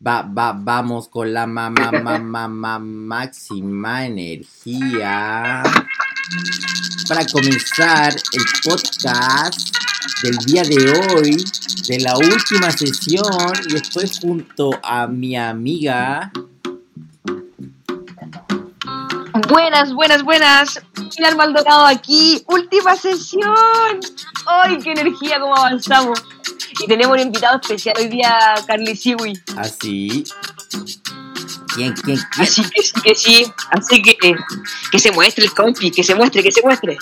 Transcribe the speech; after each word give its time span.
Va, 0.00 0.22
va, 0.22 0.52
vamos 0.52 1.08
con 1.08 1.32
la 1.32 1.44
mamá, 1.44 1.90
mamá, 1.90 2.78
máxima 2.78 4.06
energía 4.06 5.64
para 7.08 7.26
comenzar 7.26 8.14
el 8.14 8.44
podcast 8.62 9.76
del 10.22 10.36
día 10.46 10.62
de 10.62 10.92
hoy, 10.92 11.44
de 11.88 11.98
la 11.98 12.16
última 12.16 12.70
sesión, 12.70 13.52
y 13.70 13.74
estoy 13.74 14.08
junto 14.22 14.70
a 14.84 15.08
mi 15.08 15.36
amiga. 15.36 16.30
Buenas, 19.48 19.92
buenas, 19.92 20.22
buenas. 20.22 20.80
Final 21.16 21.36
Maldonado 21.36 21.86
aquí, 21.86 22.44
última 22.46 22.94
sesión. 22.94 23.98
¡Ay, 24.46 24.78
qué 24.78 24.92
energía, 24.92 25.40
cómo 25.40 25.56
avanzamos! 25.56 26.22
Y 26.80 26.86
tenemos 26.86 27.16
un 27.16 27.22
invitado 27.22 27.58
especial 27.60 27.96
hoy 27.98 28.08
día, 28.08 28.54
Carly 28.66 28.96
Siwi. 28.96 29.32
Así. 29.56 30.24
¿Quién, 31.74 31.92
quién, 31.94 32.18
quién? 32.32 32.42
Así 32.46 32.62
que 32.70 32.82
sí, 32.82 32.92
que 33.02 33.14
sí. 33.14 33.52
Así 33.70 34.02
que 34.02 34.16
que 34.90 34.98
se 34.98 35.12
muestre 35.12 35.44
el 35.44 35.52
compi, 35.52 35.90
que 35.90 36.02
se 36.02 36.14
muestre, 36.14 36.42
que 36.42 36.52
se 36.52 36.62
muestre. 36.62 36.96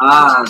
Ah, 0.00 0.44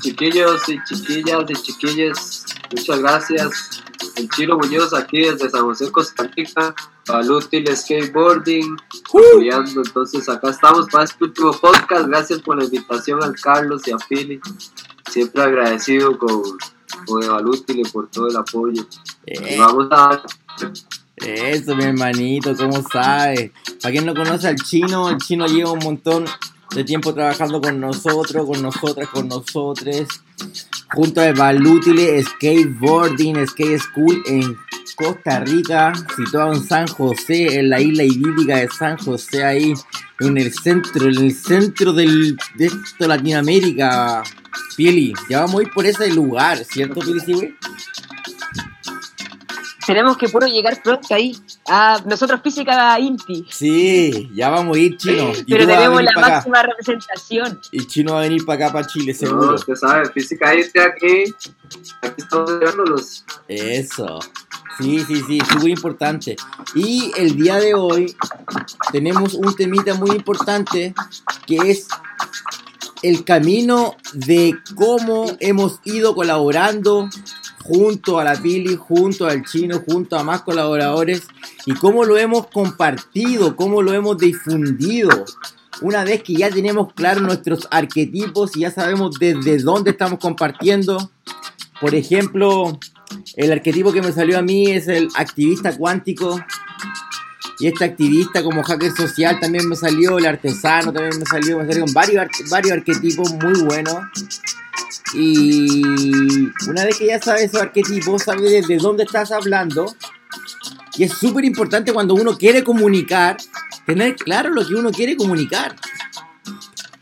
chiquillos 0.00 0.68
y 0.68 0.82
chiquillas 0.84 1.44
y 1.48 1.54
chiquillos, 1.54 2.44
muchas 2.74 2.98
gracias. 3.00 3.82
El 4.16 4.28
Chilo 4.30 4.58
Muñoz 4.58 4.94
aquí 4.94 5.20
desde 5.20 5.50
San 5.50 5.62
José, 5.62 5.90
Costa 5.92 6.30
Rica, 6.34 6.74
para 7.06 7.20
el 7.20 7.30
útil 7.30 7.76
skateboarding, 7.76 8.76
apoyando. 9.08 9.82
Entonces 9.84 10.28
acá 10.28 10.50
estamos 10.50 10.86
para 10.90 11.04
este 11.04 11.24
último 11.24 11.52
podcast. 11.52 12.06
Gracias 12.06 12.40
por 12.40 12.56
la 12.58 12.64
invitación 12.64 13.22
al 13.22 13.34
Carlos 13.40 13.86
y 13.86 13.92
a 13.92 13.98
Philly. 13.98 14.40
Siempre 15.10 15.42
agradecido 15.42 16.18
con, 16.18 16.42
y 17.68 17.82
por 17.84 18.08
todo 18.10 18.28
el 18.28 18.36
apoyo. 18.36 18.86
Eh, 19.26 19.56
vamos 19.58 19.88
a 19.90 20.22
Eso, 21.16 21.76
mi 21.76 21.84
hermanito, 21.84 22.56
¿cómo 22.56 22.82
sabes? 22.82 23.50
Para 23.80 23.92
quien 23.92 24.06
no 24.06 24.14
conoce 24.14 24.48
al 24.48 24.56
chino, 24.56 25.08
el 25.08 25.18
chino 25.18 25.46
lleva 25.46 25.72
un 25.72 25.80
montón 25.80 26.24
de 26.74 26.84
tiempo 26.84 27.12
trabajando 27.12 27.60
con 27.60 27.80
nosotros, 27.80 28.46
con 28.46 28.62
nosotras, 28.62 29.08
con 29.08 29.28
nosotres, 29.28 30.08
junto 30.94 31.20
a 31.20 31.32
Valútile 31.32 32.22
Skateboarding 32.22 33.46
Skate 33.46 33.78
School 33.78 34.22
en 34.26 34.56
Costa 34.96 35.40
Rica, 35.40 35.92
situado 36.16 36.54
en 36.54 36.62
San 36.62 36.86
José, 36.88 37.58
en 37.58 37.70
la 37.70 37.80
isla 37.80 38.04
idílica 38.04 38.56
de 38.56 38.68
San 38.68 38.98
José, 38.98 39.44
ahí 39.44 39.72
en 40.20 40.36
el 40.36 40.52
centro, 40.52 41.08
en 41.08 41.16
el 41.16 41.32
centro 41.32 41.92
del, 41.92 42.36
de 42.56 42.66
esto, 42.66 43.06
Latinoamérica. 43.06 44.22
Pili, 44.76 45.14
ya 45.28 45.40
vamos 45.40 45.60
a 45.60 45.62
ir 45.62 45.70
por 45.70 45.86
ese 45.86 46.10
lugar, 46.12 46.64
¿cierto, 46.64 47.00
Pili? 47.00 47.20
Sí, 47.20 47.32
güey? 47.32 47.54
Tenemos 49.90 50.16
que 50.16 50.28
puro 50.28 50.46
llegar 50.46 50.80
pronto 50.84 51.12
ahí. 51.12 51.36
A 51.68 52.00
nosotros 52.06 52.40
Física 52.44 52.96
Inti. 53.00 53.44
Sí, 53.50 54.30
ya 54.32 54.48
vamos 54.48 54.76
a 54.76 54.80
ir, 54.80 54.96
chino. 54.96 55.32
Y 55.44 55.50
Pero 55.52 55.66
tenemos 55.66 56.00
la 56.00 56.12
acá. 56.12 56.20
máxima 56.20 56.62
representación. 56.62 57.60
Y 57.72 57.84
Chino 57.88 58.12
va 58.12 58.20
a 58.20 58.22
venir 58.22 58.44
para 58.46 58.66
acá, 58.66 58.72
para 58.72 58.86
Chile, 58.86 59.12
No, 59.14 59.18
seguro. 59.18 59.54
usted 59.56 59.74
sabe, 59.74 60.08
física 60.12 60.52
este 60.54 60.80
aquí. 60.80 61.34
Aquí 62.02 62.14
estamos 62.18 62.52
mirándolos. 62.52 63.24
Eso. 63.48 64.20
Sí, 64.78 65.00
sí, 65.08 65.24
sí, 65.26 65.40
súper 65.50 65.70
importante. 65.70 66.36
Y 66.76 67.10
el 67.16 67.34
día 67.34 67.56
de 67.56 67.74
hoy 67.74 68.14
tenemos 68.92 69.34
un 69.34 69.56
temita 69.56 69.94
muy 69.94 70.10
importante 70.12 70.94
que 71.48 71.56
es 71.68 71.88
el 73.02 73.24
camino 73.24 73.96
de 74.12 74.54
cómo 74.76 75.26
hemos 75.40 75.80
ido 75.84 76.14
colaborando 76.14 77.08
junto 77.62 78.18
a 78.18 78.24
la 78.24 78.34
Pili, 78.34 78.76
junto 78.76 79.26
al 79.26 79.44
Chino, 79.44 79.82
junto 79.86 80.18
a 80.18 80.24
más 80.24 80.42
colaboradores 80.42 81.22
y 81.66 81.74
cómo 81.74 82.04
lo 82.04 82.16
hemos 82.16 82.46
compartido, 82.48 83.56
cómo 83.56 83.82
lo 83.82 83.92
hemos 83.92 84.18
difundido. 84.18 85.24
Una 85.82 86.04
vez 86.04 86.22
que 86.22 86.34
ya 86.34 86.50
tenemos 86.50 86.92
claros 86.92 87.22
nuestros 87.22 87.68
arquetipos 87.70 88.56
y 88.56 88.60
ya 88.60 88.70
sabemos 88.70 89.18
desde 89.18 89.58
dónde 89.58 89.90
estamos 89.92 90.18
compartiendo. 90.18 91.10
Por 91.80 91.94
ejemplo, 91.94 92.78
el 93.36 93.52
arquetipo 93.52 93.92
que 93.92 94.02
me 94.02 94.12
salió 94.12 94.38
a 94.38 94.42
mí 94.42 94.70
es 94.70 94.88
el 94.88 95.08
activista 95.14 95.76
cuántico. 95.76 96.38
Y 97.60 97.66
este 97.68 97.84
activista 97.84 98.42
como 98.42 98.62
hacker 98.62 98.90
social 98.92 99.38
también 99.38 99.68
me 99.68 99.76
salió, 99.76 100.18
el 100.18 100.26
artesano 100.26 100.92
también 100.92 101.18
me 101.18 101.26
salió, 101.26 101.58
me 101.58 101.66
salieron 101.66 101.92
varios, 101.92 102.22
ar- 102.22 102.30
varios 102.50 102.72
arquetipos 102.72 103.32
muy 103.34 103.62
buenos. 103.62 103.96
Y 105.14 105.82
una 106.68 106.84
vez 106.84 106.98
que 106.98 107.06
ya 107.06 107.20
sabes 107.20 107.44
esos 107.44 107.60
arquetipos, 107.60 108.22
sabes 108.22 108.50
desde 108.50 108.76
dónde 108.78 109.04
estás 109.04 109.30
hablando. 109.32 109.94
Y 110.96 111.04
es 111.04 111.12
súper 111.12 111.44
importante 111.44 111.92
cuando 111.92 112.14
uno 112.14 112.36
quiere 112.38 112.64
comunicar, 112.64 113.36
tener 113.86 114.16
claro 114.16 114.50
lo 114.50 114.66
que 114.66 114.74
uno 114.74 114.90
quiere 114.90 115.16
comunicar. 115.16 115.76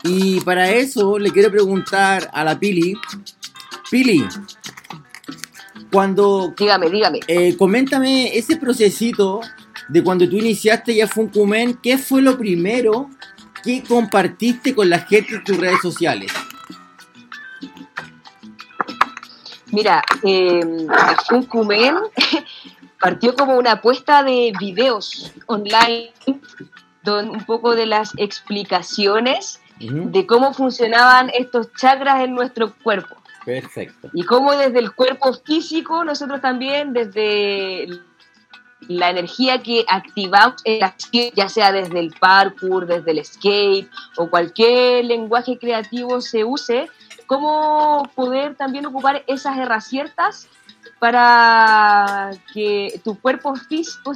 Y 0.03 0.39
para 0.41 0.69
eso 0.71 1.17
le 1.19 1.31
quiero 1.31 1.51
preguntar 1.51 2.29
a 2.33 2.43
la 2.43 2.59
Pili, 2.59 2.95
Pili, 3.91 4.25
cuando 5.91 6.53
Dígame, 6.57 6.89
dígame. 6.89 7.19
eh, 7.27 7.55
coméntame 7.57 8.37
ese 8.37 8.57
procesito 8.57 9.41
de 9.89 10.03
cuando 10.03 10.29
tú 10.29 10.37
iniciaste 10.37 10.95
ya 10.95 11.07
Funkumen, 11.07 11.79
¿qué 11.81 11.97
fue 11.97 12.21
lo 12.21 12.37
primero 12.37 13.09
que 13.63 13.83
compartiste 13.83 14.73
con 14.73 14.89
la 14.89 14.99
gente 14.99 15.35
en 15.35 15.43
tus 15.43 15.57
redes 15.57 15.81
sociales? 15.81 16.31
Mira, 19.71 20.01
eh, 20.23 20.61
Funkumen 21.27 21.95
partió 22.99 23.35
como 23.35 23.57
una 23.57 23.73
apuesta 23.73 24.23
de 24.23 24.53
videos 24.59 25.31
online, 25.47 26.11
don 27.03 27.29
un 27.29 27.43
poco 27.45 27.75
de 27.75 27.85
las 27.85 28.13
explicaciones 28.17 29.59
de 29.79 30.25
cómo 30.25 30.53
funcionaban 30.53 31.31
estos 31.33 31.71
chakras 31.73 32.21
en 32.23 32.35
nuestro 32.35 32.73
cuerpo. 32.83 33.15
Perfecto. 33.45 34.09
Y 34.13 34.23
cómo 34.23 34.53
desde 34.53 34.79
el 34.79 34.91
cuerpo 34.91 35.33
físico, 35.33 36.03
nosotros 36.03 36.41
también, 36.41 36.91
desde 36.91 37.87
la 38.89 39.11
energía 39.11 39.61
que 39.61 39.85
activamos, 39.87 40.61
en 40.65 40.79
la- 40.79 40.95
ya 41.35 41.47
sea 41.47 41.71
desde 41.71 41.99
el 41.99 42.11
parkour, 42.19 42.87
desde 42.87 43.11
el 43.11 43.23
skate 43.23 43.87
o 44.17 44.29
cualquier 44.29 45.05
lenguaje 45.05 45.59
creativo 45.59 46.19
se 46.21 46.43
use, 46.43 46.89
cómo 47.27 48.09
poder 48.15 48.55
también 48.55 48.87
ocupar 48.87 49.23
esas 49.27 49.57
herramientas 49.57 50.47
para 50.97 52.31
que 52.53 52.99
tu 53.03 53.19
cuerpo 53.19 53.55
físico 53.55 54.13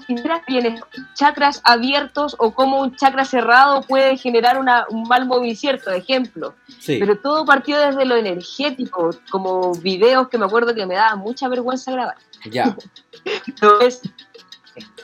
tienes 0.47 0.81
chakras 1.13 1.61
abiertos 1.63 2.35
o 2.39 2.53
cómo 2.53 2.81
un 2.81 2.95
chakra 2.95 3.25
cerrado 3.25 3.83
puede 3.83 4.17
generar 4.17 4.59
una- 4.59 4.85
un 4.89 5.03
mal 5.03 5.25
movimiento, 5.27 5.91
ejemplo. 5.91 6.55
Sí. 6.79 6.97
Pero 6.99 7.19
todo 7.19 7.45
partió 7.45 7.77
desde 7.79 8.05
lo 8.05 8.15
energético, 8.15 9.11
como 9.29 9.73
videos 9.75 10.29
que 10.29 10.37
me 10.39 10.45
acuerdo 10.45 10.73
que 10.73 10.85
me 10.87 10.95
daba 10.95 11.15
mucha 11.15 11.47
vergüenza 11.47 11.91
grabar. 11.91 12.17
Ya. 12.49 12.75
Entonces, 13.47 14.01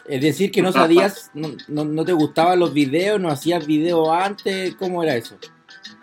Es 0.06 0.22
decir, 0.22 0.52
que 0.52 0.62
no 0.62 0.72
sabías, 0.72 1.31
no, 1.34 1.50
no, 1.68 1.85
no 1.85 2.06
te 2.06 2.13
gustaban 2.13 2.59
los 2.59 2.74
videos, 2.74 3.19
no 3.19 3.30
hacías 3.30 3.66
videos 3.66 4.09
antes, 4.09 4.75
¿cómo 4.75 5.03
era 5.03 5.16
eso? 5.16 5.38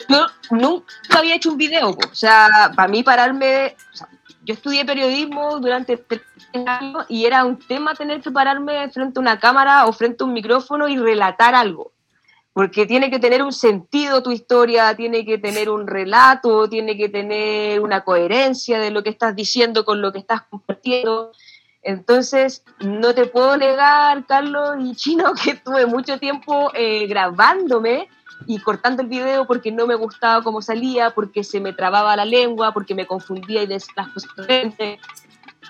yo 0.08 0.26
nunca 0.50 0.84
había 1.18 1.34
hecho 1.34 1.50
un 1.50 1.56
video, 1.56 1.90
o 1.90 2.14
sea, 2.14 2.72
para 2.74 2.88
mí 2.88 3.02
pararme, 3.02 3.76
yo 4.44 4.54
estudié 4.54 4.84
periodismo 4.84 5.58
durante 5.58 5.96
tres 5.96 6.22
años 6.66 7.04
y 7.08 7.24
era 7.24 7.44
un 7.44 7.58
tema 7.58 7.94
tener 7.94 8.20
que 8.20 8.30
pararme 8.30 8.88
frente 8.90 9.18
a 9.18 9.22
una 9.22 9.38
cámara 9.38 9.86
o 9.86 9.92
frente 9.92 10.22
a 10.22 10.26
un 10.26 10.32
micrófono 10.32 10.88
y 10.88 10.96
relatar 10.96 11.54
algo. 11.54 11.92
Porque 12.52 12.86
tiene 12.86 13.10
que 13.10 13.18
tener 13.18 13.42
un 13.42 13.52
sentido 13.52 14.22
tu 14.22 14.30
historia, 14.30 14.96
tiene 14.96 15.26
que 15.26 15.36
tener 15.36 15.68
un 15.68 15.86
relato, 15.86 16.66
tiene 16.70 16.96
que 16.96 17.10
tener 17.10 17.80
una 17.80 18.02
coherencia 18.02 18.78
de 18.78 18.90
lo 18.90 19.02
que 19.02 19.10
estás 19.10 19.36
diciendo 19.36 19.84
con 19.84 20.00
lo 20.00 20.10
que 20.10 20.20
estás 20.20 20.42
compartiendo. 20.48 21.32
Entonces, 21.86 22.64
no 22.80 23.14
te 23.14 23.26
puedo 23.26 23.56
negar, 23.56 24.26
Carlos 24.26 24.74
y 24.80 24.96
Chino, 24.96 25.32
que 25.44 25.54
tuve 25.54 25.86
mucho 25.86 26.18
tiempo 26.18 26.72
eh, 26.74 27.06
grabándome 27.06 28.08
y 28.44 28.58
cortando 28.58 29.02
el 29.02 29.08
video 29.08 29.46
porque 29.46 29.70
no 29.70 29.86
me 29.86 29.94
gustaba 29.94 30.42
cómo 30.42 30.60
salía, 30.60 31.10
porque 31.10 31.44
se 31.44 31.60
me 31.60 31.72
trababa 31.72 32.16
la 32.16 32.24
lengua, 32.24 32.74
porque 32.74 32.96
me 32.96 33.06
confundía 33.06 33.62
y 33.62 33.68
las 33.68 33.86
cosas 34.12 34.28
diferentes. 34.36 34.98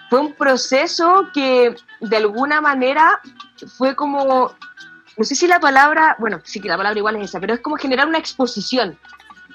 Fue 0.08 0.20
un 0.20 0.32
proceso 0.32 1.28
que 1.34 1.76
de 2.00 2.16
alguna 2.16 2.62
manera 2.62 3.20
fue 3.76 3.94
como, 3.94 4.54
no 5.19 5.24
sé 5.24 5.34
si 5.34 5.46
la 5.46 5.60
palabra, 5.60 6.16
bueno, 6.19 6.40
sí 6.44 6.60
que 6.60 6.69
la 6.69 6.78
palabra 6.78 6.98
igual 6.98 7.16
es 7.16 7.28
esa, 7.28 7.40
pero 7.40 7.52
es 7.52 7.60
como 7.60 7.76
generar 7.76 8.08
una 8.08 8.19
exposición. 8.19 8.98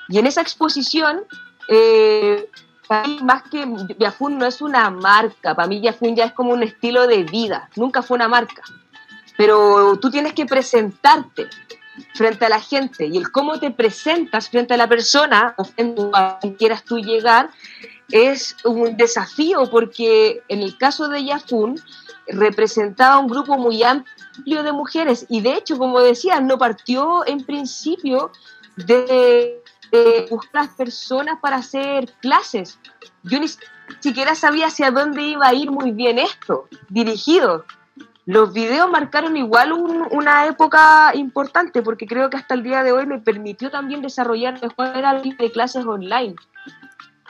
Y 0.10 0.20
en 0.20 0.28
esa 0.28 0.42
exposición, 0.42 1.22
eh, 1.70 2.48
para 2.92 3.08
mí, 3.08 3.20
más 3.22 3.44
que 3.44 3.66
Yafun 4.00 4.38
no 4.38 4.46
es 4.46 4.62
una 4.62 4.90
marca, 4.90 5.56
para 5.56 5.66
mí 5.66 5.80
Yafun 5.80 6.14
ya 6.14 6.26
es 6.26 6.34
como 6.34 6.52
un 6.52 6.62
estilo 6.62 7.08
de 7.08 7.24
vida, 7.24 7.70
nunca 7.78 8.02
fue 8.02 8.16
una 8.16 8.28
marca. 8.28 8.64
Pero 9.38 9.98
tú 9.98 10.12
tienes 10.12 10.34
que 10.34 10.46
presentarte 10.46 11.48
frente 12.16 12.46
a 12.46 12.50
la 12.50 12.60
gente. 12.60 13.06
Y 13.06 13.16
el 13.16 13.32
cómo 13.32 13.62
te 13.62 13.72
presentas 13.72 14.50
frente 14.50 14.74
a 14.74 14.78
la 14.78 14.90
persona 14.90 15.54
o 15.58 15.64
frente 15.64 16.02
a 16.12 16.38
quien 16.42 16.56
quieras 16.56 16.84
tú 16.84 16.98
llegar 16.98 17.50
es 18.10 18.58
un 18.66 18.98
desafío 18.98 19.72
porque 19.72 20.44
en 20.50 20.62
el 20.62 20.78
caso 20.78 21.08
de 21.08 21.24
Yafun 21.24 21.82
representaba 22.28 23.20
un 23.20 23.28
grupo 23.28 23.58
muy 23.58 23.84
amplio 23.84 24.64
de 24.64 24.74
mujeres. 24.74 25.26
Y 25.30 25.40
de 25.40 25.54
hecho, 25.54 25.78
como 25.78 26.02
decía, 26.02 26.42
no 26.42 26.58
partió 26.58 27.26
en 27.26 27.46
principio 27.46 28.34
de, 28.76 29.61
de 29.92 30.28
buscar 30.30 30.66
las 30.66 30.76
personas 30.76 31.40
para 31.42 31.58
hacer 31.58 32.12
clases. 32.22 32.80
Yo 33.24 33.40
ni 33.40 33.48
siquiera 34.00 34.36
sabía 34.36 34.68
hacia 34.68 34.92
dónde 34.92 35.22
iba 35.22 35.48
a 35.48 35.54
ir 35.54 35.70
muy 35.72 35.92
bien 35.92 36.18
esto, 36.18 36.68
dirigido. 36.90 37.66
Los 38.26 38.54
videos 38.54 38.90
marcaron 38.90 39.36
igual 39.36 39.74
un- 39.74 40.08
una 40.12 40.46
época 40.46 41.12
importante 41.16 41.82
porque 41.82 42.06
creo 42.06 42.30
que 42.30 42.38
hasta 42.38 42.54
el 42.54 42.64
día 42.64 42.84
de 42.84 42.92
hoy 42.92 43.06
me 43.06 43.20
permitió 43.20 43.70
también 43.72 44.02
desarrollar 44.02 44.62
mejor 44.62 44.96
la 44.96 45.16
de 45.22 45.52
clases 45.52 45.86
online. 45.86 46.36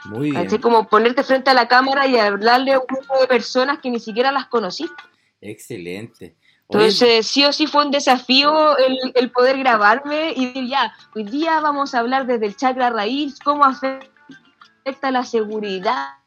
Muy 0.04 0.30
bien. 0.30 0.44
¿cachai? 0.44 0.60
Como 0.60 0.88
ponerte 0.88 1.22
frente 1.24 1.50
a 1.50 1.54
la 1.54 1.66
cámara 1.66 2.06
y 2.06 2.16
hablarle 2.18 2.74
a 2.74 2.78
un 2.80 2.86
grupo 2.86 3.18
de 3.20 3.26
personas 3.26 3.78
que 3.78 3.90
ni 3.90 4.00
siquiera 4.00 4.30
las 4.32 4.46
conociste. 4.46 4.94
Excelente. 5.40 6.36
Entonces, 6.72 7.26
sí 7.26 7.44
o 7.44 7.52
sí 7.52 7.66
fue 7.66 7.84
un 7.84 7.90
desafío 7.90 8.76
el, 8.78 9.30
poder 9.30 9.58
grabarme 9.58 10.32
y 10.34 10.46
decir, 10.46 10.66
ya, 10.68 10.94
hoy 11.14 11.24
día 11.24 11.60
vamos 11.60 11.94
a 11.94 11.98
hablar 11.98 12.26
desde 12.26 12.46
el 12.46 12.56
chakra 12.56 12.90
raíz, 12.90 13.38
cómo 13.40 13.64
afecta 13.64 15.10
la 15.10 15.24
seguridad 15.24 16.22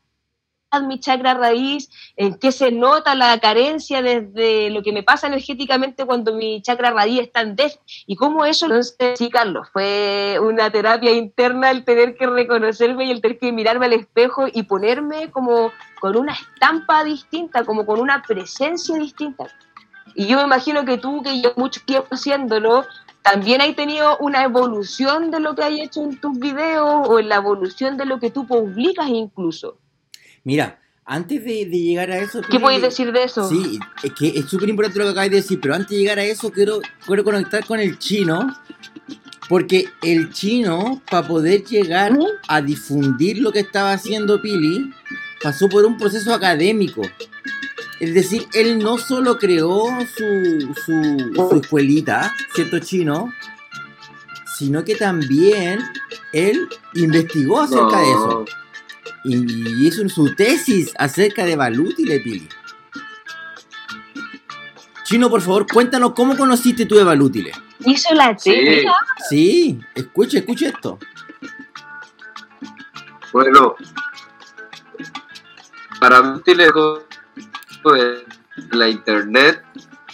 mi 0.83 0.99
chakra 0.99 1.33
raíz, 1.33 1.89
en 2.15 2.37
qué 2.37 2.51
se 2.51 2.71
nota 2.71 3.15
la 3.15 3.39
carencia 3.39 4.01
desde 4.01 4.69
lo 4.69 4.81
que 4.81 4.91
me 4.91 5.03
pasa 5.03 5.27
energéticamente 5.27 6.05
cuando 6.05 6.33
mi 6.33 6.61
chakra 6.61 6.91
raíz 6.91 7.21
está 7.21 7.41
en 7.41 7.55
déficit 7.55 7.81
y 8.07 8.15
cómo 8.15 8.45
eso, 8.45 8.65
entonces, 8.65 9.17
sí, 9.17 9.29
Carlos, 9.29 9.67
fue 9.71 10.37
una 10.41 10.69
terapia 10.69 11.11
interna 11.11 11.71
el 11.71 11.83
tener 11.83 12.17
que 12.17 12.27
reconocerme 12.27 13.05
y 13.05 13.11
el 13.11 13.21
tener 13.21 13.39
que 13.39 13.51
mirarme 13.51 13.85
al 13.85 13.93
espejo 13.93 14.45
y 14.51 14.63
ponerme 14.63 15.31
como 15.31 15.71
con 15.99 16.17
una 16.17 16.33
estampa 16.33 17.03
distinta, 17.03 17.63
como 17.63 17.85
con 17.85 17.99
una 17.99 18.21
presencia 18.21 18.97
distinta. 18.97 19.47
Y 20.15 20.27
yo 20.27 20.37
me 20.37 20.43
imagino 20.43 20.85
que 20.85 20.97
tú, 20.97 21.21
que 21.21 21.35
llevas 21.35 21.57
mucho 21.57 21.81
tiempo 21.85 22.07
haciéndolo, 22.11 22.85
también 23.21 23.61
has 23.61 23.75
tenido 23.75 24.17
una 24.19 24.43
evolución 24.43 25.29
de 25.31 25.39
lo 25.39 25.55
que 25.55 25.63
has 25.63 25.71
hecho 25.71 26.03
en 26.03 26.19
tus 26.19 26.39
videos 26.39 27.07
o 27.07 27.19
en 27.19 27.27
la 27.27 27.35
evolución 27.35 27.97
de 27.97 28.05
lo 28.05 28.19
que 28.19 28.31
tú 28.31 28.47
publicas 28.47 29.09
incluso. 29.09 29.77
Mira, 30.43 30.79
antes 31.03 31.43
de, 31.43 31.65
de 31.65 31.79
llegar 31.79 32.11
a 32.11 32.17
eso... 32.17 32.41
¿Qué 32.41 32.59
podéis 32.59 32.81
decir 32.81 33.11
de 33.11 33.23
eso? 33.23 33.49
Sí, 33.49 33.79
es 34.03 34.13
que 34.13 34.27
es 34.27 34.45
súper 34.45 34.69
importante 34.69 34.99
lo 34.99 35.05
que 35.05 35.11
acabas 35.11 35.29
de 35.29 35.35
decir, 35.37 35.59
pero 35.59 35.75
antes 35.75 35.89
de 35.89 35.97
llegar 35.97 36.19
a 36.19 36.23
eso 36.23 36.51
quiero, 36.51 36.79
quiero 37.05 37.23
conectar 37.23 37.65
con 37.65 37.79
el 37.79 37.99
chino, 37.99 38.55
porque 39.49 39.85
el 40.01 40.31
chino, 40.31 41.01
para 41.09 41.27
poder 41.27 41.63
llegar 41.63 42.13
¿Mm? 42.13 42.25
a 42.47 42.61
difundir 42.61 43.39
lo 43.39 43.51
que 43.51 43.59
estaba 43.59 43.93
haciendo 43.93 44.41
Pili, 44.41 44.91
pasó 45.41 45.67
por 45.69 45.85
un 45.85 45.97
proceso 45.97 46.33
académico. 46.33 47.01
Es 47.99 48.13
decir, 48.13 48.47
él 48.53 48.79
no 48.79 48.97
solo 48.97 49.37
creó 49.37 49.85
su, 50.15 50.73
su, 50.85 51.47
su 51.49 51.61
escuelita, 51.61 52.33
¿cierto 52.53 52.79
chino? 52.79 53.31
Sino 54.57 54.83
que 54.83 54.95
también 54.95 55.79
él 56.33 56.67
investigó 56.93 57.61
acerca 57.61 57.99
de 57.99 58.11
eso. 58.11 58.45
Y 58.45 58.55
y 59.25 59.87
hizo 59.87 60.07
su 60.07 60.35
tesis 60.35 60.93
acerca 60.97 61.45
de 61.45 61.55
Balútile, 61.55 62.19
Pili. 62.19 62.47
Chino, 65.03 65.29
por 65.29 65.41
favor, 65.41 65.65
cuéntanos 65.71 66.13
cómo 66.13 66.35
conociste 66.35 66.85
tú 66.85 66.95
de 66.95 67.03
Balútile. 67.03 67.51
Hizo 67.79 68.13
la 68.13 68.35
tesis. 68.35 68.85
Sí, 69.29 69.79
escucha, 69.93 70.39
escucha 70.39 70.67
esto. 70.67 70.99
Bueno, 73.31 73.75
para 75.99 76.21
mí 76.21 76.41
utilizó 77.93 78.25
la 78.71 78.89
internet, 78.89 79.63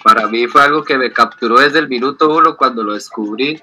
para 0.04 0.28
mí 0.28 0.48
fue 0.48 0.64
algo 0.64 0.84
que 0.84 0.98
me 0.98 1.12
capturó 1.12 1.60
desde 1.60 1.80
el 1.80 1.88
minuto 1.88 2.36
uno 2.36 2.58
cuando 2.58 2.84
lo 2.84 2.94
descubrí. 2.94 3.62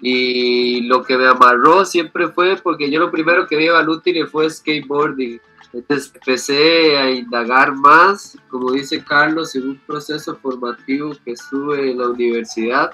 Y 0.00 0.82
lo 0.82 1.02
que 1.02 1.16
me 1.16 1.26
amarró 1.26 1.84
siempre 1.84 2.28
fue 2.28 2.56
porque 2.56 2.90
yo 2.90 3.00
lo 3.00 3.10
primero 3.10 3.46
que 3.46 3.56
vi 3.56 3.68
al 3.68 3.88
útil 3.88 4.26
fue 4.26 4.50
skateboarding. 4.50 5.40
Entonces 5.72 6.12
empecé 6.14 6.96
a 6.96 7.10
indagar 7.10 7.74
más, 7.74 8.38
como 8.48 8.72
dice 8.72 9.02
Carlos, 9.02 9.54
en 9.54 9.70
un 9.70 9.78
proceso 9.86 10.36
formativo 10.36 11.14
que 11.24 11.32
estuve 11.32 11.90
en 11.90 11.98
la 11.98 12.08
universidad, 12.08 12.92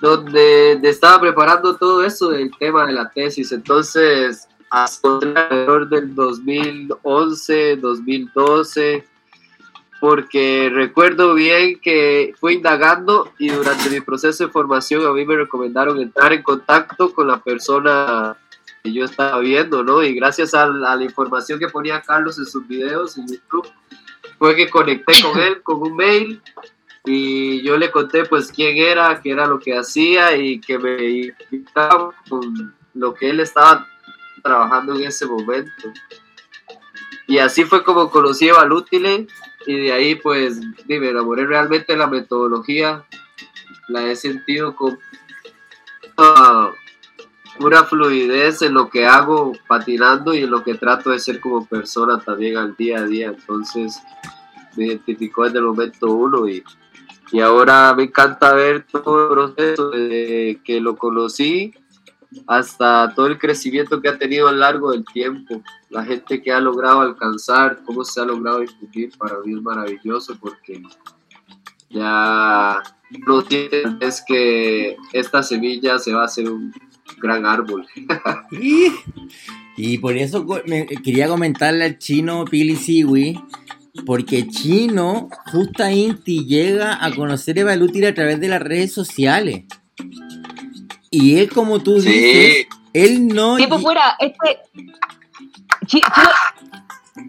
donde 0.00 0.80
estaba 0.82 1.20
preparando 1.20 1.76
todo 1.76 2.02
eso 2.04 2.30
del 2.30 2.50
tema 2.58 2.86
de 2.86 2.92
la 2.92 3.10
tesis. 3.10 3.52
Entonces, 3.52 4.48
hasta 4.72 5.06
alrededor 5.06 5.86
del 5.90 6.14
2011, 6.14 7.76
2012, 7.76 9.04
porque 10.00 10.70
recuerdo 10.72 11.34
bien 11.34 11.78
que 11.78 12.34
fui 12.40 12.54
indagando 12.54 13.32
y 13.38 13.50
durante 13.50 13.90
mi 13.90 14.00
proceso 14.00 14.46
de 14.46 14.50
formación 14.50 15.06
a 15.06 15.12
mí 15.12 15.26
me 15.26 15.36
recomendaron 15.36 16.00
entrar 16.00 16.32
en 16.32 16.42
contacto 16.42 17.12
con 17.12 17.28
la 17.28 17.38
persona 17.42 18.34
que 18.82 18.94
yo 18.94 19.04
estaba 19.04 19.40
viendo, 19.40 19.84
¿no? 19.84 20.02
Y 20.02 20.14
gracias 20.14 20.54
a 20.54 20.66
la, 20.66 20.92
a 20.92 20.96
la 20.96 21.04
información 21.04 21.58
que 21.58 21.68
ponía 21.68 22.00
Carlos 22.00 22.38
en 22.38 22.46
sus 22.46 22.66
videos 22.66 23.18
en 23.18 23.26
YouTube, 23.28 23.68
fue 24.38 24.56
que 24.56 24.70
conecté 24.70 25.12
con 25.20 25.38
él 25.38 25.62
con 25.62 25.82
un 25.82 25.94
mail 25.94 26.40
y 27.04 27.60
yo 27.60 27.76
le 27.76 27.90
conté 27.90 28.24
pues 28.24 28.50
quién 28.50 28.78
era, 28.78 29.20
qué 29.20 29.32
era 29.32 29.46
lo 29.46 29.58
que 29.58 29.76
hacía 29.76 30.34
y 30.34 30.60
que 30.60 30.78
me 30.78 31.34
invitaba 31.50 32.14
con 32.26 32.74
lo 32.94 33.12
que 33.12 33.28
él 33.28 33.40
estaba 33.40 33.86
trabajando 34.42 34.94
en 34.94 35.04
ese 35.04 35.26
momento. 35.26 35.92
Y 37.26 37.38
así 37.38 37.64
fue 37.64 37.82
como 37.84 38.10
conocí 38.10 38.48
a 38.48 38.54
Valútile 38.54 39.26
y 39.66 39.78
de 39.78 39.92
ahí 39.92 40.14
pues 40.16 40.60
me 40.86 41.08
enamoré 41.08 41.46
realmente 41.46 41.92
de 41.92 41.98
la 41.98 42.06
metodología, 42.06 43.04
la 43.88 44.06
he 44.06 44.16
sentido 44.16 44.74
con 44.74 44.98
ah, 46.18 46.70
pura 47.58 47.84
fluidez 47.84 48.62
en 48.62 48.74
lo 48.74 48.90
que 48.90 49.06
hago 49.06 49.52
patinando 49.68 50.34
y 50.34 50.42
en 50.42 50.50
lo 50.50 50.64
que 50.64 50.74
trato 50.74 51.10
de 51.10 51.18
ser 51.18 51.40
como 51.40 51.66
persona 51.66 52.18
también 52.18 52.56
al 52.56 52.76
día 52.76 52.98
a 52.98 53.06
día. 53.06 53.28
Entonces 53.28 54.00
me 54.76 54.86
identificó 54.86 55.44
desde 55.44 55.58
el 55.58 55.64
momento 55.64 56.10
uno 56.10 56.48
y, 56.48 56.64
y 57.30 57.40
ahora 57.40 57.94
me 57.94 58.04
encanta 58.04 58.52
ver 58.52 58.84
todo 58.84 59.24
el 59.24 59.54
proceso 59.54 59.90
desde 59.90 60.60
que 60.64 60.80
lo 60.80 60.96
conocí 60.96 61.74
hasta 62.46 63.12
todo 63.14 63.26
el 63.26 63.38
crecimiento 63.38 64.00
que 64.00 64.08
ha 64.08 64.18
tenido 64.18 64.48
a 64.48 64.52
lo 64.52 64.58
largo 64.58 64.92
del 64.92 65.04
tiempo, 65.04 65.62
la 65.90 66.04
gente 66.04 66.42
que 66.42 66.52
ha 66.52 66.60
logrado 66.60 67.00
alcanzar, 67.00 67.80
cómo 67.84 68.04
se 68.04 68.20
ha 68.20 68.24
logrado 68.24 68.60
discutir, 68.60 69.10
para 69.18 69.38
mí 69.44 69.54
es 69.54 69.62
maravilloso 69.62 70.36
porque 70.40 70.82
ya 71.90 72.82
no 73.26 73.44
es 74.00 74.24
que 74.26 74.96
esta 75.12 75.42
semilla 75.42 75.98
se 75.98 76.12
va 76.12 76.22
a 76.22 76.26
hacer 76.26 76.50
un 76.50 76.72
gran 77.20 77.46
árbol. 77.46 77.86
Y, 79.74 79.94
y 79.94 79.98
por 79.98 80.16
eso 80.16 80.46
me, 80.66 80.86
quería 80.86 81.28
comentarle 81.28 81.84
al 81.84 81.98
chino 81.98 82.44
Pili 82.44 82.76
Siwi, 82.76 83.40
porque 84.04 84.46
chino, 84.48 85.28
justa 85.50 85.90
Inti, 85.90 86.44
llega 86.44 87.04
a 87.04 87.10
conocer 87.14 87.58
a 87.60 87.64
Balútile 87.64 88.08
a 88.08 88.14
través 88.14 88.40
de 88.40 88.48
las 88.48 88.62
redes 88.62 88.92
sociales. 88.92 89.64
Y 91.12 91.38
él, 91.38 91.50
como 91.50 91.80
tú 91.80 92.00
Sí. 92.00 92.08
dices, 92.08 92.66
él 92.92 93.28
no. 93.28 93.56
Tiempo 93.56 93.78
fuera, 93.78 94.16
este. 94.18 94.58
Chino, 95.86 96.06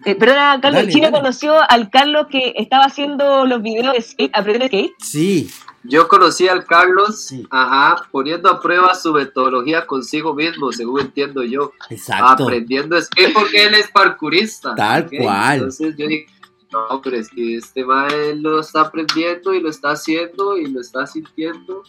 eh, 0.05 0.15
perdona, 0.15 0.59
Carlos, 0.61 0.81
Dale, 0.81 0.91
Chino 0.91 1.05
dale. 1.05 1.17
conoció 1.17 1.55
al 1.69 1.89
Carlos 1.89 2.27
que 2.29 2.53
estaba 2.55 2.85
haciendo 2.85 3.45
los 3.45 3.61
videos 3.61 3.93
de 3.93 4.01
skate, 4.01 4.31
aprender 4.35 4.67
skate. 4.69 4.91
Sí, 4.99 5.49
Yo 5.85 6.07
conocí 6.07 6.47
al 6.47 6.63
Carlos, 6.63 7.25
Sí. 7.25 7.45
ajá, 7.51 8.03
poniendo 8.09 8.49
a 8.49 8.61
prueba 8.61 8.95
su 8.95 9.11
metodología 9.11 9.85
consigo 9.85 10.33
mismo, 10.33 10.71
según 10.71 11.01
entiendo 11.01 11.43
yo. 11.43 11.73
exacto. 11.89 12.45
aprendiendo 12.45 13.01
skate 13.01 13.33
porque 13.33 13.65
él 13.65 13.73
es 13.73 13.91
parkourista. 13.91 14.73
Tal 14.75 15.03
¿ok? 15.03 15.11
cual. 15.21 15.53
Entonces 15.55 15.93
yo 15.97 16.07
dije, 16.07 16.25
no, 16.71 17.01
pero 17.01 17.17
es 17.17 17.27
que 17.29 17.57
este 17.57 17.83
man 17.83 18.07
lo 18.41 18.61
está 18.61 18.79
aprendiendo 18.81 19.53
y 19.53 19.59
lo 19.59 19.69
está 19.69 19.91
haciendo 19.91 20.55
y 20.57 20.67
lo 20.67 20.79
está 20.79 21.05
sintiendo 21.05 21.83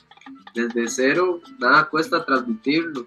desde 0.55 0.89
cero, 0.89 1.41
nada 1.59 1.89
cuesta 1.89 2.25
transmitirlo. 2.25 3.07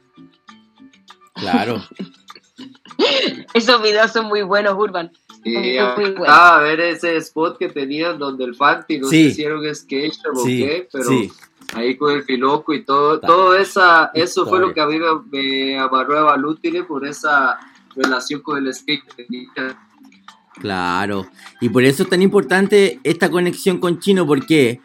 Claro. 1.35 1.81
Esos 3.53 3.81
videos 3.81 4.11
son 4.11 4.25
muy 4.27 4.41
buenos, 4.41 4.75
Urban. 4.77 5.11
Y 5.43 5.51
Muy 5.53 5.77
acá 5.77 6.57
a 6.57 6.61
ver 6.61 6.79
ese 6.81 7.15
spot 7.17 7.57
que 7.57 7.69
tenían 7.69 8.17
donde 8.19 8.43
el 8.43 8.55
Fanti, 8.55 8.99
no 8.99 9.07
Sí. 9.07 9.45
un 9.45 9.73
skate 9.75 10.13
o 10.33 10.35
Sí, 10.43 10.57
qué, 10.59 10.89
pero 10.91 11.05
sí. 11.05 11.31
ahí 11.73 11.95
con 11.95 12.11
el 12.11 12.23
filoco 12.23 12.73
y 12.73 12.83
todo, 12.83 13.19
todo 13.19 13.55
esa, 13.55 14.11
eso 14.13 14.45
fue 14.45 14.57
historia. 14.59 14.67
lo 14.67 14.73
que 14.73 14.81
a 14.81 14.87
mí 14.87 14.99
me, 14.99 15.37
me 15.71 15.79
amarró 15.79 16.17
a 16.19 16.23
Balútile 16.23 16.83
por 16.83 17.07
esa 17.07 17.57
relación 17.95 18.41
con 18.41 18.57
el 18.65 18.73
skate 18.73 19.03
que 19.05 19.23
tenía. 19.23 19.79
Claro. 20.59 21.27
Y 21.61 21.69
por 21.69 21.83
eso 21.83 22.03
es 22.03 22.09
tan 22.09 22.21
importante 22.21 22.99
esta 23.03 23.29
conexión 23.29 23.77
con 23.79 23.99
Chino, 23.99 24.25
porque 24.25 24.81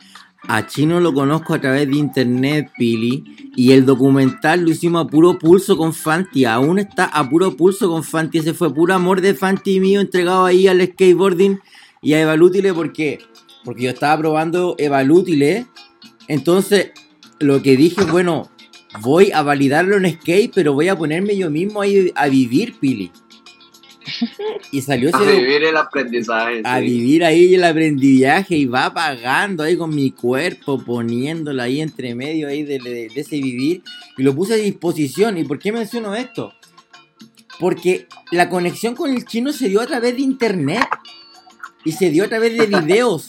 a 0.49 0.67
Chino 0.67 1.01
lo 1.01 1.15
conozco 1.15 1.55
a 1.55 1.61
través 1.61 1.89
de 1.89 1.97
internet, 1.97 2.71
Pili, 2.77 3.53
y 3.57 3.73
el 3.73 3.87
documental 3.87 4.63
lo 4.63 4.71
hicimos 4.71 5.05
a 5.05 5.09
puro 5.09 5.39
pulso 5.39 5.77
con 5.77 5.93
Fanti. 5.95 6.45
Aún 6.45 6.79
está 6.79 7.05
a 7.05 7.29
puro 7.29 7.57
pulso 7.57 7.89
con 7.89 8.03
Fanti. 8.03 8.39
Ese 8.39 8.55
fue 8.55 8.75
puro 8.75 8.95
amor 8.95 9.21
de 9.21 9.35
Fanti 9.35 9.79
mío 9.79 10.01
entregado 10.01 10.45
ahí 10.45 10.67
al 10.67 10.85
skateboarding. 10.85 11.61
y 12.01 12.15
a 12.15 12.23
Evalútile 12.23 12.75
porque 12.75 13.21
porque 13.65 13.85
yo 13.85 13.91
estaba 13.91 14.19
probando 14.19 14.75
Evalútile, 14.79 15.67
entonces 16.29 16.91
lo 17.39 17.63
que 17.63 17.77
dije, 17.77 18.05
bueno, 18.05 18.51
voy 19.01 19.31
a 19.33 19.43
validarlo 19.43 19.97
en 19.97 20.13
Skate, 20.13 20.53
pero 20.55 20.75
voy 20.75 20.89
a 20.89 20.97
ponerme 20.97 21.37
yo 21.37 21.51
mismo 21.51 21.81
ahí 21.81 22.13
a 22.15 22.29
vivir, 22.29 22.79
Pili. 22.79 23.11
Y 24.71 24.81
salió 24.83 25.09
ese 25.09 25.19
A 25.19 25.23
vivir 25.23 25.63
el 25.65 25.77
aprendizaje. 25.77 26.61
a 26.65 26.79
sí. 26.79 26.85
vivir 26.85 27.25
ahí 27.25 27.55
el 27.55 27.65
aprendizaje 27.65 28.57
y 28.57 28.67
va 28.67 28.93
pagando 28.93 29.63
ahí 29.63 29.77
con 29.77 29.95
mi 29.95 30.11
cuerpo, 30.11 30.83
poniéndolo 30.83 31.63
ahí 31.63 31.81
entre 31.81 32.15
medio 32.15 32.49
ahí 32.49 32.63
de, 32.63 32.79
de- 32.79 33.09
de 33.09 33.21
ese 33.21 33.37
vivir 33.41 33.83
y 34.19 34.23
lo 34.23 34.35
puse 34.35 34.55
a 34.55 34.57
disposición. 34.57 35.39
¿Y 35.39 35.45
por 35.45 35.59
qué 35.59 35.73
menciono 35.73 36.15
esto? 36.15 36.53
Porque 37.61 38.07
la 38.31 38.49
conexión 38.49 38.95
con 38.95 39.13
el 39.13 39.25
chino 39.25 39.53
se 39.53 39.69
dio 39.69 39.81
a 39.81 39.87
través 39.87 40.17
de 40.17 40.23
internet 40.23 40.87
y 41.85 41.93
se 41.93 42.11
dio 42.11 42.25
a 42.25 42.29
través 42.29 42.57
de 42.57 42.67
videos. 42.67 43.29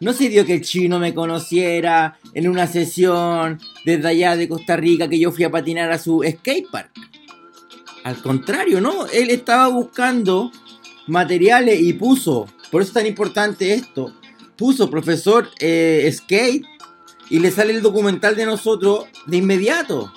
No 0.00 0.14
se 0.14 0.30
dio 0.30 0.46
que 0.46 0.54
el 0.54 0.60
chino 0.62 0.98
me 0.98 1.12
conociera 1.12 2.18
en 2.32 2.48
una 2.48 2.66
sesión 2.66 3.58
desde 3.84 4.08
allá 4.08 4.36
de 4.36 4.48
Costa 4.48 4.76
Rica 4.76 5.08
que 5.08 5.18
yo 5.18 5.30
fui 5.32 5.44
a 5.44 5.50
patinar 5.50 5.90
a 5.92 5.98
su 5.98 6.22
skatepark. 6.26 6.90
Al 8.04 8.20
contrario, 8.22 8.80
¿no? 8.80 9.06
Él 9.06 9.30
estaba 9.30 9.68
buscando 9.68 10.50
materiales 11.06 11.80
y 11.80 11.92
puso, 11.92 12.46
por 12.70 12.82
eso 12.82 12.90
es 12.90 12.94
tan 12.94 13.06
importante 13.06 13.74
esto, 13.74 14.14
puso 14.56 14.90
profesor 14.90 15.48
eh, 15.58 16.10
skate 16.12 16.64
y 17.28 17.38
le 17.38 17.50
sale 17.50 17.72
el 17.72 17.82
documental 17.82 18.36
de 18.36 18.46
nosotros 18.46 19.06
de 19.26 19.36
inmediato. 19.36 20.12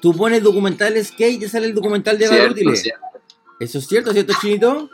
Tú 0.00 0.14
pones 0.14 0.42
documental 0.42 1.02
skate 1.04 1.34
y 1.34 1.38
te 1.38 1.48
sale 1.48 1.66
el 1.66 1.74
documental 1.74 2.18
de 2.18 2.28
cierto. 2.28 2.60
¿Eso 3.58 3.78
es 3.78 3.86
cierto, 3.86 4.12
cierto, 4.12 4.34
Chinito? 4.40 4.90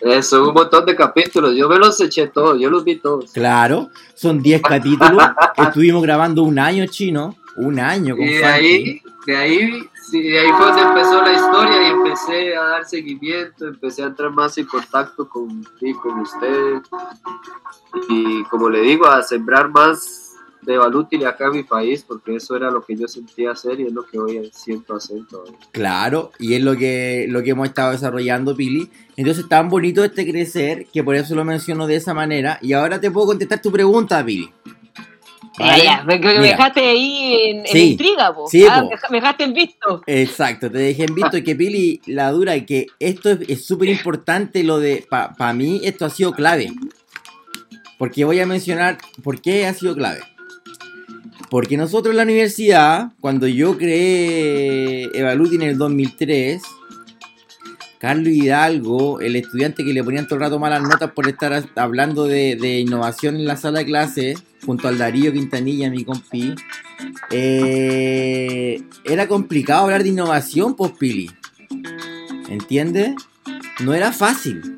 Eso, 0.00 0.48
un 0.48 0.54
montón 0.54 0.86
de 0.86 0.94
capítulos. 0.94 1.54
Yo 1.56 1.68
me 1.68 1.78
los 1.78 2.00
eché 2.00 2.28
todos, 2.28 2.58
yo 2.60 2.70
los 2.70 2.84
vi 2.84 2.96
todos. 2.96 3.32
Claro, 3.32 3.90
son 4.14 4.42
10 4.42 4.62
capítulos. 4.62 5.22
Estuvimos 5.56 6.02
grabando 6.02 6.42
un 6.42 6.58
año 6.58 6.86
chino, 6.86 7.36
un 7.56 7.78
año 7.80 8.16
con 8.16 8.24
Y 8.24 8.34
de 8.34 8.38
Funky. 8.38 8.46
ahí, 8.46 9.02
de 9.26 9.36
ahí, 9.36 9.82
sí, 10.10 10.22
de 10.22 10.38
ahí 10.38 10.48
fue 10.56 10.66
donde 10.66 10.82
empezó 10.82 11.22
la 11.22 11.32
historia 11.32 11.82
y 11.82 11.90
empecé 11.92 12.56
a 12.56 12.62
dar 12.62 12.84
seguimiento, 12.84 13.66
empecé 13.66 14.02
a 14.02 14.06
entrar 14.06 14.30
más 14.30 14.56
en 14.58 14.66
contacto 14.66 15.28
con, 15.28 15.64
sí, 15.80 15.92
con 15.94 16.20
ustedes. 16.20 16.82
Y 18.08 18.44
como 18.44 18.68
le 18.68 18.82
digo, 18.82 19.06
a 19.06 19.22
sembrar 19.22 19.70
más 19.70 20.26
de 20.66 20.76
Valútil 20.76 21.24
acá 21.24 21.46
en 21.46 21.52
mi 21.52 21.62
país, 21.62 22.04
porque 22.06 22.36
eso 22.36 22.56
era 22.56 22.70
lo 22.70 22.82
que 22.84 22.96
yo 22.96 23.06
sentía 23.06 23.52
hacer 23.52 23.78
y 23.80 23.86
es 23.86 23.92
lo 23.92 24.04
que 24.04 24.18
hoy 24.18 24.50
siento 24.52 24.96
hacer 24.96 25.24
todavía. 25.30 25.58
Claro, 25.70 26.32
y 26.38 26.54
es 26.54 26.62
lo 26.62 26.76
que, 26.76 27.26
lo 27.28 27.42
que 27.42 27.50
hemos 27.50 27.68
estado 27.68 27.92
desarrollando, 27.92 28.56
Pili. 28.56 28.90
Entonces, 29.16 29.48
tan 29.48 29.68
bonito 29.68 30.04
este 30.04 30.28
crecer 30.28 30.86
que 30.92 31.04
por 31.04 31.14
eso 31.14 31.34
lo 31.36 31.44
menciono 31.44 31.86
de 31.86 31.96
esa 31.96 32.14
manera. 32.14 32.58
Y 32.60 32.72
ahora 32.72 33.00
te 33.00 33.10
puedo 33.10 33.28
contestar 33.28 33.62
tu 33.62 33.70
pregunta, 33.70 34.24
Pili. 34.24 34.50
Ya, 35.58 36.02
me, 36.06 36.18
dejaste 36.18 36.80
ahí 36.80 37.50
en, 37.50 37.76
intriga, 37.78 38.34
po. 38.34 38.46
Sí, 38.48 38.64
Ah, 38.68 38.80
po. 38.82 38.88
me 38.88 38.90
deja- 38.94 39.08
me 39.10 39.16
dejaste 39.20 39.44
en 39.44 39.54
visto. 39.54 40.02
Exacto, 40.06 40.70
te 40.70 40.78
dejé 40.78 41.04
en 41.04 41.14
visto 41.14 41.42
que 41.42 41.56
Pili, 41.56 42.00
la 42.06 42.30
dura, 42.30 42.56
y 42.56 42.66
que 42.66 42.86
esto 43.00 43.30
es- 43.30 43.48
es 43.48 43.64
súper 43.64 43.88
importante, 43.88 44.62
lo 44.64 44.78
de, 44.78 45.06
para 45.08 45.52
mí 45.52 45.80
esto 45.84 46.04
ha 46.04 46.10
sido 46.10 46.32
clave. 46.32 46.70
Porque 47.98 48.24
voy 48.24 48.38
a 48.40 48.46
mencionar 48.46 48.98
por 49.22 49.40
qué 49.40 49.66
ha 49.66 49.72
sido 49.72 49.94
clave. 49.94 50.20
Porque 51.48 51.76
nosotros 51.76 52.10
en 52.12 52.16
la 52.18 52.22
universidad, 52.24 53.12
cuando 53.20 53.46
yo 53.46 53.78
creé 53.78 55.04
Evaluti 55.14 55.54
en 55.54 55.62
el 55.62 55.78
2003, 55.78 56.60
Carlos 57.98 58.28
Hidalgo, 58.28 59.20
el 59.20 59.36
estudiante 59.36 59.84
que 59.84 59.92
le 59.92 60.04
ponían 60.04 60.26
todo 60.26 60.36
el 60.36 60.42
rato 60.42 60.58
malas 60.58 60.82
notas 60.82 61.12
por 61.12 61.28
estar 61.28 61.64
hablando 61.76 62.26
de, 62.26 62.56
de 62.56 62.80
innovación 62.80 63.36
en 63.36 63.46
la 63.46 63.56
sala 63.56 63.80
de 63.80 63.86
clase, 63.86 64.34
junto 64.64 64.88
al 64.88 64.98
Darío 64.98 65.32
Quintanilla, 65.32 65.90
mi 65.90 66.04
compi, 66.04 66.54
eh, 67.30 68.82
era 69.04 69.28
complicado 69.28 69.84
hablar 69.84 70.02
de 70.02 70.10
innovación, 70.10 70.74
pues 70.74 70.92
Pili. 70.92 71.30
¿Entiendes? 72.48 73.14
No 73.80 73.94
era 73.94 74.12
fácil. 74.12 74.76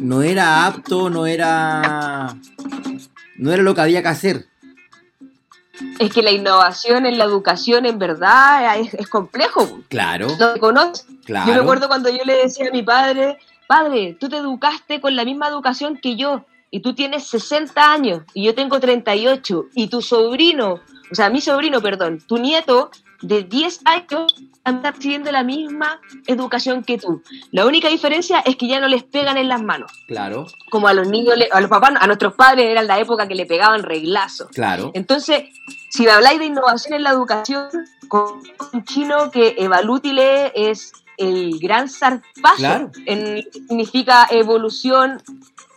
No 0.00 0.22
era 0.22 0.66
apto, 0.66 1.10
no 1.10 1.26
era. 1.26 2.36
No 3.36 3.52
era 3.52 3.62
lo 3.62 3.74
que 3.74 3.80
había 3.80 4.02
que 4.02 4.08
hacer. 4.08 4.46
Es 5.98 6.12
que 6.12 6.22
la 6.22 6.30
innovación 6.30 7.06
en 7.06 7.18
la 7.18 7.24
educación, 7.24 7.86
en 7.86 7.98
verdad, 7.98 8.78
es, 8.78 8.94
es 8.94 9.08
complejo. 9.08 9.80
Claro, 9.88 10.28
No 10.38 10.54
se 10.54 10.60
conoce. 10.60 11.04
claro. 11.24 11.48
Yo 11.48 11.54
me 11.54 11.60
acuerdo 11.60 11.88
cuando 11.88 12.08
yo 12.08 12.24
le 12.24 12.34
decía 12.34 12.68
a 12.68 12.72
mi 12.72 12.82
padre, 12.82 13.38
padre, 13.66 14.16
tú 14.18 14.28
te 14.28 14.36
educaste 14.36 15.00
con 15.00 15.16
la 15.16 15.24
misma 15.24 15.48
educación 15.48 15.98
que 16.02 16.16
yo, 16.16 16.44
y 16.70 16.80
tú 16.80 16.94
tienes 16.94 17.26
60 17.28 17.92
años, 17.92 18.22
y 18.34 18.44
yo 18.44 18.54
tengo 18.54 18.80
38, 18.80 19.66
y 19.74 19.88
tu 19.88 20.00
sobrino, 20.02 20.80
o 21.10 21.14
sea, 21.14 21.30
mi 21.30 21.40
sobrino, 21.40 21.80
perdón, 21.80 22.20
tu 22.26 22.38
nieto 22.38 22.90
de 23.22 23.42
10 23.44 23.80
años 23.84 24.34
anda 24.64 24.90
recibiendo 24.92 25.32
la 25.32 25.42
misma 25.42 26.00
educación 26.26 26.84
que 26.84 26.98
tú. 26.98 27.22
La 27.50 27.66
única 27.66 27.88
diferencia 27.88 28.40
es 28.40 28.56
que 28.56 28.68
ya 28.68 28.80
no 28.80 28.88
les 28.88 29.02
pegan 29.02 29.36
en 29.36 29.48
las 29.48 29.62
manos, 29.62 29.90
Claro, 30.06 30.46
como 30.70 30.86
a 30.88 30.92
los 30.94 31.08
niños, 31.08 31.34
a 31.50 31.60
los 31.60 31.70
papás, 31.70 31.92
a 31.98 32.06
nuestros 32.06 32.34
padres 32.34 32.66
era 32.66 32.82
la 32.82 32.98
época 33.00 33.26
que 33.26 33.34
le 33.34 33.46
pegaban 33.46 33.82
reglazos. 33.82 34.48
claro. 34.52 34.90
Entonces, 34.94 35.44
si 35.90 36.04
me 36.04 36.10
habláis 36.10 36.38
de 36.38 36.46
innovación 36.46 36.94
en 36.94 37.02
la 37.02 37.10
educación, 37.10 37.68
con 38.08 38.42
un 38.72 38.84
chino 38.84 39.30
que 39.30 39.54
Evalútile 39.58 40.52
es 40.54 40.92
el 41.16 41.58
gran 41.58 41.88
zarpazo 41.88 42.56
Claro. 42.56 42.90
en 43.06 43.42
significa 43.52 44.26
evolución, 44.30 45.22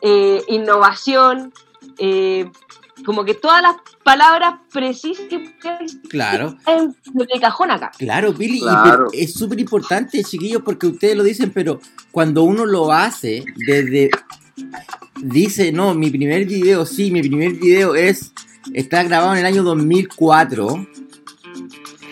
eh, 0.02 0.42
innovación, 0.48 1.54
eh, 1.98 2.50
como 3.06 3.24
que 3.24 3.36
todas 3.36 3.62
las 3.62 3.76
palabras 4.04 4.56
precisas 4.74 5.26
que 5.30 5.54
Claro. 6.10 6.58
en 6.68 6.96
de 7.14 7.40
cajón 7.40 7.72
acá. 7.72 7.92
Claro, 7.98 8.34
Billy, 8.34 8.58
y 8.58 8.62
Claro. 8.62 9.08
es 9.14 9.34
súper 9.34 9.60
importante, 9.60 10.24
chiquillos, 10.24 10.62
porque 10.64 10.88
ustedes 10.88 11.16
lo 11.16 11.24
dicen, 11.24 11.52
pero 11.54 11.80
cuando 12.12 12.44
uno 12.44 12.66
lo 12.66 12.92
hace 12.92 13.46
desde... 13.68 14.10
Dice, 15.22 15.72
no, 15.72 15.94
mi 15.94 16.10
primer 16.10 16.46
video, 16.46 16.86
sí, 16.86 17.12
mi 17.12 17.22
primer 17.22 17.54
video 17.54 17.96
es... 17.96 18.34
Está 18.74 19.04
grabado 19.04 19.34
en 19.34 19.40
el 19.40 19.46
año 19.46 19.64
2004. 19.64 20.88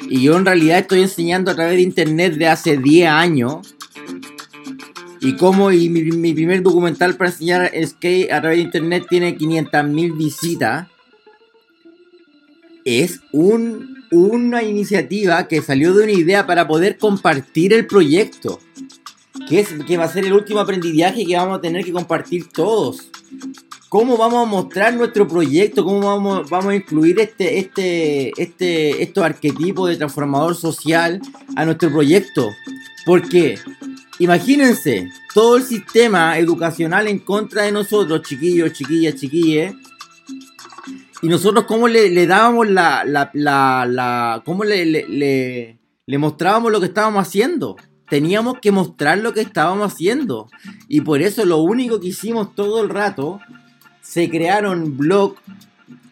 Y 0.09 0.21
yo 0.21 0.37
en 0.37 0.45
realidad 0.45 0.79
estoy 0.79 1.01
enseñando 1.01 1.51
a 1.51 1.55
través 1.55 1.75
de 1.77 1.81
internet 1.81 2.35
de 2.35 2.47
hace 2.47 2.77
10 2.77 3.09
años. 3.09 3.72
Y 5.23 5.37
como 5.37 5.71
y 5.71 5.89
mi, 5.89 6.03
mi 6.03 6.33
primer 6.33 6.61
documental 6.61 7.15
para 7.15 7.29
enseñar 7.29 7.71
skate 7.85 8.29
a 8.29 8.41
través 8.41 8.57
de 8.57 8.63
internet 8.63 9.05
tiene 9.09 9.37
500.000 9.37 10.17
visitas. 10.17 10.87
Es 12.83 13.21
un, 13.31 14.03
una 14.11 14.63
iniciativa 14.63 15.47
que 15.47 15.61
salió 15.61 15.93
de 15.93 16.03
una 16.03 16.11
idea 16.11 16.45
para 16.45 16.67
poder 16.67 16.97
compartir 16.97 17.71
el 17.71 17.87
proyecto. 17.87 18.59
Que, 19.47 19.61
es, 19.61 19.69
que 19.87 19.95
va 19.97 20.03
a 20.03 20.11
ser 20.11 20.25
el 20.25 20.33
último 20.33 20.59
aprendizaje 20.59 21.25
que 21.25 21.37
vamos 21.37 21.57
a 21.57 21.61
tener 21.61 21.85
que 21.85 21.93
compartir 21.93 22.49
todos. 22.49 23.09
¿Cómo 23.87 24.17
vamos 24.17 24.45
a 24.45 24.49
mostrar 24.49 24.93
nuestro 24.93 25.25
proyecto? 25.25 25.85
¿Cómo 25.85 26.01
vamos, 26.01 26.49
vamos 26.49 26.71
a 26.71 26.75
incluir 26.75 27.21
este, 27.21 27.59
este, 27.59 28.33
este, 28.41 29.01
estos 29.01 29.23
arquetipos 29.23 29.87
de 29.87 29.95
transformador 29.95 30.55
social 30.55 31.21
a 31.55 31.63
nuestro 31.63 31.91
proyecto? 31.91 32.49
Porque, 33.05 33.55
imagínense, 34.19 35.09
todo 35.33 35.57
el 35.57 35.63
sistema 35.63 36.37
educacional 36.37 37.07
en 37.07 37.19
contra 37.19 37.63
de 37.63 37.71
nosotros, 37.71 38.21
chiquillos, 38.21 38.73
chiquillas, 38.73 39.15
chiquilles. 39.15 39.75
Y 41.21 41.27
nosotros 41.29 41.63
cómo 41.65 41.87
le, 41.87 42.09
le 42.09 42.27
dábamos 42.27 42.69
la, 42.69 43.03
la, 43.05 43.29
la, 43.33 44.41
cómo 44.45 44.63
le, 44.63 44.85
le, 44.85 46.17
mostrábamos 46.17 46.71
lo 46.71 46.79
que 46.79 46.87
estábamos 46.87 47.25
haciendo. 47.25 47.77
Teníamos 48.09 48.59
que 48.59 48.71
mostrar 48.71 49.17
lo 49.19 49.33
que 49.33 49.41
estábamos 49.41 49.93
haciendo. 49.93 50.49
Y 50.89 51.01
por 51.01 51.21
eso 51.21 51.45
lo 51.45 51.59
único 51.59 51.99
que 51.99 52.09
hicimos 52.09 52.53
todo 52.53 52.83
el 52.83 52.89
rato, 52.89 53.39
se 54.01 54.29
crearon 54.29 54.97
blog, 54.97 55.35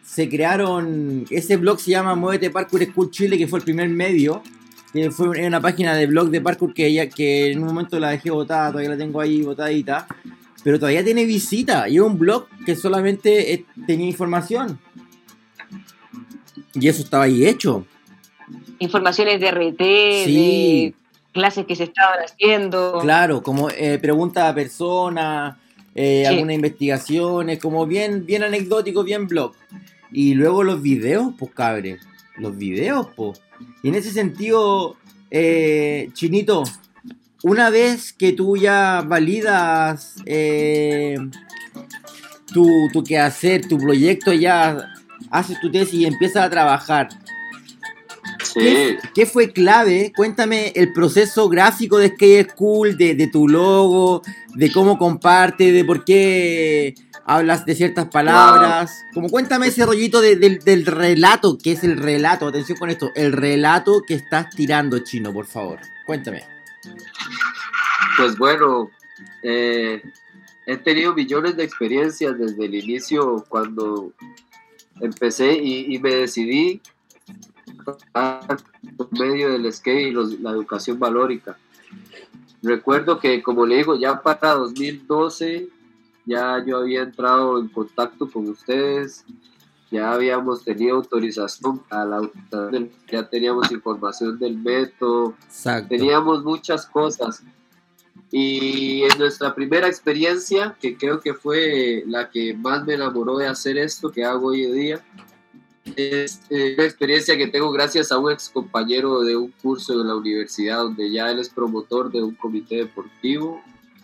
se 0.03 0.29
crearon, 0.29 1.25
ese 1.29 1.57
blog 1.57 1.79
se 1.79 1.91
llama 1.91 2.15
Muévete 2.15 2.49
Parkour 2.49 2.83
School 2.85 3.11
Chile, 3.11 3.37
que 3.37 3.47
fue 3.47 3.59
el 3.59 3.65
primer 3.65 3.89
medio, 3.89 4.41
que 4.93 5.11
fue 5.11 5.45
una 5.45 5.61
página 5.61 5.95
de 5.95 6.05
blog 6.05 6.29
de 6.29 6.41
parkour 6.41 6.73
que, 6.73 6.87
ella, 6.87 7.07
que 7.07 7.51
en 7.51 7.59
un 7.59 7.67
momento 7.67 7.99
la 7.99 8.09
dejé 8.09 8.29
botada, 8.29 8.69
todavía 8.71 8.89
la 8.91 8.97
tengo 8.97 9.21
ahí 9.21 9.41
botadita, 9.41 10.07
pero 10.63 10.77
todavía 10.77 11.03
tiene 11.03 11.25
visita, 11.25 11.87
y 11.87 11.95
es 11.95 12.01
un 12.01 12.19
blog 12.19 12.47
que 12.65 12.75
solamente 12.75 13.53
eh, 13.53 13.65
tenía 13.87 14.07
información. 14.07 14.79
Y 16.73 16.87
eso 16.87 17.03
estaba 17.03 17.25
ahí 17.25 17.45
hecho. 17.45 17.85
Informaciones 18.79 19.39
de 19.39 19.47
RT, 19.51 20.23
Sí. 20.25 20.33
de 20.33 20.93
clases 21.33 21.65
que 21.65 21.75
se 21.75 21.85
estaban 21.85 22.19
haciendo. 22.19 22.99
Claro, 23.01 23.41
como 23.41 23.69
eh, 23.69 23.97
pregunta 23.99 24.47
a 24.49 24.55
personas, 24.55 25.57
eh, 25.95 26.23
Sí. 26.25 26.33
algunas 26.33 26.55
investigaciones, 26.55 27.59
como 27.59 27.85
bien, 27.85 28.25
bien 28.25 28.43
anecdótico, 28.43 29.03
bien 29.03 29.27
blog. 29.27 29.53
Y 30.11 30.33
luego 30.33 30.63
los 30.63 30.81
videos, 30.81 31.33
pues 31.37 31.51
cabre. 31.51 31.97
Los 32.37 32.57
videos, 32.57 33.07
pues. 33.15 33.41
Y 33.83 33.89
en 33.89 33.95
ese 33.95 34.11
sentido, 34.11 34.95
eh, 35.29 36.09
Chinito, 36.13 36.63
una 37.43 37.69
vez 37.69 38.13
que 38.13 38.33
tú 38.33 38.57
ya 38.57 39.03
validas 39.07 40.15
eh, 40.25 41.17
tu, 42.53 42.67
tu 42.93 43.03
quehacer, 43.03 43.67
tu 43.67 43.77
proyecto, 43.77 44.33
ya 44.33 44.93
haces 45.31 45.59
tu 45.59 45.71
tesis 45.71 45.95
y 45.95 46.05
empiezas 46.05 46.45
a 46.45 46.49
trabajar. 46.49 47.09
¿Qué, 48.53 48.97
qué 49.15 49.25
fue 49.25 49.51
clave? 49.51 50.11
Cuéntame 50.15 50.73
el 50.75 50.91
proceso 50.91 51.47
gráfico 51.47 51.97
de 51.97 52.09
Skate 52.09 52.51
School, 52.51 52.97
de, 52.97 53.15
de 53.15 53.27
tu 53.27 53.47
logo, 53.47 54.21
de 54.55 54.71
cómo 54.71 54.97
comparte, 54.97 55.71
de 55.71 55.85
por 55.85 56.03
qué 56.03 56.93
hablas 57.25 57.65
de 57.65 57.75
ciertas 57.75 58.07
palabras. 58.07 59.03
Como 59.13 59.29
cuéntame 59.29 59.67
ese 59.67 59.85
rollito 59.85 60.21
de- 60.21 60.35
del- 60.35 60.59
del 60.59 60.85
relato, 60.85 61.57
que 61.57 61.73
es 61.73 61.83
el 61.83 61.97
relato, 61.97 62.47
atención 62.47 62.77
con 62.77 62.89
esto, 62.89 63.11
el 63.15 63.31
relato 63.31 64.03
que 64.05 64.15
estás 64.15 64.49
tirando, 64.55 64.99
chino, 64.99 65.31
por 65.33 65.45
favor. 65.45 65.79
Cuéntame. 66.05 66.43
Pues 68.17 68.37
bueno, 68.37 68.89
eh, 69.43 70.01
he 70.65 70.77
tenido 70.77 71.13
millones 71.13 71.55
de 71.55 71.63
experiencias 71.63 72.37
desde 72.37 72.65
el 72.65 72.75
inicio 72.75 73.45
cuando 73.49 74.13
empecé 74.99 75.53
y, 75.57 75.95
y 75.95 75.99
me 75.99 76.15
decidí 76.15 76.81
por 78.97 79.11
medio 79.19 79.51
del 79.51 79.71
skate 79.71 80.07
y 80.09 80.11
los- 80.11 80.39
la 80.39 80.51
educación 80.51 80.99
valórica. 80.99 81.57
Recuerdo 82.61 83.19
que, 83.19 83.41
como 83.41 83.65
le 83.65 83.77
digo, 83.77 83.97
ya 83.97 84.21
para 84.21 84.53
2012 84.53 85.67
ya 86.25 86.63
yo 86.65 86.77
había 86.77 87.01
entrado 87.01 87.59
en 87.59 87.67
contacto 87.67 88.29
con 88.29 88.47
ustedes, 88.47 89.25
ya 89.91 90.13
habíamos 90.13 90.63
tenido 90.63 90.95
autorización 90.95 91.81
a 91.89 92.05
la 92.05 92.29
ya 93.11 93.29
teníamos 93.29 93.71
información 93.71 94.39
del 94.39 94.57
método, 94.57 95.35
Exacto. 95.45 95.89
teníamos 95.89 96.43
muchas 96.43 96.85
cosas. 96.85 97.43
Y 98.33 99.03
en 99.03 99.19
nuestra 99.19 99.53
primera 99.53 99.87
experiencia, 99.87 100.77
que 100.79 100.95
creo 100.95 101.19
que 101.19 101.33
fue 101.33 102.03
la 102.07 102.29
que 102.29 102.53
más 102.53 102.85
me 102.85 102.93
enamoró 102.93 103.37
de 103.37 103.47
hacer 103.47 103.77
esto 103.77 104.09
que 104.09 104.23
hago 104.23 104.47
hoy 104.47 104.63
en 104.63 104.73
día, 104.73 105.05
es 105.97 106.39
eh, 106.49 106.75
una 106.75 106.85
experiencia 106.85 107.35
que 107.35 107.47
tengo 107.47 107.71
gracias 107.71 108.13
a 108.13 108.17
un 108.17 108.31
ex 108.31 108.47
compañero 108.47 109.21
de 109.21 109.35
un 109.35 109.51
curso 109.61 109.97
de 109.97 110.05
la 110.05 110.15
universidad, 110.15 110.77
donde 110.77 111.11
ya 111.11 111.29
él 111.29 111.39
es 111.39 111.49
promotor 111.49 112.09
de 112.09 112.23
un 112.23 112.35
comité 112.35 112.77
deportivo 112.77 113.61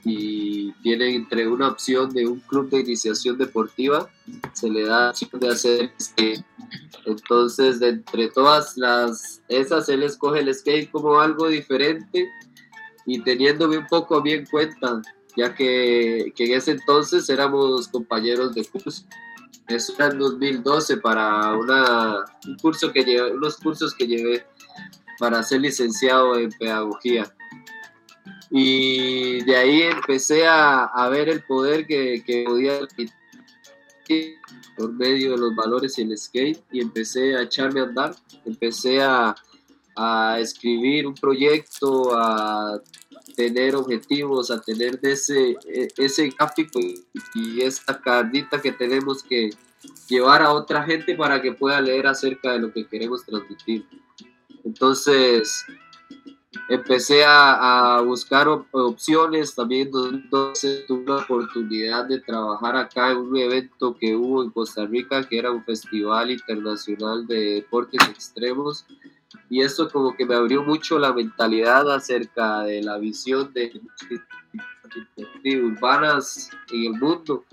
y 0.07 0.71
tiene 0.83 1.15
entre 1.15 1.47
una 1.47 1.67
opción 1.67 2.09
de 2.11 2.25
un 2.25 2.39
club 2.39 2.69
de 2.69 2.79
iniciación 2.79 3.37
deportiva, 3.37 4.09
se 4.53 4.69
le 4.69 4.83
da 4.83 4.99
la 4.99 5.09
opción 5.09 5.31
de 5.33 5.49
hacer 5.49 5.91
skate. 6.01 6.45
Entonces, 7.05 7.79
de 7.79 7.89
entre 7.89 8.29
todas 8.29 8.77
las 8.77 9.41
esas, 9.49 9.89
él 9.89 10.03
escoge 10.03 10.39
el 10.39 10.53
skate 10.53 10.89
como 10.91 11.19
algo 11.19 11.49
diferente 11.49 12.25
y 13.05 13.21
teniéndome 13.21 13.77
un 13.77 13.87
poco 13.87 14.17
a 14.17 14.21
mí 14.21 14.31
en 14.31 14.45
cuenta, 14.45 15.01
ya 15.35 15.53
que, 15.53 16.31
que 16.35 16.45
en 16.45 16.57
ese 16.57 16.71
entonces 16.71 17.29
éramos 17.29 17.89
compañeros 17.89 18.55
de 18.55 18.65
curso. 18.65 19.03
Eso 19.67 19.93
era 19.97 20.07
en 20.07 20.19
2012 20.19 20.97
para 20.97 21.53
una, 21.57 22.23
un 22.47 22.57
curso 22.57 22.93
que 22.93 23.03
llevé, 23.03 23.33
unos 23.33 23.57
cursos 23.57 23.93
que 23.93 24.07
llevé 24.07 24.45
para 25.19 25.43
ser 25.43 25.61
licenciado 25.61 26.37
en 26.37 26.49
pedagogía. 26.51 27.33
Y 28.49 29.41
de 29.43 29.55
ahí 29.57 29.81
empecé 29.81 30.47
a, 30.47 30.85
a 30.85 31.09
ver 31.09 31.29
el 31.29 31.43
poder 31.43 31.85
que, 31.85 32.23
que 32.25 32.43
podía 32.45 32.79
por 34.77 34.93
medio 34.93 35.31
de 35.31 35.37
los 35.37 35.55
valores 35.55 35.97
y 35.97 36.03
el 36.03 36.17
skate 36.17 36.63
y 36.71 36.81
empecé 36.81 37.35
a 37.35 37.41
echarme 37.41 37.81
a 37.81 37.83
andar, 37.83 38.15
empecé 38.45 39.01
a, 39.01 39.35
a 39.95 40.39
escribir 40.39 41.07
un 41.07 41.15
proyecto, 41.15 42.15
a 42.15 42.81
tener 43.35 43.75
objetivos, 43.75 44.51
a 44.51 44.61
tener 44.61 44.99
ese, 45.01 45.57
e- 45.67 45.87
ese 45.97 46.29
gráfico 46.29 46.79
y, 46.79 47.03
y 47.35 47.61
esta 47.61 47.99
carnita 47.99 48.61
que 48.61 48.71
tenemos 48.71 49.23
que 49.23 49.49
llevar 50.07 50.41
a 50.41 50.53
otra 50.53 50.83
gente 50.83 51.15
para 51.15 51.41
que 51.41 51.53
pueda 51.53 51.81
leer 51.81 52.07
acerca 52.07 52.53
de 52.53 52.59
lo 52.59 52.71
que 52.71 52.87
queremos 52.87 53.25
transmitir. 53.25 53.85
Entonces, 54.63 55.65
empecé 56.69 57.23
a, 57.25 57.97
a 57.97 58.01
buscar 58.01 58.47
op- 58.47 58.67
opciones, 58.71 59.55
también 59.55 59.89
entonces 59.93 60.85
tuve 60.87 61.05
la 61.05 61.17
oportunidad 61.17 62.05
de 62.05 62.19
trabajar 62.19 62.75
acá 62.75 63.11
en 63.11 63.17
un 63.17 63.37
evento 63.37 63.95
que 63.99 64.15
hubo 64.15 64.43
en 64.43 64.49
Costa 64.51 64.85
Rica, 64.85 65.23
que 65.23 65.39
era 65.39 65.51
un 65.51 65.63
festival 65.63 66.31
internacional 66.31 67.25
de 67.27 67.55
deportes 67.55 68.01
extremos, 68.09 68.85
y 69.49 69.61
esto 69.61 69.89
como 69.89 70.15
que 70.15 70.25
me 70.25 70.35
abrió 70.35 70.63
mucho 70.63 70.99
la 70.99 71.13
mentalidad 71.13 71.89
acerca 71.91 72.61
de 72.63 72.81
la 72.81 72.97
visión 72.97 73.51
de, 73.53 73.81
de 75.43 75.63
urbanas 75.63 76.49
en 76.71 76.93
el 76.93 76.99
mundo. 76.99 77.43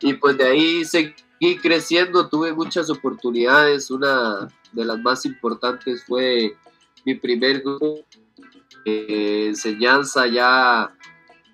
Y 0.00 0.14
pues 0.14 0.38
de 0.38 0.44
ahí 0.44 0.84
seguí 0.84 1.58
creciendo, 1.60 2.28
tuve 2.28 2.52
muchas 2.52 2.88
oportunidades, 2.90 3.90
una 3.90 4.48
de 4.72 4.84
las 4.84 4.98
más 5.00 5.26
importantes 5.26 6.04
fue 6.04 6.56
mi 7.04 7.14
primer 7.14 7.60
grupo 7.60 8.00
de 8.84 9.48
enseñanza 9.48 10.26
ya, 10.26 10.94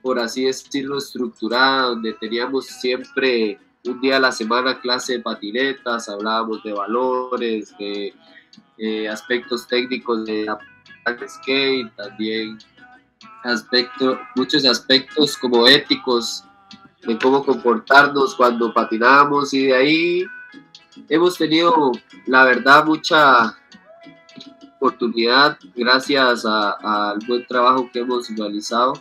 por 0.03 0.19
así 0.19 0.45
decirlo, 0.45 0.99
estructurada, 0.99 1.89
donde 1.89 2.13
teníamos 2.15 2.67
siempre 2.67 3.59
un 3.85 4.01
día 4.01 4.17
a 4.17 4.21
la 4.21 4.33
semana 4.33 4.81
clase 4.81 5.15
de 5.15 5.21
patinetas, 5.21 6.09
hablábamos 6.09 6.63
de 6.63 6.73
valores, 6.73 7.77
de 7.79 8.15
eh, 8.79 9.09
aspectos 9.09 9.67
técnicos 9.67 10.27
de 10.27 10.45
la 10.45 10.59
skate, 11.29 11.95
también 11.95 12.59
aspecto, 13.45 14.19
muchos 14.35 14.65
aspectos 14.65 15.37
como 15.37 15.67
éticos 15.67 16.45
de 17.07 17.19
cómo 17.19 17.45
comportarnos 17.45 18.35
cuando 18.35 18.75
patinamos 18.75 19.55
y 19.55 19.67
de 19.67 19.75
ahí 19.75 20.27
hemos 21.09 21.39
tenido 21.39 21.93
la 22.27 22.45
verdad 22.45 22.85
mucha 22.85 23.57
oportunidad 24.77 25.59
gracias 25.75 26.45
al 26.45 27.19
buen 27.27 27.47
trabajo 27.47 27.89
que 27.93 28.01
hemos 28.01 28.29
realizado 28.37 28.95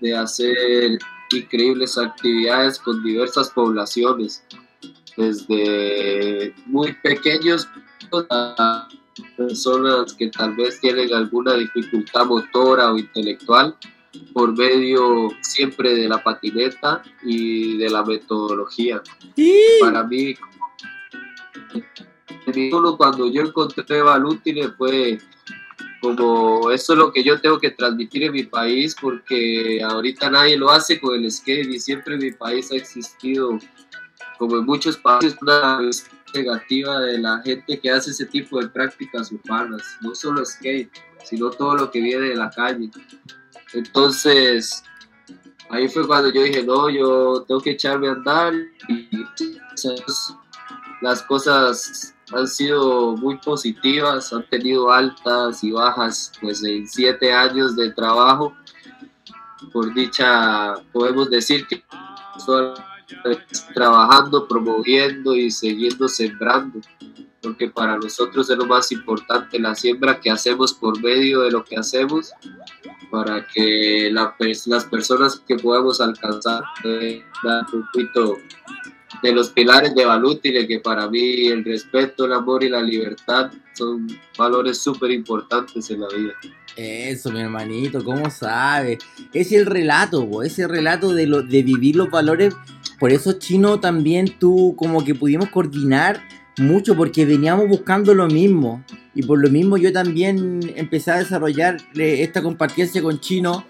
de 0.00 0.16
hacer 0.16 0.98
increíbles 1.32 1.96
actividades 1.98 2.78
con 2.78 3.02
diversas 3.02 3.50
poblaciones 3.50 4.44
desde 5.16 6.54
muy 6.66 6.92
pequeños 7.02 7.68
a 8.30 8.88
personas 9.36 10.12
que 10.14 10.28
tal 10.28 10.54
vez 10.54 10.80
tienen 10.80 11.12
alguna 11.12 11.54
dificultad 11.54 12.26
motora 12.26 12.92
o 12.92 12.98
intelectual 12.98 13.76
por 14.32 14.56
medio 14.56 15.30
siempre 15.40 15.94
de 15.94 16.08
la 16.08 16.22
patineta 16.22 17.02
y 17.22 17.76
de 17.78 17.90
la 17.90 18.04
metodología. 18.04 19.02
Para 19.80 20.04
mí, 20.04 20.34
solo 22.70 22.96
cuando 22.96 23.30
yo 23.30 23.42
encontré 23.42 24.02
Valútile 24.02 24.68
fue 24.70 25.18
como 26.00 26.70
eso 26.70 26.92
es 26.92 26.98
lo 26.98 27.12
que 27.12 27.24
yo 27.24 27.40
tengo 27.40 27.58
que 27.58 27.70
transmitir 27.70 28.24
en 28.24 28.32
mi 28.32 28.44
país 28.44 28.94
porque 29.00 29.82
ahorita 29.82 30.30
nadie 30.30 30.56
lo 30.56 30.70
hace 30.70 31.00
con 31.00 31.16
el 31.16 31.30
skate 31.30 31.68
y 31.68 31.80
siempre 31.80 32.14
en 32.14 32.20
mi 32.20 32.32
país 32.32 32.70
ha 32.70 32.76
existido 32.76 33.58
como 34.38 34.58
en 34.58 34.66
muchos 34.66 34.96
países 34.98 35.36
una 35.40 35.80
negativa 36.34 37.00
de 37.00 37.18
la 37.18 37.40
gente 37.42 37.78
que 37.80 37.90
hace 37.90 38.10
ese 38.10 38.26
tipo 38.26 38.60
de 38.60 38.68
prácticas 38.68 39.32
urbanas, 39.32 39.82
no 40.00 40.14
solo 40.14 40.44
skate, 40.44 40.90
sino 41.24 41.50
todo 41.50 41.76
lo 41.76 41.90
que 41.90 42.00
viene 42.00 42.28
de 42.28 42.36
la 42.36 42.50
calle. 42.50 42.90
Entonces, 43.72 44.82
ahí 45.70 45.88
fue 45.88 46.06
cuando 46.06 46.30
yo 46.32 46.42
dije, 46.42 46.62
no, 46.62 46.90
yo 46.90 47.44
tengo 47.48 47.60
que 47.60 47.70
echarme 47.70 48.08
a 48.08 48.12
andar 48.12 48.52
y 48.88 49.08
las 51.00 51.22
cosas 51.22 52.14
han 52.32 52.48
sido 52.48 53.16
muy 53.16 53.38
positivas, 53.38 54.32
han 54.32 54.46
tenido 54.48 54.90
altas 54.90 55.62
y 55.62 55.70
bajas, 55.70 56.32
pues 56.40 56.62
en 56.64 56.86
siete 56.86 57.32
años 57.32 57.76
de 57.76 57.90
trabajo, 57.90 58.54
por 59.72 59.92
dicha, 59.94 60.74
podemos 60.92 61.30
decir 61.30 61.66
que 61.66 61.82
trabajando, 63.74 64.46
promoviendo 64.46 65.34
y 65.34 65.50
siguiendo 65.50 66.08
sembrando, 66.08 66.80
porque 67.40 67.68
para 67.70 67.96
nosotros 67.96 68.50
es 68.50 68.56
lo 68.56 68.66
más 68.66 68.90
importante 68.90 69.58
la 69.58 69.74
siembra 69.74 70.20
que 70.20 70.30
hacemos 70.30 70.74
por 70.74 71.00
medio 71.00 71.42
de 71.42 71.52
lo 71.52 71.64
que 71.64 71.76
hacemos, 71.76 72.32
para 73.10 73.46
que 73.46 74.10
la, 74.12 74.34
las 74.66 74.84
personas 74.84 75.40
que 75.46 75.56
podamos 75.56 76.00
alcanzar 76.00 76.64
puedan 76.82 77.22
dar 77.44 77.64
un 77.72 77.86
poquito 77.92 78.36
de 79.22 79.32
los 79.32 79.50
pilares 79.50 79.94
de 79.94 80.04
Valútile, 80.04 80.66
que 80.66 80.80
para 80.80 81.08
mí 81.08 81.46
el 81.46 81.64
respeto, 81.64 82.26
el 82.26 82.32
amor 82.32 82.64
y 82.64 82.68
la 82.68 82.82
libertad 82.82 83.50
son 83.74 84.06
valores 84.36 84.78
súper 84.78 85.10
importantes 85.10 85.90
en 85.90 86.00
la 86.00 86.08
vida. 86.08 86.32
Eso, 86.76 87.30
mi 87.30 87.40
hermanito, 87.40 88.04
¿cómo 88.04 88.30
sabe? 88.30 88.98
Es 89.32 89.52
el 89.52 89.66
relato, 89.66 90.28
po, 90.28 90.42
ese 90.42 90.68
relato 90.68 91.14
de, 91.14 91.26
lo, 91.26 91.42
de 91.42 91.62
vivir 91.62 91.96
los 91.96 92.10
valores. 92.10 92.54
Por 92.98 93.12
eso, 93.12 93.34
Chino, 93.34 93.80
también 93.80 94.38
tú 94.38 94.74
como 94.76 95.04
que 95.04 95.14
pudimos 95.14 95.48
coordinar 95.48 96.22
mucho 96.58 96.96
porque 96.96 97.24
veníamos 97.24 97.68
buscando 97.68 98.14
lo 98.14 98.26
mismo. 98.26 98.84
Y 99.14 99.22
por 99.22 99.38
lo 99.38 99.48
mismo 99.48 99.78
yo 99.78 99.92
también 99.92 100.60
empecé 100.76 101.10
a 101.10 101.18
desarrollar 101.18 101.78
eh, 101.94 102.22
esta 102.22 102.42
compartiencia 102.42 103.00
con 103.02 103.20
Chino 103.20 103.64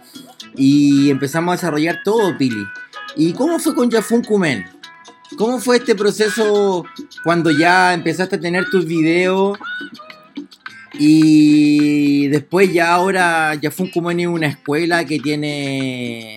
y 0.56 1.10
empezamos 1.10 1.52
a 1.52 1.56
desarrollar 1.56 2.00
todo, 2.04 2.36
Pili. 2.36 2.64
¿Y 3.14 3.32
cómo 3.32 3.58
fue 3.58 3.74
con 3.74 3.90
Jafun 3.90 4.22
Kumen? 4.22 4.75
¿Cómo 5.36 5.58
fue 5.58 5.76
este 5.78 5.94
proceso 5.94 6.84
cuando 7.24 7.50
ya 7.50 7.92
empezaste 7.92 8.36
a 8.36 8.40
tener 8.40 8.70
tus 8.70 8.86
videos 8.86 9.58
y 10.94 12.28
después 12.28 12.72
ya 12.72 12.94
ahora 12.94 13.58
Jafun 13.60 13.90
Kumen 13.90 14.20
es 14.20 14.26
una 14.28 14.46
escuela 14.46 15.04
que 15.04 15.18
tiene 15.18 16.36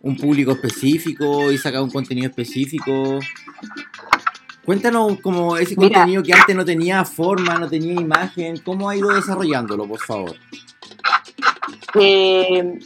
un 0.00 0.16
público 0.16 0.52
específico 0.52 1.52
y 1.52 1.58
saca 1.58 1.82
un 1.82 1.90
contenido 1.90 2.28
específico? 2.28 3.18
Cuéntanos 4.64 5.20
como 5.20 5.56
ese 5.58 5.76
contenido 5.76 6.22
que 6.22 6.32
antes 6.32 6.56
no 6.56 6.64
tenía 6.64 7.04
forma, 7.04 7.58
no 7.58 7.68
tenía 7.68 7.92
imagen, 8.00 8.56
¿cómo 8.58 8.88
ha 8.88 8.96
ido 8.96 9.10
desarrollándolo, 9.10 9.86
por 9.86 10.00
favor? 10.00 10.34
Eh, 12.00 12.78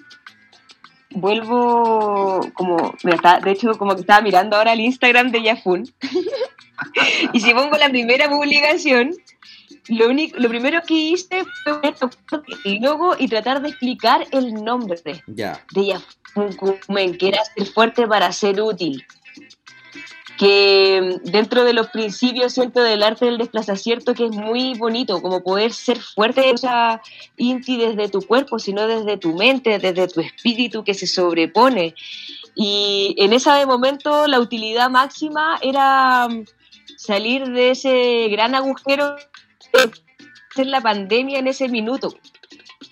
vuelvo 1.10 2.40
como, 2.54 2.94
de 3.02 3.50
hecho 3.50 3.72
como 3.78 3.94
que 3.94 4.02
estaba 4.02 4.20
mirando 4.20 4.56
ahora 4.56 4.72
el 4.72 4.80
Instagram 4.80 5.30
de 5.30 5.42
Yafun. 5.42 5.92
Y 7.32 7.40
si 7.40 7.52
pongo 7.52 7.76
la 7.76 7.88
primera 7.88 8.30
publicación, 8.30 9.12
lo, 9.88 10.08
único, 10.08 10.38
lo 10.38 10.48
primero 10.48 10.80
que 10.86 10.94
hice 10.94 11.44
fue 11.64 11.92
tocar 11.92 12.44
el 12.64 12.80
logo 12.80 13.16
y 13.18 13.26
tratar 13.26 13.60
de 13.60 13.70
explicar 13.70 14.24
el 14.30 14.54
nombre 14.54 14.96
de 15.26 15.86
Yafun 15.86 17.18
que 17.18 17.28
era 17.28 17.44
ser 17.44 17.66
fuerte 17.66 18.06
para 18.06 18.30
ser 18.32 18.60
útil 18.60 19.04
que 20.38 21.18
dentro 21.24 21.64
de 21.64 21.72
los 21.72 21.88
principios 21.88 22.52
siento 22.52 22.80
del 22.80 23.02
arte 23.02 23.24
del 23.24 23.38
desplazamiento 23.38 24.14
que 24.14 24.26
es 24.26 24.30
muy 24.30 24.78
bonito, 24.78 25.20
como 25.20 25.42
poder 25.42 25.72
ser 25.72 26.00
fuerte, 26.00 26.52
o 26.52 27.00
inti 27.36 27.76
desde 27.76 28.08
tu 28.08 28.22
cuerpo, 28.22 28.58
sino 28.60 28.86
desde 28.86 29.16
tu 29.16 29.34
mente, 29.34 29.78
desde 29.78 30.06
tu 30.06 30.20
espíritu 30.20 30.84
que 30.84 30.94
se 30.94 31.08
sobrepone. 31.08 31.94
Y 32.54 33.16
en 33.18 33.32
ese 33.32 33.66
momento 33.66 34.28
la 34.28 34.38
utilidad 34.38 34.88
máxima 34.90 35.58
era 35.60 36.28
salir 36.96 37.44
de 37.48 37.70
ese 37.72 38.28
gran 38.30 38.54
agujero 38.54 39.16
de 40.54 40.64
la 40.64 40.80
pandemia 40.80 41.40
en 41.40 41.48
ese 41.48 41.68
minuto 41.68 42.14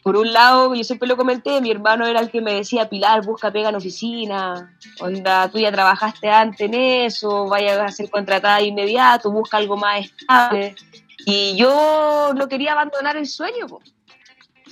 por 0.06 0.16
un 0.16 0.32
lado, 0.32 0.72
yo 0.72 0.84
siempre 0.84 1.08
lo 1.08 1.16
comenté, 1.16 1.60
mi 1.60 1.72
hermano 1.72 2.06
era 2.06 2.20
el 2.20 2.30
que 2.30 2.40
me 2.40 2.54
decía, 2.54 2.88
Pilar, 2.88 3.26
busca 3.26 3.50
pega 3.50 3.70
en 3.70 3.74
oficina, 3.74 4.72
onda, 5.00 5.48
tú 5.48 5.58
ya 5.58 5.72
trabajaste 5.72 6.30
antes 6.30 6.60
en 6.60 6.74
eso, 6.74 7.48
vaya 7.48 7.84
a 7.84 7.90
ser 7.90 8.08
contratada 8.08 8.58
de 8.58 8.66
inmediato, 8.66 9.32
busca 9.32 9.56
algo 9.56 9.76
más 9.76 10.04
estable. 10.04 10.76
Y 11.26 11.56
yo 11.56 12.30
no 12.36 12.46
quería 12.46 12.70
abandonar 12.70 13.16
el 13.16 13.26
sueño, 13.26 13.66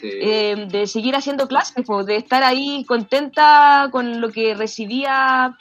eh, 0.00 0.68
de 0.68 0.86
seguir 0.86 1.16
haciendo 1.16 1.48
clases, 1.48 1.84
de 2.06 2.14
estar 2.14 2.44
ahí 2.44 2.84
contenta 2.84 3.88
con 3.90 4.20
lo 4.20 4.30
que 4.30 4.54
recibía, 4.54 5.58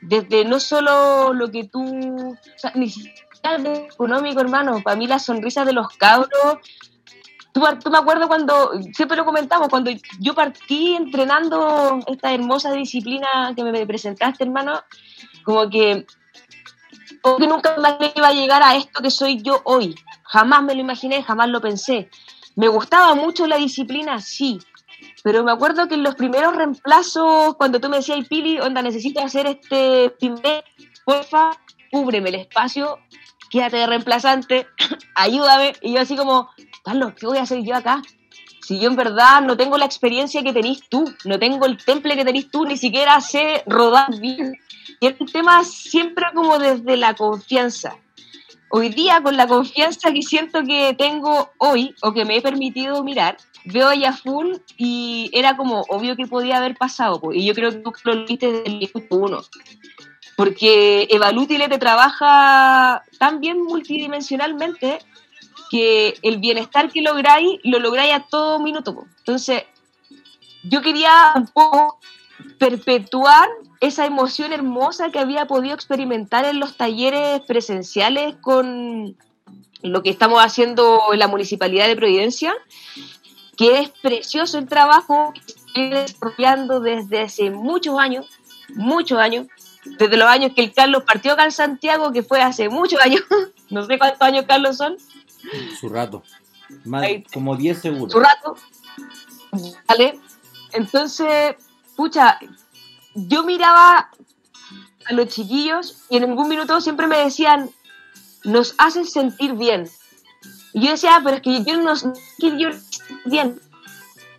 desde 0.00 0.46
no 0.46 0.58
solo 0.60 1.34
lo 1.34 1.50
que 1.50 1.64
tú, 1.64 1.84
o 1.84 2.58
sea, 2.58 2.72
ni 2.74 2.88
siquiera 2.88 3.26
económico, 3.86 4.40
hermano, 4.40 4.80
para 4.82 4.96
mí 4.96 5.06
la 5.06 5.18
sonrisa 5.18 5.66
de 5.66 5.74
los 5.74 5.88
cabros 5.98 6.56
Tú, 7.52 7.60
me 7.90 7.98
acuerdo 7.98 8.28
cuando, 8.28 8.72
siempre 8.92 9.16
lo 9.16 9.24
comentamos, 9.24 9.68
cuando 9.68 9.90
yo 10.20 10.34
partí 10.34 10.94
entrenando 10.94 11.98
esta 12.06 12.32
hermosa 12.32 12.72
disciplina 12.72 13.52
que 13.56 13.64
me 13.64 13.86
presentaste, 13.86 14.44
hermano, 14.44 14.82
como 15.42 15.68
que, 15.68 16.06
como 17.20 17.38
que 17.38 17.46
nunca 17.48 17.76
más 17.78 17.96
iba 18.14 18.28
a 18.28 18.32
llegar 18.32 18.62
a 18.62 18.76
esto 18.76 19.02
que 19.02 19.10
soy 19.10 19.42
yo 19.42 19.60
hoy. 19.64 19.96
Jamás 20.22 20.62
me 20.62 20.74
lo 20.74 20.80
imaginé, 20.80 21.22
jamás 21.22 21.48
lo 21.48 21.60
pensé. 21.60 22.08
Me 22.54 22.68
gustaba 22.68 23.14
mucho 23.14 23.46
la 23.46 23.56
disciplina, 23.56 24.20
sí, 24.20 24.60
pero 25.22 25.44
me 25.44 25.52
acuerdo 25.52 25.88
que 25.88 25.94
en 25.94 26.02
los 26.02 26.14
primeros 26.14 26.56
reemplazos, 26.56 27.56
cuando 27.56 27.80
tú 27.80 27.88
me 27.88 27.98
decías, 27.98 28.26
Pili, 28.28 28.58
onda, 28.60 28.82
necesito 28.82 29.20
hacer 29.20 29.46
este 29.46 30.10
primer, 30.18 30.64
porfa, 31.04 31.50
cúbreme 31.90 32.30
el 32.30 32.36
espacio, 32.36 32.98
quédate 33.50 33.78
de 33.78 33.86
reemplazante, 33.86 34.66
ayúdame. 35.14 35.74
Y 35.82 35.94
yo 35.94 36.00
así 36.00 36.16
como, 36.16 36.48
Carlos, 36.84 37.12
¿qué 37.18 37.26
voy 37.26 37.38
a 37.38 37.42
hacer 37.42 37.62
yo 37.62 37.74
acá? 37.74 38.02
Si 38.62 38.78
yo 38.78 38.88
en 38.88 38.96
verdad 38.96 39.42
no 39.42 39.56
tengo 39.56 39.76
la 39.76 39.84
experiencia 39.84 40.42
que 40.42 40.52
tenés 40.52 40.88
tú, 40.88 41.04
no 41.24 41.38
tengo 41.38 41.66
el 41.66 41.76
temple 41.84 42.16
que 42.16 42.24
tenés 42.24 42.50
tú, 42.50 42.64
ni 42.64 42.76
siquiera 42.76 43.20
sé 43.20 43.64
rodar 43.66 44.18
bien. 44.20 44.56
Y 45.00 45.06
es 45.08 45.20
un 45.20 45.26
tema 45.26 45.64
siempre 45.64 46.26
como 46.34 46.58
desde 46.58 46.96
la 46.96 47.14
confianza. 47.14 47.96
Hoy 48.70 48.90
día, 48.90 49.20
con 49.20 49.36
la 49.36 49.48
confianza 49.48 50.12
que 50.12 50.22
siento 50.22 50.62
que 50.62 50.94
tengo 50.96 51.50
hoy, 51.58 51.96
o 52.02 52.12
que 52.12 52.24
me 52.24 52.36
he 52.36 52.42
permitido 52.42 53.02
mirar, 53.02 53.36
veo 53.64 53.88
a 53.88 54.12
full 54.12 54.56
y 54.76 55.30
era 55.32 55.56
como 55.56 55.80
obvio 55.88 56.14
que 56.14 56.26
podía 56.26 56.58
haber 56.58 56.76
pasado. 56.76 57.20
Y 57.32 57.44
yo 57.44 57.54
creo 57.54 57.70
que 57.70 57.78
tú 57.78 57.92
lo 58.04 58.24
viste 58.24 58.52
desde 58.52 58.66
el 58.66 58.78
minuto 58.78 59.16
uno. 59.16 59.42
Porque 60.40 61.06
Evalútile 61.10 61.68
te 61.68 61.76
trabaja 61.76 63.04
tan 63.18 63.40
bien 63.40 63.62
multidimensionalmente 63.62 65.00
que 65.70 66.14
el 66.22 66.38
bienestar 66.38 66.90
que 66.90 67.02
lográis, 67.02 67.60
lo 67.62 67.78
lográis 67.78 68.14
a 68.14 68.20
todo 68.20 68.58
minuto. 68.58 69.04
Entonces, 69.18 69.64
yo 70.62 70.80
quería 70.80 71.34
un 71.36 71.46
poco 71.46 72.00
perpetuar 72.58 73.50
esa 73.80 74.06
emoción 74.06 74.54
hermosa 74.54 75.10
que 75.10 75.18
había 75.18 75.44
podido 75.44 75.74
experimentar 75.74 76.46
en 76.46 76.58
los 76.58 76.74
talleres 76.78 77.42
presenciales 77.42 78.34
con 78.40 79.18
lo 79.82 80.02
que 80.02 80.08
estamos 80.08 80.42
haciendo 80.42 81.02
en 81.12 81.18
la 81.18 81.28
Municipalidad 81.28 81.86
de 81.86 81.96
Providencia, 81.96 82.54
que 83.58 83.80
es 83.80 83.90
precioso 83.90 84.56
el 84.56 84.68
trabajo 84.68 85.34
que 85.34 85.40
estoy 85.52 85.90
desarrollando 85.90 86.80
desde 86.80 87.20
hace 87.20 87.50
muchos 87.50 87.98
años, 87.98 88.26
muchos 88.74 89.18
años, 89.18 89.46
desde 89.84 90.16
los 90.16 90.28
años 90.28 90.52
que 90.54 90.62
el 90.62 90.72
Carlos 90.72 91.04
partió 91.06 91.32
acá 91.32 91.44
en 91.44 91.52
Santiago, 91.52 92.12
que 92.12 92.22
fue 92.22 92.42
hace 92.42 92.68
muchos 92.68 93.00
años, 93.00 93.22
no 93.70 93.84
sé 93.86 93.98
cuántos 93.98 94.22
años 94.22 94.44
Carlos 94.46 94.76
son, 94.76 94.96
su 95.78 95.88
rato. 95.88 96.22
Más, 96.84 97.06
como 97.32 97.56
10 97.56 97.80
segundos. 97.80 98.12
Su 98.12 98.20
rato. 98.20 98.56
Vale. 99.88 100.20
Entonces, 100.72 101.56
pucha, 101.96 102.38
yo 103.14 103.42
miraba 103.42 104.10
a 105.06 105.12
los 105.12 105.28
chiquillos 105.28 106.04
y 106.08 106.18
en 106.18 106.24
algún 106.24 106.48
minuto 106.48 106.80
siempre 106.80 107.06
me 107.06 107.18
decían, 107.18 107.70
nos 108.44 108.74
hacen 108.78 109.06
sentir 109.06 109.54
bien. 109.54 109.90
Y 110.72 110.84
yo 110.84 110.92
decía, 110.92 111.16
ah, 111.16 111.20
pero 111.24 111.36
es 111.36 111.42
que 111.42 111.64
yo 111.64 111.76
no 111.78 111.94
yo 112.38 112.70
bien, 113.24 113.60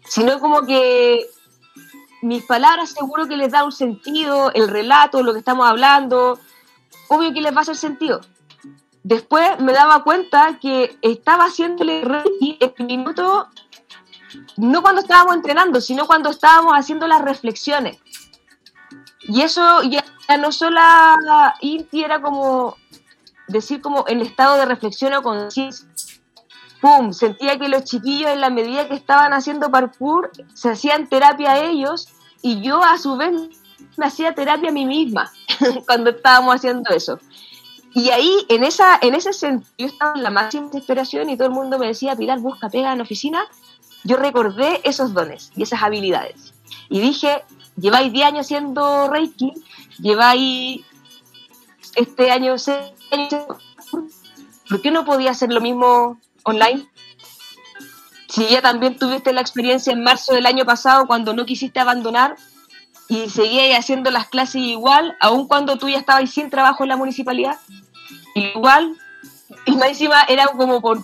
sino 0.08 0.40
como 0.40 0.66
que 0.66 1.28
mis 2.22 2.44
palabras 2.46 2.92
seguro 2.92 3.28
que 3.28 3.38
les 3.38 3.52
da 3.52 3.64
un 3.64 3.72
sentido, 3.72 4.52
el 4.54 4.68
relato, 4.68 5.24
lo 5.24 5.34
que 5.34 5.40
estamos 5.40 5.68
hablando, 5.68 6.40
obvio 7.08 7.34
que 7.34 7.42
les 7.42 7.54
va 7.54 7.60
a 7.60 7.62
hacer 7.62 7.76
sentido 7.76 8.22
después 9.04 9.60
me 9.60 9.74
daba 9.74 10.04
cuenta 10.04 10.60
que 10.60 10.98
estaba 11.02 11.46
haciéndole 11.46 12.04
reiki 12.04 12.58
el 12.60 12.86
minuto, 12.86 13.48
no 14.58 14.82
cuando 14.82 15.02
estábamos 15.02 15.36
entrenando, 15.36 15.82
sino 15.82 16.08
cuando 16.08 16.30
estábamos 16.30 16.74
haciendo 16.74 17.08
las 17.08 17.22
reflexiones. 17.22 17.98
Y 19.22 19.42
eso 19.42 19.84
ya, 19.84 20.04
no 20.38 20.52
solo 20.52 20.80
Inti 21.62 22.04
era 22.04 22.22
como 22.22 22.76
decir 23.48 23.82
como 23.82 24.06
el 24.08 24.22
estado 24.22 24.56
de 24.58 24.66
reflexión 24.66 25.14
o 25.14 25.22
conciencia. 25.22 25.88
¡Pum! 26.82 27.14
Sentía 27.14 27.60
que 27.60 27.70
los 27.70 27.84
chiquillos 27.84 28.32
en 28.32 28.42
la 28.42 28.50
medida 28.50 28.88
que 28.88 28.96
estaban 28.96 29.34
haciendo 29.34 29.70
parkour 29.70 30.32
se 30.54 30.72
hacían 30.72 31.08
terapia 31.08 31.52
a 31.52 31.60
ellos 31.64 32.08
y 32.42 32.62
yo 32.62 32.84
a 32.84 32.98
su 32.98 33.18
vez 33.18 33.34
me 33.98 34.06
hacía 34.08 34.34
terapia 34.34 34.70
a 34.70 34.74
mí 34.74 34.86
misma 34.86 35.32
cuando 35.86 36.10
estábamos 36.10 36.56
haciendo 36.56 36.90
eso. 36.94 37.20
Y 37.94 38.10
ahí, 38.10 38.46
en, 38.48 38.64
esa, 38.64 38.98
en 39.02 39.16
ese 39.16 39.34
sentido, 39.34 39.70
yo 39.78 39.88
estaba 39.88 40.14
en 40.16 40.24
la 40.24 40.30
máxima 40.30 40.68
desesperación 40.68 41.30
y 41.30 41.36
todo 41.38 41.50
el 41.50 41.54
mundo 41.54 41.78
me 41.78 41.88
decía, 41.88 42.16
Pilar, 42.16 42.40
busca 42.40 42.70
pega 42.70 42.94
en 42.94 43.02
oficina. 43.02 43.44
Yo 44.04 44.16
recordé 44.16 44.82
esos 44.84 45.14
dones 45.14 45.52
y 45.56 45.64
esas 45.64 45.84
habilidades. 45.84 46.54
Y 46.90 47.02
dije, 47.02 47.44
lleváis 47.76 48.12
10 48.12 48.26
años 48.26 48.46
haciendo 48.46 49.10
Reiki, 49.10 49.54
lleváis 50.00 50.82
este 51.96 52.32
año 52.32 52.58
6 52.58 52.78
años, 53.12 53.46
¿por 54.70 54.82
qué 54.82 54.90
no 54.90 55.04
podía 55.04 55.32
hacer 55.32 55.52
lo 55.52 55.60
mismo 55.60 56.18
online? 56.44 56.88
Si 58.30 58.48
ya 58.48 58.62
también 58.62 58.98
tuviste 58.98 59.34
la 59.34 59.42
experiencia 59.42 59.92
en 59.92 60.04
marzo 60.04 60.34
del 60.34 60.46
año 60.46 60.66
pasado 60.66 61.06
cuando 61.06 61.34
no 61.34 61.46
quisiste 61.46 61.80
abandonar 61.80 62.36
y 63.10 63.30
seguías 63.30 63.78
haciendo 63.78 64.10
las 64.10 64.30
clases 64.30 64.62
igual, 64.62 65.18
aun 65.20 65.48
cuando 65.48 65.78
tú 65.78 65.90
ya 65.90 65.98
estabas 65.98 66.30
sin 66.30 66.50
trabajo 66.50 66.84
en 66.84 66.90
la 66.90 66.96
municipalidad, 66.96 67.58
igual, 68.36 68.96
y 69.66 69.76
más 69.76 69.90
encima 69.90 70.24
era 70.30 70.48
como 70.48 70.82
por, 70.82 71.04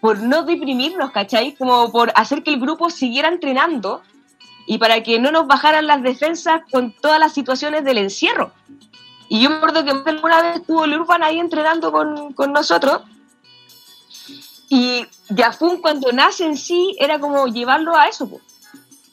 por 0.00 0.20
no 0.20 0.44
deprimirnos, 0.44 1.10
¿cachai? 1.10 1.56
Como 1.56 1.90
por 1.90 2.12
hacer 2.14 2.44
que 2.44 2.50
el 2.50 2.60
grupo 2.60 2.88
siguiera 2.88 3.28
entrenando 3.28 4.02
y 4.66 4.78
para 4.78 5.02
que 5.02 5.18
no 5.18 5.32
nos 5.32 5.46
bajaran 5.46 5.86
las 5.86 6.02
defensas 6.02 6.62
con 6.70 6.92
todas 6.92 7.18
las 7.18 7.32
situaciones 7.32 7.84
del 7.84 7.98
encierro. 7.98 8.52
Y 9.28 9.40
yo 9.40 9.50
me 9.50 9.56
acuerdo 9.56 9.84
que 9.84 9.90
alguna 9.90 10.42
vez 10.42 10.56
estuvo 10.56 10.84
el 10.84 11.00
Urban 11.00 11.22
ahí 11.22 11.38
entrenando 11.40 11.90
con, 11.90 12.32
con 12.32 12.52
nosotros. 12.52 13.02
Y 14.68 15.06
Yafun 15.30 15.80
cuando 15.80 16.12
nace 16.12 16.44
en 16.44 16.56
sí 16.56 16.96
era 16.98 17.18
como 17.18 17.46
llevarlo 17.46 17.96
a 17.96 18.08
eso, 18.08 18.28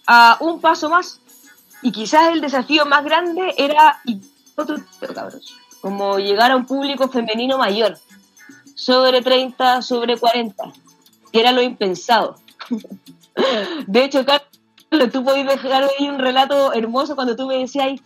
a 0.06 0.38
un 0.42 0.60
paso 0.60 0.90
más. 0.90 1.22
Y 1.82 1.92
quizás 1.92 2.30
el 2.34 2.42
desafío 2.42 2.86
más 2.86 3.04
grande 3.04 3.54
era 3.58 4.00
y 4.06 4.20
otro 4.56 4.78
cabros, 5.14 5.56
como 5.82 6.18
llegar 6.18 6.52
a 6.52 6.56
un 6.56 6.66
público 6.66 7.08
femenino 7.10 7.58
mayor, 7.58 7.98
sobre 8.74 9.22
30, 9.22 9.82
sobre 9.82 10.18
40, 10.18 10.72
que 11.32 11.40
era 11.40 11.52
lo 11.52 11.62
impensado. 11.62 12.36
De 13.88 14.04
hecho, 14.04 14.26
Carlos, 14.26 15.12
tú 15.12 15.24
podías 15.24 15.48
dejar 15.48 15.84
ahí 15.84 16.10
un 16.10 16.20
relato 16.20 16.74
hermoso 16.74 17.16
cuando 17.16 17.36
tú 17.36 17.48
me 17.48 17.58
decías, 17.58 18.00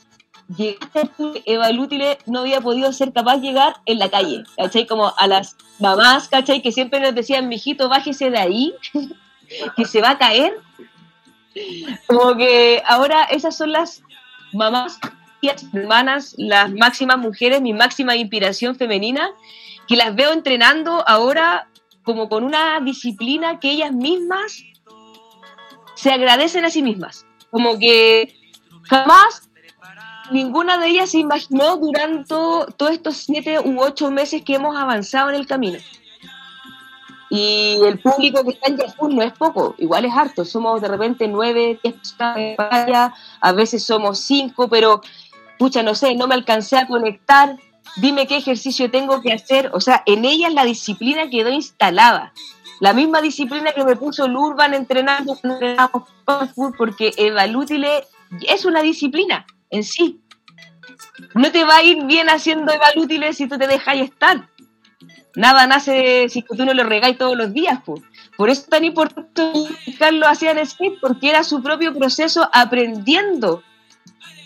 Eva 1.45 1.71
Lútile 1.71 2.17
no 2.25 2.39
había 2.39 2.61
podido 2.61 2.91
ser 2.91 3.13
capaz 3.13 3.37
de 3.37 3.47
llegar 3.47 3.75
en 3.85 3.99
la 3.99 4.09
calle, 4.09 4.43
¿cachai? 4.57 4.87
Como 4.87 5.13
a 5.15 5.27
las 5.27 5.55
mamás, 5.79 6.27
¿cachai? 6.27 6.61
Que 6.61 6.71
siempre 6.71 6.99
nos 6.99 7.13
decían, 7.13 7.47
mijito, 7.47 7.87
bájese 7.87 8.29
de 8.31 8.39
ahí, 8.39 8.73
que 9.75 9.85
se 9.85 10.01
va 10.01 10.11
a 10.11 10.17
caer. 10.17 10.57
Como 12.07 12.35
que 12.35 12.81
ahora 12.85 13.23
esas 13.25 13.55
son 13.55 13.73
las 13.73 14.01
mamás, 14.53 14.99
hermanas, 15.73 16.35
las 16.37 16.71
máximas 16.73 17.17
mujeres, 17.17 17.61
mi 17.61 17.73
máxima 17.73 18.15
inspiración 18.15 18.75
femenina, 18.75 19.29
que 19.87 19.95
las 19.95 20.15
veo 20.15 20.31
entrenando 20.33 21.07
ahora 21.07 21.67
como 22.03 22.27
con 22.27 22.43
una 22.43 22.79
disciplina 22.79 23.59
que 23.59 23.71
ellas 23.71 23.91
mismas 23.91 24.63
se 25.95 26.11
agradecen 26.11 26.65
a 26.65 26.69
sí 26.69 26.81
mismas. 26.81 27.25
Como 27.51 27.77
que 27.77 28.35
jamás 28.83 29.48
ninguna 30.31 30.77
de 30.77 30.87
ellas 30.87 31.11
se 31.11 31.19
imaginó 31.19 31.77
durante 31.77 32.25
todos 32.25 32.91
estos 32.91 33.17
siete 33.17 33.59
u 33.59 33.81
ocho 33.81 34.11
meses 34.11 34.43
que 34.43 34.55
hemos 34.55 34.75
avanzado 34.75 35.29
en 35.29 35.35
el 35.35 35.47
camino. 35.47 35.79
Y 37.29 37.79
el 37.85 37.99
público 37.99 38.43
que 38.43 38.51
está 38.51 38.69
en 38.69 38.77
Yahoo 38.77 39.09
no 39.09 39.21
es 39.21 39.33
poco, 39.33 39.75
igual 39.77 40.05
es 40.05 40.13
harto. 40.13 40.43
Somos 40.45 40.81
de 40.81 40.87
repente 40.87 41.27
nueve, 41.27 41.79
diez 41.83 41.95
personas 42.57 43.13
a 43.39 43.51
veces 43.51 43.85
somos 43.85 44.19
cinco, 44.19 44.67
pero 44.67 45.01
pucha, 45.59 45.83
no 45.83 45.93
sé, 45.93 46.15
no 46.15 46.27
me 46.27 46.35
alcancé 46.35 46.77
a 46.77 46.87
conectar. 46.87 47.57
Dime 47.97 48.25
qué 48.25 48.37
ejercicio 48.37 48.89
tengo 48.89 49.21
que 49.21 49.33
hacer. 49.33 49.69
O 49.73 49.79
sea, 49.79 50.01
en 50.05 50.25
ellas 50.25 50.53
la 50.53 50.65
disciplina 50.65 51.29
quedó 51.29 51.49
instalada. 51.49 52.33
La 52.79 52.93
misma 52.93 53.21
disciplina 53.21 53.73
que 53.73 53.83
me 53.83 53.95
puso 53.95 54.25
el 54.25 54.35
Urban 54.35 54.73
entrenando 54.73 55.37
porque 56.77 57.13
Evalútile 57.17 58.05
es 58.47 58.65
una 58.65 58.81
disciplina 58.81 59.45
en 59.69 59.83
sí. 59.83 60.21
No 61.35 61.51
te 61.51 61.63
va 61.63 61.77
a 61.77 61.83
ir 61.83 62.05
bien 62.05 62.29
haciendo 62.29 62.71
Evalútile 62.71 63.33
si 63.33 63.47
tú 63.47 63.57
te 63.57 63.67
dejas 63.67 63.97
estar. 63.97 64.49
Nada 65.35 65.67
nace 65.67 66.27
si 66.29 66.41
tú 66.41 66.65
no 66.65 66.73
lo 66.73 66.83
regáis 66.83 67.17
todos 67.17 67.37
los 67.37 67.53
días. 67.53 67.79
Pues. 67.85 68.01
Por 68.35 68.49
eso 68.49 68.61
es 68.61 68.69
tan 68.69 68.83
importante 68.83 69.53
Carlos 69.97 70.27
hacía 70.29 70.51
en 70.51 70.65
skate, 70.65 70.99
porque 70.99 71.29
era 71.29 71.43
su 71.43 71.61
propio 71.61 71.93
proceso 71.93 72.49
aprendiendo 72.51 73.63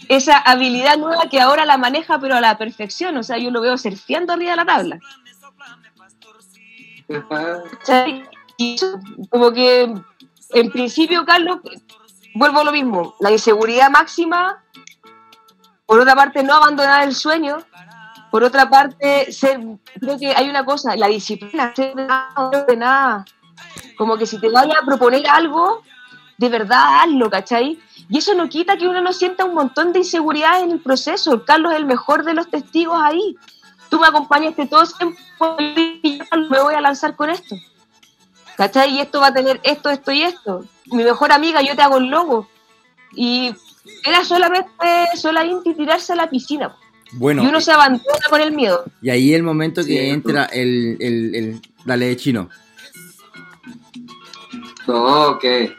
esa 0.10 0.38
habilidad 0.38 0.98
nueva 0.98 1.30
que 1.30 1.40
ahora 1.40 1.66
la 1.66 1.78
maneja, 1.78 2.20
pero 2.20 2.36
a 2.36 2.42
la 2.42 2.58
perfección. 2.58 3.16
O 3.18 3.24
sea, 3.24 3.38
yo 3.38 3.52
lo 3.52 3.62
veo 3.62 3.78
surfeando 3.78 4.34
arriba 4.34 4.52
de 4.52 4.58
la 4.58 4.66
tabla. 4.66 5.00
como 9.30 9.52
que 9.52 9.94
en 10.54 10.72
principio, 10.72 11.26
Carlos, 11.26 11.60
vuelvo 12.36 12.60
a 12.60 12.64
lo 12.64 12.72
mismo, 12.72 13.16
la 13.20 13.32
inseguridad 13.32 13.90
máxima, 13.90 14.63
por 15.86 16.00
otra 16.00 16.16
parte, 16.16 16.44
no 16.44 16.54
abandonar 16.54 17.04
el 17.04 17.16
sueño, 17.16 17.58
por 18.32 18.44
otra 18.44 18.70
parte, 18.70 19.32
ser, 19.32 19.60
creo 20.00 20.18
que 20.18 20.34
hay 20.36 20.50
una 20.50 20.66
cosa, 20.66 20.96
la 20.96 21.08
disciplina, 21.08 21.74
ser 21.76 21.96
nada, 21.96 23.26
como 23.98 24.18
que 24.18 24.26
si 24.26 24.40
te 24.40 24.50
vaya 24.50 24.76
a 24.82 24.86
proponer 24.86 25.28
algo, 25.30 25.84
de 26.38 26.50
verdad 26.50 27.02
hazlo, 27.02 27.30
¿cachai? 27.30 27.80
Y 28.10 28.18
eso 28.18 28.34
no 28.34 28.50
quita 28.50 28.78
que 28.78 28.88
uno 28.88 29.02
no 29.02 29.14
sienta 29.14 29.46
un 29.46 29.54
montón 29.54 29.94
de 29.94 30.00
inseguridad 30.00 30.62
en 30.62 30.72
el 30.72 30.80
proceso. 30.80 31.46
Carlos 31.46 31.74
es 31.74 31.80
el 31.80 31.86
mejor 31.86 32.24
de 32.26 32.34
los 32.34 32.50
testigos 32.50 33.00
ahí. 33.02 33.38
Tú 33.90 34.00
me 34.00 34.08
acompañaste 34.08 34.66
todo 34.66 34.84
tiempo 34.86 35.56
y 35.60 36.20
me 36.50 36.62
voy 36.62 36.76
a 36.76 36.82
lanzar 36.82 37.16
con 37.16 37.30
esto. 37.30 37.56
¿Cachai? 38.58 38.96
Y 38.96 39.00
esto 39.00 39.22
va 39.22 39.28
a 39.28 39.34
tener 39.34 39.62
esto, 39.64 39.90
esto 39.90 40.12
y 40.12 40.24
esto. 40.24 40.66
Mi 40.88 41.04
mejor 41.04 41.32
amiga, 41.32 41.62
yo 41.62 41.76
te 41.76 41.82
hago 41.82 41.98
el 41.98 42.08
logo. 42.08 42.48
Y 43.16 43.56
era 44.06 44.24
solamente, 44.24 44.68
solamente 45.16 45.74
tirarse 45.74 46.14
a 46.14 46.16
la 46.16 46.30
piscina. 46.30 46.76
Bueno, 47.14 47.44
y 47.44 47.48
uno 47.48 47.62
se 47.62 47.72
abandona 47.72 48.26
con 48.30 48.42
el 48.42 48.52
miedo. 48.54 48.86
Y 49.02 49.10
ahí 49.10 49.34
el 49.34 49.44
momento 49.44 49.86
que 49.86 50.10
entra 50.10 50.46
el, 50.46 50.98
el, 51.00 51.36
el, 51.36 51.62
Dale 51.86 52.08
de 52.08 52.18
chino. 52.18 52.50
No, 54.88 55.38
que 55.40 55.74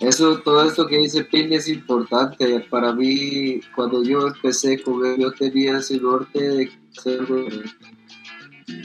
eso, 0.00 0.38
todo 0.40 0.66
esto 0.66 0.86
que 0.86 0.98
dice 0.98 1.24
Pin 1.24 1.52
es 1.52 1.68
importante. 1.68 2.60
Para 2.70 2.92
mí, 2.92 3.60
cuando 3.74 4.02
yo 4.02 4.28
empecé 4.28 4.82
con 4.82 5.04
él, 5.04 5.18
yo 5.18 5.32
tenía 5.32 5.78
ese 5.78 5.98
norte 5.98 6.40
de 6.40 6.72
ser 6.92 7.20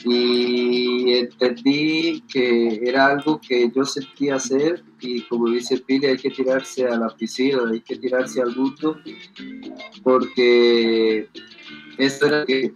y 0.04 1.14
entendí 1.14 2.24
que 2.32 2.82
era 2.84 3.08
algo 3.08 3.40
que 3.40 3.72
yo 3.74 3.86
sentía 3.86 4.36
hacer 4.36 4.84
y 5.02 5.22
como 5.24 5.50
dice 5.50 5.78
Pili 5.78 6.08
hay 6.08 6.18
que 6.18 6.30
tirarse 6.30 6.86
a 6.86 6.98
la 6.98 7.10
piscina, 7.10 7.62
hay 7.72 7.82
que 7.82 7.96
tirarse 7.96 8.42
al 8.42 8.56
mundo 8.56 8.98
porque 10.04 11.28
esto 11.98 12.28
era 12.28 12.40
lo 12.42 12.46
que 12.46 12.74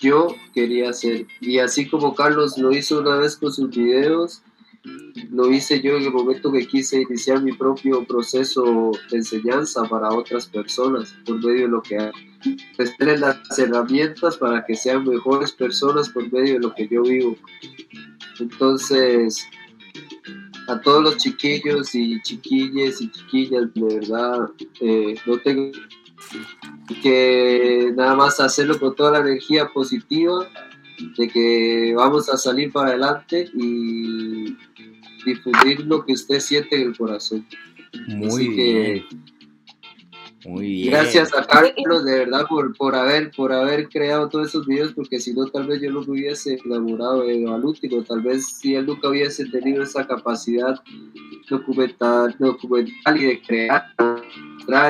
yo 0.00 0.34
quería 0.54 0.90
hacer 0.90 1.26
y 1.40 1.58
así 1.58 1.88
como 1.88 2.14
Carlos 2.14 2.56
lo 2.58 2.72
hizo 2.72 3.00
una 3.00 3.16
vez 3.16 3.36
con 3.36 3.52
sus 3.52 3.70
videos 3.70 4.42
lo 5.30 5.50
hice 5.50 5.80
yo 5.80 5.96
en 5.96 6.04
el 6.04 6.12
momento 6.12 6.50
que 6.50 6.66
quise 6.66 7.02
iniciar 7.02 7.42
mi 7.42 7.52
propio 7.52 8.04
proceso 8.04 8.92
de 9.10 9.18
enseñanza 9.18 9.84
para 9.84 10.10
otras 10.10 10.46
personas 10.48 11.14
por 11.26 11.36
medio 11.44 11.62
de 11.62 11.68
lo 11.68 11.82
que 11.82 11.98
hago. 11.98 12.29
Tener 12.98 13.20
las 13.20 13.58
herramientas 13.58 14.36
para 14.36 14.64
que 14.64 14.74
sean 14.74 15.04
mejores 15.04 15.52
personas 15.52 16.08
por 16.08 16.30
medio 16.32 16.54
de 16.54 16.60
lo 16.60 16.74
que 16.74 16.88
yo 16.88 17.02
vivo. 17.02 17.36
Entonces, 18.38 19.46
a 20.66 20.80
todos 20.80 21.02
los 21.02 21.16
chiquillos 21.16 21.94
y 21.94 22.20
chiquillas 22.22 23.00
y 23.00 23.10
chiquillas, 23.10 23.74
de 23.74 23.82
verdad, 23.82 24.50
eh, 24.80 25.14
no 25.26 25.38
tengo 25.38 25.70
que 27.02 27.92
nada 27.96 28.14
más 28.14 28.40
hacerlo 28.40 28.78
con 28.78 28.94
toda 28.94 29.12
la 29.12 29.20
energía 29.20 29.68
positiva 29.68 30.48
de 31.16 31.28
que 31.28 31.94
vamos 31.96 32.28
a 32.28 32.36
salir 32.36 32.72
para 32.72 32.90
adelante 32.90 33.50
y 33.54 34.56
difundir 35.24 35.80
lo 35.86 36.04
que 36.04 36.12
usted 36.12 36.40
siente 36.40 36.76
en 36.76 36.88
el 36.88 36.96
corazón. 36.96 37.46
Muy 38.08 38.48
bien. 38.48 39.06
Muy 40.50 40.66
bien. 40.66 40.90
Gracias 40.90 41.30
a 41.32 41.44
Carlos, 41.44 42.04
de 42.04 42.18
verdad, 42.18 42.44
por, 42.48 42.76
por, 42.76 42.96
haber, 42.96 43.30
por 43.30 43.52
haber 43.52 43.88
creado 43.88 44.28
todos 44.28 44.48
esos 44.48 44.66
videos, 44.66 44.92
porque 44.92 45.20
si 45.20 45.32
no, 45.32 45.46
tal 45.46 45.68
vez 45.68 45.80
yo 45.80 45.92
no 45.92 46.00
me 46.00 46.10
hubiese 46.10 46.58
enamorado 46.64 47.24
de 47.24 47.44
Valútilo, 47.44 48.02
tal 48.02 48.20
vez 48.20 48.58
si 48.58 48.74
él 48.74 48.86
nunca 48.86 49.08
hubiese 49.08 49.44
tenido 49.46 49.84
esa 49.84 50.04
capacidad 50.06 50.80
documental, 51.48 52.34
documental 52.38 53.16
y 53.16 53.26
de 53.26 53.42
crear 53.42 53.84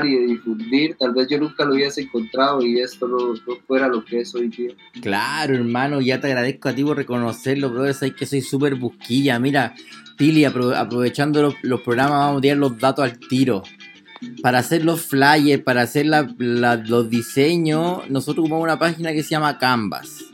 y 0.05 0.15
de 0.15 0.27
difundir, 0.27 0.97
tal 0.99 1.13
vez 1.13 1.29
yo 1.29 1.39
nunca 1.39 1.65
lo 1.65 1.75
hubiese 1.75 2.03
encontrado 2.03 2.63
y 2.63 2.81
esto 2.81 3.07
no, 3.07 3.35
fuera 3.67 3.89
lo 3.89 4.05
que 4.05 4.21
es 4.21 4.35
hoy 4.35 4.49
día. 4.49 4.73
Claro, 5.01 5.55
hermano, 5.55 6.01
ya 6.01 6.21
te 6.21 6.29
agradezco 6.29 6.71
a 6.71 6.75
ti 6.75 6.83
por 6.83 6.97
reconocerlo, 6.97 7.71
bro, 7.71 7.93
sabes 7.93 8.15
que 8.15 8.27
soy 8.27 8.41
súper 8.41 8.77
busquilla, 8.77 9.39
mira, 9.39 9.75
Pili, 10.17 10.45
aprovechando 10.45 11.55
los, 11.63 11.81
programas, 11.81 12.19
vamos 12.19 12.39
a 12.39 12.41
tirar 12.43 12.59
los 12.59 12.79
datos 12.79 13.05
al 13.05 13.19
tiro. 13.19 13.63
Para 14.43 14.59
hacer 14.59 14.85
los 14.85 15.03
flyers, 15.03 15.63
para 15.63 15.83
hacer 15.83 16.07
los 16.07 17.11
diseños, 17.11 18.09
nosotros 18.11 18.45
ocupamos 18.45 18.65
una 18.65 18.79
página 18.79 19.13
que 19.13 19.23
se 19.23 19.31
llama 19.31 19.59
Canvas. 19.59 20.25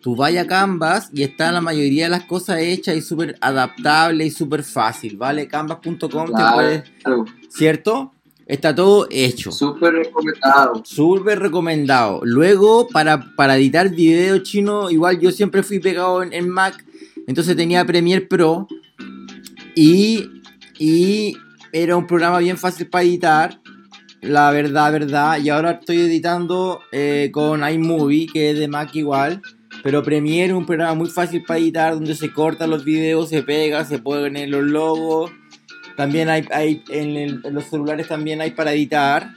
Tú 0.00 0.16
vayas 0.16 0.46
a 0.46 0.48
Canvas 0.48 1.10
y 1.12 1.22
está 1.22 1.52
la 1.52 1.60
mayoría 1.60 2.04
de 2.04 2.10
las 2.10 2.24
cosas 2.24 2.58
hechas 2.60 2.96
y 2.96 3.02
súper 3.02 3.36
adaptable 3.40 4.24
y 4.24 4.30
súper 4.30 4.62
fácil, 4.64 5.16
¿vale? 5.16 5.46
Canvas.com 5.46 6.30
puedes, 6.54 6.84
¿cierto? 7.50 8.12
Está 8.46 8.74
todo 8.74 9.06
hecho. 9.10 9.52
Súper 9.52 9.92
recomendado. 9.92 10.82
Súper 10.84 11.38
recomendado. 11.38 12.20
Luego, 12.24 12.88
para, 12.88 13.32
para 13.36 13.56
editar 13.56 13.90
video 13.90 14.38
chino, 14.38 14.90
igual 14.90 15.20
yo 15.20 15.30
siempre 15.30 15.62
fui 15.62 15.78
pegado 15.78 16.22
en, 16.22 16.32
en 16.32 16.48
Mac, 16.48 16.84
entonces 17.28 17.54
tenía 17.54 17.84
Premiere 17.84 18.26
Pro 18.26 18.66
y, 19.76 20.42
y 20.78 21.36
era 21.72 21.96
un 21.96 22.06
programa 22.06 22.38
bien 22.38 22.58
fácil 22.58 22.88
para 22.88 23.04
editar. 23.04 23.60
La 24.20 24.50
verdad, 24.50 24.92
verdad. 24.92 25.38
Y 25.38 25.48
ahora 25.48 25.72
estoy 25.72 26.00
editando 26.00 26.80
eh, 26.92 27.30
con 27.32 27.66
iMovie, 27.66 28.26
que 28.26 28.50
es 28.50 28.58
de 28.58 28.68
Mac 28.68 28.94
igual. 28.94 29.40
Pero 29.82 30.02
Premiere 30.02 30.52
es 30.52 30.58
un 30.58 30.66
programa 30.66 30.94
muy 30.94 31.08
fácil 31.08 31.42
para 31.44 31.58
editar, 31.58 31.94
donde 31.94 32.14
se 32.14 32.32
cortan 32.32 32.70
los 32.70 32.84
videos, 32.84 33.30
se 33.30 33.42
pega, 33.42 33.84
se 33.84 33.98
ponen 33.98 34.50
los 34.50 34.64
logos. 34.64 35.30
También 35.96 36.28
hay, 36.28 36.46
hay 36.52 36.82
en, 36.90 37.42
los 37.52 37.64
celulares 37.64 38.08
también 38.08 38.40
hay 38.40 38.50
para 38.50 38.72
editar. 38.72 39.34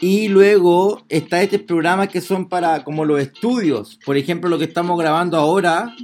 Y 0.00 0.28
luego 0.28 1.04
está 1.08 1.42
este 1.42 1.58
programa 1.60 2.08
que 2.08 2.20
son 2.20 2.48
para 2.48 2.82
como 2.84 3.04
los 3.04 3.20
estudios. 3.20 3.98
Por 4.04 4.16
ejemplo, 4.16 4.50
lo 4.50 4.58
que 4.58 4.64
estamos 4.64 4.98
grabando 4.98 5.36
ahora, 5.36 5.94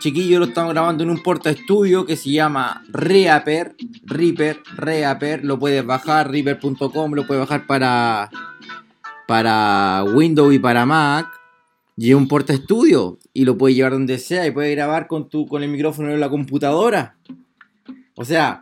chiquillos, 0.00 0.40
lo 0.40 0.46
estamos 0.46 0.72
grabando 0.72 1.04
en 1.04 1.10
un 1.10 1.22
porta 1.22 1.50
estudio 1.50 2.04
que 2.06 2.16
se 2.16 2.30
llama 2.30 2.82
Reaper, 2.88 3.76
Reaper, 4.04 4.62
Reaper. 4.76 5.44
Lo 5.44 5.58
puedes 5.58 5.84
bajar, 5.84 6.30
reaper.com, 6.30 7.12
lo 7.12 7.26
puedes 7.26 7.40
bajar 7.40 7.66
para, 7.66 8.30
para 9.26 10.04
Windows 10.14 10.54
y 10.54 10.58
para 10.58 10.86
Mac. 10.86 11.28
Y 11.96 12.10
es 12.10 12.16
un 12.16 12.26
porta 12.26 12.52
estudio 12.52 13.18
y 13.32 13.44
lo 13.44 13.56
puedes 13.56 13.76
llevar 13.76 13.92
donde 13.92 14.18
sea 14.18 14.46
y 14.46 14.50
puedes 14.50 14.74
grabar 14.74 15.06
con, 15.06 15.28
tu, 15.28 15.46
con 15.46 15.62
el 15.62 15.70
micrófono 15.70 16.10
en 16.10 16.20
la 16.20 16.28
computadora. 16.28 17.16
O 18.16 18.24
sea, 18.24 18.60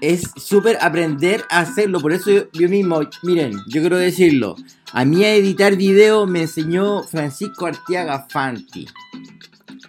es 0.00 0.30
súper 0.36 0.78
aprender 0.80 1.44
a 1.50 1.60
hacerlo. 1.60 2.00
Por 2.00 2.12
eso 2.12 2.30
yo, 2.30 2.42
yo, 2.52 2.68
mismo, 2.68 3.00
miren, 3.22 3.52
yo 3.68 3.80
quiero 3.80 3.96
decirlo. 3.96 4.56
A 4.92 5.04
mí 5.04 5.24
a 5.24 5.34
editar 5.34 5.76
video 5.76 6.26
me 6.26 6.42
enseñó 6.42 7.02
Francisco 7.02 7.66
Artiaga 7.66 8.26
Fanti. 8.28 8.86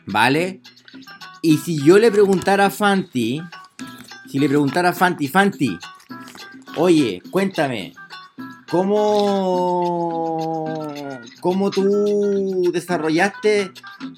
¿Vale? 0.06 0.62
Y 1.42 1.58
si 1.58 1.82
yo 1.82 1.98
le 1.98 2.12
preguntara 2.12 2.66
a 2.66 2.70
Fanti, 2.70 3.42
si 4.30 4.40
le 4.40 4.48
preguntara 4.50 4.90
a 4.90 4.94
Fanti, 4.94 5.28
Fanti, 5.28 5.80
oye, 6.76 7.22
cuéntame, 7.32 7.94
¿cómo, 8.70 10.66
cómo 11.40 11.72
tú 11.72 12.70
desarrollaste, 12.74 13.72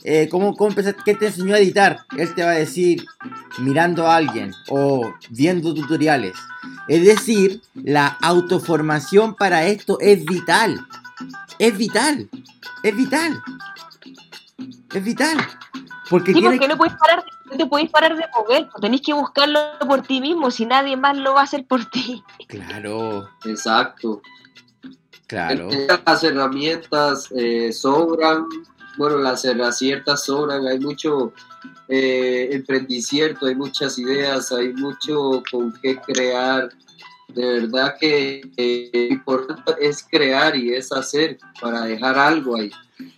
eh, 0.03 0.27
cómo, 0.29 0.55
cómo 0.55 0.71
empezaste, 0.71 1.01
qué 1.05 1.13
te 1.15 1.27
enseñó 1.27 1.53
a 1.55 1.59
editar? 1.59 2.05
Él 2.17 2.33
te 2.33 2.43
va 2.43 2.51
a 2.51 2.55
decir, 2.55 3.05
mirando 3.59 4.07
a 4.07 4.15
alguien 4.15 4.51
o 4.69 5.13
viendo 5.29 5.73
tutoriales. 5.73 6.33
Es 6.87 7.05
decir, 7.05 7.61
la 7.75 8.07
autoformación 8.21 9.35
para 9.35 9.65
esto 9.67 9.99
es 9.99 10.25
vital. 10.25 10.79
Es 11.59 11.77
vital. 11.77 12.29
Es 12.81 12.95
vital. 12.95 13.39
Es 14.93 15.03
vital. 15.03 15.37
Porque, 16.11 16.33
Sí, 16.33 16.41
porque 16.41 16.67
no 16.67 16.75
puedes 16.75 16.93
parar, 16.95 17.23
no 17.45 17.57
te 17.57 17.65
puedes 17.65 17.89
parar 17.89 18.17
de 18.17 18.25
mover, 18.35 18.67
tenés 18.81 18.99
que 18.99 19.13
buscarlo 19.13 19.61
por 19.87 20.01
ti 20.01 20.19
mismo, 20.19 20.51
si 20.51 20.65
nadie 20.65 20.97
más 20.97 21.17
lo 21.17 21.35
va 21.35 21.39
a 21.39 21.43
hacer 21.43 21.65
por 21.65 21.85
ti. 21.85 22.21
Claro, 22.49 23.29
Exacto. 23.45 24.21
claro. 25.25 25.69
Las 26.05 26.21
herramientas 26.25 27.29
eh, 27.33 27.71
sobran, 27.71 28.45
bueno, 28.97 29.19
las 29.19 29.45
herramientas 29.45 30.25
sobran, 30.25 30.67
hay 30.67 30.81
mucho 30.81 31.31
eh, 31.87 32.49
emprendicierto, 32.51 33.45
hay 33.45 33.55
muchas 33.55 33.97
ideas, 33.97 34.51
hay 34.51 34.73
mucho 34.73 35.41
con 35.49 35.71
qué 35.81 35.95
crear. 35.95 36.69
De 37.33 37.45
verdad 37.59 37.95
que 37.99 38.41
eh, 38.57 38.89
lo 38.93 39.13
importante 39.13 39.73
es 39.79 40.05
crear 40.09 40.55
y 40.55 40.73
es 40.73 40.91
hacer 40.91 41.37
para 41.59 41.81
dejar 41.81 42.17
algo 42.17 42.57
ahí. 42.57 42.71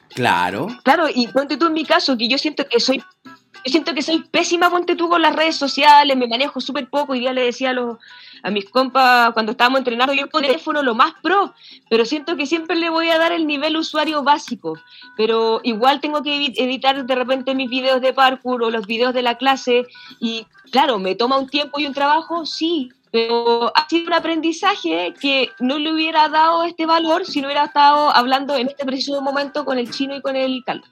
Claro. 0.09 0.67
Claro, 0.83 1.07
y 1.13 1.27
ponte 1.27 1.57
tú 1.57 1.67
en 1.67 1.73
mi 1.73 1.85
caso, 1.85 2.17
que 2.17 2.27
yo 2.27 2.37
siento 2.37 2.67
que 2.67 2.79
soy, 2.79 2.97
yo 2.97 3.71
siento 3.71 3.93
que 3.93 4.01
soy 4.01 4.23
pésima, 4.29 4.69
ponte 4.69 4.95
tú 4.95 5.09
con 5.09 5.21
las 5.21 5.35
redes 5.35 5.55
sociales, 5.55 6.15
me 6.15 6.27
manejo 6.27 6.61
súper 6.61 6.87
poco, 6.89 7.15
y 7.15 7.21
ya 7.21 7.33
le 7.33 7.45
decía 7.45 7.71
a 7.71 7.73
los 7.73 7.97
a 8.43 8.51
mis 8.51 8.69
compas 8.69 9.31
cuando 9.31 9.53
estábamos 9.53 9.79
entrenando, 9.79 10.13
yo 10.13 10.29
con 10.29 10.41
teléfono 10.41 10.83
lo 10.83 10.93
más 10.93 11.13
pro, 11.23 11.53
pero 11.89 12.03
siento 12.03 12.35
que 12.35 12.45
siempre 12.45 12.75
le 12.75 12.89
voy 12.89 13.09
a 13.09 13.17
dar 13.17 13.31
el 13.31 13.47
nivel 13.47 13.77
usuario 13.77 14.21
básico, 14.21 14.77
pero 15.15 15.61
igual 15.63 16.01
tengo 16.01 16.21
que 16.21 16.35
editar 16.35 17.05
de 17.05 17.15
repente 17.15 17.55
mis 17.55 17.69
videos 17.69 18.01
de 18.01 18.11
parkour 18.11 18.63
o 18.63 18.69
los 18.69 18.85
videos 18.85 19.13
de 19.13 19.21
la 19.21 19.37
clase, 19.37 19.87
y 20.19 20.45
claro, 20.71 20.99
me 20.99 21.15
toma 21.15 21.37
un 21.37 21.47
tiempo 21.47 21.79
y 21.79 21.85
un 21.85 21.93
trabajo, 21.93 22.45
sí, 22.45 22.91
pero 23.13 23.71
ha 23.77 23.87
sido 23.87 24.07
un 24.07 24.13
aprendizaje 24.13 25.13
que 25.21 25.51
no 25.59 25.77
le 25.77 25.93
hubiera 25.93 26.29
dado 26.29 26.63
este 26.63 26.87
valor 26.87 27.27
si 27.27 27.41
no 27.41 27.47
hubiera 27.47 27.65
estado 27.65 28.09
hablando 28.09 28.55
en 28.55 28.67
este 28.69 28.85
preciso 28.85 29.21
momento 29.21 29.63
con 29.65 29.77
el 29.77 29.91
chino 29.91 30.15
y 30.15 30.21
con 30.21 30.35
el 30.35 30.63
Carlos. 30.65 30.89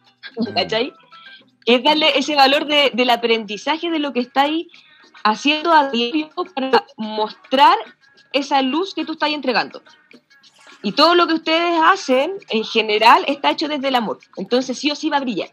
¿Cachai? 0.54 0.94
Es 1.66 1.84
darle 1.84 2.16
ese 2.16 2.36
valor 2.36 2.68
de- 2.68 2.92
del 2.94 3.10
aprendizaje 3.10 3.90
de 3.90 3.98
lo 3.98 4.14
que 4.14 4.20
está 4.20 4.44
ahí 4.44 4.70
haciendo 5.24 5.74
a 5.74 5.90
diario 5.90 6.30
para 6.54 6.86
mostrar 6.96 7.78
esa 8.34 8.62
luz 8.62 8.94
que 8.94 9.04
tú 9.04 9.14
estás 9.14 9.32
entregando. 9.32 9.82
Y 10.84 10.92
todo 10.92 11.16
lo 11.16 11.26
que 11.26 11.34
ustedes 11.34 11.80
hacen, 11.84 12.34
en 12.50 12.64
general, 12.64 13.24
está 13.28 13.50
hecho 13.50 13.68
desde 13.68 13.88
el 13.88 13.96
amor. 13.96 14.20
Entonces 14.38 14.78
sí 14.78 14.92
o 14.92 14.96
sí 14.96 15.10
va 15.10 15.18
a 15.18 15.22
brillar. 15.22 15.50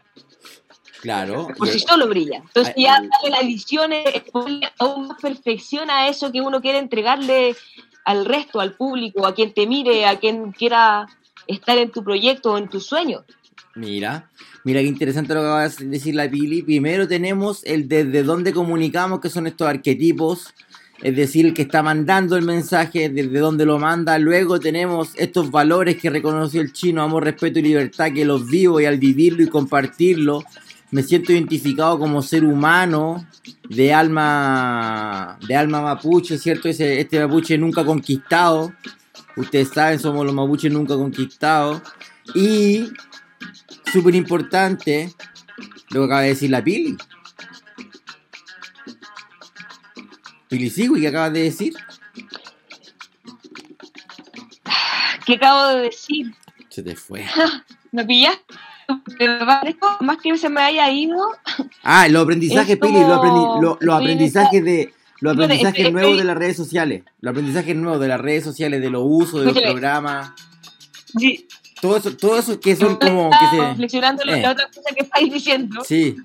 Claro. 1.01 1.47
Por 1.57 1.67
sí 1.67 1.79
solo 1.79 2.07
brilla. 2.07 2.37
Entonces 2.37 2.73
Ay, 2.75 2.83
ya 2.83 2.93
darle 2.93 3.29
la 3.29 4.31
ponerle 4.31 4.69
aún 4.79 5.07
más 5.07 5.21
perfección 5.21 5.89
a 5.89 6.07
eso 6.07 6.31
que 6.31 6.41
uno 6.41 6.61
quiere 6.61 6.79
entregarle 6.79 7.55
al 8.05 8.25
resto, 8.25 8.59
al 8.59 8.73
público, 8.73 9.25
a 9.25 9.33
quien 9.33 9.53
te 9.53 9.67
mire, 9.67 10.05
a 10.05 10.19
quien 10.19 10.51
quiera 10.51 11.07
estar 11.47 11.77
en 11.77 11.91
tu 11.91 12.03
proyecto 12.03 12.53
o 12.53 12.57
en 12.57 12.67
tu 12.67 12.79
sueño. 12.79 13.23
Mira, 13.75 14.29
mira 14.63 14.81
qué 14.81 14.87
interesante 14.87 15.33
lo 15.33 15.41
que 15.41 15.45
acaba 15.45 15.69
de 15.69 15.85
decir 15.85 16.15
la 16.15 16.29
Pili. 16.29 16.63
Primero 16.63 17.07
tenemos 17.07 17.63
el 17.63 17.87
desde 17.87 18.23
dónde 18.23 18.51
comunicamos, 18.51 19.19
que 19.19 19.29
son 19.29 19.47
estos 19.47 19.67
arquetipos, 19.67 20.53
es 21.01 21.15
decir, 21.15 21.45
el 21.45 21.53
que 21.53 21.61
está 21.61 21.81
mandando 21.81 22.35
el 22.35 22.43
mensaje, 22.43 23.09
desde 23.09 23.39
dónde 23.39 23.65
lo 23.65 23.79
manda. 23.79 24.17
Luego 24.19 24.59
tenemos 24.59 25.11
estos 25.15 25.49
valores 25.49 25.97
que 25.97 26.09
reconoció 26.09 26.61
el 26.61 26.73
chino, 26.73 27.01
amor, 27.01 27.23
respeto 27.23 27.59
y 27.59 27.63
libertad, 27.63 28.11
que 28.13 28.25
los 28.25 28.49
vivo 28.49 28.81
y 28.81 28.85
al 28.85 28.97
vivirlo 28.97 29.43
y 29.43 29.47
compartirlo, 29.47 30.43
me 30.91 31.03
siento 31.03 31.31
identificado 31.31 31.99
como 31.99 32.21
ser 32.21 32.43
humano 32.43 33.27
de 33.69 33.93
alma, 33.93 35.37
de 35.47 35.55
alma 35.55 35.81
mapuche, 35.81 36.37
¿cierto? 36.37 36.67
Ese, 36.67 36.99
este 36.99 37.19
mapuche 37.19 37.57
nunca 37.57 37.85
conquistado. 37.85 38.73
Ustedes 39.35 39.69
saben, 39.69 39.99
somos 39.99 40.25
los 40.25 40.33
mapuches 40.33 40.71
nunca 40.71 40.95
conquistados. 40.95 41.81
Y 42.33 42.89
súper 43.91 44.15
importante 44.15 45.13
lo 45.89 46.01
que 46.01 46.05
acaba 46.05 46.21
de 46.21 46.29
decir 46.29 46.49
la 46.49 46.63
Pili. 46.63 46.97
Pili 50.47 50.69
Sigui, 50.69 51.01
¿qué 51.01 51.07
acabas 51.07 51.33
de 51.33 51.43
decir? 51.43 51.73
¿Qué 55.25 55.35
acabo 55.35 55.67
de 55.67 55.81
decir? 55.81 56.33
Se 56.69 56.81
te 56.81 56.95
fue. 56.95 57.23
¿Me 57.91 58.03
pillaste? 58.03 58.55
Más 60.01 60.17
que 60.17 60.37
se 60.37 60.49
me 60.49 60.61
haya 60.61 60.89
ido, 60.91 61.17
Ah, 61.83 62.07
los 62.07 62.23
aprendizajes, 62.23 62.71
Es 62.71 62.77
Pili, 62.79 62.99
los, 62.99 63.09
aprendi- 63.09 63.47
como- 63.61 63.77
lo- 63.79 63.93
aprendizajes 63.95 64.63
de. 64.63 64.93
Los 65.21 65.33
aprendizajes 65.33 65.79
estoy- 65.79 65.91
nuevos 65.93 66.17
de 66.17 66.23
las 66.23 66.37
redes 66.37 66.55
sociales. 66.57 67.03
Los 67.21 67.31
aprendizajes 67.31 67.75
nuevos 67.75 67.99
de 67.99 68.07
las 68.07 68.21
redes 68.21 68.43
sociales, 68.43 68.81
de 68.81 68.89
los 68.89 69.01
usos, 69.05 69.41
de 69.41 69.45
los 69.47 69.61
programas. 69.61 70.31
sí, 71.17 71.47
Todo 71.81 71.97
eso, 71.97 72.15
todo 72.17 72.37
eso 72.39 72.59
que 72.59 72.75
son 72.75 72.95
como. 72.97 73.29
Que 73.29 73.47
se, 73.57 73.61
reflexionando 73.67 74.23
eh. 74.23 74.41
la 74.41 74.51
otra 74.51 74.67
cosa 74.67 74.89
que 74.95 75.03
estáis 75.03 75.31
diciendo. 75.33 75.81
sí. 75.85 76.15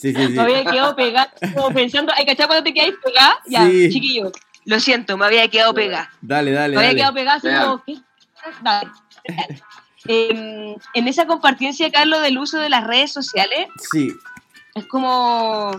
Sí, 0.00 0.14
sí, 0.14 0.26
sí. 0.28 0.32
Me 0.32 0.42
había 0.42 0.64
quedado 0.64 0.94
pegada, 0.94 1.32
como 1.56 1.70
pensando, 1.74 2.12
ay, 2.16 2.24
¿cachai 2.24 2.46
cuando 2.46 2.62
te 2.62 2.72
quedáis 2.72 2.94
pegada? 3.04 3.34
Ya, 3.48 3.66
Sí. 3.68 3.88
chiquillo, 3.90 4.30
lo 4.64 4.78
siento, 4.78 5.16
me 5.18 5.26
había 5.26 5.48
quedado 5.48 5.74
pegada. 5.74 6.08
Dale, 6.20 6.52
dale, 6.52 6.76
Me 6.76 6.86
había 6.86 6.88
dale. 6.88 6.96
quedado 6.98 7.14
pegada 7.14 7.36
así 7.38 7.48
como, 7.64 7.82
¿qué? 7.84 7.96
Dale. 8.62 8.90
Em, 10.06 10.76
en 10.94 11.08
esa 11.08 11.26
compartiencia, 11.26 11.90
Carlos, 11.90 12.22
del 12.22 12.38
uso 12.38 12.58
de 12.58 12.70
las 12.70 12.86
redes 12.86 13.12
sociales, 13.12 13.68
Sí, 13.90 14.12
es 14.74 14.86
como 14.86 15.72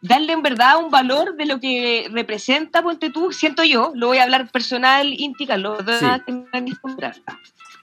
darle 0.00 0.32
en 0.32 0.42
verdad 0.42 0.78
un 0.82 0.90
valor 0.90 1.36
de 1.36 1.44
lo 1.44 1.60
que 1.60 2.08
representa, 2.10 2.82
ponte 2.82 3.10
tú, 3.10 3.32
siento 3.32 3.62
yo, 3.64 3.92
lo 3.94 4.06
voy 4.08 4.18
a 4.18 4.22
hablar 4.22 4.50
personal, 4.50 5.12
Inti, 5.12 5.46
Carlos, 5.46 5.78
Sí. 5.98 6.06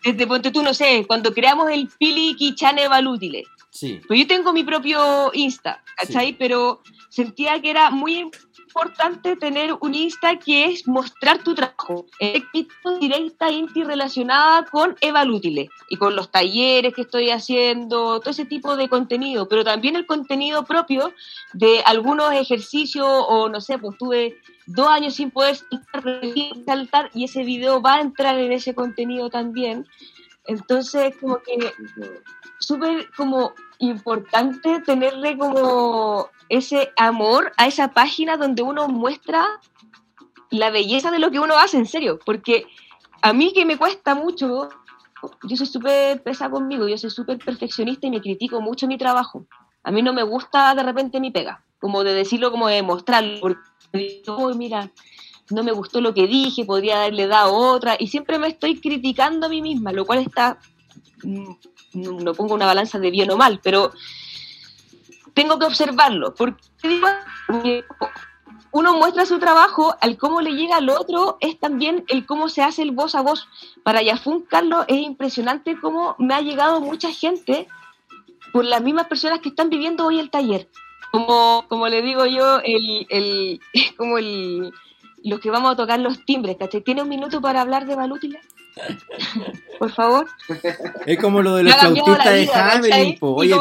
desde 0.03 0.25
ponte 0.27 0.51
tú, 0.51 0.63
no 0.63 0.73
sé, 0.73 1.05
cuando 1.07 1.33
creamos 1.33 1.69
el 1.69 1.87
Pili 1.99 2.35
Kichane 2.35 2.87
Valútile, 2.87 3.43
sí. 3.69 4.01
pues 4.07 4.19
yo 4.19 4.27
tengo 4.27 4.53
mi 4.53 4.63
propio 4.63 5.29
Insta, 5.33 5.83
¿cachai? 5.95 6.33
Pero 6.33 6.81
sentía 7.09 7.61
que 7.61 7.69
era 7.69 7.91
muy 7.91 8.31
importante 8.77 9.35
tener 9.35 9.75
un 9.81 9.95
Insta 9.95 10.37
que 10.37 10.65
es 10.65 10.87
mostrar 10.87 11.43
tu 11.43 11.55
trabajo. 11.55 12.05
Es 12.19 12.43
directa, 12.99 13.49
inti 13.51 13.83
relacionada 13.83 14.65
con 14.65 14.95
Eva 15.01 15.25
Lútile 15.25 15.69
y 15.89 15.95
con 15.95 16.15
los 16.15 16.29
talleres 16.29 16.93
que 16.93 17.01
estoy 17.01 17.31
haciendo, 17.31 18.19
todo 18.19 18.29
ese 18.29 18.45
tipo 18.45 18.75
de 18.75 18.87
contenido, 18.87 19.47
pero 19.47 19.63
también 19.63 19.95
el 19.95 20.05
contenido 20.05 20.63
propio 20.63 21.11
de 21.53 21.81
algunos 21.85 22.31
ejercicios 22.33 23.07
o 23.07 23.49
no 23.49 23.61
sé, 23.61 23.79
pues 23.79 23.97
tuve 23.97 24.37
dos 24.67 24.87
años 24.89 25.15
sin 25.15 25.31
poder 25.31 25.57
saltar 26.65 27.09
y 27.15 27.23
ese 27.23 27.43
video 27.43 27.81
va 27.81 27.95
a 27.95 28.01
entrar 28.01 28.37
en 28.37 28.51
ese 28.51 28.75
contenido 28.75 29.29
también. 29.31 29.87
Entonces, 30.45 31.15
como 31.19 31.39
que 31.39 31.73
súper 32.59 33.09
como 33.17 33.53
importante 33.79 34.81
tenerle 34.81 35.37
como 35.37 36.29
ese 36.49 36.91
amor 36.97 37.51
a 37.57 37.67
esa 37.67 37.89
página 37.89 38.37
donde 38.37 38.61
uno 38.61 38.87
muestra 38.87 39.45
la 40.49 40.69
belleza 40.69 41.11
de 41.11 41.19
lo 41.19 41.31
que 41.31 41.39
uno 41.39 41.57
hace, 41.57 41.77
en 41.77 41.85
serio, 41.85 42.19
porque 42.25 42.65
a 43.21 43.33
mí 43.33 43.51
que 43.53 43.65
me 43.65 43.77
cuesta 43.77 44.15
mucho, 44.15 44.69
yo 45.43 45.55
soy 45.55 45.65
súper 45.65 46.23
pesa 46.23 46.49
conmigo, 46.49 46.87
yo 46.87 46.97
soy 46.97 47.09
súper 47.09 47.37
perfeccionista 47.37 48.07
y 48.07 48.11
me 48.11 48.21
critico 48.21 48.61
mucho 48.61 48.87
mi 48.87 48.97
trabajo. 48.97 49.45
A 49.83 49.91
mí 49.91 50.01
no 50.01 50.13
me 50.13 50.23
gusta 50.23 50.73
de 50.75 50.83
repente 50.83 51.19
mi 51.19 51.31
pega, 51.31 51.63
como 51.79 52.03
de 52.03 52.13
decirlo, 52.13 52.51
como 52.51 52.67
de 52.67 52.81
mostrarlo, 52.81 53.39
porque 53.41 53.59
"Uy, 54.37 54.55
mira, 54.55 54.91
no 55.49 55.63
me 55.63 55.71
gustó 55.71 56.01
lo 56.01 56.13
que 56.13 56.27
dije, 56.27 56.65
podría 56.65 57.01
haberle 57.01 57.27
dado 57.27 57.55
otra, 57.55 57.95
y 57.99 58.07
siempre 58.07 58.37
me 58.39 58.47
estoy 58.47 58.79
criticando 58.79 59.47
a 59.47 59.49
mí 59.49 59.61
misma, 59.61 59.91
lo 59.91 60.05
cual 60.05 60.19
está, 60.19 60.59
mm, 61.23 61.51
no 61.93 62.33
pongo 62.33 62.53
una 62.53 62.65
balanza 62.65 62.99
de 62.99 63.11
bien 63.11 63.31
o 63.31 63.37
mal, 63.37 63.59
pero 63.63 63.91
tengo 65.33 65.59
que 65.59 65.65
observarlo, 65.65 66.33
porque 66.33 67.83
uno 68.71 68.93
muestra 68.95 69.25
su 69.25 69.39
trabajo, 69.39 69.95
al 70.01 70.17
cómo 70.17 70.41
le 70.41 70.51
llega 70.51 70.77
al 70.77 70.89
otro 70.89 71.37
es 71.39 71.59
también 71.59 72.05
el 72.07 72.25
cómo 72.25 72.49
se 72.49 72.61
hace 72.61 72.81
el 72.81 72.91
voz 72.91 73.15
a 73.15 73.21
voz. 73.21 73.47
Para 73.83 74.01
Yafun 74.01 74.41
Carlos 74.41 74.85
es 74.87 74.97
impresionante 74.97 75.79
cómo 75.79 76.15
me 76.17 76.33
ha 76.33 76.41
llegado 76.41 76.81
mucha 76.81 77.11
gente 77.11 77.67
por 78.51 78.65
las 78.65 78.81
mismas 78.81 79.07
personas 79.07 79.39
que 79.39 79.49
están 79.49 79.69
viviendo 79.69 80.05
hoy 80.05 80.19
el 80.19 80.29
taller. 80.29 80.67
Como, 81.11 81.65
como 81.69 81.87
le 81.87 82.01
digo 82.01 82.25
yo, 82.25 82.59
el, 82.63 83.07
el, 83.09 83.59
como 83.97 84.17
el, 84.17 84.73
los 85.23 85.39
que 85.39 85.51
vamos 85.51 85.71
a 85.71 85.75
tocar 85.75 85.99
los 85.99 86.25
timbres, 86.25 86.57
¿cachai? 86.57 86.81
¿Tiene 86.81 87.03
un 87.03 87.09
minuto 87.09 87.41
para 87.41 87.61
hablar 87.61 87.85
de 87.85 87.95
Balútila? 87.95 88.39
Por 89.79 89.91
favor. 89.91 90.27
Es 91.05 91.19
como 91.19 91.41
lo 91.41 91.55
de 91.55 91.63
los 91.63 91.75
flautistas 91.75 92.33
de 92.33 92.49
Hamelin, 92.53 93.17
Oye, 93.21 93.55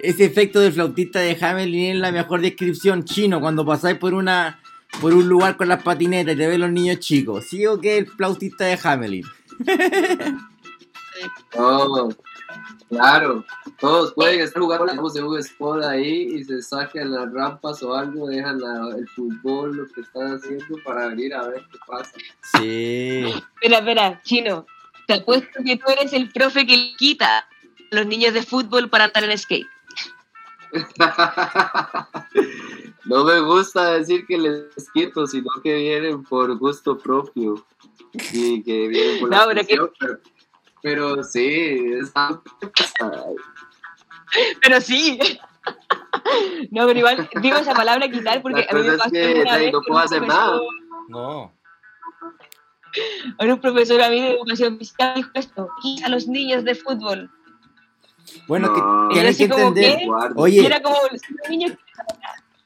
ese 0.00 0.24
efecto 0.24 0.60
del 0.60 0.72
flautista 0.72 1.20
de 1.20 1.36
Hamelin 1.40 1.96
es 1.96 2.00
la 2.00 2.12
mejor 2.12 2.40
descripción 2.40 3.04
chino 3.04 3.40
cuando 3.40 3.64
pasáis 3.66 3.98
por 3.98 4.14
una 4.14 4.60
por 5.00 5.14
un 5.14 5.28
lugar 5.28 5.56
con 5.56 5.68
las 5.68 5.82
patinetas 5.82 6.34
y 6.34 6.38
te 6.38 6.46
ven 6.46 6.60
los 6.60 6.72
niños 6.72 6.98
chicos. 6.98 7.44
¿Sí 7.46 7.64
o 7.66 7.80
qué? 7.80 7.98
El 7.98 8.06
flautista 8.08 8.64
de 8.64 8.78
Hamelin. 8.82 9.24
oh, 11.56 12.08
claro. 12.90 13.44
Todos 13.78 14.12
pueden 14.12 14.40
estar 14.40 14.62
jugando 14.62 15.10
de 15.10 15.22
un 15.22 15.38
spot 15.38 15.82
ahí 15.84 16.34
y 16.34 16.44
se 16.44 16.60
saquen 16.60 17.12
las 17.12 17.32
rampas 17.32 17.82
o 17.82 17.94
algo, 17.94 18.28
dejan 18.28 18.60
el 18.96 19.08
fútbol, 19.08 19.76
lo 19.76 19.86
que 19.88 20.02
están 20.02 20.36
haciendo 20.36 20.76
para 20.84 21.08
venir 21.08 21.34
a 21.34 21.48
ver 21.48 21.64
qué 21.72 21.78
pasa. 21.86 22.12
Sí. 22.58 23.24
Espera, 23.54 23.78
espera, 23.78 24.20
chino. 24.22 24.66
Te 25.06 25.14
apuesto 25.14 25.60
que 25.64 25.76
tú 25.76 25.90
eres 25.90 26.12
el 26.12 26.30
profe 26.30 26.66
que 26.66 26.76
le 26.76 26.94
quita 26.96 27.38
a 27.38 27.48
los 27.90 28.06
niños 28.06 28.34
de 28.34 28.42
fútbol 28.42 28.90
para 28.90 29.06
andar 29.06 29.24
en 29.24 29.38
skate. 29.38 29.66
no 33.04 33.24
me 33.24 33.40
gusta 33.40 33.94
decir 33.94 34.24
que 34.26 34.38
les 34.38 34.90
quito, 34.92 35.26
sino 35.26 35.50
que 35.62 35.74
vienen 35.74 36.22
por 36.22 36.56
gusto 36.58 36.96
propio. 36.98 37.64
Y 38.32 38.62
que 38.62 38.88
vienen 38.88 39.20
por 39.20 39.30
no, 39.30 39.38
pero, 39.66 39.92
pero, 40.82 41.22
sí, 41.22 41.80
es 42.00 42.12
Pero 44.62 44.80
sí. 44.80 45.18
No, 46.70 46.86
pero 46.86 46.98
igual 46.98 47.28
digo 47.42 47.58
esa 47.58 47.74
palabra 47.74 48.08
quitar 48.08 48.40
porque 48.40 48.66
a 48.68 48.74
mí 48.74 48.82
me 48.82 48.96
pasa 48.96 49.10
que, 49.10 49.42
una 49.42 49.58
vez 49.58 49.72
no 49.72 49.80
puedo 49.82 50.00
hacer 50.00 50.26
nada. 50.26 50.60
No. 51.08 51.52
Un 53.38 53.60
profesor 53.60 54.00
a 54.00 54.08
mí 54.08 54.20
de 54.20 54.32
educación 54.32 54.78
física 54.78 55.14
dijo 55.14 55.30
esto, 55.34 55.68
quita 55.82 56.06
a 56.06 56.08
los 56.08 56.26
niños 56.26 56.64
de 56.64 56.74
fútbol. 56.74 57.30
Bueno, 58.48 58.72
que 58.74 59.14
tienes 59.14 59.36
que 59.36 59.44
entender. 59.44 59.98
Oye, 60.36 60.64
era 60.64 60.82
como 60.82 60.96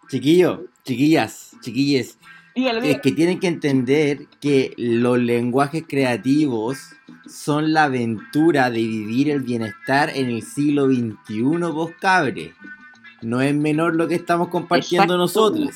chiquillo, 0.08 0.64
chiquillas, 0.84 1.56
chiquilles, 1.60 2.18
es 2.54 3.00
que 3.00 3.12
tienen 3.12 3.40
que 3.40 3.48
entender 3.48 4.26
que 4.40 4.74
los 4.76 5.18
lenguajes 5.18 5.84
creativos 5.88 6.78
son 7.34 7.72
la 7.72 7.84
aventura 7.84 8.70
de 8.70 8.78
vivir 8.78 9.28
el 9.30 9.40
bienestar 9.40 10.10
en 10.14 10.26
el 10.26 10.42
siglo 10.42 10.86
XXI, 10.86 11.42
vos 11.72 11.90
cabre. 12.00 12.54
No 13.22 13.40
es 13.40 13.54
menor 13.54 13.96
lo 13.96 14.06
que 14.06 14.14
estamos 14.14 14.48
compartiendo 14.48 15.16
nosotros. 15.16 15.70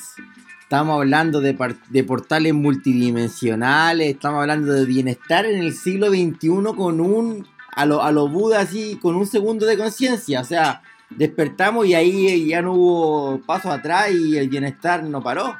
Estamos 0.61 0.95
hablando 0.95 1.41
de, 1.41 1.57
de, 1.89 2.03
portales 2.03 2.53
multidimensionales, 2.53 4.07
estamos 4.09 4.41
hablando 4.41 4.71
de 4.71 4.85
bienestar 4.85 5.45
en 5.45 5.59
el 5.59 5.73
siglo 5.73 6.09
XXI 6.09 6.75
con 6.77 7.01
un, 7.01 7.47
a 7.75 7.85
lo, 7.85 8.03
a 8.03 8.11
lo 8.11 8.27
Buda 8.29 8.61
así, 8.61 8.97
con 9.01 9.15
un 9.15 9.25
segundo 9.25 9.65
de 9.65 9.77
conciencia. 9.77 10.41
O 10.41 10.45
sea, 10.45 10.83
despertamos 11.09 11.87
y 11.87 11.95
ahí 11.95 12.47
ya 12.47 12.61
no 12.61 12.73
hubo 12.73 13.41
paso 13.45 13.71
atrás 13.71 14.11
y 14.11 14.37
el 14.37 14.47
bienestar 14.47 15.03
no 15.03 15.21
paró 15.23 15.57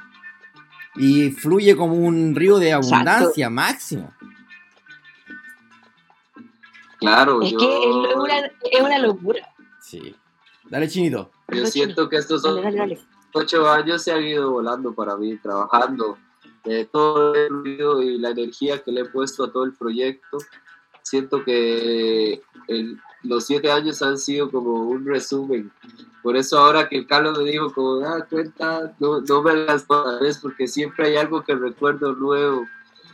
y 0.96 1.32
fluye 1.32 1.76
como 1.76 1.94
un 1.94 2.36
río 2.36 2.60
de 2.60 2.74
abundancia 2.74 3.50
máximo. 3.50 4.14
Claro, 7.00 7.42
es 7.42 7.54
que 7.54 7.80
es 8.72 8.82
una, 8.82 9.00
locura. 9.00 9.42
Sí. 9.82 10.16
Dale, 10.70 10.88
chinito. 10.88 11.32
Yo 11.48 11.66
siento 11.66 12.10
que 12.10 12.18
estos 12.18 12.44
ocho 13.34 13.70
años 13.70 14.04
se 14.04 14.12
han 14.12 14.24
ido 14.24 14.52
volando 14.52 14.94
para 14.94 15.16
mí, 15.16 15.38
trabajando. 15.38 16.18
De 16.64 16.86
todo 16.86 17.34
el 17.36 17.50
ruido 17.50 18.02
y 18.02 18.18
la 18.18 18.32
energía 18.32 18.84
que 18.84 18.92
le 18.92 19.02
he 19.02 19.06
puesto 19.06 19.46
a 19.46 19.52
todo 19.52 19.64
el 19.64 19.74
proyecto, 19.74 20.38
siento 21.02 21.44
que 21.44 22.42
los 23.24 23.46
siete 23.46 23.72
años 23.72 24.02
han 24.02 24.18
sido 24.18 24.52
como 24.52 24.82
un 24.84 25.06
resumen 25.06 25.72
por 26.22 26.36
eso 26.36 26.58
ahora 26.60 26.90
que 26.90 27.06
Carlos 27.06 27.38
me 27.38 27.50
dijo, 27.50 27.74
como, 27.74 28.00
da 28.00 28.18
ah, 28.18 28.26
cuenta, 28.30 28.94
no, 29.00 29.22
no 29.22 29.42
me 29.42 29.54
las 29.54 29.86
vez 30.20 30.40
porque 30.40 30.68
siempre 30.68 31.08
hay 31.08 31.16
algo 31.16 31.44
que 31.44 31.56
recuerdo 31.56 32.14
nuevo, 32.14 32.66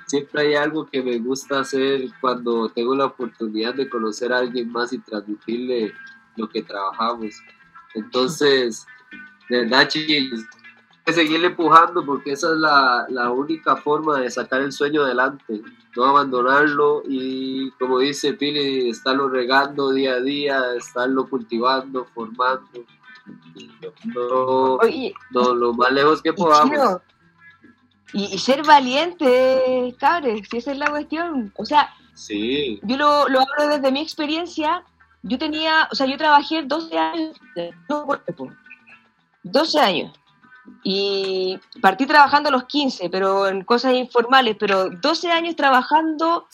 siempre 0.06 0.42
hay 0.42 0.56
algo 0.56 0.86
que 0.86 1.02
me 1.02 1.18
gusta 1.20 1.60
hacer 1.60 2.10
cuando 2.22 2.70
tengo 2.70 2.96
la 2.96 3.06
oportunidad 3.06 3.74
de 3.74 3.90
conocer 3.90 4.32
a 4.32 4.40
alguien 4.40 4.72
más 4.72 4.94
y 4.94 5.00
transmitirle 5.00 5.94
lo 6.36 6.50
que 6.50 6.64
trabajamos. 6.64 7.36
Entonces, 7.94 8.86
de 9.50 9.62
verdad, 9.62 9.90
que 9.90 10.30
seguirle 11.14 11.48
empujando 11.48 12.06
porque 12.06 12.32
esa 12.32 12.52
es 12.52 12.58
la, 12.58 13.06
la, 13.10 13.32
única 13.32 13.76
forma 13.76 14.20
de 14.20 14.32
sacar 14.32 14.62
el 14.62 14.72
sueño 14.72 15.04
adelante, 15.04 15.62
no 15.96 16.06
abandonarlo 16.06 17.04
y 17.08 17.72
como 17.72 18.00
dice 18.00 18.34
Pili, 18.34 18.90
estarlo 18.90 19.30
regando 19.30 19.92
día 19.92 20.14
a 20.14 20.22
día, 20.22 20.76
estarlo 20.76 21.30
cultivando, 21.30 22.06
formando, 22.06 22.86
lo 25.56 25.74
más 25.74 25.92
lejos 25.92 26.22
que 26.22 26.34
podamos. 26.34 27.02
Y, 28.14 28.38
ser 28.38 28.64
valiente, 28.64 29.96
cabres, 30.00 30.48
si 30.50 30.58
esa 30.58 30.72
es 30.72 30.78
la 30.78 30.90
cuestión. 30.90 31.54
O 31.58 31.66
sea, 31.66 31.94
sí. 32.14 32.80
yo 32.84 32.98
lo, 32.98 33.28
lo 33.28 33.42
hablo 33.42 33.68
desde 33.76 33.92
mi 33.92 34.02
experiencia. 34.02 34.84
Yo 35.24 35.38
tenía, 35.38 35.88
o 35.92 35.96
sea, 35.96 36.06
yo 36.06 36.18
trabajé 36.18 36.64
12 36.64 36.98
años, 36.98 37.38
no, 37.90 38.06
12 39.44 39.80
años 39.80 40.12
y 40.84 41.60
partí 41.82 42.06
trabajando 42.06 42.50
a 42.50 42.52
los 42.52 42.66
15, 42.66 43.10
pero 43.10 43.48
en 43.48 43.64
cosas 43.64 43.94
informales, 43.94 44.56
pero 44.60 44.90
12 44.90 45.32
años 45.32 45.56
trabajando 45.56 46.48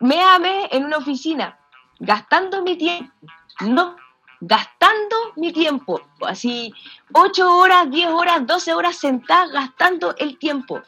me 0.00 0.20
amé 0.22 0.68
en 0.70 0.84
una 0.84 0.98
oficina, 0.98 1.58
gastando 1.98 2.62
mi 2.62 2.76
tiempo, 2.76 3.12
no, 3.60 3.96
gastando 4.40 5.16
mi 5.36 5.52
tiempo, 5.52 6.00
así 6.26 6.72
8 7.12 7.56
horas, 7.56 7.90
10 7.90 8.08
horas, 8.08 8.46
12 8.46 8.74
horas 8.74 8.96
sentadas 8.96 9.50
gastando 9.52 10.14
el 10.18 10.38
tiempo. 10.38 10.82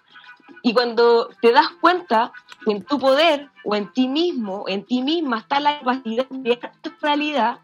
Y 0.62 0.74
cuando 0.74 1.30
te 1.40 1.52
das 1.52 1.68
cuenta 1.80 2.32
que 2.64 2.72
en 2.72 2.84
tu 2.84 2.98
poder 2.98 3.48
o 3.64 3.74
en 3.74 3.92
ti 3.92 4.08
mismo, 4.08 4.64
en 4.68 4.84
ti 4.84 5.02
misma 5.02 5.38
está 5.38 5.58
la 5.60 5.78
capacidad 5.78 6.28
de 6.28 6.60
tu 6.82 6.90
realidad, 7.00 7.60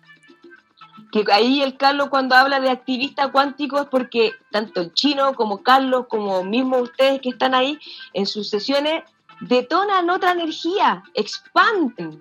que 1.12 1.24
ahí 1.32 1.62
el 1.62 1.76
Carlos 1.76 2.08
cuando 2.08 2.34
habla 2.34 2.60
de 2.60 2.70
activista 2.70 3.30
cuántico 3.30 3.80
es 3.80 3.86
porque 3.86 4.32
tanto 4.50 4.80
el 4.80 4.92
chino 4.94 5.34
como 5.34 5.62
Carlos, 5.62 6.06
como 6.08 6.42
mismo 6.42 6.78
ustedes 6.78 7.20
que 7.20 7.30
están 7.30 7.54
ahí 7.54 7.78
en 8.12 8.26
sus 8.26 8.48
sesiones, 8.48 9.04
detonan 9.40 10.10
otra 10.10 10.32
energía, 10.32 11.02
expanden, 11.14 12.20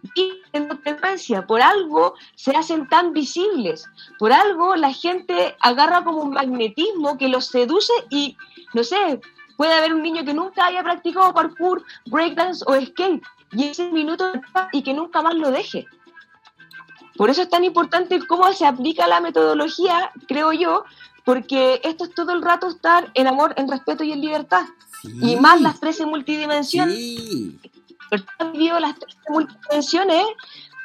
en 0.53 0.79
frecuencia, 0.79 1.45
por 1.45 1.61
algo 1.61 2.15
se 2.35 2.51
hacen 2.55 2.87
tan 2.89 3.13
visibles, 3.13 3.85
por 4.19 4.33
algo 4.33 4.75
la 4.75 4.91
gente 4.91 5.55
agarra 5.61 6.03
como 6.03 6.21
un 6.21 6.31
magnetismo 6.31 7.17
que 7.17 7.29
los 7.29 7.47
seduce 7.47 7.93
y, 8.09 8.37
no 8.73 8.83
sé, 8.83 9.19
puede 9.57 9.73
haber 9.73 9.93
un 9.93 10.03
niño 10.03 10.25
que 10.25 10.33
nunca 10.33 10.65
haya 10.65 10.83
practicado 10.83 11.33
parkour, 11.33 11.83
breakdance 12.05 12.63
o 12.67 12.79
skate, 12.79 13.23
y 13.51 13.69
ese 13.69 13.89
minuto 13.91 14.31
y 14.71 14.83
que 14.83 14.93
nunca 14.93 15.21
más 15.21 15.35
lo 15.35 15.51
deje. 15.51 15.85
Por 17.15 17.29
eso 17.29 17.43
es 17.43 17.49
tan 17.49 17.63
importante 17.63 18.19
cómo 18.27 18.51
se 18.51 18.65
aplica 18.65 19.07
la 19.07 19.21
metodología, 19.21 20.11
creo 20.27 20.51
yo, 20.51 20.83
porque 21.23 21.79
esto 21.83 22.03
es 22.03 22.13
todo 22.13 22.33
el 22.33 22.41
rato 22.41 22.67
estar 22.67 23.09
en 23.13 23.27
amor, 23.27 23.53
en 23.57 23.69
respeto 23.69 24.03
y 24.03 24.11
en 24.11 24.21
libertad. 24.21 24.65
Y 25.21 25.35
más 25.37 25.61
las 25.61 25.79
13 25.79 26.05
multidimensiones. 26.05 26.95
Sí. 26.95 27.59
vivido 28.53 28.79
las 28.79 28.97
13 28.97 29.17
multidimensiones, 29.29 30.25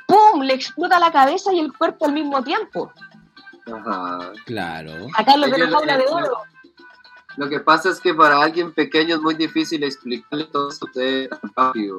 ¡pum! 0.06 0.42
Le 0.42 0.54
explota 0.54 0.98
la 0.98 1.12
cabeza 1.12 1.52
y 1.52 1.60
el 1.60 1.72
cuerpo 1.72 2.06
al 2.06 2.12
mismo 2.12 2.42
tiempo. 2.42 2.92
Ajá. 3.66 4.32
Claro. 4.46 5.08
Acá 5.14 5.36
lo 5.36 5.50
que 5.50 5.58
nos 5.58 5.74
habla 5.74 5.98
de 5.98 6.04
oro. 6.06 6.38
Lo 7.36 7.48
que 7.48 7.60
pasa 7.60 7.90
es 7.90 8.00
que 8.00 8.12
para 8.12 8.42
alguien 8.42 8.72
pequeño 8.72 9.16
es 9.16 9.22
muy 9.22 9.34
difícil 9.34 9.84
explicarle 9.84 10.44
todo 10.46 10.70
eso 10.70 10.86
rápido 11.56 11.98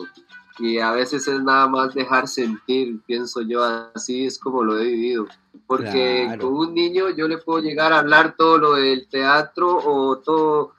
y 0.60 0.80
a 0.80 0.92
veces 0.92 1.28
es 1.28 1.42
nada 1.42 1.68
más 1.68 1.94
dejar 1.94 2.28
sentir, 2.28 3.02
pienso 3.06 3.42
yo, 3.42 3.64
así 3.96 4.26
es 4.26 4.38
como 4.38 4.64
lo 4.64 4.78
he 4.78 4.86
vivido. 4.86 5.28
Porque 5.66 6.38
con 6.40 6.54
un 6.54 6.74
niño 6.74 7.10
yo 7.10 7.28
le 7.28 7.38
puedo 7.38 7.64
llegar 7.64 7.94
a 7.94 8.00
hablar 8.00 8.36
todo 8.38 8.58
lo 8.58 8.74
del 8.76 9.08
teatro 9.08 9.76
o 9.84 10.18
todo, 10.18 10.74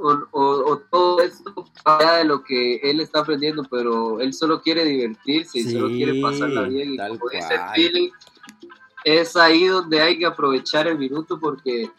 o, 0.00 0.82
todo 0.90 1.20
esto 1.20 1.66
de 1.98 2.24
lo 2.24 2.42
que 2.42 2.76
él 2.76 3.00
está 3.00 3.20
aprendiendo, 3.20 3.64
pero 3.70 4.20
él 4.20 4.32
solo 4.32 4.60
quiere 4.60 4.84
divertirse 4.84 5.58
y 5.58 5.70
solo 5.70 5.88
quiere 5.88 6.20
pasarla 6.20 6.62
bien. 6.62 6.94
Y 6.94 6.96
como 6.96 7.28
dice 7.30 8.12
es 9.04 9.34
ahí 9.36 9.66
donde 9.66 10.00
hay 10.00 10.18
que 10.18 10.26
aprovechar 10.26 10.86
el 10.86 10.98
minuto 10.98 11.38
porque 11.40 11.90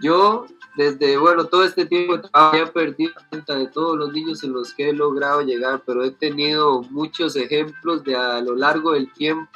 yo 0.00 0.46
desde, 0.76 1.16
bueno, 1.16 1.44
todo 1.46 1.64
este 1.64 1.86
tiempo 1.86 2.20
había 2.32 2.70
perdido 2.72 3.12
cuenta 3.30 3.56
de 3.56 3.66
todos 3.66 3.96
los 3.96 4.12
niños 4.12 4.42
en 4.44 4.52
los 4.52 4.74
que 4.74 4.90
he 4.90 4.92
logrado 4.92 5.40
llegar, 5.42 5.82
pero 5.86 6.04
he 6.04 6.10
tenido 6.10 6.82
muchos 6.90 7.34
ejemplos 7.36 8.04
de 8.04 8.14
a 8.14 8.40
lo 8.40 8.54
largo 8.54 8.92
del 8.92 9.10
tiempo 9.12 9.48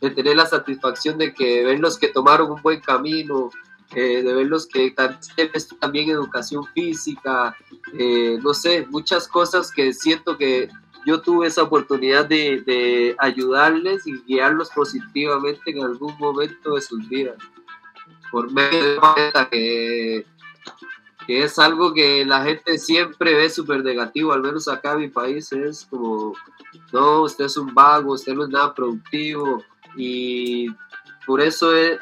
de 0.00 0.10
tener 0.10 0.36
la 0.36 0.46
satisfacción 0.46 1.16
de 1.16 1.32
que 1.32 1.64
ven 1.64 1.80
los 1.80 1.96
que 1.96 2.08
tomaron 2.08 2.50
un 2.50 2.60
buen 2.60 2.80
camino, 2.80 3.50
eh, 3.94 4.22
de 4.22 4.34
ver 4.34 4.46
los 4.46 4.66
que 4.66 4.94
también 5.78 6.10
educación 6.10 6.64
física, 6.74 7.56
eh, 7.92 8.38
no 8.42 8.54
sé, 8.54 8.86
muchas 8.88 9.28
cosas 9.28 9.70
que 9.70 9.92
siento 9.92 10.38
que 10.38 10.70
yo 11.04 11.20
tuve 11.20 11.48
esa 11.48 11.62
oportunidad 11.62 12.26
de, 12.26 13.14
ayudarles 13.18 14.06
y 14.06 14.18
guiarlos 14.22 14.70
positivamente 14.70 15.70
en 15.70 15.82
algún 15.82 16.16
momento 16.18 16.74
de 16.74 16.80
sus 16.80 17.06
vidas. 17.08 17.36
Por 18.30 18.50
medio 18.50 18.82
de 18.82 18.98
una 18.98 19.48
que, 19.50 20.24
que 21.26 21.42
es 21.42 21.58
algo 21.58 21.92
que 21.92 22.24
la 22.24 22.44
gente 22.44 22.78
siempre 22.78 23.34
ve 23.34 23.50
súper 23.50 23.84
negativo, 23.84 24.32
al 24.32 24.42
menos 24.42 24.68
acá 24.68 24.92
en 24.92 25.00
mi 25.00 25.08
país 25.08 25.52
es 25.52 25.86
como, 25.90 26.34
no, 26.92 27.22
usted 27.22 27.44
es 27.44 27.56
un 27.56 27.74
vago, 27.74 28.12
usted 28.12 28.34
no 28.34 28.44
es 28.44 28.50
nada 28.50 28.74
productivo 28.74 29.62
y 29.96 30.68
por 31.26 31.40
eso 31.40 31.74
es, 31.76 31.98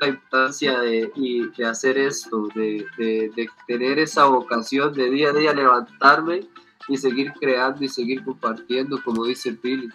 la 0.00 0.08
importancia 0.08 0.80
de, 0.80 1.10
de 1.56 1.66
hacer 1.66 1.98
esto, 1.98 2.48
de, 2.54 2.86
de, 2.96 3.48
tener 3.66 3.98
esa 3.98 4.24
vocación 4.24 4.92
de 4.94 5.10
día 5.10 5.30
a 5.30 5.32
día 5.32 5.52
levantarme 5.52 6.46
y 6.88 6.96
seguir 6.96 7.32
creando 7.38 7.84
y 7.84 7.88
seguir 7.88 8.24
compartiendo, 8.24 9.02
como 9.04 9.26
dice 9.26 9.52
Pili, 9.52 9.90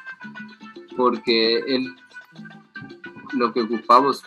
porque 0.95 1.57
él, 1.67 1.95
lo 3.33 3.51
que 3.51 3.61
ocupamos. 3.61 4.23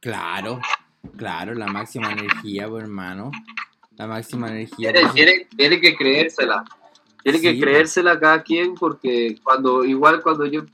Claro, 0.00 0.60
claro, 1.16 1.54
la 1.54 1.66
máxima 1.66 2.12
energía, 2.12 2.68
pues, 2.68 2.84
hermano. 2.84 3.30
La 3.96 4.06
máxima 4.06 4.48
energía. 4.48 4.92
Tiene, 5.12 5.46
tiene, 5.56 5.80
que 5.80 5.96
creérsela. 5.96 6.64
Tiene 7.22 7.40
que 7.40 7.58
creérsela 7.58 8.20
cada 8.20 8.42
quien 8.42 8.74
porque 8.74 9.38
cuando, 9.42 9.84
igual 9.84 10.22
cuando 10.22 10.44
yo 10.46 10.64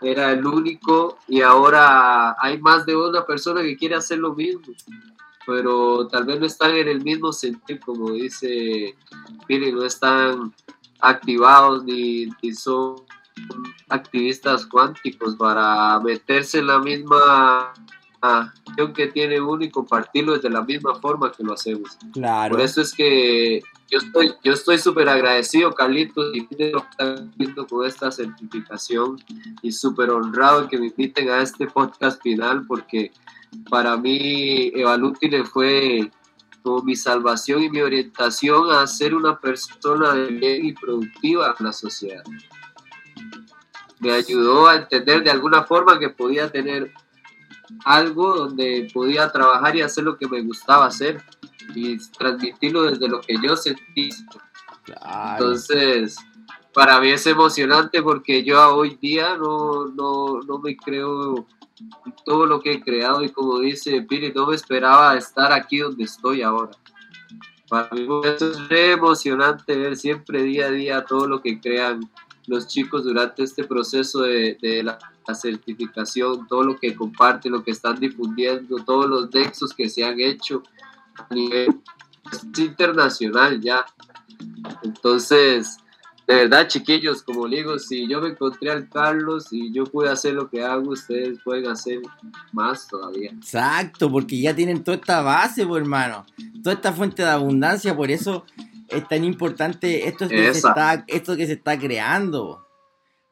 era 0.00 0.32
el 0.32 0.46
único 0.46 1.18
y 1.28 1.40
ahora 1.40 2.36
hay 2.40 2.58
más 2.60 2.86
de 2.86 2.96
una 2.96 3.24
persona 3.24 3.62
que 3.62 3.76
quiere 3.76 3.94
hacer 3.94 4.18
lo 4.18 4.34
mismo, 4.34 4.62
pero 5.46 6.06
tal 6.08 6.24
vez 6.24 6.40
no 6.40 6.46
están 6.46 6.74
en 6.74 6.88
el 6.88 7.02
mismo 7.02 7.32
sentido, 7.32 7.80
como 7.84 8.12
dice 8.12 8.94
Piri, 9.46 9.72
no 9.72 9.84
están 9.84 10.54
activados 11.00 11.84
ni, 11.84 12.28
son 12.54 12.96
activistas 13.88 14.66
cuánticos 14.66 15.36
para 15.36 16.00
meterse 16.00 16.58
en 16.58 16.66
la 16.68 16.78
misma 16.78 17.72
acción 18.20 18.92
que 18.92 19.06
tiene 19.08 19.40
uno 19.40 19.64
y 19.64 19.70
compartirlo 19.70 20.32
desde 20.34 20.50
la 20.50 20.62
misma 20.62 20.94
forma 20.96 21.30
que 21.30 21.44
lo 21.44 21.52
hacemos. 21.52 21.96
Claro. 22.12 22.54
Por 22.56 22.60
eso 22.64 22.80
es 22.80 22.92
que 22.92 23.62
yo 23.88 23.98
estoy 23.98 24.34
yo 24.42 24.52
estoy 24.52 24.78
súper 24.78 25.08
agradecido, 25.08 25.72
Carlitos, 25.72 26.34
y 26.34 26.46
con 27.68 27.86
esta 27.86 28.10
certificación 28.10 29.18
y 29.62 29.72
súper 29.72 30.10
honrado 30.10 30.68
que 30.68 30.78
me 30.78 30.86
inviten 30.86 31.30
a 31.30 31.42
este 31.42 31.66
podcast 31.66 32.20
final 32.22 32.66
porque 32.66 33.12
para 33.70 33.96
mí 33.96 34.72
Evalútile 34.74 35.44
fue 35.44 36.10
como 36.62 36.82
mi 36.82 36.96
salvación 36.96 37.62
y 37.62 37.70
mi 37.70 37.80
orientación 37.80 38.72
a 38.72 38.86
ser 38.86 39.14
una 39.14 39.38
persona 39.38 40.14
de 40.14 40.26
bien 40.26 40.66
y 40.66 40.72
productiva 40.72 41.54
en 41.58 41.66
la 41.66 41.72
sociedad. 41.72 42.24
Me 44.00 44.12
ayudó 44.12 44.66
a 44.66 44.76
entender 44.76 45.22
de 45.22 45.30
alguna 45.30 45.62
forma 45.64 45.98
que 45.98 46.10
podía 46.10 46.50
tener 46.50 46.92
algo 47.84 48.36
donde 48.36 48.88
podía 48.92 49.30
trabajar 49.30 49.76
y 49.76 49.82
hacer 49.82 50.04
lo 50.04 50.16
que 50.18 50.28
me 50.28 50.42
gustaba 50.42 50.86
hacer 50.86 51.22
y 51.74 51.98
transmitirlo 52.18 52.82
desde 52.84 53.08
lo 53.08 53.20
que 53.20 53.36
yo 53.42 53.56
sentí. 53.56 54.10
Entonces, 55.32 56.16
para 56.72 57.00
mí 57.00 57.10
es 57.10 57.26
emocionante 57.26 58.02
porque 58.02 58.44
yo 58.44 58.74
hoy 58.74 58.98
día 59.00 59.36
no, 59.36 59.86
no, 59.86 60.40
no 60.42 60.58
me 60.58 60.76
creo 60.76 61.46
todo 62.24 62.46
lo 62.46 62.60
que 62.60 62.72
he 62.72 62.80
creado 62.80 63.22
y 63.22 63.30
como 63.30 63.58
dice 63.60 64.02
Piri, 64.02 64.32
no 64.32 64.46
me 64.46 64.54
esperaba 64.54 65.16
estar 65.16 65.52
aquí 65.52 65.78
donde 65.78 66.04
estoy 66.04 66.42
ahora. 66.42 66.72
Para 67.68 67.88
mí 67.92 68.06
es 68.24 68.42
emocionante 68.70 69.76
ver 69.76 69.96
siempre 69.96 70.42
día 70.42 70.66
a 70.66 70.70
día 70.70 71.04
todo 71.04 71.26
lo 71.26 71.42
que 71.42 71.60
crean 71.60 72.08
los 72.46 72.68
chicos 72.68 73.04
durante 73.04 73.42
este 73.42 73.64
proceso 73.64 74.22
de, 74.22 74.56
de 74.60 74.82
la, 74.82 74.98
certificación, 75.34 76.46
todo 76.46 76.62
lo 76.62 76.76
que 76.76 76.94
comparten, 76.94 77.50
lo 77.50 77.64
que 77.64 77.72
están 77.72 77.98
difundiendo, 77.98 78.76
todos 78.84 79.06
los 79.06 79.34
nexos 79.34 79.74
que 79.74 79.88
se 79.88 80.04
han 80.04 80.20
hecho 80.20 80.62
a 81.18 81.34
nivel 81.34 81.80
internacional 82.58 83.60
ya. 83.60 83.84
Entonces, 84.82 85.78
de 86.26 86.34
verdad, 86.34 86.66
chiquillos, 86.66 87.22
como 87.22 87.46
digo, 87.46 87.78
si 87.78 88.08
yo 88.08 88.20
me 88.20 88.30
encontré 88.30 88.70
al 88.70 88.88
Carlos 88.88 89.46
y 89.52 89.72
yo 89.72 89.84
pude 89.84 90.08
hacer 90.08 90.34
lo 90.34 90.50
que 90.50 90.62
hago, 90.62 90.90
ustedes 90.90 91.38
pueden 91.44 91.68
hacer 91.68 92.00
más 92.52 92.88
todavía. 92.88 93.30
Exacto, 93.30 94.10
porque 94.10 94.40
ya 94.40 94.54
tienen 94.54 94.82
toda 94.82 94.96
esta 94.96 95.22
base, 95.22 95.64
pues, 95.64 95.82
hermano, 95.82 96.26
toda 96.64 96.74
esta 96.74 96.92
fuente 96.92 97.22
de 97.22 97.28
abundancia, 97.28 97.94
por 97.94 98.10
eso 98.10 98.44
es 98.88 99.06
tan 99.06 99.24
importante 99.24 100.08
esto 100.08 100.28
que, 100.28 100.52
se 100.52 100.58
está, 100.58 101.04
esto 101.06 101.36
que 101.36 101.46
se 101.46 101.54
está 101.54 101.78
creando. 101.78 102.66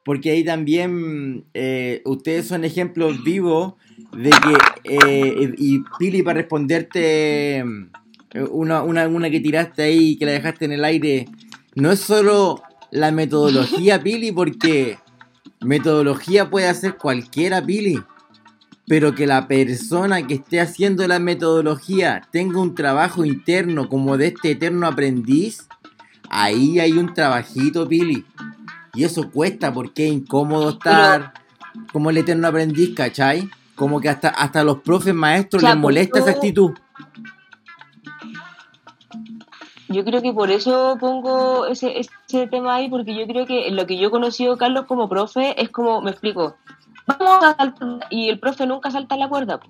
Porque 0.05 0.30
ahí 0.30 0.45
también 0.45 1.47
eh, 1.55 2.03
ustedes 2.05 2.47
son 2.47 2.64
ejemplos 2.64 3.24
vivos 3.24 3.74
de 4.13 4.31
que, 4.31 4.57
eh, 4.85 5.55
y 5.59 5.83
Pili, 5.99 6.23
para 6.23 6.41
responderte 6.41 7.59
eh, 7.59 7.65
una, 8.51 8.83
una, 8.83 9.09
una 9.09 9.31
que 9.31 9.41
tiraste 9.41 9.83
ahí, 9.83 10.17
que 10.17 10.27
la 10.27 10.33
dejaste 10.33 10.65
en 10.65 10.73
el 10.73 10.85
aire, 10.85 11.27
no 11.75 11.91
es 11.91 12.01
solo 12.01 12.63
la 12.91 13.11
metodología, 13.11 14.03
Pili, 14.03 14.33
porque 14.33 14.99
metodología 15.61 16.51
puede 16.51 16.69
hacer 16.69 16.97
cualquiera, 16.97 17.65
Pili. 17.65 18.01
Pero 18.87 19.15
que 19.15 19.27
la 19.27 19.49
persona 19.49 20.27
que 20.27 20.35
esté 20.35 20.61
haciendo 20.61 21.09
la 21.09 21.19
metodología 21.19 22.23
tenga 22.31 22.61
un 22.61 22.75
trabajo 22.75 23.25
interno 23.25 23.89
como 23.89 24.19
de 24.19 24.29
este 24.29 24.51
eterno 24.53 24.87
aprendiz, 24.87 25.67
ahí 26.29 26.79
hay 26.81 26.93
un 26.93 27.15
trabajito, 27.15 27.89
Pili. 27.89 28.25
Y 28.95 29.05
eso 29.05 29.31
cuesta 29.31 29.73
porque 29.73 30.07
es 30.07 30.13
incómodo 30.13 30.71
estar 30.71 31.33
como 31.93 32.11
el 32.11 32.19
eterno 32.19 32.47
aprendiz, 32.47 32.95
¿cachai? 32.95 33.49
Como 33.75 34.01
que 34.01 34.09
hasta, 34.09 34.29
hasta 34.29 34.62
los 34.62 34.79
profes 34.79 35.14
maestros 35.14 35.62
les 35.62 35.77
molesta 35.77 36.20
esa 36.20 36.31
actitud. 36.31 36.72
Yo 39.89 40.05
creo 40.05 40.22
que 40.22 40.33
por 40.33 40.51
eso 40.51 40.97
pongo 40.99 41.66
ese, 41.66 42.01
ese 42.01 42.47
tema 42.49 42.77
ahí, 42.77 42.89
porque 42.89 43.14
yo 43.14 43.27
creo 43.27 43.47
que 43.47 43.70
lo 43.70 43.87
que 43.87 43.97
yo 43.97 44.09
he 44.09 44.11
conocido, 44.11 44.57
Carlos, 44.57 44.87
como 44.87 45.09
profe, 45.09 45.61
es 45.61 45.68
como, 45.68 46.01
me 46.01 46.11
explico, 46.11 46.57
vamos 47.07 47.45
a 47.45 47.55
saltar, 47.57 48.07
y 48.11 48.29
el 48.29 48.41
profe 48.41 48.66
nunca 48.66 48.91
salta 48.91 49.16
la 49.16 49.29
cuerda. 49.29 49.61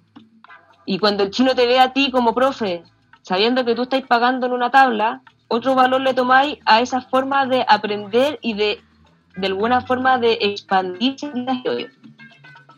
Y 0.87 0.99
cuando 0.99 1.25
el 1.25 1.31
chino 1.31 1.55
te 1.55 1.67
ve 1.67 1.79
a 1.79 1.93
ti 1.93 2.11
como 2.11 2.35
profe, 2.35 2.85
sabiendo 3.23 3.65
que 3.65 3.75
tú 3.75 3.83
estás 3.83 4.03
pagando 4.03 4.47
en 4.47 4.53
una 4.53 4.71
tabla, 4.71 5.23
otro 5.49 5.75
valor 5.75 6.01
le 6.01 6.15
tomáis 6.15 6.59
a 6.65 6.81
esa 6.81 7.01
forma 7.01 7.47
de 7.47 7.65
aprender 7.69 8.39
y 8.41 8.55
de, 8.55 8.81
de 9.37 9.47
alguna 9.47 9.81
forma, 9.83 10.19
de 10.19 10.39
expandirse 10.41 11.27
en 11.27 11.45
la 11.45 11.61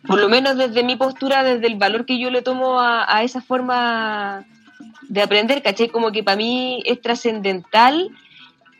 Por 0.06 0.20
lo 0.20 0.28
menos 0.28 0.56
desde 0.56 0.84
mi 0.84 0.96
postura, 0.96 1.42
desde 1.42 1.66
el 1.66 1.76
valor 1.76 2.06
que 2.06 2.18
yo 2.18 2.30
le 2.30 2.42
tomo 2.42 2.80
a, 2.80 3.04
a 3.12 3.22
esa 3.22 3.40
forma 3.40 4.46
de 5.08 5.22
aprender, 5.22 5.62
¿caché? 5.62 5.88
Como 5.88 6.12
que 6.12 6.22
para 6.22 6.36
mí 6.36 6.82
es 6.84 7.00
trascendental 7.00 8.10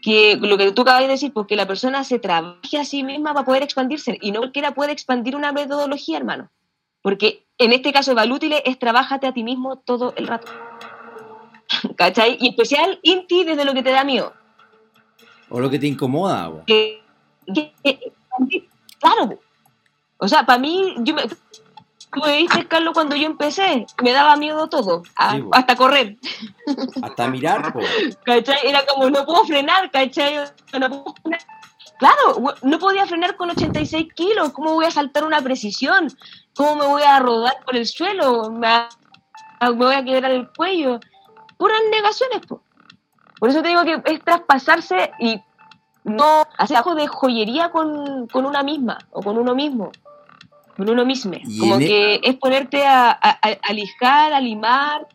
que 0.02 0.36
lo 0.36 0.56
que 0.56 0.70
tú 0.72 0.82
acabas 0.82 1.02
de 1.02 1.08
decir, 1.08 1.32
porque 1.32 1.56
la 1.56 1.66
persona 1.66 2.04
se 2.04 2.18
trabaje 2.18 2.78
a 2.78 2.84
sí 2.84 3.02
misma 3.02 3.34
para 3.34 3.44
poder 3.44 3.62
expandirse 3.62 4.18
y 4.20 4.30
no 4.30 4.38
cualquiera 4.38 4.72
puede 4.72 4.92
expandir 4.92 5.34
una 5.34 5.52
metodología, 5.52 6.16
hermano. 6.16 6.50
Porque 7.02 7.46
en 7.58 7.72
este 7.72 7.92
caso, 7.92 8.14
Valútile 8.14 8.62
es 8.66 8.78
trabájate 8.78 9.26
a 9.26 9.32
ti 9.32 9.42
mismo 9.42 9.76
todo 9.76 10.14
el 10.16 10.26
rato. 10.26 10.52
¿Cachai? 11.96 12.36
Y 12.40 12.50
especial, 12.50 13.00
Inti, 13.02 13.44
desde 13.44 13.64
lo 13.64 13.74
que 13.74 13.82
te 13.82 13.90
da 13.90 14.04
miedo. 14.04 14.32
O 15.48 15.60
lo 15.60 15.70
que 15.70 15.78
te 15.78 15.86
incomoda. 15.86 16.52
claro. 19.00 19.38
O 20.18 20.28
sea, 20.28 20.44
para 20.46 20.58
mí, 20.58 20.94
yo 20.98 21.14
me, 21.14 21.22
Tú 22.16 22.22
me 22.22 22.38
viste, 22.38 22.66
Carlos, 22.66 22.94
cuando 22.94 23.14
yo 23.14 23.26
empecé, 23.26 23.86
me 24.02 24.12
daba 24.12 24.36
miedo 24.36 24.68
todo, 24.68 25.02
hasta 25.16 25.76
correr. 25.76 26.16
Hasta 27.02 27.28
mirar, 27.28 27.74
¿Cachai? 28.24 28.58
Era 28.64 28.86
como, 28.86 29.10
no 29.10 29.26
puedo 29.26 29.44
frenar, 29.44 29.90
¿cachai? 29.90 30.36
No 30.80 30.88
puedo 30.88 31.14
frenar. 31.20 31.40
Claro, 31.98 32.54
no 32.62 32.78
podía 32.78 33.06
frenar 33.06 33.36
con 33.36 33.50
86 33.50 34.14
kilos, 34.14 34.50
¿cómo 34.52 34.72
voy 34.72 34.86
a 34.86 34.90
saltar 34.90 35.24
una 35.24 35.42
precisión? 35.42 36.08
¿Cómo 36.54 36.76
me 36.76 36.86
voy 36.86 37.02
a 37.02 37.18
rodar 37.18 37.56
por 37.66 37.76
el 37.76 37.86
suelo? 37.86 38.50
Me 38.50 38.68
me 39.60 39.70
voy 39.72 39.94
a 39.94 40.04
quebrar 40.04 40.30
el 40.30 40.48
cuello. 40.52 41.00
Puras 41.58 41.80
negaciones, 41.90 42.46
po. 42.46 42.62
Por 43.38 43.50
eso 43.50 43.62
te 43.62 43.68
digo 43.68 43.84
que 43.84 44.02
es 44.06 44.22
traspasarse 44.24 45.10
y 45.18 45.40
no 46.04 46.46
hacer 46.56 46.78
algo 46.78 46.94
de 46.94 47.06
joyería 47.06 47.70
con, 47.70 48.26
con 48.28 48.46
una 48.46 48.62
misma 48.62 48.98
o 49.10 49.22
con 49.22 49.36
uno 49.36 49.54
mismo. 49.54 49.90
Con 50.76 50.88
uno 50.90 51.04
mismo. 51.06 51.32
Y 51.46 51.58
Como 51.58 51.76
e- 51.76 51.86
que 51.86 52.20
es 52.22 52.34
ponerte 52.36 52.84
a, 52.86 53.10
a, 53.10 53.72
lijar, 53.72 54.32
a 54.32 54.40
limar. 54.40 55.06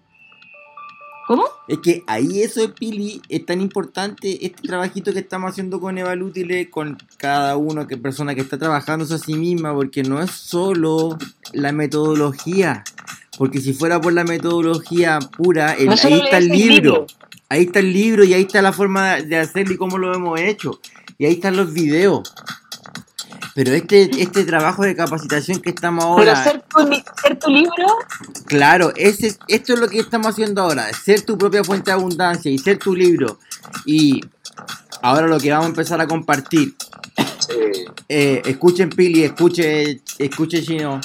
¿Cómo? 1.28 1.45
Es 1.68 1.78
que 1.80 2.03
ahí 2.07 2.41
eso 2.41 2.62
de 2.62 2.70
Pili 2.70 3.22
es 3.30 3.45
tan 3.45 3.62
importante, 3.62 4.45
este 4.45 4.64
trabajito 4.68 5.14
que 5.14 5.20
estamos 5.20 5.51
haciendo 5.51 5.80
con 5.80 5.97
Evalútile, 5.97 6.70
con 6.70 6.97
cada 7.18 7.55
uno, 7.57 7.88
que 7.88 7.95
persona 7.95 8.36
que 8.36 8.41
está 8.41 8.57
trabajando 8.57 9.05
a 9.05 9.18
sí 9.18 9.36
misma, 9.36 9.74
porque 9.74 10.03
no 10.03 10.22
es 10.22 10.32
solo 10.32 11.18
la 11.53 11.72
metodología. 11.72 12.84
Porque 13.38 13.62
si 13.62 13.72
fuera 13.74 14.01
por 14.01 14.14
la 14.14 14.24
metodología 14.26 15.20
pura, 15.38 15.74
el- 15.74 15.86
No 15.86 15.91
ahí 15.93 16.22
está 16.24 16.38
el 16.39 16.47
libro. 16.49 16.74
libro. 16.74 17.07
Ahí 17.49 17.64
está 17.64 17.80
el 17.80 17.93
libro 17.93 18.24
y 18.24 18.34
ahí 18.34 18.41
está 18.41 18.62
la 18.62 18.74
forma 18.74 19.18
de 19.22 19.38
hacerlo 19.38 19.74
y 19.74 19.78
cómo 19.78 19.97
lo 19.97 20.14
hemos 20.14 20.39
hecho. 20.39 20.80
Y 21.18 21.26
ahí 21.26 21.34
están 21.34 21.55
los 21.55 21.72
videos. 21.72 22.34
Pero 23.54 23.72
este, 23.74 24.10
este 24.22 24.45
trabajo 24.45 24.84
de 24.84 24.95
capacitación 24.95 25.60
que 25.62 25.72
estamos 25.72 26.06
ahora... 26.06 26.41
Pero 26.43 26.43
ser 26.43 26.62
tu, 26.62 27.22
ser 27.22 27.39
tu 27.39 27.49
libro, 27.49 27.86
Claro, 28.45 28.93
ese, 28.95 29.28
es- 29.28 29.39
esto 29.47 29.74
es 29.74 29.80
lo 29.80 29.88
que 29.89 29.99
estamos 29.99 30.28
haciendo 30.28 30.62
ahora, 30.62 30.91
ser 30.93 31.22
tu 31.22 31.38
propia 31.38 31.64
fuente 31.64 31.91
de 31.91 31.95
abundancia 31.95 32.49
y 32.52 32.58
ser 32.58 32.78
tu 32.80 32.95
libro. 32.95 33.39
Y 33.86 34.22
ahora 35.02 35.28
lo 35.28 35.39
que 35.39 35.52
vamos 35.52 35.66
a 35.66 35.70
empezar 35.70 35.99
a 35.99 36.08
compartir, 36.08 36.76
Sí. 37.39 37.54
eh, 38.08 38.41
escuchen 38.45 38.89
Pili, 38.89 39.24
escuche, 39.24 40.02
escuche 40.18 40.64
Chino, 40.64 41.02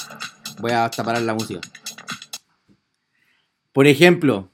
voy 0.59 0.71
a 0.71 0.85
hasta 0.85 1.03
parar 1.03 1.21
la 1.23 1.33
música. 1.33 1.59
Por 3.73 3.87
ejemplo, 3.87 4.49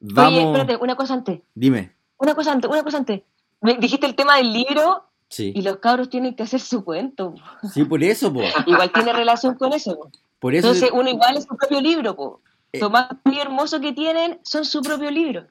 oye, 0.00 0.12
vamos, 0.14 0.44
espérate, 0.58 0.76
una 0.82 0.94
cosa 0.96 1.14
antes. 1.14 1.40
dime, 1.54 1.92
Una 2.18 2.34
cosa 2.34 2.52
antes, 2.52 2.70
una 2.70 2.82
cosa 2.82 2.98
antes. 2.98 3.22
Me 3.62 3.76
dijiste 3.78 4.06
el 4.06 4.14
tema 4.14 4.36
del 4.36 4.52
libro 4.52 5.09
sí, 5.30 5.52
y 5.56 5.62
los 5.62 5.78
cabros 5.78 6.10
tienen 6.10 6.34
que 6.34 6.42
hacer 6.42 6.60
su 6.60 6.84
cuento. 6.84 7.34
sí, 7.72 7.84
por 7.84 8.04
eso, 8.04 8.30
po, 8.30 8.42
Igual 8.66 8.92
tiene 8.92 9.14
relación 9.14 9.54
con 9.54 9.72
eso. 9.72 9.96
po. 9.96 10.10
por 10.38 10.54
eso, 10.54 10.68
Entonces 10.68 10.90
uno 10.92 11.08
igual 11.08 11.38
es 11.38 11.44
su 11.44 11.56
propio 11.56 11.80
libro. 11.80 12.14
Po. 12.14 12.42
Eh. 12.72 12.80
Lo 12.80 12.90
más 12.90 13.08
hermoso 13.40 13.80
que 13.80 13.92
tienen 13.92 14.38
son 14.42 14.64
su 14.66 14.82
propio 14.82 15.10
libro. 15.10 15.46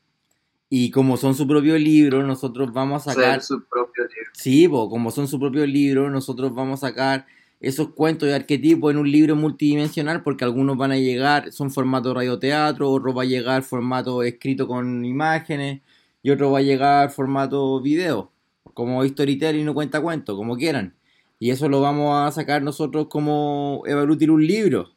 y 0.69 0.91
como 0.91 1.17
son 1.17 1.34
su 1.34 1.47
propio 1.47 1.75
libro, 1.80 2.21
nosotros 2.21 2.71
vamos 2.71 3.07
a 3.07 3.13
sacar 3.13 3.34
Ser 3.34 3.41
su 3.41 3.63
propio 3.67 4.03
libro. 4.03 4.32
Sí, 4.34 4.67
po, 4.67 4.88
como 4.88 5.09
son 5.09 5.27
su 5.27 5.39
propio 5.39 5.65
libro, 5.65 6.09
nosotros 6.11 6.53
vamos 6.53 6.84
a 6.84 6.89
sacar 6.89 7.25
esos 7.59 7.89
cuentos 7.89 8.30
de 8.30 8.36
arquetipos 8.36 8.91
en 8.91 8.97
un 8.99 9.11
libro 9.11 9.36
multidimensional 9.36 10.23
porque 10.23 10.45
algunos 10.45 10.77
van 10.77 10.91
a 10.93 10.97
llegar, 10.97 11.51
son 11.51 11.71
formato 11.71 12.13
radioteatro, 12.13 12.89
otro 12.89 13.13
va 13.13 13.23
a 13.23 13.25
llegar 13.25 13.63
formato 13.63 14.23
escrito 14.23 14.65
con 14.67 15.03
imágenes 15.03 15.82
y 16.23 16.30
otro 16.32 16.51
va 16.51 16.59
a 16.59 16.61
llegar 16.61 17.09
formato 17.11 17.82
video, 17.82 18.32
como 18.74 19.03
storytelling 19.05 19.66
no 19.66 19.74
cuenta 19.74 20.01
cuento, 20.01 20.36
como 20.36 20.55
quieran. 20.55 20.95
Y 21.39 21.51
eso 21.51 21.70
lo 21.70 21.82
vamos 21.82 22.16
a 22.18 22.32
sacar 22.32 22.62
nosotros 22.62 23.07
como 23.10 23.84
Evalutir 23.86 24.30
un 24.32 24.45
libro. 24.45 24.91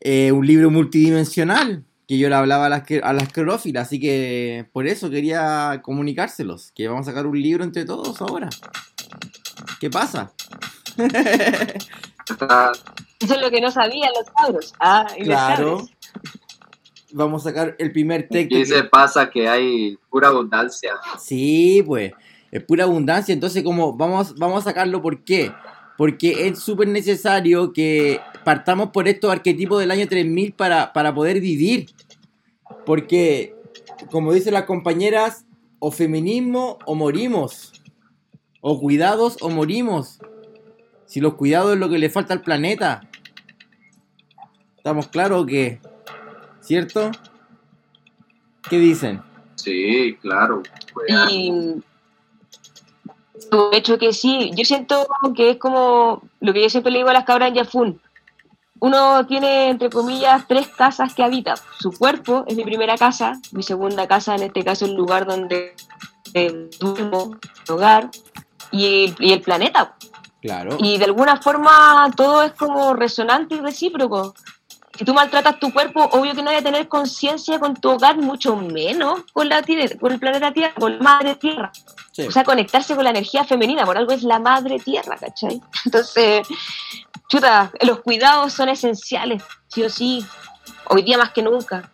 Eh, 0.00 0.30
un 0.32 0.46
libro 0.46 0.70
multidimensional, 0.70 1.84
que 2.06 2.18
yo 2.18 2.28
le 2.28 2.34
hablaba 2.34 2.66
a 2.66 2.68
las, 2.68 2.84
a 3.02 3.12
las 3.12 3.32
clorofila, 3.32 3.80
así 3.80 3.98
que 3.98 4.68
por 4.72 4.86
eso 4.86 5.10
quería 5.10 5.80
comunicárselos, 5.82 6.70
que 6.72 6.88
vamos 6.88 7.06
a 7.06 7.10
sacar 7.10 7.26
un 7.26 7.40
libro 7.40 7.64
entre 7.64 7.84
todos 7.84 8.20
ahora. 8.22 8.48
¿Qué 9.80 9.90
pasa? 9.90 10.32
Eso 13.20 13.34
es 13.34 13.40
lo 13.40 13.50
que 13.50 13.60
no 13.60 13.70
sabían 13.70 14.10
los 14.16 14.30
cabros. 14.30 14.72
Ah, 14.80 15.06
y 15.16 15.24
Claro. 15.24 15.78
sabes. 15.78 15.90
Vamos 17.12 17.46
a 17.46 17.50
sacar 17.50 17.74
el 17.78 17.92
primer 17.92 18.28
texto. 18.28 18.56
Y 18.56 18.60
que- 18.60 18.66
se 18.66 18.84
pasa 18.84 19.30
que 19.30 19.48
hay 19.48 19.98
pura 20.10 20.28
abundancia. 20.28 20.92
Sí, 21.18 21.82
pues, 21.86 22.12
es 22.50 22.62
pura 22.62 22.84
abundancia. 22.84 23.32
Entonces, 23.32 23.62
como 23.62 23.96
vamos, 23.96 24.34
vamos 24.36 24.60
a 24.62 24.70
sacarlo, 24.70 25.00
¿por 25.00 25.24
qué? 25.24 25.52
Porque 25.96 26.46
es 26.48 26.58
súper 26.60 26.88
necesario 26.88 27.72
que 27.72 28.20
partamos 28.44 28.90
por 28.90 29.08
estos 29.08 29.30
arquetipos 29.32 29.80
del 29.80 29.90
año 29.90 30.06
3000 30.06 30.52
para, 30.52 30.92
para 30.92 31.14
poder 31.14 31.40
vivir. 31.40 31.86
Porque, 32.86 33.54
como 34.10 34.32
dicen 34.32 34.54
las 34.54 34.64
compañeras, 34.64 35.44
o 35.80 35.90
feminismo 35.90 36.78
o 36.86 36.94
morimos. 36.94 37.72
O 38.60 38.80
cuidados 38.80 39.36
o 39.40 39.48
morimos. 39.50 40.18
Si 41.06 41.20
los 41.20 41.34
cuidados 41.34 41.72
es 41.74 41.78
lo 41.78 41.88
que 41.88 41.98
le 41.98 42.10
falta 42.10 42.34
al 42.34 42.42
planeta. 42.42 43.08
¿Estamos 44.76 45.08
claros 45.08 45.42
o 45.42 45.46
qué? 45.46 45.80
¿Cierto? 46.68 47.10
¿Qué 48.68 48.76
dicen? 48.78 49.22
Sí, 49.54 50.18
claro. 50.20 50.62
Y 51.30 51.50
de 53.50 53.70
hecho 53.72 53.98
que 53.98 54.12
sí, 54.12 54.50
yo 54.54 54.66
siento 54.66 55.08
que 55.34 55.52
es 55.52 55.56
como 55.56 56.20
lo 56.40 56.52
que 56.52 56.60
yo 56.60 56.68
siempre 56.68 56.92
le 56.92 56.98
digo 56.98 57.08
a 57.08 57.14
las 57.14 57.24
cabras 57.24 57.48
en 57.48 57.54
Yafun. 57.54 58.02
Uno 58.80 59.26
tiene, 59.26 59.70
entre 59.70 59.88
comillas, 59.88 60.46
tres 60.46 60.68
casas 60.68 61.14
que 61.14 61.24
habita. 61.24 61.54
Su 61.78 61.90
cuerpo 61.90 62.44
es 62.46 62.54
mi 62.54 62.64
primera 62.64 62.98
casa, 62.98 63.40
mi 63.52 63.62
segunda 63.62 64.06
casa, 64.06 64.34
en 64.34 64.42
este 64.42 64.62
caso, 64.62 64.84
el 64.84 64.94
lugar 64.94 65.24
donde 65.24 65.74
eh, 66.34 66.68
duermo, 66.78 67.38
mi 67.66 67.74
hogar, 67.74 68.10
y, 68.72 69.14
y 69.18 69.32
el 69.32 69.40
planeta. 69.40 69.96
Claro. 70.42 70.76
Y 70.80 70.98
de 70.98 71.06
alguna 71.06 71.40
forma 71.40 72.10
todo 72.14 72.42
es 72.42 72.52
como 72.52 72.92
resonante 72.92 73.54
y 73.54 73.60
recíproco. 73.60 74.34
Si 74.98 75.04
tú 75.04 75.14
maltratas 75.14 75.60
tu 75.60 75.72
cuerpo, 75.72 76.02
obvio 76.10 76.34
que 76.34 76.42
no 76.42 76.50
hay 76.50 76.56
a 76.56 76.62
tener 76.62 76.88
conciencia 76.88 77.60
con 77.60 77.76
tu 77.76 77.90
hogar, 77.90 78.16
mucho 78.16 78.56
menos 78.56 79.20
con, 79.32 79.48
la 79.48 79.62
tierra, 79.62 79.96
con 80.00 80.10
el 80.10 80.18
planeta 80.18 80.52
Tierra, 80.52 80.74
con 80.74 80.98
la 80.98 81.02
madre 81.02 81.36
Tierra. 81.36 81.70
Sí. 82.10 82.22
O 82.22 82.32
sea, 82.32 82.42
conectarse 82.42 82.96
con 82.96 83.04
la 83.04 83.10
energía 83.10 83.44
femenina, 83.44 83.86
por 83.86 83.96
algo 83.96 84.10
es 84.10 84.24
la 84.24 84.40
madre 84.40 84.80
Tierra, 84.80 85.16
¿cachai? 85.16 85.60
Entonces, 85.84 86.48
chuta, 87.28 87.70
los 87.82 88.00
cuidados 88.00 88.52
son 88.52 88.70
esenciales, 88.70 89.44
sí 89.68 89.84
o 89.84 89.88
sí, 89.88 90.26
hoy 90.86 91.02
día 91.02 91.16
más 91.16 91.30
que 91.30 91.42
nunca. 91.42 91.92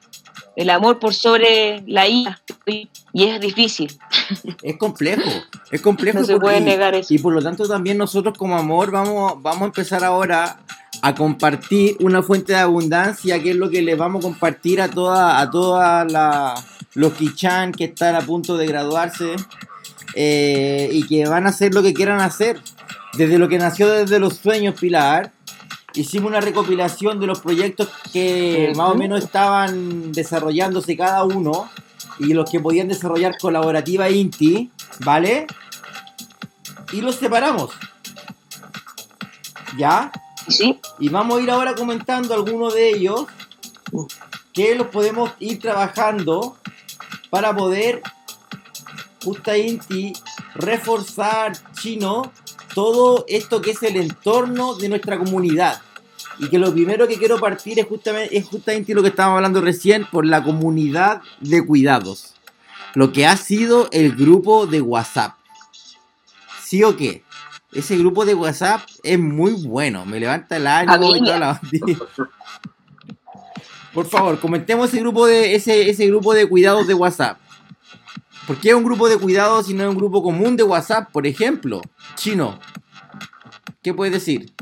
El 0.56 0.70
amor 0.70 0.98
por 1.00 1.12
sobre 1.12 1.82
la 1.86 2.06
ira, 2.06 2.40
y 2.64 2.88
es 3.12 3.40
difícil, 3.40 3.98
Es 4.62 4.78
complejo, 4.78 5.28
es 5.70 5.82
complejo. 5.82 6.20
no 6.20 6.24
se 6.24 6.38
puede 6.38 6.60
negar 6.60 6.94
eso. 6.94 7.12
Y 7.12 7.18
por 7.18 7.34
lo 7.34 7.42
tanto 7.42 7.68
también 7.68 7.98
nosotros 7.98 8.38
como 8.38 8.56
amor 8.56 8.90
vamos, 8.90 9.42
vamos 9.42 9.62
a 9.62 9.66
empezar 9.66 10.04
ahora 10.04 10.60
a 11.04 11.14
compartir 11.14 11.98
una 12.00 12.22
fuente 12.22 12.54
de 12.54 12.60
abundancia 12.60 13.42
que 13.42 13.50
es 13.50 13.56
lo 13.56 13.68
que 13.68 13.82
les 13.82 13.98
vamos 13.98 14.24
a 14.24 14.28
compartir 14.28 14.80
a 14.80 14.88
toda, 14.88 15.38
a 15.38 15.50
toda 15.50 16.06
la, 16.06 16.54
los 16.94 17.12
Kichan 17.12 17.72
que 17.72 17.84
están 17.84 18.14
a 18.14 18.22
punto 18.22 18.56
de 18.56 18.66
graduarse 18.66 19.36
eh, 20.14 20.88
y 20.90 21.06
que 21.06 21.28
van 21.28 21.44
a 21.44 21.50
hacer 21.50 21.74
lo 21.74 21.82
que 21.82 21.92
quieran 21.92 22.22
hacer. 22.22 22.58
Desde 23.18 23.36
lo 23.36 23.50
que 23.50 23.58
nació 23.58 23.86
desde 23.90 24.18
los 24.18 24.36
sueños 24.36 24.80
Pilar, 24.80 25.30
hicimos 25.92 26.30
una 26.30 26.40
recopilación 26.40 27.20
de 27.20 27.26
los 27.26 27.40
proyectos 27.40 27.90
que 28.10 28.72
más 28.74 28.90
o 28.90 28.94
menos 28.94 29.22
estaban 29.22 30.10
desarrollándose 30.10 30.96
cada 30.96 31.22
uno 31.24 31.68
y 32.18 32.32
los 32.32 32.50
que 32.50 32.60
podían 32.60 32.88
desarrollar 32.88 33.36
colaborativa 33.38 34.08
Inti, 34.08 34.70
¿vale? 35.00 35.48
Y 36.92 37.02
los 37.02 37.16
separamos. 37.16 37.72
¿Ya? 39.76 40.10
¿Sí? 40.48 40.80
Y 40.98 41.08
vamos 41.08 41.38
a 41.38 41.42
ir 41.42 41.50
ahora 41.50 41.74
comentando 41.74 42.34
algunos 42.34 42.74
de 42.74 42.90
ellos 42.90 43.26
que 44.52 44.74
los 44.74 44.88
podemos 44.88 45.32
ir 45.40 45.58
trabajando 45.58 46.56
para 47.30 47.54
poder, 47.54 48.02
justa 49.24 49.56
Inti, 49.56 50.12
reforzar 50.54 51.52
chino 51.72 52.32
todo 52.74 53.24
esto 53.28 53.60
que 53.60 53.72
es 53.72 53.82
el 53.82 53.96
entorno 53.96 54.74
de 54.74 54.88
nuestra 54.88 55.18
comunidad. 55.18 55.80
Y 56.38 56.48
que 56.48 56.58
lo 56.58 56.72
primero 56.72 57.06
que 57.06 57.16
quiero 57.16 57.38
partir 57.38 57.78
es 57.78 57.86
justamente, 57.86 58.36
es 58.36 58.46
justamente 58.46 58.94
lo 58.94 59.02
que 59.02 59.08
estábamos 59.08 59.36
hablando 59.36 59.60
recién 59.60 60.04
por 60.10 60.26
la 60.26 60.42
comunidad 60.42 61.22
de 61.40 61.64
cuidados. 61.64 62.34
Lo 62.94 63.12
que 63.12 63.26
ha 63.26 63.36
sido 63.36 63.88
el 63.92 64.14
grupo 64.14 64.66
de 64.66 64.80
WhatsApp. 64.80 65.34
¿Sí 66.62 66.82
o 66.82 66.96
qué? 66.96 67.24
Ese 67.74 67.96
grupo 67.98 68.24
de 68.24 68.34
WhatsApp 68.34 68.82
es 69.02 69.18
muy 69.18 69.52
bueno. 69.66 70.06
Me 70.06 70.20
levanta 70.20 70.56
el 70.56 70.66
ánimo 70.66 71.16
y 71.16 71.20
toda 71.20 71.38
la 71.38 71.60
Por 73.92 74.06
favor, 74.06 74.38
comentemos 74.40 74.88
ese 74.88 75.00
grupo 75.00 75.26
de 75.26 75.54
ese, 75.54 75.90
ese 75.90 76.06
grupo 76.06 76.34
de 76.34 76.48
cuidados 76.48 76.86
de 76.86 76.94
WhatsApp. 76.94 77.38
¿Por 78.46 78.56
qué 78.56 78.70
es 78.70 78.74
un 78.74 78.84
grupo 78.84 79.08
de 79.08 79.18
cuidados 79.18 79.68
y 79.70 79.74
no 79.74 79.84
es 79.84 79.88
un 79.88 79.96
grupo 79.96 80.22
común 80.22 80.56
de 80.56 80.62
WhatsApp, 80.62 81.10
por 81.10 81.26
ejemplo? 81.26 81.80
Chino. 82.14 82.58
¿Qué 83.82 83.94
puedes 83.94 84.12
decir? 84.12 84.52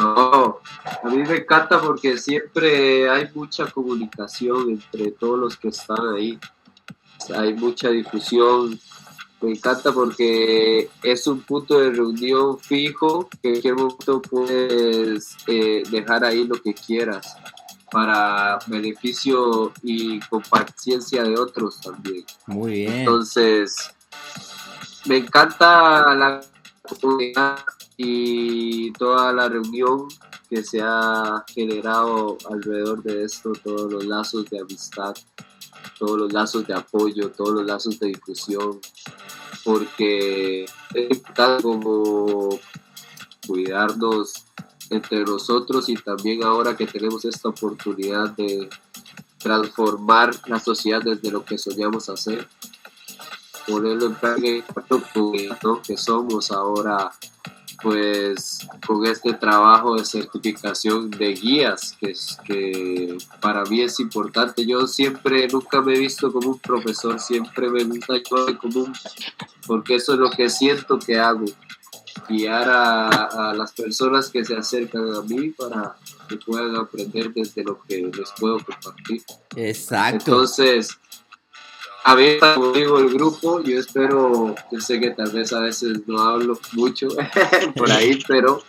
No, 0.00 0.60
a 1.02 1.08
mí 1.08 1.16
me 1.18 1.36
encanta 1.36 1.80
porque 1.80 2.18
siempre 2.18 3.08
hay 3.10 3.28
mucha 3.34 3.66
comunicación 3.66 4.70
entre 4.70 5.10
todos 5.12 5.38
los 5.38 5.56
que 5.56 5.68
están 5.68 6.14
ahí. 6.16 6.38
O 7.20 7.24
sea, 7.24 7.40
hay 7.40 7.54
mucha 7.54 7.90
difusión. 7.90 8.78
Me 9.40 9.50
encanta 9.52 9.92
porque 9.92 10.90
es 11.02 11.26
un 11.26 11.42
punto 11.42 11.78
de 11.78 11.90
reunión 11.90 12.58
fijo 12.58 13.28
que 13.28 13.48
en 13.48 13.52
cualquier 13.52 13.74
momento 13.76 14.22
puedes 14.22 15.36
eh, 15.46 15.82
dejar 15.90 16.24
ahí 16.24 16.44
lo 16.44 16.60
que 16.60 16.74
quieras. 16.74 17.36
para 17.90 18.58
beneficio 18.66 19.72
y 19.82 20.20
compartiencia 20.20 21.22
de 21.22 21.38
otros 21.38 21.80
también. 21.80 22.22
Muy 22.46 22.72
bien. 22.72 22.92
Entonces, 22.92 23.74
me 25.06 25.16
encanta 25.16 26.14
la 26.14 26.40
comunidad 27.00 27.60
y 27.96 28.92
toda 28.92 29.32
la 29.32 29.48
reunión 29.48 30.06
que 30.48 30.62
se 30.62 30.80
ha 30.82 31.44
generado 31.52 32.38
alrededor 32.50 33.02
de 33.02 33.24
esto, 33.24 33.52
todos 33.52 33.92
los 33.92 34.04
lazos 34.04 34.48
de 34.50 34.60
amistad, 34.60 35.14
todos 35.98 36.18
los 36.18 36.32
lazos 36.32 36.66
de 36.66 36.74
apoyo, 36.74 37.30
todos 37.30 37.50
los 37.50 37.66
lazos 37.66 37.98
de 37.98 38.08
difusión, 38.08 38.80
porque 39.64 40.64
es 40.64 41.10
importante 41.10 41.62
como 41.62 42.58
cuidarnos 43.46 44.44
entre 44.90 45.24
nosotros 45.24 45.88
y 45.88 45.96
también 45.96 46.44
ahora 46.44 46.76
que 46.76 46.86
tenemos 46.86 47.24
esta 47.24 47.48
oportunidad 47.48 48.30
de 48.30 48.68
transformar 49.38 50.30
la 50.46 50.58
sociedad 50.58 51.02
desde 51.02 51.30
lo 51.30 51.44
que 51.44 51.58
soñamos 51.58 52.08
hacer, 52.08 52.48
ponerlo 53.66 54.06
en 54.06 54.14
práctica 54.14 54.64
que 55.82 55.96
somos 55.96 56.50
ahora 56.50 57.12
pues 57.82 58.66
con 58.86 59.06
este 59.06 59.34
trabajo 59.34 59.96
de 59.96 60.04
certificación 60.04 61.10
de 61.10 61.32
guías 61.34 61.96
que, 62.00 62.10
es, 62.10 62.36
que 62.44 63.16
para 63.40 63.64
mí 63.64 63.82
es 63.82 64.00
importante. 64.00 64.66
Yo 64.66 64.86
siempre, 64.86 65.46
nunca 65.48 65.80
me 65.80 65.94
he 65.94 65.98
visto 65.98 66.32
como 66.32 66.50
un 66.50 66.58
profesor, 66.58 67.20
siempre 67.20 67.70
me 67.70 67.84
gusta 67.84 68.14
como 68.60 68.80
un, 68.80 68.92
porque 69.66 69.96
eso 69.96 70.14
es 70.14 70.18
lo 70.18 70.30
que 70.30 70.50
siento 70.50 70.98
que 70.98 71.18
hago, 71.18 71.44
guiar 72.28 72.68
a, 72.68 73.50
a 73.50 73.54
las 73.54 73.72
personas 73.72 74.28
que 74.28 74.44
se 74.44 74.56
acercan 74.56 75.14
a 75.14 75.22
mí 75.22 75.50
para 75.50 75.96
que 76.28 76.36
puedan 76.36 76.76
aprender 76.76 77.32
desde 77.32 77.62
lo 77.62 77.80
que 77.82 77.98
les 77.98 78.30
puedo 78.38 78.58
compartir. 78.58 79.22
Exacto. 79.56 80.32
Entonces, 80.32 80.98
a 82.04 82.14
ver, 82.14 82.38
como 82.54 82.72
digo, 82.72 82.98
el 82.98 83.10
grupo, 83.10 83.62
yo 83.62 83.78
espero, 83.78 84.54
yo 84.70 84.80
sé 84.80 85.00
que 85.00 85.10
tal 85.10 85.30
vez 85.30 85.52
a 85.52 85.60
veces 85.60 86.00
no 86.06 86.20
hablo 86.20 86.58
mucho 86.72 87.08
por 87.76 87.90
ahí, 87.90 88.18
pero 88.26 88.62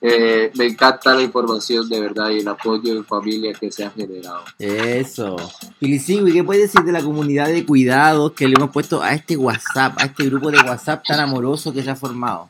eh, 0.00 0.52
me 0.54 0.66
encanta 0.66 1.14
la 1.14 1.22
información 1.22 1.88
de 1.88 2.00
verdad 2.00 2.30
y 2.30 2.38
el 2.38 2.48
apoyo 2.48 2.94
de 2.94 3.02
familia 3.02 3.52
que 3.52 3.72
se 3.72 3.84
ha 3.84 3.90
generado. 3.90 4.44
Eso. 4.58 5.36
¿y 5.80 5.98
¿qué 6.32 6.44
puedes 6.44 6.62
decir 6.62 6.82
de 6.82 6.92
la 6.92 7.02
comunidad 7.02 7.48
de 7.48 7.66
cuidados 7.66 8.32
que 8.32 8.46
le 8.46 8.54
hemos 8.54 8.70
puesto 8.70 9.02
a 9.02 9.12
este 9.12 9.36
WhatsApp, 9.36 9.94
a 9.98 10.04
este 10.04 10.26
grupo 10.26 10.50
de 10.50 10.58
WhatsApp 10.58 11.02
tan 11.06 11.20
amoroso 11.20 11.72
que 11.72 11.82
se 11.82 11.90
ha 11.90 11.96
formado? 11.96 12.46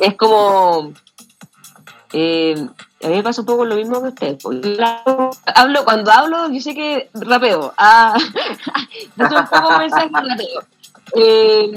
Es 0.00 0.14
como 0.16 0.92
eh, 2.12 2.54
a 3.02 3.08
mí 3.08 3.16
me 3.16 3.22
pasa 3.22 3.40
un 3.40 3.46
poco 3.46 3.64
lo 3.64 3.74
mismo 3.74 4.00
que 4.02 4.08
usted. 4.08 4.38
Hablo, 5.54 5.84
cuando 5.84 6.10
hablo, 6.12 6.50
yo 6.50 6.60
sé 6.60 6.74
que 6.74 7.10
rapeo. 7.14 7.72
Ah, 7.76 8.16
un 9.16 9.48
poco 9.48 9.78
mensaje 9.78 10.08
rapeo. 10.12 10.62
Eh, 11.14 11.72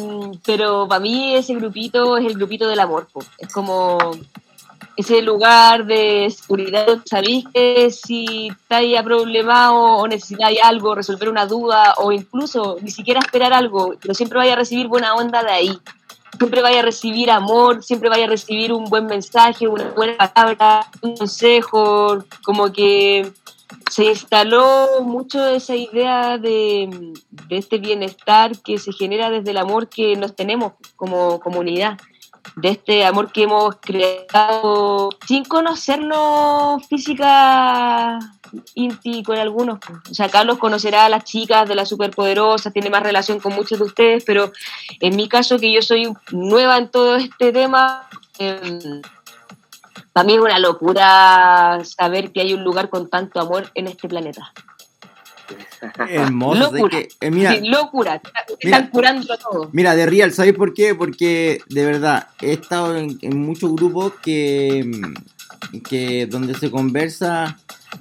pero 0.46 0.88
para 0.88 1.00
mí 1.00 1.36
ese 1.36 1.56
grupito 1.56 2.18
es 2.18 2.26
el 2.26 2.36
grupito 2.36 2.68
del 2.68 2.80
amor. 2.80 3.08
Es 3.38 3.52
como 3.52 3.98
ese 4.98 5.22
lugar 5.22 5.86
de 5.86 6.30
seguridad. 6.30 7.00
Sabéis 7.06 7.46
que 7.54 7.90
si 7.92 8.48
estáis 8.48 9.02
problemado 9.02 9.76
o 9.76 10.08
necesitáis 10.08 10.60
algo, 10.64 10.96
resolver 10.96 11.30
una 11.30 11.46
duda 11.46 11.96
o 11.98 12.12
incluso 12.12 12.78
ni 12.82 12.92
siquiera 12.92 13.20
esperar 13.20 13.52
algo, 13.52 13.96
pero 14.02 14.14
siempre 14.14 14.38
vaya 14.38 14.54
a 14.54 14.58
recibir 14.58 14.88
buena 14.88 15.16
onda 15.16 15.44
de 15.44 15.52
ahí 15.52 15.80
siempre 16.38 16.62
vaya 16.62 16.80
a 16.80 16.84
recibir 16.84 17.32
amor, 17.32 17.84
siempre 17.84 18.10
vaya 18.10 18.26
a 18.26 18.30
recibir 18.30 18.74
un 18.74 18.86
buen 18.86 19.06
mensaje, 19.06 19.68
una 19.68 19.90
buena 19.90 20.18
palabra, 20.18 20.88
un 21.02 21.16
consejo, 21.16 22.24
como 22.44 22.72
que 22.72 23.32
se 23.90 24.06
instaló 24.06 25.02
mucho 25.02 25.46
esa 25.48 25.76
idea 25.76 26.38
de, 26.38 27.14
de, 27.30 27.58
este 27.58 27.78
bienestar 27.78 28.58
que 28.62 28.78
se 28.78 28.92
genera 28.94 29.30
desde 29.30 29.52
el 29.52 29.58
amor 29.58 29.90
que 29.90 30.16
nos 30.16 30.36
tenemos 30.36 30.74
como 30.96 31.40
comunidad, 31.40 31.98
de 32.56 32.70
este 32.70 33.06
amor 33.06 33.32
que 33.32 33.44
hemos 33.44 33.76
creado 33.78 35.10
sin 35.28 35.44
conocernos 35.46 36.86
física 36.88 38.20
Inti 38.74 39.24
con 39.24 39.38
algunos. 39.38 39.80
O 40.10 40.14
sea, 40.14 40.30
Carlos 40.30 40.58
conocerá 40.58 41.06
a 41.06 41.10
las 41.10 41.24
chicas 41.24 41.68
de 41.68 41.76
la 41.76 41.86
superpoderosa, 41.86 42.72
tiene 42.72 42.90
más 42.90 43.04
relación 43.04 43.40
con 43.40 43.54
muchos 43.54 43.80
de 43.80 43.86
ustedes, 43.86 44.24
pero 44.26 44.52
en 45.00 45.16
mi 45.16 45.28
caso, 45.28 45.60
que 45.60 45.74
yo 45.74 45.82
soy 45.82 46.14
nueva 46.32 46.78
en 46.78 46.90
todo 46.90 47.16
este 47.16 47.52
tema, 47.52 48.08
eh, 48.40 49.02
para 50.14 50.26
mí 50.26 50.34
es 50.34 50.40
una 50.40 50.60
locura 50.60 51.82
saber 51.84 52.32
que 52.32 52.42
hay 52.42 52.54
un 52.54 52.64
lugar 52.64 52.90
con 52.90 53.10
tanto 53.10 53.40
amor 53.40 53.70
en 53.76 53.88
este 53.88 54.08
planeta. 54.08 54.54
Hermoso. 56.10 56.72
Locura. 56.72 57.00
Eh, 57.22 57.32
mira, 57.32 57.56
locura. 57.62 58.22
Están 58.60 58.90
curando 58.90 59.38
todo. 59.38 59.70
Mira, 59.72 59.96
de 59.96 60.06
Real, 60.06 60.32
¿sabes 60.32 60.54
por 60.54 60.74
qué? 60.74 60.96
Porque 60.96 61.62
de 61.70 61.86
verdad 61.86 62.30
he 62.42 62.54
estado 62.54 62.96
en, 62.96 63.18
en 63.22 63.38
muchos 63.38 63.76
grupos 63.76 64.14
que, 64.22 64.90
que 65.88 66.26
donde 66.28 66.56
se 66.56 66.72
conversa 66.72 67.58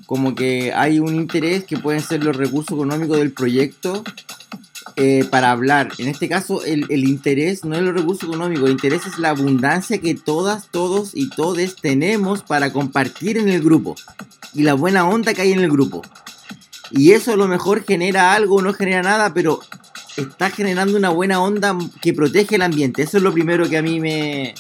como 0.07 0.35
que 0.35 0.73
hay 0.73 0.99
un 0.99 1.15
interés 1.15 1.65
que 1.65 1.79
pueden 1.79 2.01
ser 2.01 2.25
los 2.25 2.37
recursos 2.37 2.77
económicos 2.77 3.19
del 3.19 3.33
proyecto 3.33 4.03
eh, 4.97 5.25
para 5.31 5.51
hablar. 5.51 5.91
En 5.99 6.09
este 6.09 6.29
caso, 6.29 6.65
el, 6.65 6.87
el, 6.89 7.05
interés 7.05 7.65
no 7.65 7.75
es 7.75 7.83
los 7.83 7.95
recursos 7.95 8.29
económicos, 8.29 8.67
el 8.67 8.73
interés 8.73 9.07
es 9.07 9.19
la 9.19 9.31
abundancia 9.31 9.99
que 9.99 10.15
todas, 10.15 10.69
todos 10.71 11.13
y 11.15 11.31
todes 11.31 11.77
tenemos 11.77 12.43
para 12.43 12.73
compartir 12.73 13.39
en 13.39 13.49
el 13.49 13.63
grupo 13.63 13.97
y 14.53 14.63
la 14.63 14.75
buena 14.75 15.09
onda 15.09 15.35
que 15.35 15.43
hay 15.43 15.53
en 15.53 15.61
el 15.61 15.71
grupo. 15.71 16.03
Y 16.97 17.13
eso 17.13 17.33
a 17.33 17.37
lo 17.37 17.49
mejor 17.49 17.85
genera 17.85 18.35
algo, 18.35 18.63
no 18.63 18.73
genera 18.73 19.03
nada, 19.03 19.35
pero 19.35 19.61
está 20.17 20.51
generando 20.51 20.97
una 20.97 21.11
buena 21.11 21.41
onda 21.41 21.77
que 22.01 22.13
protege 22.13 22.57
el 22.57 22.63
ambiente. 22.63 23.03
Eso 23.03 23.17
es 23.17 23.23
lo 23.23 23.33
primero 23.33 23.69
que 23.69 23.77
a 23.77 23.83
mí 23.83 24.01
me, 24.01 24.55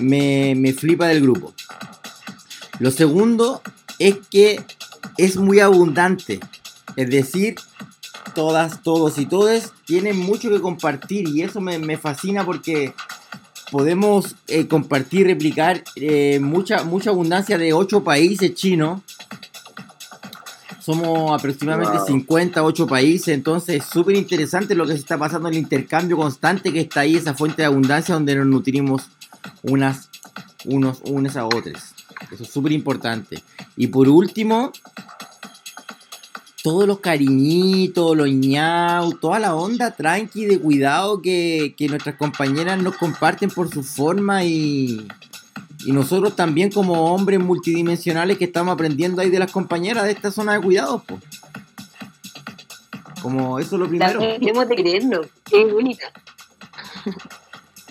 me, 0.00 0.54
me 0.56 0.72
flipa 0.72 1.08
del 1.08 1.22
grupo. 1.22 1.52
Lo 2.78 2.90
segundo 2.90 3.62
es 3.98 4.16
que 4.30 4.62
es 5.16 5.36
muy 5.36 5.60
abundante. 5.60 6.40
Es 6.96 7.10
decir, 7.10 7.56
todas, 8.34 8.82
todos 8.82 9.18
y 9.18 9.26
todas 9.26 9.72
tienen 9.86 10.18
mucho 10.18 10.50
que 10.50 10.60
compartir 10.60 11.28
y 11.28 11.42
eso 11.42 11.60
me, 11.60 11.96
fascina 11.96 12.44
porque 12.44 12.92
podemos 13.70 14.36
eh, 14.46 14.66
compartir, 14.66 15.26
replicar 15.26 15.82
eh, 15.96 16.38
mucha, 16.40 16.84
mucha 16.84 17.10
abundancia 17.10 17.58
de 17.58 17.72
ocho 17.72 18.04
países 18.04 18.54
chinos. 18.54 19.00
Somos 20.86 21.36
aproximadamente 21.36 21.98
58 22.06 22.86
países, 22.86 23.34
entonces 23.34 23.82
es 23.82 23.86
súper 23.86 24.14
interesante 24.14 24.76
lo 24.76 24.86
que 24.86 24.92
se 24.92 25.00
está 25.00 25.18
pasando, 25.18 25.48
el 25.48 25.56
intercambio 25.56 26.16
constante 26.16 26.72
que 26.72 26.82
está 26.82 27.00
ahí, 27.00 27.16
esa 27.16 27.34
fuente 27.34 27.62
de 27.62 27.66
abundancia 27.66 28.14
donde 28.14 28.36
nos 28.36 28.46
nutrimos 28.46 29.08
unas, 29.64 30.08
unos, 30.64 31.00
unas 31.02 31.36
a 31.36 31.44
otras. 31.44 31.92
Eso 32.30 32.44
es 32.44 32.50
súper 32.50 32.70
importante. 32.70 33.42
Y 33.76 33.88
por 33.88 34.08
último, 34.08 34.70
todos 36.62 36.86
los 36.86 37.00
cariñitos, 37.00 38.16
los 38.16 38.28
ñau, 38.28 39.10
toda 39.14 39.40
la 39.40 39.56
onda 39.56 39.90
tranqui 39.90 40.44
de 40.44 40.60
cuidado 40.60 41.20
que, 41.20 41.74
nuestras 41.90 42.14
compañeras 42.14 42.80
nos 42.80 42.96
comparten 42.96 43.50
por 43.50 43.74
su 43.74 43.82
forma 43.82 44.44
y, 44.44 45.08
y 45.86 45.92
nosotros 45.92 46.34
también 46.34 46.72
como 46.72 47.14
hombres 47.14 47.38
multidimensionales 47.38 48.38
que 48.38 48.46
estamos 48.46 48.74
aprendiendo 48.74 49.22
ahí 49.22 49.30
de 49.30 49.38
las 49.38 49.52
compañeras 49.52 50.02
de 50.02 50.10
esta 50.10 50.32
zona 50.32 50.54
de 50.54 50.60
cuidados, 50.60 51.02
pues. 51.06 51.22
Como 53.22 53.60
eso 53.60 53.76
es 53.76 53.80
lo 53.80 53.88
primero. 53.88 54.18
Tenemos 54.18 54.68
de 54.68 54.74
creerlo, 54.74 55.20
es 55.22 55.72
única. 55.72 56.10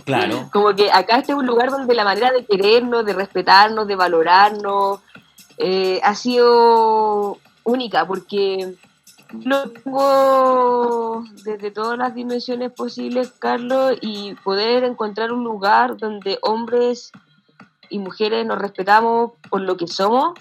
Claro. 0.03 0.49
Como 0.53 0.75
que 0.75 0.91
acá 0.91 1.19
este 1.19 1.31
es 1.31 1.37
un 1.37 1.45
lugar 1.45 1.71
donde 1.71 1.95
la 1.95 2.03
manera 2.03 2.33
de 2.33 2.45
querernos, 2.45 3.05
de 3.05 3.13
respetarnos, 3.13 3.87
de 3.87 3.95
valorarnos, 3.95 4.99
eh, 5.57 6.01
ha 6.03 6.15
sido 6.15 7.37
única, 7.63 8.05
porque 8.05 8.75
lo 9.41 9.69
tengo 9.69 11.23
desde 11.45 11.71
todas 11.71 11.97
las 11.97 12.13
dimensiones 12.13 12.73
posibles, 12.73 13.31
Carlos, 13.39 13.97
y 14.01 14.33
poder 14.43 14.83
encontrar 14.83 15.31
un 15.31 15.45
lugar 15.45 15.95
donde 15.95 16.39
hombres 16.41 17.13
y 17.95 17.99
mujeres 17.99 18.45
nos 18.45 18.57
respetamos 18.57 19.31
por 19.49 19.61
lo 19.61 19.77
que 19.77 19.87
somos 19.87 20.33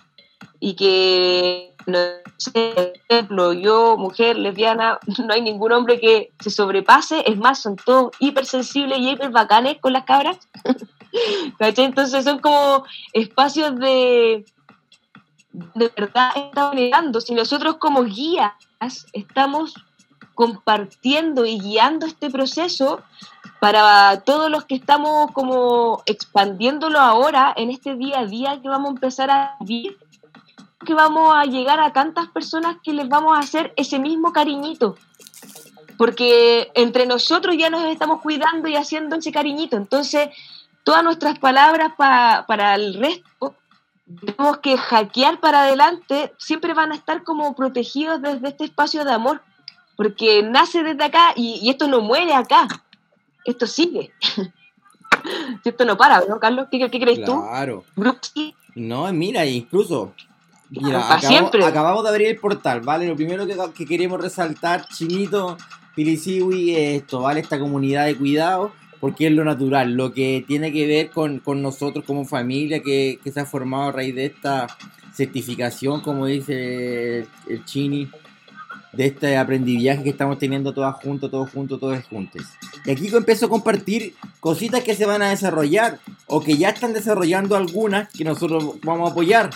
y 0.59 0.74
que 0.74 1.72
no 1.86 1.98
sé, 2.36 2.72
por 2.74 2.92
ejemplo, 3.09 3.52
yo, 3.52 3.96
mujer, 3.96 4.36
lesbiana, 4.36 4.98
no 5.24 5.32
hay 5.32 5.40
ningún 5.40 5.72
hombre 5.72 6.00
que 6.00 6.32
se 6.40 6.50
sobrepase, 6.50 7.22
es 7.26 7.36
más, 7.36 7.61
son 7.61 7.76
todos 7.76 8.11
hipersensibles 8.18 8.98
y 8.98 9.11
hiper 9.11 9.30
bacanes 9.30 9.78
con 9.80 9.92
las 9.92 10.05
cabras. 10.05 10.38
Entonces 11.61 12.24
son 12.24 12.40
como 12.40 12.84
espacios 13.12 13.78
de, 13.78 14.44
de 15.52 15.92
verdad 15.96 16.30
estamos 16.34 16.74
negando. 16.74 17.20
Si 17.20 17.34
nosotros 17.34 17.76
como 17.76 18.02
guías 18.02 18.52
estamos 19.12 19.74
compartiendo 20.34 21.46
y 21.46 21.61
guiando 21.61 22.07
este 22.07 22.30
proceso, 22.30 23.00
para 23.65 24.21
todos 24.21 24.51
los 24.51 24.67
que 24.67 24.75
estamos 24.75 25.31
como 25.33 26.03
expandiéndolo 26.05 27.01
ahora 27.01 27.51
en 27.57 27.71
este 27.71 27.95
día 27.95 28.21
a 28.21 28.27
día 28.27 28.61
que 28.61 28.69
vamos 28.69 28.89
a 28.91 28.93
empezar 28.93 29.31
a 29.31 29.57
vivir, 29.61 29.97
que 30.85 30.93
vamos 30.93 31.35
a 31.35 31.47
llegar 31.47 31.81
a 31.81 31.95
tantas 31.95 32.29
personas 32.29 32.77
que 32.85 32.93
les 32.93 33.09
vamos 33.09 33.35
a 33.35 33.41
hacer 33.41 33.73
ese 33.77 33.99
mismo 33.99 34.35
cariñito. 34.35 34.97
Porque 35.97 36.71
entre 36.75 37.07
nosotros 37.07 37.57
ya 37.57 37.71
nos 37.71 37.85
estamos 37.85 38.21
cuidando 38.21 38.69
y 38.69 38.77
haciendo 38.77 39.17
ese 39.17 39.33
cariñito. 39.33 39.79
Entonces, 39.79 40.29
todas 40.83 41.03
nuestras 41.03 41.39
palabras 41.39 41.95
para 41.97 42.75
el 42.75 42.93
resto, 42.93 43.55
tenemos 44.27 44.59
que 44.59 44.77
hackear 44.77 45.41
para 45.41 45.62
adelante, 45.62 46.35
siempre 46.37 46.75
van 46.75 46.93
a 46.93 46.97
estar 46.97 47.23
como 47.23 47.57
protegidos 47.57 48.21
desde 48.21 48.49
este 48.49 48.65
espacio 48.65 49.07
de 49.07 49.12
amor. 49.12 49.41
Porque 49.97 50.43
nace 50.43 50.83
desde 50.83 51.05
acá 51.05 51.33
y, 51.35 51.71
esto 51.71 51.89
no 51.89 52.03
muere 52.03 52.35
acá. 52.35 52.67
Esto 53.45 53.66
sigue. 53.66 54.12
esto 55.64 55.84
no 55.84 55.97
para, 55.97 56.22
¿no, 56.28 56.38
Carlos? 56.38 56.68
¿Qué, 56.70 56.88
crees 56.90 57.24
tú? 57.24 57.42
Claro. 57.42 57.84
No, 58.74 59.12
mira, 59.12 59.47
incluso 59.47 60.14
Mira, 60.70 61.14
acabamos, 61.14 62.03
de 62.03 62.09
abrir 62.09 62.28
el 62.28 62.38
portal, 62.38 62.80
¿vale? 62.80 63.07
Lo 63.07 63.14
primero 63.14 63.47
que, 63.47 63.86
queremos 63.86 64.20
resaltar, 64.20 64.86
Chinito, 64.88 65.57
Pilisiwi, 65.95 66.74
es 66.74 67.03
esto, 67.03 67.20
¿vale? 67.20 67.40
Esta 67.40 67.59
comunidad 67.59 68.07
de 68.07 68.16
cuidado, 68.16 68.72
porque 68.99 69.26
es 69.26 69.32
lo 69.32 69.45
natural, 69.45 69.92
lo 69.92 70.12
que 70.12 70.45
tiene 70.47 70.72
que 70.72 70.86
ver 70.86 71.11
con, 71.11 71.42
nosotros 71.62 72.05
como 72.05 72.24
familia 72.24 72.82
que, 72.82 73.20
se 73.24 73.40
ha 73.40 73.47
formado 73.47 73.90
a 73.90 73.92
raíz 73.92 74.14
de 74.14 74.26
esta 74.26 74.66
certificación, 75.12 76.01
como 76.01 76.26
dice 76.26 77.26
el, 77.47 77.64
Chini, 77.64 78.09
de 78.97 79.07
este 79.07 79.36
aprendizaje 79.36 80.03
que 80.03 80.11
estamos 80.11 80.38
teniendo 80.38 80.72
todas 80.72 80.97
juntos, 80.97 81.30
todos 81.30 81.51
juntos, 81.51 81.80
todos 81.80 82.05
juntos. 82.05 82.42
Y 82.84 82.90
aquí 82.90 83.09
empiezo 83.14 83.47
a 83.47 83.49
compartir 83.49 84.14
cositas 84.40 84.82
que 84.82 84.95
se 84.95 85.07
van 85.07 85.22
a 85.22 85.30
desarrollar 85.30 85.99
o 86.26 86.40
que 86.40 86.57
ya 86.57 86.70
están 86.70 86.92
desarrollando 86.92 87.57
algunas 87.57 88.09
que 88.11 88.24
nosotros 88.24 88.80
vamos 88.82 89.09
a 89.09 89.12
apoyar. 89.12 89.51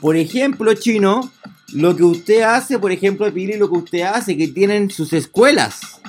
Por 0.00 0.16
ejemplo, 0.16 0.72
Chino, 0.74 1.30
lo 1.72 1.96
que 1.96 2.04
usted 2.04 2.42
hace, 2.42 2.78
por 2.78 2.92
ejemplo, 2.92 3.32
Pili, 3.32 3.56
lo 3.56 3.70
que 3.70 3.78
usted 3.78 4.02
hace, 4.02 4.36
que 4.36 4.48
tienen 4.48 4.90
sus 4.90 5.12
escuelas. 5.12 6.00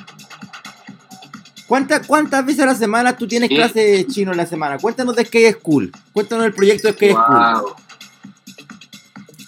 ¿Cuántas, 1.67 2.05
¿Cuántas 2.05 2.45
veces 2.45 2.63
a 2.63 2.65
la 2.65 2.75
semana 2.75 3.15
tú 3.15 3.27
tienes 3.27 3.49
clase 3.49 3.79
de 3.79 4.05
chino 4.05 4.31
en 4.31 4.37
la 4.37 4.45
semana? 4.45 4.77
Cuéntanos 4.77 5.15
de 5.15 5.23
Skate 5.23 5.57
School. 5.57 5.89
Cuéntanos 6.11 6.45
el 6.45 6.53
proyecto 6.53 6.89
de 6.89 6.93
Skate 6.95 7.13
School. 7.13 7.73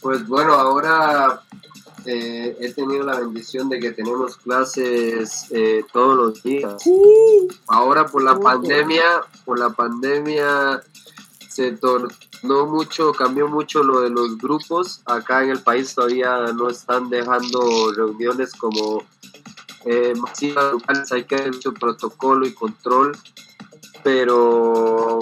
Pues 0.02 0.26
bueno, 0.28 0.54
ahora 0.54 1.43
eh, 2.06 2.58
he 2.60 2.74
tenido 2.74 3.04
la 3.04 3.20
bendición 3.20 3.70
de 3.70 3.80
que 3.80 3.92
tenemos 3.92 4.38
clases 4.38 5.48
eh, 5.52 5.84
todos 5.92 6.16
los 6.16 6.44
días. 6.44 6.84
Ahora 7.68 8.06
por 8.06 8.24
la 8.24 8.40
pandemia, 8.40 9.04
por 9.46 9.60
la 9.60 9.70
pandemia 9.70 10.82
se 11.50 11.72
tornó 11.74 12.66
mucho, 12.68 13.14
cambió 13.14 13.48
mucho 13.48 13.84
lo 13.84 14.02
de 14.02 14.10
los 14.10 14.38
grupos. 14.38 15.02
Acá 15.06 15.44
en 15.44 15.52
el 15.52 15.62
país 15.62 15.94
todavía 15.94 16.38
no 16.54 16.70
están 16.70 17.10
dejando 17.10 17.92
reuniones 17.96 18.54
como 18.54 19.04
eh, 19.86 20.14
masivas 20.16 21.12
hay 21.12 21.26
que 21.26 21.36
haber 21.36 21.54
mucho 21.54 21.74
protocolo 21.74 22.48
y 22.48 22.54
control, 22.54 23.18
pero 24.02 25.20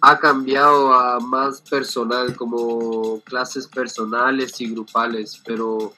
ha 0.00 0.18
cambiado 0.18 0.92
a 0.92 1.18
más 1.18 1.60
personal, 1.62 2.36
como 2.36 3.20
clases 3.22 3.66
personales 3.66 4.60
y 4.60 4.70
grupales, 4.70 5.40
pero 5.44 5.92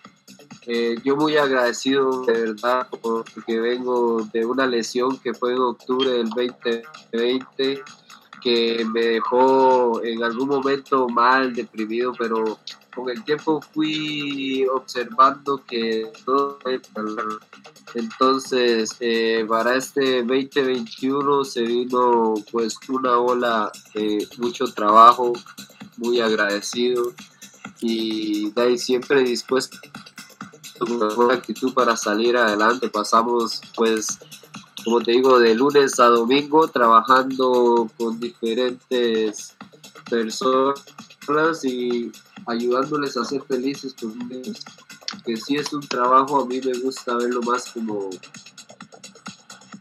eh, 0.73 0.95
yo 1.03 1.17
muy 1.17 1.37
agradecido 1.37 2.25
de 2.27 2.33
verdad 2.33 2.87
porque 3.03 3.59
vengo 3.59 4.23
de 4.33 4.47
una 4.47 4.69
lesión 4.69 5.19
que 5.19 5.35
fue 5.35 5.51
en 5.51 5.59
octubre 5.59 6.09
del 6.09 6.31
2020 6.31 7.83
que 8.41 8.85
me 8.85 9.01
dejó 9.01 10.01
en 10.05 10.23
algún 10.23 10.49
momento 10.49 11.09
mal, 11.09 11.53
deprimido, 11.55 12.13
pero 12.17 12.61
con 12.95 13.11
el 13.11 13.25
tiempo 13.25 13.61
fui 13.61 14.65
observando 14.73 15.61
que 15.69 16.07
todo 16.25 16.61
entonces 17.95 18.97
eh, 19.01 19.45
para 19.49 19.75
este 19.75 20.23
2021 20.23 21.45
se 21.45 21.63
vino 21.63 22.35
pues 22.53 22.77
una 22.89 23.19
ola 23.19 23.73
de 23.93 24.25
mucho 24.39 24.73
trabajo 24.73 25.33
muy 25.97 26.21
agradecido 26.21 27.13
y 27.81 28.51
de 28.53 28.63
ahí 28.63 28.79
siempre 28.79 29.23
dispuesto 29.23 29.77
con 30.81 30.93
una 30.93 31.15
buena 31.15 31.35
actitud 31.35 31.73
para 31.73 31.97
salir 31.97 32.37
adelante 32.37 32.89
pasamos 32.89 33.61
pues 33.77 34.19
como 34.85 35.01
te 35.01 35.13
digo, 35.13 35.39
de 35.39 35.55
lunes 35.55 35.99
a 36.01 36.07
domingo 36.07 36.69
trabajando 36.69 37.91
con 37.99 38.19
diferentes 38.19 39.55
personas 40.09 41.65
y 41.65 42.11
ayudándoles 42.47 43.17
a 43.17 43.25
ser 43.25 43.43
felices 43.43 43.95
con 44.01 44.17
ellos. 44.33 44.65
Que 45.25 45.37
si 45.37 45.57
es 45.57 45.73
un 45.73 45.87
trabajo, 45.87 46.41
a 46.41 46.47
mí 46.47 46.61
me 46.65 46.79
gusta 46.79 47.17
verlo 47.17 47.43
más 47.43 47.71
como 47.71 48.11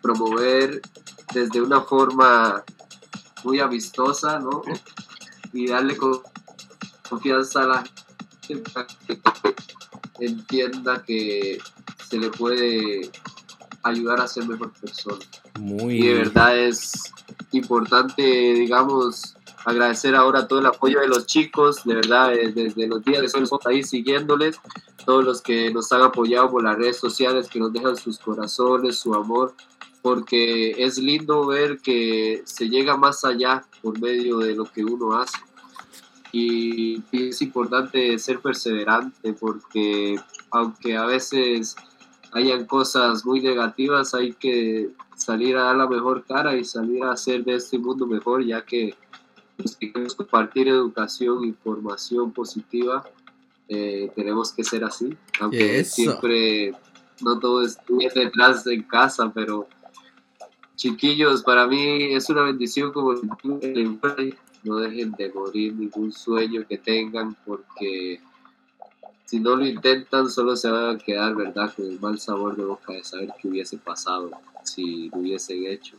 promover 0.02 0.82
desde 1.34 1.62
una 1.62 1.82
forma 1.82 2.64
muy 3.44 3.60
amistosa, 3.60 4.40
¿no? 4.40 4.62
Y 5.54 5.68
darle 5.68 5.98
confianza 7.10 7.64
a 7.64 7.68
la 7.68 7.84
gente 8.42 8.72
entienda 10.22 11.04
que 11.04 11.60
se 12.10 12.18
le 12.18 12.30
puede 12.30 13.12
ayudar 13.84 14.20
a 14.20 14.28
ser 14.28 14.48
mejor 14.48 14.72
persona. 14.74 15.20
Muy 15.60 15.96
y 15.96 16.08
de 16.08 16.14
verdad 16.16 16.58
es 16.58 17.14
importante, 17.52 18.24
digamos, 18.24 19.36
agradecer 19.66 20.16
ahora 20.16 20.48
todo 20.48 20.60
el 20.60 20.66
apoyo 20.66 21.00
de 21.00 21.08
los 21.08 21.26
chicos, 21.26 21.84
de 21.84 21.96
verdad, 21.96 22.34
eh, 22.34 22.52
desde 22.54 22.88
los 22.88 23.04
días 23.04 23.20
que 23.20 23.26
estamos 23.28 23.52
ahí 23.66 23.84
siguiéndoles, 23.84 24.60
todos 25.06 25.24
los 25.24 25.42
que 25.42 25.72
nos 25.72 25.92
han 25.92 26.02
apoyado 26.02 26.50
por 26.50 26.64
las 26.64 26.78
redes 26.78 26.98
sociales, 26.98 27.48
que 27.50 27.60
nos 27.60 27.74
dejan 27.74 27.96
sus 27.96 28.20
corazones, 28.20 28.98
su 28.98 29.14
amor, 29.14 29.54
porque 30.02 30.72
es 30.84 30.98
lindo 30.98 31.46
ver 31.46 31.80
que 31.80 32.42
se 32.46 32.70
llega 32.70 32.96
más 32.98 33.26
allá 33.26 33.66
por 33.82 34.00
medio 34.00 34.38
de 34.40 34.56
lo 34.56 34.66
que 34.66 34.84
uno 34.84 35.18
hace. 35.18 35.38
Y 36.32 37.02
es 37.12 37.42
importante 37.42 38.18
ser 38.20 38.40
perseverante 38.40 39.34
porque 39.34 40.16
aunque 40.52 40.96
a 40.96 41.06
veces 41.06 41.76
hayan 42.34 42.66
cosas 42.66 43.26
muy 43.26 43.42
negativas, 43.42 44.14
hay 44.14 44.34
que 44.34 44.90
salir 45.16 45.58
a 45.58 45.64
dar 45.64 45.76
la 45.76 45.88
mejor 45.88 46.24
cara 46.26 46.56
y 46.56 46.64
salir 46.64 47.04
a 47.04 47.12
hacer 47.12 47.44
de 47.44 47.56
este 47.56 47.78
mundo 47.78 48.06
mejor, 48.06 48.46
ya 48.46 48.64
que 48.64 48.96
si 49.66 49.92
queremos 49.92 50.16
compartir 50.16 50.68
educación, 50.68 51.44
información 51.44 52.32
positiva, 52.32 53.04
eh, 53.68 54.12
tenemos 54.16 54.54
que 54.54 54.64
ser 54.64 54.84
así, 54.84 55.16
aunque 55.40 55.84
siempre 55.84 56.74
no 57.22 57.40
todo 57.40 57.64
es 57.64 57.78
detrás 58.16 58.66
en 58.68 58.84
casa, 58.84 59.32
pero 59.34 59.68
chiquillos, 60.76 61.44
para 61.44 61.68
mí 61.68 62.14
es 62.14 62.30
una 62.30 62.44
bendición 62.44 62.94
como 62.94 63.14
no 64.70 64.78
dejen 64.78 65.12
de 65.14 65.34
morir 65.34 65.74
ningún 65.74 66.12
sueño 66.12 66.66
que 66.68 66.78
tengan 66.78 67.36
porque 67.46 68.22
si 69.26 69.40
no 69.40 69.56
lo 69.56 69.66
intentan, 69.66 70.30
solo 70.30 70.56
se 70.56 70.70
van 70.70 70.96
a 70.96 70.98
quedar, 70.98 71.36
¿verdad?, 71.36 71.74
con 71.76 71.86
el 71.86 72.00
mal 72.00 72.20
sabor 72.20 72.56
de 72.56 72.66
boca 72.66 72.94
de 72.94 73.04
saber 73.04 73.30
qué 73.40 73.48
hubiese 73.48 73.78
pasado 73.78 74.32
si 74.64 75.10
lo 75.10 75.18
hubiesen 75.18 75.66
hecho. 75.66 75.98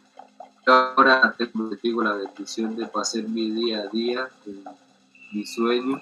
ahora 0.66 1.34
tengo 1.36 2.02
la 2.02 2.14
bendición 2.14 2.76
de 2.76 2.86
pasar 2.86 3.24
mi 3.24 3.50
día 3.50 3.82
a 3.82 3.86
día, 3.88 4.28
mi 5.32 5.44
sueño, 5.46 6.00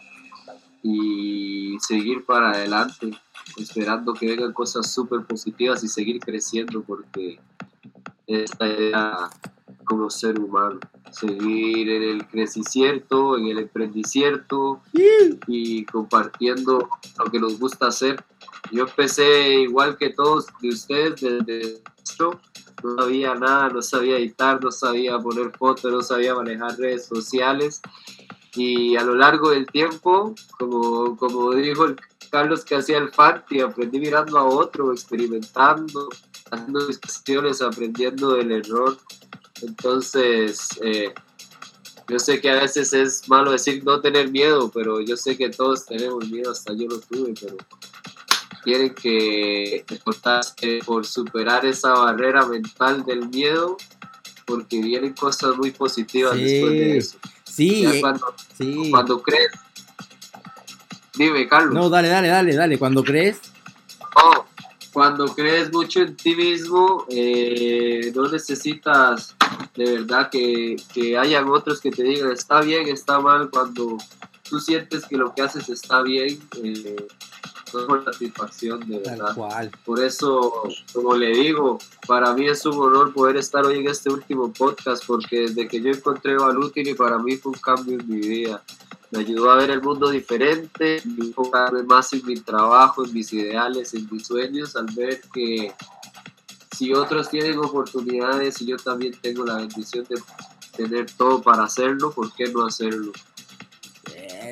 y 0.82 1.76
seguir 1.80 2.24
para 2.24 2.50
adelante, 2.50 3.10
esperando 3.56 4.14
que 4.14 4.26
vengan 4.26 4.52
cosas 4.52 4.92
súper 4.92 5.24
positivas 5.24 5.82
y 5.84 5.88
seguir 5.88 6.20
creciendo, 6.20 6.82
porque 6.82 7.38
esta 8.26 8.66
idea 8.66 9.30
como 9.88 10.10
ser 10.10 10.38
humano. 10.38 10.78
Seguir 11.10 11.88
en 11.88 12.02
el 12.02 12.26
crecicierto, 12.28 13.38
en 13.38 13.46
el 13.46 13.58
emprendicierto 13.60 14.82
y 15.46 15.84
compartiendo 15.86 16.88
lo 17.18 17.30
que 17.30 17.40
nos 17.40 17.58
gusta 17.58 17.88
hacer. 17.88 18.22
Yo 18.70 18.84
empecé 18.84 19.62
igual 19.62 19.96
que 19.96 20.10
todos 20.10 20.46
de 20.60 20.68
ustedes 20.68 21.20
desde 21.20 21.82
esto, 22.02 22.38
no 22.84 22.96
sabía 22.96 23.34
nada, 23.34 23.70
no 23.70 23.82
sabía 23.82 24.18
editar, 24.18 24.62
no 24.62 24.70
sabía 24.70 25.18
poner 25.18 25.50
fotos, 25.56 25.90
no 25.90 26.02
sabía 26.02 26.34
manejar 26.34 26.78
redes 26.78 27.06
sociales. 27.06 27.80
Y 28.54 28.96
a 28.96 29.04
lo 29.04 29.14
largo 29.14 29.50
del 29.50 29.66
tiempo, 29.66 30.34
como, 30.58 31.16
como 31.16 31.52
dijo 31.52 31.86
el 31.86 31.96
Carlos 32.30 32.64
que 32.64 32.76
hacía 32.76 32.98
el 32.98 33.10
y 33.50 33.60
aprendí 33.60 34.00
mirando 34.00 34.38
a 34.38 34.44
otro, 34.44 34.92
experimentando, 34.92 36.08
haciendo 36.50 36.86
discusiones, 36.86 37.62
aprendiendo 37.62 38.34
del 38.34 38.52
error 38.52 38.98
entonces, 39.62 40.68
eh, 40.82 41.12
yo 42.08 42.18
sé 42.18 42.40
que 42.40 42.50
a 42.50 42.54
veces 42.60 42.92
es 42.92 43.28
malo 43.28 43.52
decir 43.52 43.84
no 43.84 44.00
tener 44.00 44.30
miedo, 44.30 44.70
pero 44.72 45.00
yo 45.00 45.16
sé 45.16 45.36
que 45.36 45.50
todos 45.50 45.84
tenemos 45.86 46.28
miedo, 46.28 46.50
hasta 46.52 46.72
yo 46.72 46.86
lo 46.88 46.98
tuve, 47.00 47.34
pero 47.40 47.56
quieren 48.64 48.94
que 48.94 49.84
esforzarse 49.90 50.80
por 50.84 51.06
superar 51.06 51.64
esa 51.66 51.92
barrera 51.92 52.46
mental 52.46 53.04
del 53.04 53.28
miedo 53.28 53.76
porque 54.46 54.80
vienen 54.80 55.12
cosas 55.12 55.56
muy 55.56 55.70
positivas 55.70 56.34
Sí. 56.34 56.42
después 56.44 56.72
de 56.72 56.98
eso. 56.98 57.18
Sí, 57.44 57.82
Ya 57.82 57.94
eh, 57.94 58.00
cuando, 58.00 58.34
sí. 58.56 58.88
cuando 58.90 59.22
crees. 59.22 59.50
Dime, 61.14 61.48
Carlos. 61.48 61.74
No, 61.74 61.90
dale, 61.90 62.08
dale, 62.08 62.28
dale, 62.28 62.54
dale. 62.54 62.78
Cuando 62.78 63.02
crees, 63.02 63.40
Oh, 64.16 64.44
cuando 64.98 65.32
crees 65.32 65.72
mucho 65.72 66.00
en 66.00 66.16
ti 66.16 66.34
mismo, 66.34 67.06
eh, 67.08 68.10
no 68.16 68.28
necesitas 68.28 69.36
de 69.76 69.98
verdad 69.98 70.28
que, 70.28 70.74
que 70.92 71.16
hayan 71.16 71.48
otros 71.48 71.80
que 71.80 71.92
te 71.92 72.02
digan 72.02 72.32
está 72.32 72.62
bien, 72.62 72.88
está 72.88 73.20
mal. 73.20 73.48
Cuando 73.48 73.96
tú 74.50 74.58
sientes 74.58 75.06
que 75.06 75.16
lo 75.16 75.32
que 75.32 75.42
haces 75.42 75.68
está 75.68 76.02
bien, 76.02 76.40
eh, 76.64 76.96
es 77.68 77.74
una 77.74 78.02
satisfacción 78.02 78.88
de 78.88 78.98
verdad. 78.98 79.36
cual. 79.36 79.70
Por 79.84 80.02
eso, 80.02 80.64
como 80.92 81.14
le 81.14 81.28
digo, 81.28 81.78
para 82.08 82.34
mí 82.34 82.48
es 82.48 82.66
un 82.66 82.76
honor 82.80 83.12
poder 83.12 83.36
estar 83.36 83.64
hoy 83.64 83.78
en 83.78 83.86
este 83.86 84.10
último 84.10 84.52
podcast, 84.52 85.06
porque 85.06 85.42
desde 85.42 85.68
que 85.68 85.80
yo 85.80 85.92
encontré 85.92 86.36
Valutini, 86.36 86.94
para 86.94 87.18
mí 87.18 87.36
fue 87.36 87.52
un 87.52 87.58
cambio 87.60 88.00
en 88.00 88.08
mi 88.08 88.18
vida. 88.18 88.64
Me 89.10 89.20
ayudó 89.20 89.50
a 89.50 89.56
ver 89.56 89.70
el 89.70 89.80
mundo 89.80 90.10
diferente, 90.10 91.02
enfocarme 91.18 91.82
más 91.82 92.12
en 92.12 92.26
mi 92.26 92.36
trabajo, 92.40 93.04
en 93.04 93.14
mis 93.14 93.32
ideales, 93.32 93.94
en 93.94 94.06
mis 94.10 94.26
sueños, 94.26 94.76
al 94.76 94.86
ver 94.94 95.22
que 95.32 95.72
si 96.76 96.92
otros 96.92 97.30
tienen 97.30 97.58
oportunidades 97.58 98.60
y 98.60 98.66
yo 98.66 98.76
también 98.76 99.14
tengo 99.20 99.44
la 99.44 99.56
bendición 99.56 100.06
de 100.08 100.20
tener 100.76 101.10
todo 101.10 101.42
para 101.42 101.64
hacerlo, 101.64 102.12
¿por 102.12 102.32
qué 102.34 102.48
no 102.52 102.66
hacerlo? 102.66 103.12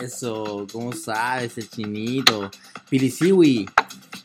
Eso, 0.01 0.67
¿cómo 0.73 0.93
sabes 0.93 1.57
el 1.59 1.69
chinito? 1.69 2.51
Pilisiwi, 2.89 3.69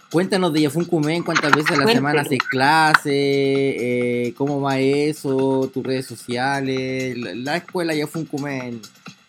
cuéntanos 0.10 0.52
de 0.52 0.62
Yafun 0.62 0.86
Kumen, 0.86 1.24
cuántas 1.24 1.52
veces 1.52 1.72
a 1.72 1.82
la 1.82 1.92
semana 1.92 2.22
haces 2.22 2.40
clase, 2.40 3.12
eh, 3.12 4.34
cómo 4.36 4.62
va 4.62 4.80
eso, 4.80 5.70
tus 5.74 5.84
redes 5.84 6.08
sociales, 6.08 7.18
la, 7.18 7.36
la 7.36 7.58
escuela 7.58 7.94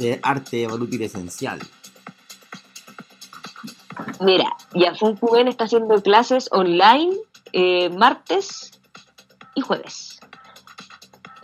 Kumen 0.03 0.21
de 0.21 0.21
arte 0.23 0.67
valútil 0.67 1.03
esencial. 1.03 1.59
Mira, 4.21 4.57
Yafun 4.75 5.17
Cuben 5.17 5.49
está 5.49 5.65
haciendo 5.65 6.01
clases 6.03 6.49
online 6.53 7.17
eh, 7.53 7.89
martes 7.91 8.73
y 9.55 9.61
jueves. 9.61 10.21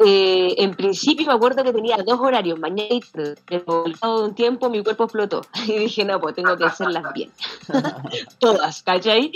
Eh, 0.04 0.54
en 0.58 0.74
principio 0.74 1.26
me 1.26 1.32
acuerdo 1.32 1.64
que 1.64 1.72
tenía 1.72 1.96
dos 2.06 2.20
horarios, 2.20 2.58
mañana 2.58 2.88
y 2.88 3.00
pero 3.44 3.84
de 3.84 4.08
un 4.22 4.34
tiempo 4.34 4.70
mi 4.70 4.82
cuerpo 4.82 5.04
explotó 5.04 5.40
y 5.66 5.78
dije, 5.78 6.04
no, 6.04 6.20
pues 6.20 6.36
tengo 6.36 6.56
que 6.56 6.64
hacerlas 6.64 7.12
bien. 7.12 7.32
Todas, 8.38 8.82
¿cachai? 8.82 9.32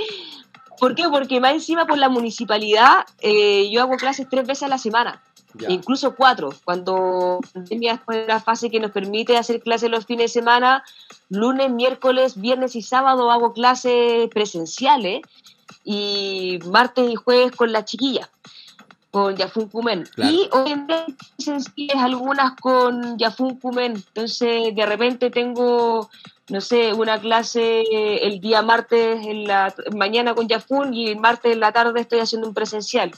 ¿Por 0.78 0.94
qué? 0.94 1.08
Porque 1.08 1.40
más 1.40 1.52
encima 1.52 1.86
por 1.86 1.98
la 1.98 2.08
municipalidad 2.08 3.04
eh, 3.20 3.70
yo 3.70 3.82
hago 3.82 3.96
clases 3.96 4.28
tres 4.30 4.46
veces 4.46 4.64
a 4.64 4.68
la 4.68 4.78
semana. 4.78 5.20
Incluso 5.68 6.14
cuatro, 6.14 6.50
cuando 6.64 7.40
la 7.42 7.50
pandemia 7.52 7.98
fue 7.98 8.26
la 8.26 8.40
fase 8.40 8.70
que 8.70 8.80
nos 8.80 8.90
permite 8.90 9.36
hacer 9.36 9.60
clases 9.60 9.90
los 9.90 10.06
fines 10.06 10.32
de 10.32 10.40
semana, 10.40 10.84
lunes, 11.28 11.70
miércoles, 11.70 12.40
viernes 12.40 12.76
y 12.76 12.82
sábado 12.82 13.30
hago 13.30 13.52
clases 13.52 14.28
presenciales 14.30 15.22
y 15.84 16.58
martes 16.66 17.10
y 17.10 17.14
jueves 17.14 17.52
con 17.52 17.72
las 17.72 17.84
chiquillas, 17.84 18.28
con 19.10 19.36
Yafun 19.36 19.68
Kumen. 19.68 20.04
Claro. 20.14 20.30
Y 20.30 20.48
hoy 20.52 20.72
en 20.72 20.86
día 20.86 21.06
sencillas 21.38 21.98
algunas 21.98 22.58
con 22.60 23.18
Yafun 23.18 23.58
Kumen, 23.58 23.92
entonces 23.92 24.74
de 24.74 24.86
repente 24.86 25.30
tengo 25.30 26.08
no 26.48 26.60
sé, 26.60 26.92
una 26.92 27.18
clase 27.18 27.82
el 28.26 28.40
día 28.40 28.62
martes 28.62 29.24
en 29.26 29.44
la 29.44 29.74
mañana 29.94 30.34
con 30.34 30.48
Yafun 30.48 30.92
y 30.92 31.08
el 31.08 31.18
martes 31.18 31.52
en 31.52 31.60
la 31.60 31.72
tarde 31.72 32.00
estoy 32.00 32.18
haciendo 32.18 32.48
un 32.48 32.54
presencial 32.54 33.12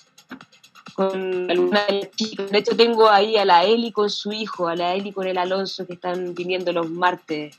con 0.94 1.50
alguna 1.50 1.84
de 1.86 2.00
las 2.00 2.10
chicas. 2.12 2.50
De 2.50 2.58
hecho, 2.58 2.76
tengo 2.76 3.08
ahí 3.08 3.36
a 3.36 3.44
la 3.44 3.64
Eli 3.64 3.92
con 3.92 4.08
su 4.08 4.32
hijo, 4.32 4.68
a 4.68 4.76
la 4.76 4.94
Eli 4.94 5.12
con 5.12 5.26
el 5.26 5.38
Alonso, 5.38 5.86
que 5.86 5.94
están 5.94 6.34
viniendo 6.34 6.72
los 6.72 6.88
martes 6.88 7.58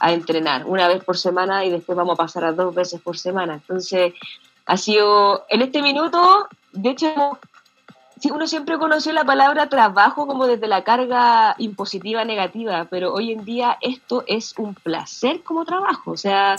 a 0.00 0.12
entrenar, 0.12 0.66
una 0.66 0.88
vez 0.88 1.02
por 1.04 1.16
semana 1.16 1.64
y 1.64 1.70
después 1.70 1.96
vamos 1.96 2.14
a 2.14 2.22
pasar 2.22 2.44
a 2.44 2.52
dos 2.52 2.74
veces 2.74 3.00
por 3.00 3.16
semana. 3.16 3.54
Entonces, 3.54 4.14
ha 4.66 4.76
sido, 4.76 5.46
en 5.48 5.62
este 5.62 5.80
minuto, 5.80 6.48
de 6.72 6.90
hecho, 6.90 7.38
uno 8.30 8.46
siempre 8.46 8.78
conoció 8.78 9.12
la 9.12 9.24
palabra 9.24 9.68
trabajo 9.68 10.26
como 10.26 10.46
desde 10.46 10.68
la 10.68 10.84
carga 10.84 11.54
impositiva 11.58 12.24
negativa, 12.24 12.86
pero 12.90 13.12
hoy 13.12 13.32
en 13.32 13.44
día 13.44 13.78
esto 13.80 14.24
es 14.26 14.54
un 14.58 14.74
placer 14.74 15.42
como 15.42 15.64
trabajo, 15.64 16.12
o 16.12 16.16
sea, 16.16 16.56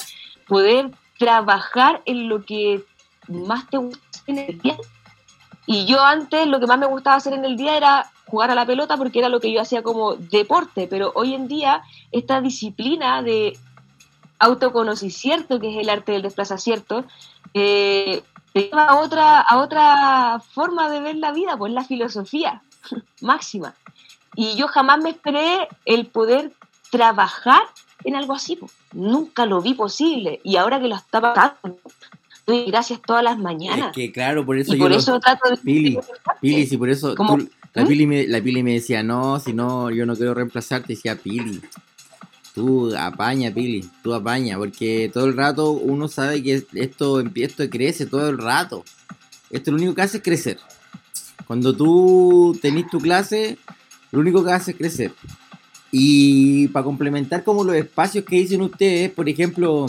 poder 0.48 0.92
trabajar 1.18 2.02
en 2.06 2.28
lo 2.28 2.44
que 2.44 2.84
más 3.28 3.70
te 3.70 3.78
gusta 3.78 4.20
en 4.28 4.40
el 4.40 4.60
día. 4.60 4.78
Y 5.66 5.86
yo 5.86 6.02
antes 6.02 6.48
lo 6.48 6.60
que 6.60 6.68
más 6.68 6.78
me 6.78 6.88
gustaba 6.88 7.16
hacer 7.16 7.34
en 7.34 7.46
el 7.46 7.56
día 7.56 7.78
era 7.78 8.12
jugar 8.26 8.52
a 8.52 8.56
la 8.56 8.66
pelota 8.66 8.98
porque 8.98 9.20
era 9.20 9.30
lo 9.30 9.40
que 9.40 9.52
yo 9.52 9.62
hacía 9.62 9.84
como 9.84 10.16
deporte, 10.16 10.88
pero 10.88 11.12
hoy 11.16 11.34
en 11.34 11.48
día 11.48 11.84
esta 12.12 12.42
disciplina 12.42 13.22
de 13.22 13.58
autoconocimiento, 14.40 15.60
que 15.60 15.72
es 15.72 15.78
el 15.78 15.90
arte 15.90 16.14
del 16.14 16.24
desplazamiento, 16.24 17.06
eh, 17.54 18.24
lleva 18.54 18.86
a 18.86 19.00
otra, 19.00 19.40
a 19.40 19.58
otra 19.60 20.42
forma 20.54 20.90
de 20.90 21.00
ver 21.00 21.16
la 21.16 21.32
vida, 21.32 21.56
pues 21.58 21.72
la 21.72 21.84
filosofía 21.84 22.62
máxima. 23.22 23.74
Y 24.36 24.56
yo 24.56 24.68
jamás 24.68 25.00
me 25.00 25.12
esperé 25.12 25.68
el 25.86 26.08
poder 26.08 26.52
trabajar 26.90 27.62
en 28.04 28.16
algo 28.16 28.34
así, 28.34 28.60
nunca 28.92 29.46
lo 29.46 29.62
vi 29.62 29.74
posible. 29.74 30.42
Y 30.44 30.58
ahora 30.58 30.80
que 30.80 30.88
lo 30.88 30.96
está 30.96 31.22
pasando, 31.22 31.80
doy 32.46 32.66
gracias 32.66 33.02
todas 33.06 33.24
las 33.24 33.38
mañanas. 33.38 33.88
Es 33.88 33.94
que 33.94 34.12
claro, 34.12 34.46
por 34.46 34.58
eso 34.58 34.74
y 34.74 34.78
yo 34.78 34.84
por 34.84 34.92
lo- 34.92 34.98
eso 34.98 35.20
trato 35.20 35.50
de... 35.50 35.58
Pili, 35.58 35.98
Pili, 36.42 36.66
si 36.68 36.78
por 36.78 36.90
eso 36.90 37.16
la, 37.16 37.84
¿Mm? 37.84 37.88
Pili 37.88 38.06
me, 38.08 38.28
la 38.28 38.42
Pili 38.42 38.64
me 38.64 38.74
decía, 38.74 39.02
no, 39.04 39.40
si 39.40 39.54
no, 39.54 39.90
yo 39.92 40.06
no 40.06 40.16
quiero 40.16 40.34
reemplazarte, 40.34 40.94
decía 40.94 41.16
Pili. 41.16 41.62
Tú 42.54 42.96
apaña, 42.96 43.52
Pili, 43.52 43.90
tú 44.04 44.14
apaña, 44.14 44.58
porque 44.58 45.10
todo 45.12 45.26
el 45.26 45.36
rato 45.36 45.72
uno 45.72 46.08
sabe 46.08 46.44
que 46.44 46.64
esto, 46.74 47.20
esto 47.36 47.70
crece 47.70 48.06
todo 48.06 48.30
el 48.30 48.38
rato. 48.38 48.84
Esto 49.50 49.72
lo 49.72 49.78
único 49.78 49.96
que 49.96 50.02
hace 50.04 50.18
es 50.18 50.24
crecer. 50.24 50.60
Cuando 51.48 51.76
tú 51.76 52.58
tenés 52.62 52.88
tu 52.90 53.00
clase, 53.00 53.58
lo 54.12 54.20
único 54.20 54.44
que 54.44 54.52
hace 54.52 54.72
es 54.72 54.78
crecer. 54.78 55.14
Y 55.92 56.68
para 56.70 56.84
complementar 56.84 57.44
como 57.44 57.64
los 57.64 57.76
espacios 57.76 58.24
que 58.26 58.36
dicen 58.38 58.62
ustedes, 58.62 59.12
por 59.12 59.28
ejemplo, 59.30 59.88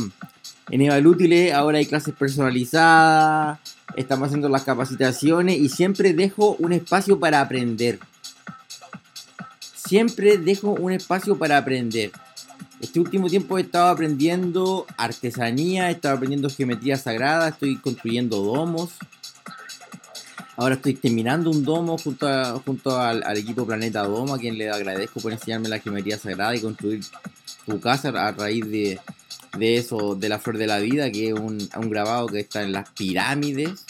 en 0.70 0.82
Evalútiles 0.82 1.52
ahora 1.52 1.78
hay 1.78 1.86
clases 1.86 2.14
personalizadas, 2.14 3.58
estamos 3.96 4.26
haciendo 4.26 4.48
las 4.48 4.62
capacitaciones 4.62 5.58
y 5.58 5.68
siempre 5.68 6.12
dejo 6.14 6.56
un 6.58 6.72
espacio 6.72 7.18
para 7.20 7.40
aprender. 7.40 7.98
Siempre 9.74 10.38
dejo 10.38 10.70
un 10.70 10.92
espacio 10.92 11.36
para 11.36 11.58
aprender. 11.58 12.10
Este 12.80 13.00
último 13.00 13.28
tiempo 13.28 13.58
he 13.58 13.62
estado 13.62 13.88
aprendiendo 13.88 14.86
artesanía, 14.96 15.88
he 15.88 15.92
estado 15.92 16.16
aprendiendo 16.16 16.48
geometría 16.50 16.96
sagrada, 16.96 17.48
estoy 17.48 17.76
construyendo 17.76 18.38
domos. 18.42 18.90
Ahora 20.56 20.76
estoy 20.76 20.94
terminando 20.94 21.50
un 21.50 21.64
domo 21.64 21.98
junto, 21.98 22.28
a- 22.28 22.60
junto 22.64 22.98
al, 23.00 23.22
equipo 23.36 23.66
Planeta 23.66 24.02
Domo, 24.04 24.34
a 24.34 24.38
quien 24.38 24.56
le 24.56 24.70
agradezco 24.70 25.20
por 25.20 25.32
enseñarme 25.32 25.68
la 25.68 25.80
geometría 25.80 26.16
sagrada 26.16 26.54
y 26.54 26.60
construir 26.60 27.02
tu 27.66 27.80
casa 27.80 28.08
a 28.10 28.30
raíz 28.32 28.64
de, 28.70 29.00
de 29.58 29.76
eso, 29.76 30.14
de 30.14 30.28
la 30.28 30.38
flor 30.38 30.58
de 30.58 30.66
la 30.66 30.78
vida, 30.78 31.10
que 31.10 31.28
es 31.28 31.34
un, 31.34 31.68
un 31.76 31.90
grabado 31.90 32.26
que 32.26 32.40
está 32.40 32.62
en 32.62 32.72
las 32.72 32.90
pirámides, 32.90 33.84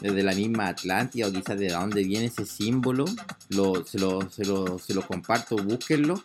desde 0.00 0.22
la 0.22 0.34
misma 0.34 0.68
Atlántida, 0.68 1.28
o 1.28 1.32
quizás 1.32 1.58
de 1.58 1.68
dónde 1.68 2.04
viene 2.04 2.26
ese 2.26 2.46
símbolo. 2.46 3.04
Lo, 3.48 3.84
se, 3.84 3.98
lo, 3.98 4.30
se, 4.30 4.44
lo, 4.44 4.78
se 4.78 4.94
lo 4.94 5.06
comparto, 5.06 5.56
búsquenlo. 5.56 6.22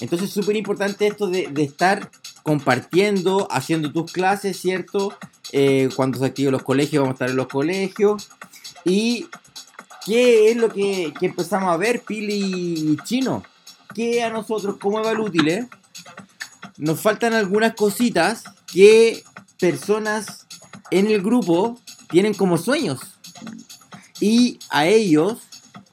Entonces, 0.00 0.30
súper 0.30 0.56
importante 0.56 1.06
esto 1.06 1.28
de, 1.28 1.48
de 1.48 1.62
estar 1.64 2.10
compartiendo, 2.42 3.48
haciendo 3.50 3.92
tus 3.92 4.12
clases, 4.12 4.58
¿cierto? 4.58 5.12
Eh, 5.52 5.88
cuando 5.96 6.18
se 6.18 6.26
activen 6.26 6.52
los 6.52 6.62
colegios, 6.62 7.02
vamos 7.02 7.14
a 7.14 7.16
estar 7.16 7.30
en 7.30 7.36
los 7.36 7.48
colegios. 7.48 8.28
Y 8.84 9.26
qué 10.06 10.50
es 10.50 10.56
lo 10.56 10.72
que, 10.72 11.12
que 11.18 11.26
empezamos 11.26 11.68
a 11.72 11.76
ver, 11.76 12.02
Pili 12.02 12.92
y 12.92 12.96
Chino. 13.04 13.42
Que 13.94 14.22
a 14.22 14.30
nosotros, 14.30 14.76
como 14.80 15.00
Evalútiles, 15.00 15.66
nos 16.78 17.00
faltan 17.00 17.34
algunas 17.34 17.74
cositas 17.74 18.44
que 18.72 19.22
personas 19.58 20.46
en 20.90 21.08
el 21.08 21.22
grupo 21.22 21.78
tienen 22.08 22.34
como 22.34 22.56
sueños. 22.58 23.00
Y 24.20 24.58
a 24.70 24.86
ellos 24.86 25.38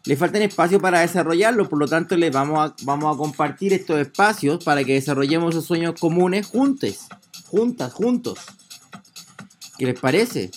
le 0.05 0.15
faltan 0.15 0.43
espacio 0.43 0.79
para 0.79 0.99
desarrollarlo, 0.99 1.67
por 1.67 1.79
lo 1.79 1.87
tanto 1.87 2.15
les 2.15 2.31
vamos 2.31 2.59
a, 2.59 2.75
vamos 2.83 3.13
a 3.13 3.17
compartir 3.17 3.73
estos 3.73 3.99
espacios 3.99 4.63
para 4.63 4.83
que 4.83 4.93
desarrollemos 4.93 5.51
esos 5.53 5.65
sueños 5.65 5.99
comunes 5.99 6.45
juntos, 6.47 7.07
juntas, 7.47 7.91
juntos. 7.93 8.39
¿Qué 9.77 9.85
les 9.85 9.99
parece? 9.99 10.51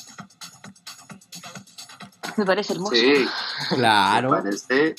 Me 2.36 2.44
parece 2.44 2.74
hermoso. 2.74 2.94
Sí, 2.94 3.26
Claro, 3.74 4.30
me 4.30 4.42
parece 4.42 4.94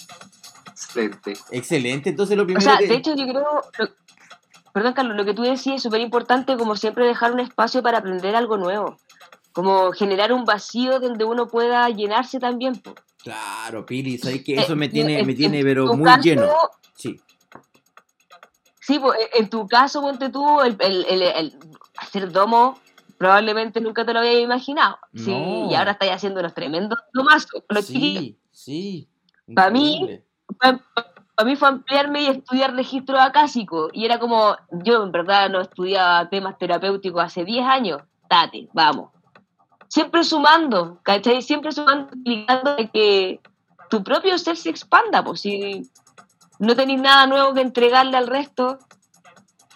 excelente. 0.67 1.37
excelente. 1.51 2.09
Entonces 2.09 2.35
lo 2.35 2.43
O 2.43 2.45
primero 2.47 2.65
sea, 2.65 2.77
que... 2.77 2.87
de 2.87 2.95
hecho 2.95 3.15
yo 3.15 3.25
creo, 3.27 3.89
perdón 4.79 4.93
Carlos, 4.93 5.17
lo 5.17 5.25
que 5.25 5.33
tú 5.33 5.41
decías 5.41 5.75
es 5.75 5.83
súper 5.83 5.99
importante 5.99 6.55
como 6.55 6.77
siempre 6.77 7.05
dejar 7.05 7.33
un 7.33 7.41
espacio 7.41 7.83
para 7.83 7.97
aprender 7.97 8.33
algo 8.33 8.55
nuevo, 8.55 8.95
como 9.51 9.91
generar 9.91 10.31
un 10.31 10.45
vacío 10.45 11.01
donde 11.01 11.25
uno 11.25 11.47
pueda 11.49 11.89
llenarse 11.89 12.39
también. 12.39 12.81
Claro, 13.21 13.85
Pili, 13.85 14.17
sabes 14.17 14.41
que 14.45 14.55
eso 14.55 14.71
Eh, 14.71 14.75
me 14.77 14.87
tiene, 14.87 15.19
en- 15.19 15.25
me 15.25 15.33
en 15.33 15.37
tiene 15.37 15.63
pero 15.63 15.93
muy 15.93 16.05
caso, 16.05 16.21
lleno. 16.21 16.47
Sí. 16.95 17.19
Sí, 18.79 18.99
pues, 18.99 19.19
en 19.33 19.49
tu 19.49 19.67
caso, 19.67 19.99
ponte 20.01 20.29
tú, 20.29 20.61
el, 20.61 20.77
el- 20.79 21.05
el- 21.09 21.21
el 21.23 21.59
hacer 21.97 22.31
domo 22.31 22.79
probablemente 23.17 23.81
nunca 23.81 24.05
te 24.05 24.13
lo 24.13 24.19
habías 24.19 24.41
imaginado. 24.41 24.97
Sí, 25.13 25.29
No. 25.29 25.69
y 25.69 25.75
ahora 25.75 25.91
estáis 25.91 26.13
haciendo 26.13 26.39
unos 26.39 26.53
tremendos 26.53 26.99
domazos. 27.13 27.61
Sí, 27.85 28.39
sí. 28.49 29.09
Pa' 29.53 29.69
mí. 29.69 30.21
Para 31.39 31.51
mí 31.51 31.55
fue 31.55 31.69
ampliarme 31.69 32.23
y 32.23 32.27
estudiar 32.27 32.75
registro 32.75 33.17
acásico. 33.17 33.87
Y 33.93 34.03
era 34.03 34.19
como, 34.19 34.57
yo 34.71 35.01
en 35.05 35.13
verdad 35.13 35.49
no 35.49 35.61
estudiaba 35.61 36.27
temas 36.27 36.57
terapéuticos 36.57 37.23
hace 37.23 37.45
10 37.45 37.65
años. 37.65 38.01
Date, 38.29 38.67
vamos. 38.73 39.11
Siempre 39.87 40.25
sumando, 40.25 40.99
¿cachai? 41.01 41.41
Siempre 41.41 41.71
sumando, 41.71 42.09
explicando 42.11 42.75
que 42.91 43.39
tu 43.89 44.03
propio 44.03 44.37
ser 44.37 44.57
se 44.57 44.69
expanda, 44.69 45.23
pues 45.23 45.39
si 45.39 45.89
no 46.59 46.75
tenéis 46.75 46.99
nada 46.99 47.25
nuevo 47.25 47.53
que 47.53 47.61
entregarle 47.61 48.17
al 48.17 48.27
resto, 48.27 48.77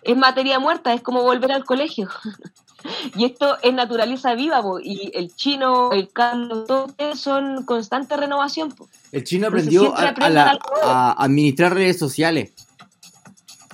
es 0.01 0.17
materia 0.17 0.59
muerta, 0.59 0.91
es 0.91 1.01
como 1.01 1.23
volver 1.23 1.53
al 1.53 1.63
colegio. 1.63 2.09
y 3.15 3.25
esto 3.25 3.57
es 3.61 3.73
naturaleza 3.73 4.35
viva, 4.35 4.61
po, 4.61 4.79
y 4.79 5.11
el 5.13 5.35
chino, 5.35 5.91
el 5.91 6.11
Carlos, 6.11 6.65
todos 6.67 7.19
son 7.19 7.63
constante 7.65 8.17
renovación. 8.17 8.71
po. 8.71 8.89
El 9.11 9.23
chino 9.23 9.47
aprendió 9.47 9.95
a, 9.95 10.29
la- 10.29 11.15
administrar 11.17 11.73
redes 11.73 11.97
sociales. 11.97 12.53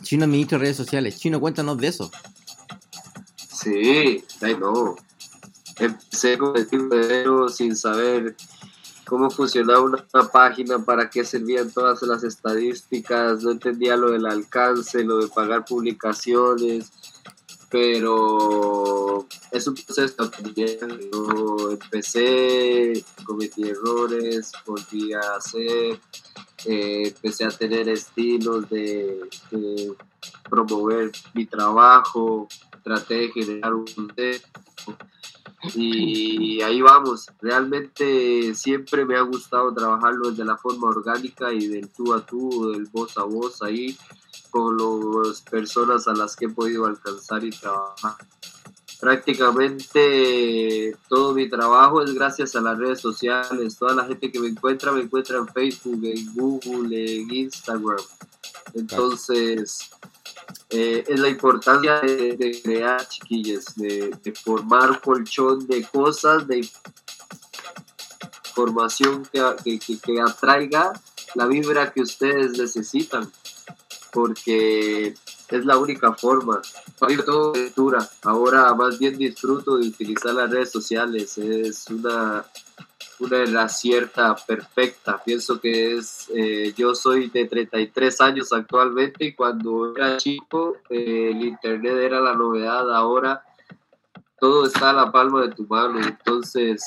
Chino 0.01 0.25
administra 0.25 0.57
redes 0.57 0.77
sociales. 0.77 1.19
Chino, 1.19 1.39
cuéntanos 1.39 1.77
de 1.77 1.87
eso. 1.87 2.11
Sí, 3.35 4.23
ay 4.41 4.55
no. 4.59 4.95
Empecé 5.77 6.37
con 6.37 6.55
el 6.57 6.67
primero 6.67 7.47
sin 7.49 7.75
saber 7.75 8.35
cómo 9.05 9.29
funcionaba 9.29 9.81
una, 9.81 10.05
una 10.13 10.27
página, 10.29 10.79
para 10.79 11.09
qué 11.09 11.25
servían 11.25 11.71
todas 11.71 12.01
las 12.03 12.23
estadísticas, 12.23 13.41
no 13.41 13.51
entendía 13.51 13.97
lo 13.97 14.11
del 14.11 14.25
alcance, 14.25 15.03
lo 15.03 15.17
de 15.17 15.27
pagar 15.27 15.65
publicaciones, 15.65 16.91
pero 17.69 19.27
es 19.51 19.67
un 19.67 19.75
proceso 19.75 20.15
de 20.17 20.27
aprendizaje. 20.27 21.09
Yo 21.11 21.71
empecé, 21.71 23.05
cometí 23.23 23.69
errores, 23.69 24.51
volví 24.65 25.13
a 25.13 25.19
hacer, 25.37 25.99
eh, 26.65 27.07
empecé 27.07 27.45
a 27.45 27.49
tener 27.49 27.87
estilos 27.89 28.69
de, 28.69 29.29
de 29.51 29.93
promover 30.49 31.11
mi 31.33 31.45
trabajo, 31.45 32.47
traté 32.83 33.15
de 33.15 33.31
generar 33.31 33.73
un 33.73 33.85
contexto 33.85 34.59
y 35.75 36.61
ahí 36.61 36.81
vamos. 36.81 37.27
Realmente 37.41 38.55
siempre 38.55 39.05
me 39.05 39.17
ha 39.17 39.21
gustado 39.21 39.73
trabajarlo 39.73 40.31
desde 40.31 40.45
la 40.45 40.57
forma 40.57 40.87
orgánica 40.87 41.53
y 41.53 41.67
del 41.67 41.89
tú 41.89 42.13
a 42.13 42.25
tú, 42.25 42.71
del 42.71 42.85
voz 42.85 43.17
a 43.17 43.23
voz 43.23 43.61
ahí 43.61 43.95
con 44.49 44.77
las 45.23 45.41
personas 45.41 46.07
a 46.07 46.13
las 46.13 46.35
que 46.35 46.45
he 46.45 46.49
podido 46.49 46.85
alcanzar 46.85 47.43
y 47.43 47.49
trabajar. 47.51 48.15
Prácticamente 48.99 50.97
todo 51.07 51.33
mi 51.33 51.47
trabajo 51.49 52.01
es 52.01 52.13
gracias 52.13 52.55
a 52.55 52.61
las 52.61 52.77
redes 52.77 52.99
sociales. 52.99 53.77
Toda 53.77 53.95
la 53.95 54.05
gente 54.05 54.29
que 54.31 54.39
me 54.39 54.47
encuentra 54.49 54.91
me 54.91 55.01
encuentra 55.01 55.37
en 55.37 55.47
Facebook, 55.47 56.01
en 56.03 56.33
Google, 56.35 57.21
en 57.21 57.33
Instagram. 57.33 57.97
Entonces, 58.73 59.89
eh, 60.69 61.03
es 61.07 61.19
la 61.19 61.29
importancia 61.29 61.99
de, 62.01 62.59
crear, 62.63 63.07
chiquillos, 63.07 63.75
de, 63.75 64.33
formar 64.43 64.99
colchón 65.01 65.65
de 65.65 65.83
cosas, 65.83 66.45
de 66.47 66.69
información 68.49 69.27
que- 69.31 69.79
que 69.79 70.21
atraiga 70.21 70.91
la 71.35 71.45
vibra 71.45 71.91
que 71.91 72.01
ustedes 72.01 72.57
necesitan, 72.57 73.31
porque 74.11 75.13
es 75.49 75.65
la 75.65 75.77
única 75.77 76.13
forma. 76.13 76.61
Todo. 77.25 77.53
Ahora 78.23 78.73
más 78.73 78.99
bien 78.99 79.17
disfruto 79.17 79.77
de 79.77 79.87
utilizar 79.87 80.33
las 80.33 80.49
redes 80.49 80.71
sociales. 80.71 81.37
Es 81.37 81.87
una 81.89 82.45
una 83.19 83.63
acierta 83.63 84.35
perfecta. 84.35 85.21
Pienso 85.23 85.59
que 85.59 85.97
es, 85.97 86.29
eh, 86.33 86.73
yo 86.75 86.95
soy 86.95 87.29
de 87.29 87.45
33 87.45 88.21
años 88.21 88.53
actualmente 88.53 89.25
y 89.25 89.33
cuando 89.33 89.93
era 89.95 90.17
chico 90.17 90.77
eh, 90.89 91.31
el 91.31 91.43
internet 91.43 91.97
era 91.97 92.21
la 92.21 92.33
novedad. 92.33 92.93
Ahora 92.93 93.43
todo 94.39 94.65
está 94.65 94.91
a 94.91 94.93
la 94.93 95.11
palma 95.11 95.41
de 95.41 95.53
tu 95.53 95.65
mano. 95.65 95.99
Entonces, 95.99 96.83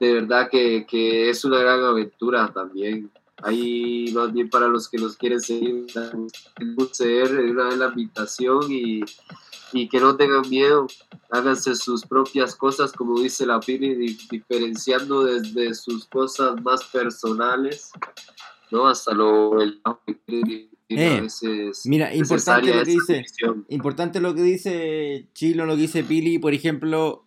de 0.00 0.14
verdad 0.14 0.48
que, 0.50 0.84
que 0.86 1.30
es 1.30 1.44
una 1.44 1.58
gran 1.58 1.82
aventura 1.84 2.52
también. 2.52 3.10
Ahí 3.42 4.10
más 4.14 4.32
bien 4.32 4.48
para 4.48 4.68
los 4.68 4.88
que 4.88 4.98
nos 4.98 5.16
quieren 5.16 5.40
seguir, 5.40 5.86
UCR, 6.76 7.50
una 7.50 7.64
vez 7.68 7.78
la 7.78 7.88
invitación 7.88 8.70
y, 8.70 9.00
y 9.72 9.88
que 9.88 10.00
no 10.00 10.16
tengan 10.16 10.48
miedo, 10.48 10.86
háganse 11.30 11.74
sus 11.74 12.06
propias 12.06 12.54
cosas, 12.54 12.92
como 12.92 13.20
dice 13.20 13.44
la 13.44 13.60
Pili, 13.60 13.94
di- 13.96 14.18
diferenciando 14.30 15.24
desde 15.24 15.74
sus 15.74 16.06
cosas 16.06 16.62
más 16.62 16.84
personales, 16.84 17.90
¿no? 18.70 18.86
Hasta 18.86 19.12
lo 19.12 19.60
el 19.60 19.80
Eh, 20.90 21.16
a 21.18 21.22
veces 21.22 21.86
Mira, 21.86 22.14
importante 22.14 22.72
lo 22.72 22.84
que 22.84 22.90
dice. 22.90 23.24
Importante 23.68 24.20
lo 24.20 24.34
que 24.34 24.42
dice 24.42 25.26
Chilo, 25.34 25.66
lo 25.66 25.74
que 25.74 25.82
dice 25.82 26.04
Pili. 26.04 26.38
Por 26.38 26.54
ejemplo, 26.54 27.23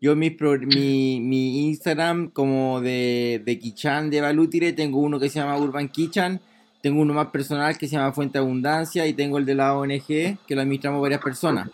yo 0.00 0.16
mis 0.16 0.32
pro- 0.32 0.58
mi, 0.58 1.20
mi 1.20 1.66
Instagram 1.66 2.30
como 2.30 2.80
de, 2.80 3.42
de 3.44 3.58
Kichan 3.58 4.10
de 4.10 4.20
Balútire, 4.20 4.72
tengo 4.72 4.98
uno 4.98 5.18
que 5.20 5.28
se 5.28 5.38
llama 5.38 5.58
Urban 5.58 5.88
Kichan, 5.88 6.40
tengo 6.82 7.02
uno 7.02 7.12
más 7.12 7.26
personal 7.26 7.76
que 7.76 7.86
se 7.86 7.96
llama 7.96 8.12
Fuente 8.12 8.38
Abundancia 8.38 9.06
y 9.06 9.12
tengo 9.12 9.38
el 9.38 9.44
de 9.44 9.54
la 9.54 9.76
ONG 9.76 10.06
que 10.06 10.54
lo 10.54 10.62
administramos 10.62 11.02
varias 11.02 11.22
personas. 11.22 11.68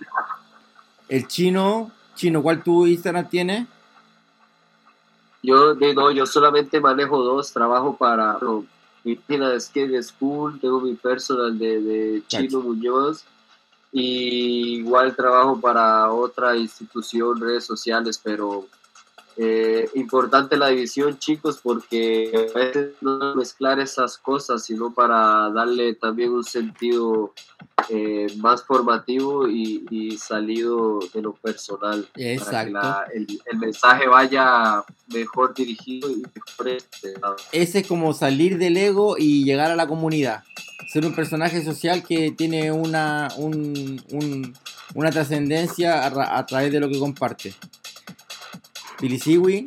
El 1.09 1.29
chino, 1.29 1.93
chino, 2.17 2.43
¿cuál 2.43 2.63
tu 2.65 2.87
Instagram 2.87 3.29
tiene? 3.29 3.67
Yo, 5.43 5.77
de, 5.77 5.95
no, 5.95 6.11
yo 6.11 6.27
solamente 6.27 6.81
manejo 6.81 7.23
dos, 7.23 7.53
trabajo 7.53 7.97
para 7.97 8.39
no, 8.43 8.67
mi 9.05 9.17
Skate 9.61 10.03
School, 10.03 10.59
tengo 10.59 10.81
mi 10.81 10.95
personal 10.95 11.57
de, 11.57 11.81
de 11.81 12.23
Chino 12.27 12.61
Muñoz, 12.61 13.25
y 13.99 14.77
igual 14.81 15.17
trabajo 15.17 15.59
para 15.59 16.13
otra 16.13 16.55
institución, 16.55 17.41
redes 17.41 17.65
sociales, 17.65 18.21
pero 18.23 18.67
eh, 19.39 19.89
importante 19.95 20.57
la 20.57 20.69
división, 20.69 21.19
chicos, 21.19 21.61
porque 21.63 22.31
a 22.55 22.59
veces 22.59 22.95
no 23.01 23.35
mezclar 23.35 23.79
esas 23.81 24.17
cosas, 24.19 24.65
sino 24.65 24.93
para 24.95 25.51
darle 25.51 25.95
también 25.95 26.31
un 26.33 26.45
sentido 26.45 27.33
eh, 27.91 28.27
más 28.39 28.63
formativo 28.65 29.47
y, 29.49 29.85
y 29.91 30.17
salido 30.19 30.99
de 31.13 31.23
lo 31.23 31.35
personal 31.35 32.03
para 32.05 32.15
que 32.15 32.33
Exacto. 32.35 32.73
la- 32.73 33.07
el, 33.15 33.27
el 33.53 33.59
mensaje 33.59 34.09
vaya 34.09 34.83
mejor 35.09 35.55
dirigido 35.55 36.11
y 36.11 36.23
mejor 36.35 36.69
este, 36.69 37.15
Ese 37.53 37.81
es 37.81 37.87
como 37.87 38.13
salir 38.15 38.59
del 38.59 38.77
ego 38.77 39.17
y 39.19 39.45
llegar 39.45 39.71
a 39.71 39.77
la 39.77 39.87
comunidad. 39.87 40.43
Ser 40.93 41.05
un 41.05 41.15
personaje 41.15 41.63
social 41.65 42.03
que 42.03 42.31
tiene 42.33 42.73
una, 42.73 43.29
un- 43.37 44.03
un- 44.13 44.55
una 44.95 45.11
trascendencia 45.11 46.07
a, 46.07 46.39
a 46.39 46.47
través 46.47 46.73
de 46.73 46.81
lo 46.81 46.89
que 46.89 46.99
comparte. 46.99 47.55
Pilisiwi, 48.99 49.65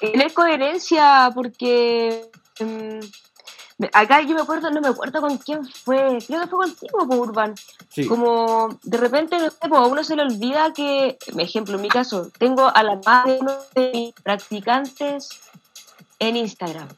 Tiene 0.00 0.30
coherencia 0.32 1.30
porque 1.34 2.28
mm, 2.60 3.00
acá 3.92 4.22
yo 4.22 4.34
me 4.34 4.42
acuerdo, 4.42 4.70
no 4.70 4.80
me 4.80 4.88
acuerdo 4.88 5.20
con 5.20 5.38
quién 5.38 5.64
fue, 5.66 6.18
creo 6.26 6.40
que 6.40 6.46
fue 6.46 6.58
contigo, 6.58 7.06
po, 7.06 7.16
Urban. 7.16 7.54
sí. 7.90 8.06
Como 8.06 8.78
de 8.82 8.96
repente, 8.96 9.38
no 9.38 9.50
sé, 9.50 9.68
po, 9.68 9.76
a 9.76 9.86
uno 9.86 10.02
se 10.02 10.16
le 10.16 10.22
olvida 10.22 10.72
que, 10.72 11.18
por 11.30 11.40
ejemplo, 11.40 11.76
en 11.76 11.82
mi 11.82 11.88
caso, 11.88 12.30
tengo 12.38 12.70
a 12.74 12.82
la 12.82 13.00
uno 13.40 13.52
de 13.74 13.90
mis 13.92 14.14
practicantes 14.14 15.40
en 16.18 16.36
Instagram. 16.36 16.88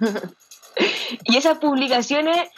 y 1.24 1.36
esas 1.36 1.58
publicaciones 1.58 2.48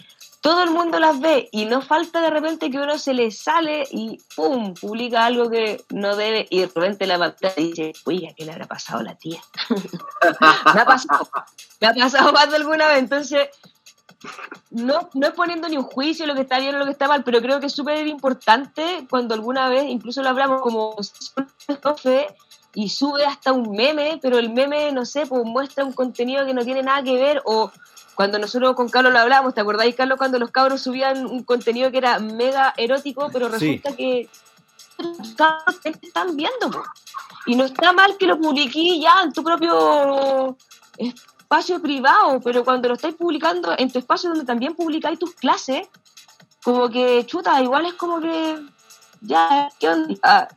todo 0.46 0.62
el 0.62 0.70
mundo 0.70 1.00
las 1.00 1.18
ve 1.18 1.48
y 1.50 1.64
no 1.64 1.82
falta 1.82 2.20
de 2.20 2.30
repente 2.30 2.70
que 2.70 2.78
uno 2.78 2.98
se 2.98 3.12
le 3.14 3.32
sale 3.32 3.82
y 3.90 4.16
¡pum! 4.36 4.74
publica 4.74 5.24
algo 5.24 5.50
que 5.50 5.84
no 5.90 6.14
debe 6.14 6.46
y 6.48 6.60
de 6.60 6.66
repente 6.66 7.04
la 7.08 7.18
pantalla 7.18 7.56
dice, 7.56 7.92
oiga, 8.04 8.28
¿qué 8.36 8.44
le 8.44 8.52
habrá 8.52 8.66
pasado 8.66 9.00
a 9.00 9.02
la 9.02 9.16
tía? 9.16 9.40
me 10.72 10.80
ha 10.82 10.84
pasado, 10.84 11.28
me 11.80 11.88
ha 11.88 11.94
pasado 11.94 12.32
más 12.32 12.48
de 12.48 12.58
alguna 12.58 12.86
vez, 12.86 12.98
entonces 12.98 13.48
no, 14.70 15.10
no 15.14 15.26
es 15.26 15.32
poniendo 15.32 15.68
ni 15.68 15.78
un 15.78 15.82
juicio 15.82 16.28
lo 16.28 16.36
que 16.36 16.42
está 16.42 16.60
bien 16.60 16.76
o 16.76 16.78
lo 16.78 16.84
que 16.84 16.92
está 16.92 17.08
mal, 17.08 17.24
pero 17.24 17.40
creo 17.40 17.58
que 17.58 17.66
es 17.66 17.72
súper 17.72 18.06
importante 18.06 19.04
cuando 19.10 19.34
alguna 19.34 19.68
vez, 19.68 19.86
incluso 19.88 20.22
lo 20.22 20.28
hablamos 20.28 20.60
como 20.60 20.94
y 22.72 22.88
sube 22.88 23.24
hasta 23.24 23.50
un 23.50 23.72
meme, 23.72 24.20
pero 24.22 24.38
el 24.38 24.50
meme, 24.50 24.92
no 24.92 25.06
sé, 25.06 25.26
pues 25.26 25.44
muestra 25.44 25.84
un 25.84 25.92
contenido 25.92 26.46
que 26.46 26.54
no 26.54 26.64
tiene 26.64 26.84
nada 26.84 27.02
que 27.02 27.14
ver 27.14 27.42
o 27.46 27.72
cuando 28.16 28.38
nosotros 28.38 28.74
con 28.74 28.88
Carlos 28.88 29.12
lo 29.12 29.18
hablábamos, 29.18 29.52
¿te 29.52 29.60
acordáis, 29.60 29.94
Carlos, 29.94 30.16
cuando 30.16 30.38
los 30.38 30.50
cabros 30.50 30.80
subían 30.80 31.26
un 31.26 31.44
contenido 31.44 31.90
que 31.90 31.98
era 31.98 32.18
mega 32.18 32.72
erótico, 32.78 33.28
pero 33.30 33.50
Sí. 33.50 33.52
resulta 33.52 33.94
que 33.94 34.28
los 34.98 35.34
cabros 35.34 35.80
te 35.82 35.90
están 35.90 36.34
viendo, 36.34 36.70
po. 36.70 36.82
Y 37.44 37.54
no 37.56 37.64
está 37.64 37.92
mal 37.92 38.16
que 38.16 38.26
lo 38.26 38.40
publiquís 38.40 39.02
ya 39.02 39.20
en 39.22 39.34
tu 39.34 39.44
propio 39.44 40.56
espacio 40.96 41.80
privado, 41.82 42.40
pero 42.40 42.64
cuando 42.64 42.88
lo 42.88 42.94
estáis 42.94 43.14
publicando 43.14 43.74
en 43.76 43.92
tu 43.92 43.98
espacio 43.98 44.30
donde 44.30 44.46
también 44.46 44.74
publicáis 44.74 45.18
tus 45.18 45.34
clases, 45.34 45.86
como 46.64 46.88
que 46.88 47.26
chuta, 47.26 47.62
igual 47.62 47.84
es 47.84 47.94
como 47.94 48.18
que 48.18 48.58
ya, 49.20 49.68
¿qué 49.78 49.90
onda? 49.90 50.48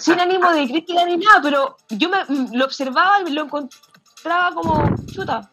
Sin 0.00 0.18
ánimo 0.18 0.50
de 0.50 0.66
crítica 0.66 1.04
ni 1.04 1.18
nada, 1.18 1.40
pero 1.40 1.76
yo 1.88 2.08
me, 2.08 2.18
lo 2.52 2.64
observaba 2.64 3.20
y 3.24 3.30
lo 3.30 3.44
encontraba 3.44 4.52
como 4.52 4.84
chuta. 5.14 5.48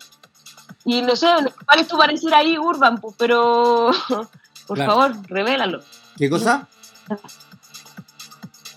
Y 0.86 1.02
no 1.02 1.16
sé, 1.16 1.28
¿cuál 1.66 1.80
es 1.80 1.88
tu 1.88 1.98
parecer 1.98 2.34
ahí, 2.34 2.58
Urban? 2.58 3.00
Pues, 3.00 3.16
pero 3.18 3.92
por 4.68 4.78
favor, 4.78 5.16
revélalo. 5.28 5.82
¿Qué 6.18 6.30
cosa? 6.30 6.68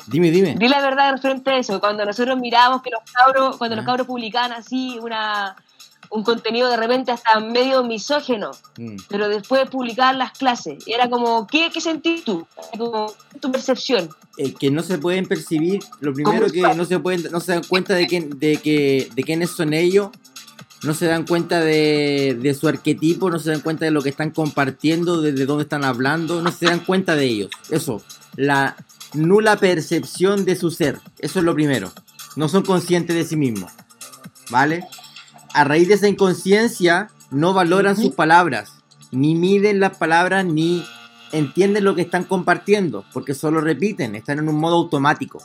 Dime, 0.09 0.31
dime. 0.31 0.55
Di 0.57 0.69
la 0.69 0.81
verdad 0.81 1.13
referente 1.13 1.51
a 1.51 1.59
eso. 1.59 1.81
Cuando 1.81 2.05
nosotros 2.05 2.39
miramos 2.39 2.81
que 2.81 2.91
los 2.91 3.01
cabros, 3.11 3.57
cuando 3.57 3.75
los 3.75 3.85
cabros 3.85 4.07
publicaban 4.07 4.53
así 4.53 5.01
una, 5.03 5.57
un 6.11 6.23
contenido 6.23 6.71
de 6.71 6.77
repente 6.77 7.11
hasta 7.11 7.41
medio 7.41 7.83
misógeno, 7.85 8.53
mm. 8.79 8.97
pero 9.09 9.29
después 9.29 9.69
publicar 9.69 10.15
las 10.15 10.33
clases, 10.33 10.85
era 10.87 11.09
como, 11.11 11.47
¿qué, 11.47 11.71
qué 11.73 11.81
sentís 11.81 12.25
tú? 12.25 12.47
Como, 12.79 13.13
tu 13.41 13.51
percepción. 13.51 14.09
Eh, 14.39 14.55
que 14.55 14.71
no 14.71 14.83
se 14.83 14.99
pueden 14.99 15.27
percibir, 15.27 15.83
lo 16.01 16.13
primero 16.13 16.47
que 16.51 16.63
no 16.63 16.85
se 16.85 16.99
pueden, 16.99 17.31
no 17.33 17.41
se 17.41 17.53
dan 17.53 17.65
cuenta 17.65 17.95
de, 17.95 18.07
que, 18.07 18.21
de, 18.21 18.59
que, 18.59 19.09
de 19.15 19.23
quiénes 19.23 19.51
son 19.51 19.73
ellos, 19.73 20.11
no 20.83 20.95
se 20.95 21.07
dan 21.07 21.27
cuenta 21.27 21.61
de, 21.61 22.37
de 22.41 22.55
su 22.55 22.69
arquetipo, 22.69 23.31
no 23.31 23.39
se 23.39 23.51
dan 23.51 23.61
cuenta 23.61 23.85
de 23.85 23.91
lo 23.91 24.03
que 24.03 24.11
están 24.11 24.31
compartiendo, 24.31 25.21
de, 25.21 25.33
de 25.33 25.47
dónde 25.47 25.65
están 25.65 25.85
hablando, 25.85 26.43
no 26.43 26.53
se 26.53 26.67
dan 26.67 26.81
cuenta 26.81 27.17
de 27.17 27.25
ellos. 27.25 27.51
Eso, 27.71 28.03
la 28.37 28.77
nula 29.15 29.57
percepción 29.57 30.45
de 30.45 30.57
su 30.57 30.71
ser, 30.71 31.01
eso 31.19 31.39
es 31.39 31.45
lo 31.45 31.55
primero. 31.55 31.93
No 32.37 32.49
son 32.49 32.63
conscientes 32.63 33.17
de 33.17 33.25
sí 33.25 33.37
mismos. 33.37 33.73
¿Vale? 34.51 34.85
a 35.57 35.65
raíz 35.65 35.89
de 35.89 35.95
esa 35.95 36.07
inconsciencia 36.07 37.09
no 37.31 37.55
valoran 37.55 37.97
sus 37.97 38.15
palabras, 38.15 38.75
ni 39.11 39.35
miden 39.35 39.81
las 39.81 39.97
palabras, 39.97 40.45
ni 40.45 40.85
entienden 41.33 41.83
lo 41.83 41.95
que 41.95 42.03
están 42.03 42.25
compartiendo, 42.25 43.07
porque 43.15 43.33
solo 43.33 43.63
repiten, 43.63 44.15
están 44.15 44.39
en 44.39 44.51
un 44.51 44.57
modo 44.57 44.77
automático. 44.77 45.43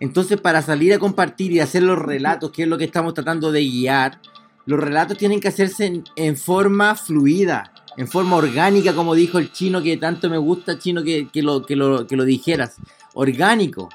Entonces, 0.00 0.40
para 0.40 0.62
salir 0.62 0.92
a 0.94 0.98
compartir 0.98 1.52
y 1.52 1.60
hacer 1.60 1.82
los 1.82 1.98
relatos, 1.98 2.50
que 2.50 2.62
es 2.62 2.68
lo 2.68 2.78
que 2.78 2.84
estamos 2.84 3.14
tratando 3.14 3.52
de 3.52 3.60
guiar, 3.60 4.20
los 4.66 4.80
relatos 4.80 5.18
tienen 5.18 5.40
que 5.40 5.48
hacerse 5.48 6.02
en, 6.16 6.36
forma 6.36 6.94
fluida, 6.94 7.72
en 7.96 8.08
forma 8.08 8.36
orgánica, 8.36 8.94
como 8.94 9.14
dijo 9.14 9.38
el 9.38 9.52
chino 9.52 9.82
que 9.82 9.96
tanto 9.96 10.30
me 10.30 10.38
gusta, 10.38 10.78
chino 10.78 11.02
que, 11.02 11.28
lo, 11.34 11.66
que, 11.66 11.76
lo, 11.76 12.06
que 12.06 12.16
lo 12.16 12.24
dijeras, 12.24 12.76
orgánico. 13.14 13.88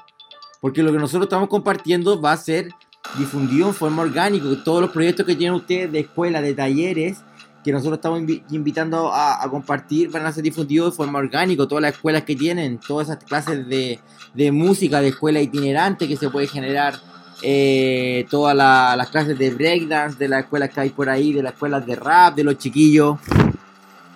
Porque 0.60 0.82
lo 0.82 0.92
que 0.92 0.98
nosotros 0.98 1.26
estamos 1.26 1.48
compartiendo 1.48 2.20
va 2.20 2.32
a 2.32 2.36
ser 2.36 2.70
difundido 3.18 3.68
en 3.68 3.74
forma 3.74 4.02
orgánica. 4.02 4.46
Todos 4.64 4.80
los 4.80 4.90
proyectos 4.90 5.26
que 5.26 5.34
tienen 5.34 5.54
ustedes 5.54 5.90
de 5.90 6.00
escuela, 6.00 6.40
de 6.40 6.54
talleres, 6.54 7.18
que 7.66 7.72
nosotros 7.72 7.98
estamos 7.98 8.22
invitando 8.50 9.10
a, 9.12 9.44
compartir, 9.50 10.08
van 10.08 10.24
a 10.24 10.30
ser 10.30 10.44
difundidos 10.44 10.92
de 10.92 10.96
forma 10.96 11.18
orgánica. 11.18 11.66
Todas 11.66 11.82
las 11.82 11.94
escuelas 11.94 12.22
que 12.22 12.36
tienen, 12.36 12.78
todas 12.78 13.08
esas 13.08 13.24
clases 13.24 13.66
de, 13.66 13.98
de 14.34 14.52
música, 14.52 15.00
de 15.00 15.08
escuela 15.08 15.40
itinerante 15.40 16.06
que 16.06 16.16
se 16.16 16.30
puede 16.30 16.46
generar. 16.46 16.94
Eh, 17.42 18.24
todas 18.30 18.54
las 18.54 19.10
clases 19.10 19.36
de 19.36 19.50
breakdance, 19.50 20.16
de 20.16 20.28
las 20.28 20.44
escuelas 20.44 20.70
que 20.70 20.80
hay 20.80 20.90
por 20.90 21.08
ahí, 21.08 21.32
de 21.32 21.42
las 21.42 21.54
escuelas 21.54 21.84
de 21.84 21.96
rap, 21.96 22.36
de 22.36 22.44
los 22.44 22.56
chiquillos, 22.56 23.18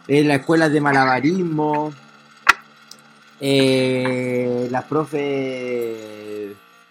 de 0.07 0.23
las 0.23 0.39
escuelas 0.39 0.73
de 0.73 0.81
malabarismo, 0.81 1.93
eh, 3.41 4.69
las 4.71 4.85
profes 4.85 5.21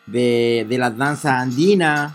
de, 0.06 0.66
de 0.68 0.78
las 0.78 0.98
danzas 0.98 1.42
andinas. 1.42 2.12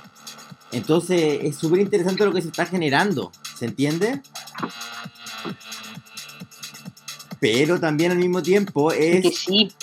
Entonces 0.74 1.38
es 1.42 1.56
súper 1.56 1.80
interesante 1.80 2.24
lo 2.24 2.32
que 2.32 2.42
se 2.42 2.48
está 2.48 2.66
generando, 2.66 3.30
¿se 3.56 3.66
entiende? 3.66 4.20
Pero 7.38 7.78
también 7.78 8.10
al 8.10 8.18
mismo 8.18 8.42
tiempo 8.42 8.90
es, 8.90 9.24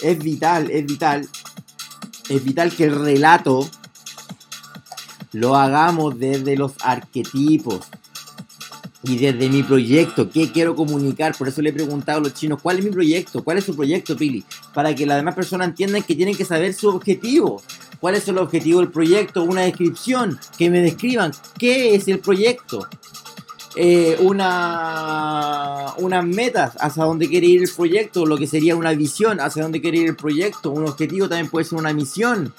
es 0.03 0.19
vital, 0.19 0.69
es 0.69 0.85
vital, 0.85 1.29
es 2.29 2.43
vital 2.43 2.71
que 2.75 2.83
el 2.83 2.99
relato 2.99 3.69
lo 5.31 5.55
hagamos 5.55 6.19
desde 6.19 6.57
los 6.57 6.73
arquetipos, 6.81 7.87
y 9.03 9.17
desde 9.17 9.49
mi 9.49 9.63
proyecto, 9.63 10.29
¿qué 10.29 10.51
quiero 10.51 10.75
comunicar? 10.75 11.35
Por 11.35 11.47
eso 11.47 11.61
le 11.61 11.71
he 11.71 11.73
preguntado 11.73 12.19
a 12.19 12.21
los 12.21 12.33
chinos, 12.35 12.61
¿cuál 12.61 12.79
es 12.79 12.85
mi 12.85 12.91
proyecto? 12.91 13.43
¿Cuál 13.43 13.57
es 13.57 13.63
su 13.63 13.75
proyecto, 13.75 14.15
Pili? 14.15 14.43
Para 14.75 14.93
que 14.93 15.07
las 15.07 15.17
demás 15.17 15.33
personas 15.33 15.69
entiendan 15.69 16.03
que 16.03 16.15
tienen 16.15 16.35
que 16.35 16.45
saber 16.45 16.73
su 16.73 16.89
objetivo. 16.89 17.63
¿Cuál 18.01 18.15
es 18.15 18.27
el 18.27 18.39
objetivo 18.39 18.79
del 18.79 18.89
proyecto? 18.89 19.43
Una 19.43 19.61
descripción, 19.61 20.39
que 20.57 20.71
me 20.71 20.81
describan 20.81 21.31
qué 21.59 21.93
es 21.93 22.07
el 22.07 22.19
proyecto. 22.19 22.87
Eh, 23.75 24.17
una, 24.19 25.93
unas 25.97 26.25
metas 26.25 26.73
hacia 26.79 27.05
dónde 27.05 27.29
quiere 27.29 27.45
ir 27.45 27.61
el 27.61 27.69
proyecto, 27.69 28.25
lo 28.25 28.37
que 28.37 28.47
sería 28.47 28.75
una 28.75 28.91
visión 28.93 29.39
hacia 29.39 29.61
dónde 29.61 29.79
quiere 29.79 29.99
ir 29.99 30.07
el 30.07 30.15
proyecto, 30.15 30.71
un 30.71 30.87
objetivo 30.87 31.29
también 31.29 31.49
puede 31.49 31.65
ser 31.65 31.77
una 31.77 31.93
misión. 31.93 32.53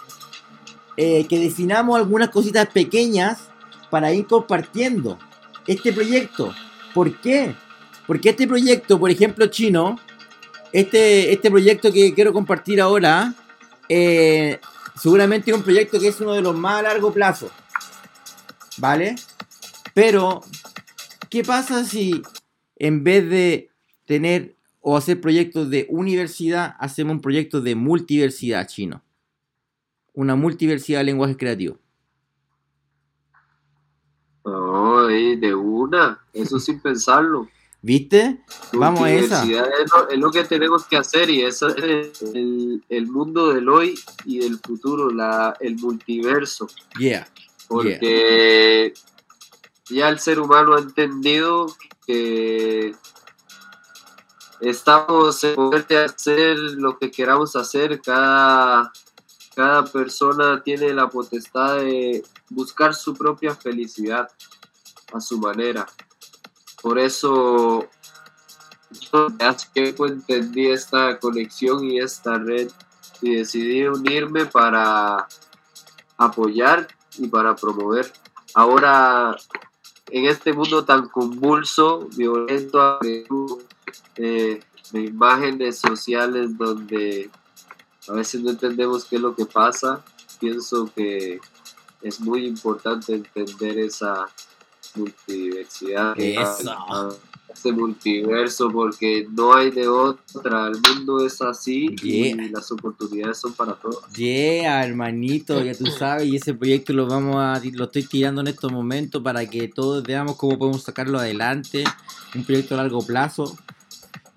Eh, 0.97 1.27
que 1.27 1.41
definamos 1.41 1.97
algunas 1.97 2.29
cositas 2.29 2.69
pequeñas 2.69 3.49
para 3.91 4.13
ir 4.13 4.27
compartiendo 4.27 5.19
este 5.67 5.93
proyecto. 5.93 6.55
¿Por 6.95 7.21
qué? 7.21 7.55
Porque 8.07 8.31
este 8.31 8.47
proyecto, 8.47 9.01
por 9.01 9.11
ejemplo, 9.11 9.47
chino, 9.49 9.99
este, 10.73 11.33
este 11.33 11.51
proyecto 11.51 11.93
que 11.93 12.15
quiero 12.15 12.33
compartir 12.33 12.81
ahora, 12.81 13.35
eh, 13.89 14.61
seguramente 14.97 15.51
es 15.51 15.57
un 15.57 15.63
proyecto 15.63 15.99
que 15.99 16.09
es 16.09 16.21
uno 16.21 16.33
de 16.33 16.43
los 16.43 16.57
más 16.57 16.81
a 16.81 16.83
largo 16.83 17.13
plazo. 17.13 17.51
¿Vale? 18.79 19.17
Pero, 19.95 20.43
¿qué 21.29 21.45
pasa 21.45 21.85
si 21.85 22.23
en 22.77 23.05
vez 23.05 23.29
de 23.29 23.71
tener 24.07 24.57
o 24.81 24.97
hacer 24.97 25.21
proyectos 25.21 25.71
de 25.71 25.87
universidad, 25.91 26.75
hacemos 26.79 27.15
un 27.15 27.21
proyecto 27.21 27.61
de 27.61 27.75
multiversidad 27.75 28.67
chino? 28.67 29.03
Una 30.15 30.35
multiversidad 30.35 31.01
de 31.01 31.05
lenguajes 31.05 31.37
creativos. 31.37 31.79
No, 34.45 35.07
de 35.07 35.55
una, 35.55 36.21
eso 36.33 36.59
sin 36.59 36.81
pensarlo. 36.81 37.49
¿Viste? 37.85 38.45
Vamos 38.73 39.01
a 39.01 39.11
esa. 39.11 39.43
Es 39.43 40.19
lo, 40.19 40.31
que 40.31 40.45
tenemos 40.45 40.85
que 40.85 40.97
hacer 40.97 41.29
y 41.31 41.43
eso 41.43 41.67
es 41.69 42.23
el, 42.23 43.07
mundo 43.09 43.53
del 43.53 43.69
hoy 43.69 43.99
y 44.25 44.39
del 44.39 44.61
futuro, 44.61 45.11
la, 45.11 45.57
el 45.59 45.75
multiverso. 45.77 46.69
Yeah. 46.97 47.27
Porque 47.67 48.95
ya 49.91 50.09
el 50.09 50.21
ser 50.21 50.39
humano 50.39 50.75
ha 50.77 50.79
entendido 50.79 51.75
que 52.07 52.95
estamos 54.61 55.43
en 55.43 55.57
poder 55.57 55.85
de 55.89 56.05
hacer 56.05 56.57
lo 56.59 56.97
que 56.99 57.11
queramos 57.11 57.57
hacer. 57.57 58.01
Cada, 58.01 58.93
cada 59.57 59.85
persona 59.87 60.63
tiene 60.63 60.95
la 60.95 61.09
potestad 61.09 61.79
de 61.79 62.23
buscar 62.49 62.95
su 62.95 63.13
propia 63.15 63.57
felicidad 63.57 64.29
a 65.13 65.21
su 65.21 65.39
manera. 65.39 65.85
Por 66.83 66.99
eso 66.99 67.89
yo 68.91 69.29
hace 69.41 69.69
tiempo 69.73 70.07
entendí 70.07 70.67
esta 70.67 71.19
conexión 71.19 71.85
y 71.85 71.99
esta 71.99 72.39
red 72.39 72.71
y 73.21 73.37
decidí 73.37 73.87
unirme 73.87 74.47
para 74.47 75.29
apoyar 76.19 76.89
y 77.19 77.29
para 77.29 77.55
promover. 77.55 78.13
Ahora, 78.55 79.37
en 80.11 80.27
este 80.27 80.53
mundo 80.53 80.85
tan 80.85 81.09
convulso, 81.09 82.09
violento, 82.17 82.99
eh, 84.17 84.61
de 84.93 85.01
imágenes 85.01 85.79
sociales 85.79 86.57
donde 86.59 87.31
a 88.09 88.13
veces 88.13 88.43
no 88.43 88.51
entendemos 88.51 89.05
qué 89.05 89.17
es 89.17 89.23
lo 89.23 89.35
que 89.35 89.47
pasa, 89.47 90.05
pienso 90.39 90.91
que 90.95 91.41
es 92.03 92.21
muy 92.21 92.47
importante 92.47 93.15
entender 93.15 93.79
esa 93.79 94.27
multiversidad, 94.95 96.15
ese 96.19 97.73
multiverso, 97.73 98.71
porque 98.71 99.27
no 99.31 99.55
hay 99.55 99.71
de 99.71 99.87
otra, 99.87 100.69
el 100.69 100.81
mundo 100.81 101.25
es 101.25 101.41
así 101.43 101.95
y 102.03 102.33
las 102.51 102.73
oportunidades 102.73 103.39
son 103.39 103.53
para 103.53 103.75
todos. 103.75 104.09
Yeah, 104.15 104.85
hermanito, 104.85 105.63
ya 105.63 105.75
tú 105.75 105.87
sabes, 105.87 106.27
y 106.29 106.37
ese 106.37 106.55
proyecto 106.55 106.93
lo 106.93 107.07
vamos 107.07 107.37
a, 107.37 107.61
lo 107.73 107.85
estoy 107.85 108.05
tirando 108.05 108.41
en 108.41 108.49
estos 108.49 108.73
momentos 108.73 109.23
para 109.23 109.45
que 109.47 109.69
todos 109.69 110.03
veamos 110.03 110.37
cómo 110.37 110.59
podemos 110.59 110.83
sacarlo 110.83 111.19
adelante, 111.19 111.85
un 112.35 112.45
proyecto 112.45 112.75
a 112.75 112.79
largo 112.79 113.05
plazo 113.05 113.57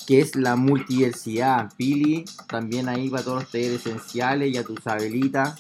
que 0.05 0.19
es 0.19 0.35
la 0.35 0.55
multiversidad. 0.55 1.71
Pili, 1.75 2.25
también 2.47 2.87
ahí 2.89 3.09
va 3.09 3.23
todos 3.23 3.43
los 3.43 3.51
talleres 3.51 3.85
esenciales, 3.85 4.53
ya 4.53 4.63
tu 4.63 4.75
Sabelita, 4.77 5.55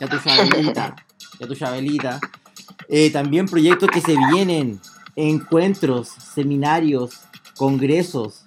ya 0.00 0.08
tu 0.08 0.18
Sabelita, 0.18 0.96
ya 1.40 1.46
tu 1.46 1.54
Sabelita. 1.54 2.20
Eh, 2.88 3.10
también 3.10 3.46
proyectos 3.46 3.90
que 3.90 4.00
se 4.00 4.16
vienen, 4.32 4.80
encuentros, 5.14 6.08
seminarios, 6.08 7.20
congresos, 7.56 8.42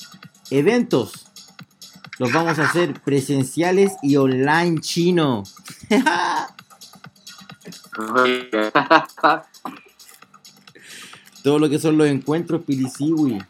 eventos. 0.49 1.27
Los 2.17 2.33
vamos 2.33 2.57
a 2.59 2.65
hacer 2.65 2.99
presenciales 3.01 3.93
y 4.01 4.15
online 4.15 4.81
chino. 4.81 5.43
Todo 11.43 11.59
lo 11.59 11.69
que 11.69 11.77
son 11.79 11.97
los 11.97 12.07
encuentros 12.07 12.63
Pilisiwi. 12.63 13.43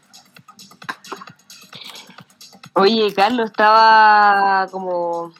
Oye, 2.74 3.12
Carlos, 3.14 3.50
estaba 3.50 4.66
como 4.70 5.32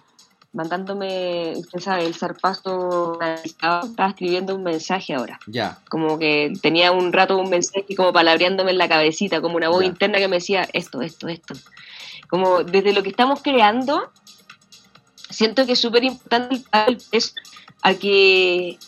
mandándome, 0.53 1.55
usted 1.57 1.81
sabe, 1.81 2.05
el 2.05 2.15
zarpazo, 2.15 3.19
estaba 3.43 4.09
escribiendo 4.09 4.55
un 4.55 4.63
mensaje 4.63 5.15
ahora. 5.15 5.41
Ya. 5.47 5.79
Como 5.89 6.19
que 6.19 6.53
tenía 6.61 6.93
un 6.93 7.13
rato 7.13 7.39
un 7.39 7.51
mensaje 7.51 7.97
como 7.97 8.13
palabreándome 8.13 8.71
en 8.73 8.79
la 8.79 8.89
cabecita, 8.89 9.41
como 9.41 9.57
una 9.57 9.71
voz 9.71 9.83
Ya. 9.83 9.89
interna 9.89 10.19
que 10.19 10.29
me 10.29 10.37
decía 10.37 10.69
esto, 10.73 11.01
esto, 11.01 11.29
esto. 11.29 11.55
Como 12.29 12.65
desde 12.65 12.93
lo 12.93 13.03
que 13.03 13.09
estamos 13.09 13.43
creando, 13.43 14.11
siento 15.31 15.67
que 15.67 15.73
es 15.73 15.81
súper 15.81 16.05
importante 16.05 16.63
el 16.87 16.99
peso 16.99 17.33
a 17.83 17.95
que... 17.95 18.79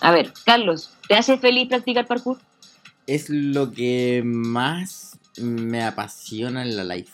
A 0.00 0.12
ver, 0.12 0.32
Carlos, 0.46 0.90
¿te 1.08 1.14
hace 1.14 1.36
feliz 1.36 1.68
practicar 1.68 2.06
parkour? 2.06 2.38
Es 3.06 3.28
lo 3.28 3.70
que 3.72 4.22
más 4.24 5.18
me 5.36 5.84
apasiona 5.84 6.62
en 6.62 6.76
la 6.76 6.84
life. 6.84 7.12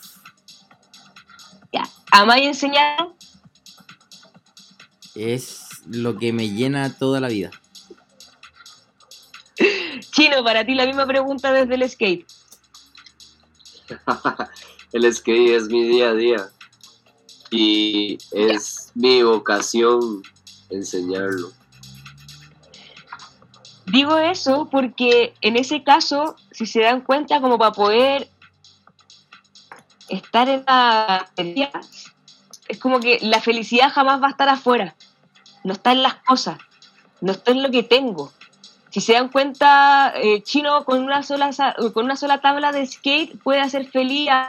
Ya. 1.72 1.88
¿Amáis 2.12 2.46
enseñar? 2.46 3.15
Es 5.16 5.66
lo 5.86 6.18
que 6.18 6.32
me 6.32 6.51
llena 6.51 6.97
toda 6.97 7.20
la 7.20 7.28
vida. 7.28 7.51
Chino, 10.12 10.44
para 10.44 10.64
ti 10.64 10.74
la 10.74 10.86
misma 10.86 11.06
pregunta 11.06 11.52
desde 11.52 11.74
el 11.74 11.88
skate. 11.88 12.26
El 14.93 15.12
skate 15.12 15.56
es 15.56 15.64
mi 15.68 15.82
día 15.82 16.10
a 16.10 16.14
día 16.14 16.48
y 17.51 18.18
es 18.32 18.93
mi 18.94 19.22
vocación 19.22 20.22
enseñarlo. 20.70 21.52
Digo 23.86 24.16
eso 24.18 24.68
porque 24.70 25.34
en 25.40 25.56
ese 25.56 25.84
caso, 25.84 26.36
si 26.51 26.66
se 26.66 26.80
dan 26.80 27.02
cuenta, 27.02 27.40
como 27.40 27.59
para 27.59 27.72
poder 27.72 28.28
estar 30.09 30.48
en 30.48 30.64
la 30.66 31.28
felicidad, 31.36 31.84
es 32.68 32.78
como 32.78 33.01
que 33.01 33.18
la 33.22 33.40
felicidad 33.40 33.93
jamás 33.93 34.20
va 34.20 34.28
a 34.28 34.30
estar 34.30 34.48
afuera, 34.48 34.97
no 35.66 35.72
está 35.72 35.90
en 35.90 36.05
las 36.05 36.14
cosas, 36.14 36.59
no 37.20 37.32
está 37.32 37.51
en 37.51 37.60
lo 37.60 37.72
que 37.72 37.82
tengo. 37.82 38.32
Si 38.90 39.01
se 39.01 39.14
dan 39.14 39.30
cuenta, 39.30 40.12
eh, 40.14 40.40
Chino 40.44 40.84
con 40.84 41.02
una 41.02 41.24
sola 41.24 41.51
con 41.93 42.05
una 42.05 42.14
sola 42.14 42.40
tabla 42.40 42.70
de 42.70 42.86
skate 42.86 43.36
puede 43.43 43.60
hacer 43.60 43.88
feliz 43.88 44.28
a 44.30 44.48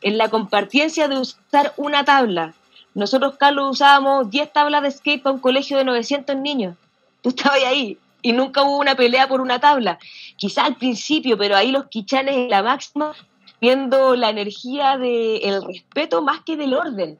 en 0.00 0.16
la 0.16 0.30
compartiencia 0.30 1.06
de 1.06 1.18
usar 1.18 1.74
una 1.76 2.02
tabla. 2.02 2.54
Nosotros, 2.94 3.36
Carlos, 3.36 3.72
usábamos 3.72 4.30
10 4.30 4.50
tablas 4.54 4.82
de 4.82 4.90
skate 4.90 5.22
para 5.22 5.34
un 5.34 5.40
colegio 5.40 5.76
de 5.76 5.84
900 5.84 6.34
niños. 6.34 6.76
Tú 7.20 7.28
estabas 7.28 7.62
ahí 7.66 7.98
y 8.22 8.32
nunca 8.32 8.62
hubo 8.62 8.78
una 8.78 8.94
pelea 8.94 9.28
por 9.28 9.42
una 9.42 9.60
tabla. 9.60 9.98
Quizá 10.36 10.64
al 10.64 10.76
principio, 10.76 11.36
pero 11.36 11.56
ahí 11.56 11.72
los 11.72 11.88
quichanes 11.88 12.36
en 12.36 12.48
la 12.48 12.62
máxima, 12.62 13.12
viendo 13.60 14.16
la 14.16 14.30
energía 14.30 14.96
del 14.96 15.62
respeto 15.62 16.22
más 16.22 16.40
que 16.40 16.56
del 16.56 16.72
orden. 16.72 17.18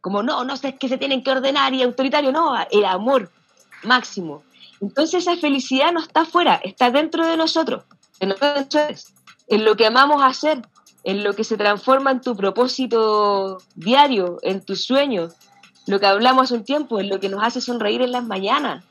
Como 0.00 0.22
no, 0.22 0.44
no 0.44 0.54
es 0.54 0.60
que 0.78 0.88
se 0.88 0.98
tienen 0.98 1.22
que 1.22 1.30
ordenar 1.30 1.74
y 1.74 1.82
autoritario, 1.82 2.32
no, 2.32 2.54
el 2.70 2.84
amor 2.84 3.30
máximo. 3.82 4.42
Entonces 4.80 5.26
esa 5.26 5.36
felicidad 5.36 5.92
no 5.92 6.00
está 6.00 6.22
afuera, 6.22 6.60
está 6.64 6.90
dentro 6.90 7.26
de 7.26 7.36
nosotros, 7.36 7.84
en 8.18 8.30
nosotros, 8.30 9.12
en 9.48 9.64
lo 9.64 9.76
que 9.76 9.86
amamos 9.86 10.22
hacer, 10.22 10.62
en 11.04 11.22
lo 11.22 11.34
que 11.34 11.44
se 11.44 11.56
transforma 11.56 12.10
en 12.10 12.20
tu 12.20 12.36
propósito 12.36 13.58
diario, 13.74 14.38
en 14.42 14.64
tus 14.64 14.84
sueños, 14.84 15.34
lo 15.86 16.00
que 16.00 16.06
hablamos 16.06 16.44
hace 16.44 16.54
un 16.54 16.64
tiempo, 16.64 17.00
en 17.00 17.08
lo 17.08 17.20
que 17.20 17.28
nos 17.28 17.42
hace 17.42 17.60
sonreír 17.60 18.02
en 18.02 18.12
las 18.12 18.24
mañanas, 18.24 18.84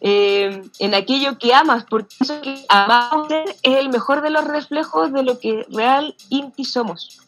eh, 0.00 0.62
en 0.78 0.94
aquello 0.94 1.38
que 1.38 1.54
amas, 1.54 1.84
porque 1.88 2.14
eso 2.20 2.40
que 2.40 2.64
amamos 2.68 3.28
es 3.30 3.78
el 3.78 3.88
mejor 3.88 4.20
de 4.22 4.30
los 4.30 4.44
reflejos 4.44 5.12
de 5.12 5.22
lo 5.22 5.38
que 5.38 5.64
real 5.70 6.14
Inti 6.28 6.64
somos. 6.64 7.20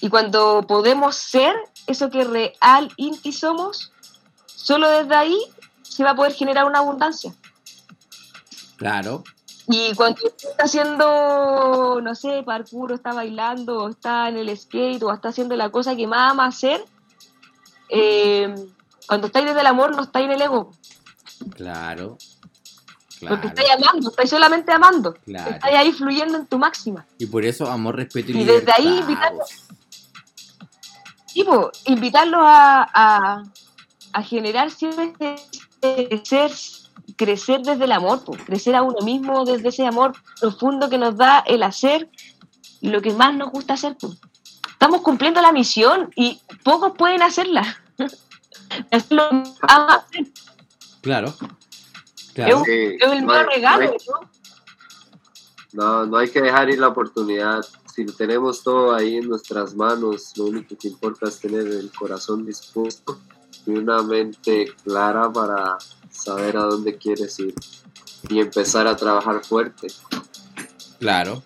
Y 0.00 0.08
cuando 0.08 0.66
podemos 0.66 1.16
ser 1.16 1.54
eso 1.86 2.10
que 2.10 2.24
real 2.24 2.92
Inti 2.96 3.32
somos, 3.32 3.92
solo 4.46 4.88
desde 4.88 5.14
ahí 5.14 5.38
se 5.82 6.04
va 6.04 6.10
a 6.10 6.16
poder 6.16 6.32
generar 6.32 6.64
una 6.64 6.78
abundancia. 6.78 7.34
Claro. 8.76 9.24
Y 9.68 9.94
cuando 9.94 10.20
usted 10.26 10.50
está 10.50 10.64
haciendo, 10.64 12.00
no 12.02 12.14
sé, 12.14 12.42
parkour, 12.44 12.92
o 12.92 12.94
está 12.94 13.12
bailando, 13.12 13.84
o 13.84 13.88
está 13.90 14.28
en 14.28 14.36
el 14.36 14.56
skate, 14.56 15.02
o 15.02 15.12
está 15.12 15.28
haciendo 15.28 15.56
la 15.56 15.70
cosa 15.70 15.94
que 15.94 16.06
más 16.06 16.32
ama 16.32 16.46
hacer, 16.46 16.84
eh, 17.88 18.54
cuando 19.06 19.28
estáis 19.28 19.46
desde 19.46 19.60
el 19.60 19.66
amor, 19.66 19.94
no 19.94 20.02
estáis 20.02 20.26
en 20.26 20.32
el 20.32 20.42
ego. 20.42 20.72
Claro. 21.54 22.18
Porque 23.20 23.48
Claro. 23.48 23.48
estáis 23.48 23.70
amando, 23.70 24.10
estáis 24.10 24.30
solamente 24.30 24.72
amando. 24.72 25.14
Claro. 25.24 25.50
Estáis 25.50 25.76
ahí 25.76 25.92
fluyendo 25.92 26.38
en 26.38 26.46
tu 26.46 26.58
máxima. 26.58 27.06
Y 27.18 27.26
por 27.26 27.44
eso 27.44 27.70
amor, 27.70 27.96
respeto 27.96 28.32
y, 28.32 28.40
Y 28.40 28.44
desde 28.44 28.72
ahí 28.72 29.00
libertad, 29.06 29.32
vos. 31.34 31.72
Tipo, 31.72 31.72
invitarlos 31.86 32.40
a, 32.44 32.88
a, 32.94 33.42
a 34.12 34.22
generar 34.22 34.70
siempre 34.70 35.12
crecer, 35.80 36.50
crecer 37.16 37.62
desde 37.62 37.84
el 37.84 37.92
amor, 37.92 38.24
po, 38.24 38.32
crecer 38.32 38.74
a 38.74 38.82
uno 38.82 39.00
mismo 39.04 39.44
desde 39.44 39.68
ese 39.68 39.86
amor 39.86 40.12
profundo 40.40 40.88
que 40.88 40.98
nos 40.98 41.16
da 41.16 41.40
el 41.40 41.62
hacer 41.62 42.08
lo 42.80 43.00
que 43.00 43.12
más 43.12 43.34
nos 43.34 43.50
gusta 43.50 43.74
hacer. 43.74 43.96
po. 43.96 44.14
Estamos 44.70 45.02
cumpliendo 45.02 45.40
la 45.40 45.52
misión 45.52 46.10
y 46.16 46.40
pocos 46.64 46.92
pueden 46.96 47.22
hacerla. 47.22 47.78
Hacerlo 48.90 49.28
que 49.30 49.50
aman 49.68 49.90
hacer. 50.00 50.26
Claro. 51.02 51.28
Es 51.28 52.32
Claro. 52.34 52.62
Sí, 52.64 52.96
es 52.98 53.12
el 53.12 53.22
mejor 53.26 53.46
regalo, 53.46 53.84
no 53.84 53.90
hay- 53.90 53.96
¿no? 54.08 54.30
No, 55.72 56.06
no 56.06 56.16
hay 56.18 56.30
que 56.30 56.40
dejar 56.40 56.70
ir 56.70 56.78
la 56.78 56.88
oportunidad. 56.88 57.64
Si 57.94 58.06
tenemos 58.06 58.62
todo 58.62 58.94
ahí 58.94 59.16
en 59.16 59.28
nuestras 59.28 59.74
manos, 59.74 60.32
lo 60.36 60.46
único 60.46 60.76
que 60.78 60.88
importa 60.88 61.28
es 61.28 61.38
tener 61.40 61.66
el 61.66 61.90
corazón 61.92 62.46
dispuesto 62.46 63.18
y 63.66 63.70
una 63.70 64.02
mente 64.02 64.72
clara 64.82 65.30
para 65.30 65.76
saber 66.10 66.56
a 66.56 66.62
dónde 66.62 66.96
quieres 66.96 67.38
ir 67.38 67.54
y 68.30 68.40
empezar 68.40 68.86
a 68.86 68.96
trabajar 68.96 69.44
fuerte. 69.44 69.88
Claro. 70.98 71.42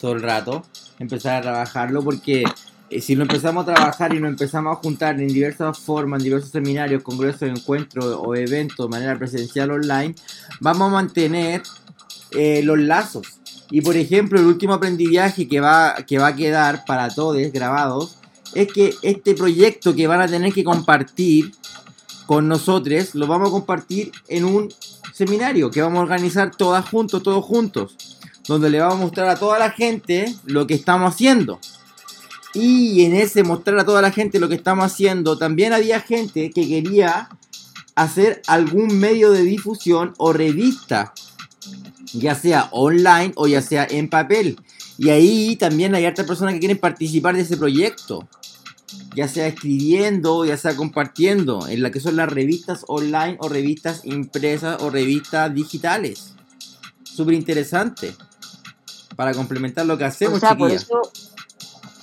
Todo 0.00 0.12
el 0.12 0.22
rato. 0.22 0.62
Empezar 0.98 1.36
a 1.36 1.42
trabajarlo 1.42 2.02
porque 2.02 2.44
eh, 2.88 3.00
si 3.00 3.14
lo 3.14 3.22
empezamos 3.22 3.68
a 3.68 3.74
trabajar 3.74 4.14
y 4.14 4.20
nos 4.20 4.30
empezamos 4.30 4.76
a 4.76 4.80
juntar 4.80 5.20
en 5.20 5.28
diversas 5.28 5.78
formas, 5.78 6.20
en 6.20 6.24
diversos 6.24 6.50
seminarios, 6.50 7.02
congresos, 7.02 7.42
encuentros 7.42 8.16
o 8.18 8.34
eventos 8.34 8.86
de 8.86 8.90
manera 8.90 9.18
presencial 9.18 9.70
online, 9.70 10.14
vamos 10.60 10.88
a 10.88 10.92
mantener 10.92 11.62
eh, 12.30 12.62
los 12.62 12.78
lazos. 12.78 13.39
Y 13.70 13.80
por 13.82 13.96
ejemplo, 13.96 14.40
el 14.40 14.46
último 14.46 14.74
aprendizaje 14.74 15.48
que 15.48 15.60
va, 15.60 15.96
que 16.06 16.18
va 16.18 16.28
a 16.28 16.36
quedar 16.36 16.84
para 16.84 17.08
todos 17.08 17.36
grabados 17.52 18.16
es 18.54 18.72
que 18.72 18.94
este 19.02 19.34
proyecto 19.34 19.94
que 19.94 20.06
van 20.06 20.20
a 20.20 20.26
tener 20.26 20.52
que 20.52 20.64
compartir 20.64 21.52
con 22.26 22.48
nosotros, 22.48 23.14
lo 23.14 23.26
vamos 23.26 23.48
a 23.48 23.52
compartir 23.52 24.12
en 24.28 24.44
un 24.44 24.72
seminario 25.12 25.70
que 25.70 25.82
vamos 25.82 25.98
a 25.98 26.02
organizar 26.02 26.54
todas 26.54 26.88
juntos, 26.88 27.22
todos 27.22 27.44
juntos 27.44 27.96
donde 28.50 28.70
le 28.70 28.80
vamos 28.80 28.96
a 28.96 29.02
mostrar 29.02 29.28
a 29.28 29.36
toda 29.36 29.58
la 29.58 29.70
gente 29.70 30.34
lo 30.44 30.66
que 30.66 30.74
estamos 30.74 31.14
haciendo. 31.14 31.60
Y 32.52 33.04
en 33.04 33.14
ese 33.14 33.44
mostrar 33.44 33.78
a 33.78 33.84
toda 33.84 34.02
la 34.02 34.10
gente 34.10 34.40
lo 34.40 34.48
que 34.48 34.56
estamos 34.56 34.84
haciendo, 34.84 35.38
también 35.38 35.72
había 35.72 36.00
gente 36.00 36.50
que 36.50 36.66
quería 36.66 37.28
hacer 37.94 38.42
algún 38.48 38.98
medio 38.98 39.30
de 39.30 39.42
difusión 39.42 40.14
o 40.18 40.32
revista, 40.32 41.12
ya 42.12 42.34
sea 42.34 42.68
online 42.72 43.32
o 43.36 43.46
ya 43.46 43.62
sea 43.62 43.86
en 43.88 44.08
papel. 44.08 44.58
Y 44.98 45.10
ahí 45.10 45.56
también 45.56 45.94
hay 45.94 46.04
hartas 46.04 46.26
personas 46.26 46.54
que 46.54 46.60
quieren 46.60 46.78
participar 46.78 47.34
de 47.34 47.42
ese 47.42 47.56
proyecto, 47.56 48.28
ya 49.14 49.28
sea 49.28 49.46
escribiendo, 49.46 50.44
ya 50.44 50.56
sea 50.56 50.76
compartiendo, 50.76 51.66
en 51.68 51.82
la 51.82 51.90
que 51.90 52.00
son 52.00 52.16
las 52.16 52.28
revistas 52.28 52.84
online 52.88 53.36
o 53.40 53.48
revistas 53.48 54.02
impresas 54.04 54.82
o 54.82 54.90
revistas 54.90 55.54
digitales. 55.54 56.34
Súper 57.02 57.34
interesante 57.34 58.14
para 59.16 59.34
complementar 59.34 59.86
lo 59.86 59.98
que 59.98 60.04
hacemos, 60.04 60.38
o 60.38 60.40
sea, 60.40 60.56
por 60.56 60.70
chiquillas. 60.70 60.84
eso 60.84 61.29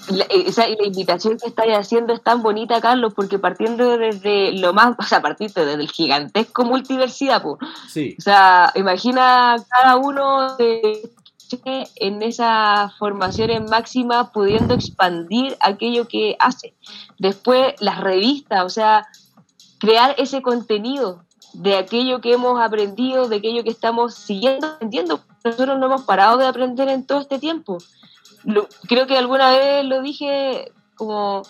la, 0.10 0.26
esa, 0.26 0.68
y 0.68 0.76
la 0.76 0.88
invitación 0.88 1.38
que 1.38 1.48
estáis 1.48 1.78
haciendo 1.78 2.14
es 2.14 2.22
tan 2.22 2.42
bonita, 2.42 2.82
Carlos, 2.82 3.14
porque 3.16 3.40
partiendo 3.40 3.98
desde 3.98 4.54
lo 4.54 4.74
más, 4.74 4.96
o 4.98 5.04
sea, 5.04 5.22
partiendo 5.22 5.66
desde 5.66 5.82
el 5.82 5.90
gigantesco 5.90 6.66
multiversidad, 6.66 7.42
po. 7.42 7.58
Sí, 7.88 8.16
o 8.18 8.22
sea, 8.22 8.72
imagina 8.76 9.56
cada 9.70 9.98
uno 9.98 10.56
de 10.58 11.10
en 11.96 12.22
esa 12.22 12.94
formación 13.00 13.50
en 13.50 13.66
máxima 13.66 14.32
pudiendo 14.32 14.74
expandir 14.74 15.56
aquello 15.60 16.08
que 16.08 16.36
hace. 16.40 16.76
Después 17.18 17.74
las 17.80 18.00
revistas, 18.00 18.66
o 18.66 18.70
sea, 18.70 19.08
crear 19.80 20.16
ese 20.18 20.42
contenido 20.42 21.24
de 21.54 21.78
aquello 21.78 22.22
que 22.22 22.34
hemos 22.34 22.60
aprendido, 22.60 23.30
de 23.30 23.38
aquello 23.38 23.64
que 23.64 23.70
estamos 23.70 24.16
siguiendo 24.16 24.68
aprendiendo. 24.68 25.22
Nosotros 25.44 25.80
no 25.80 25.86
hemos 25.86 26.04
parado 26.04 26.38
de 26.38 26.46
aprender 26.46 26.90
en 26.90 27.06
todo 27.06 27.22
este 27.22 27.40
tiempo. 27.40 27.78
Lo- 28.48 28.68
creo 28.88 29.08
que 29.08 29.18
alguna 29.18 29.52
vez 29.52 29.84
lo 29.84 30.02
dije 30.02 30.72
como, 30.96 31.44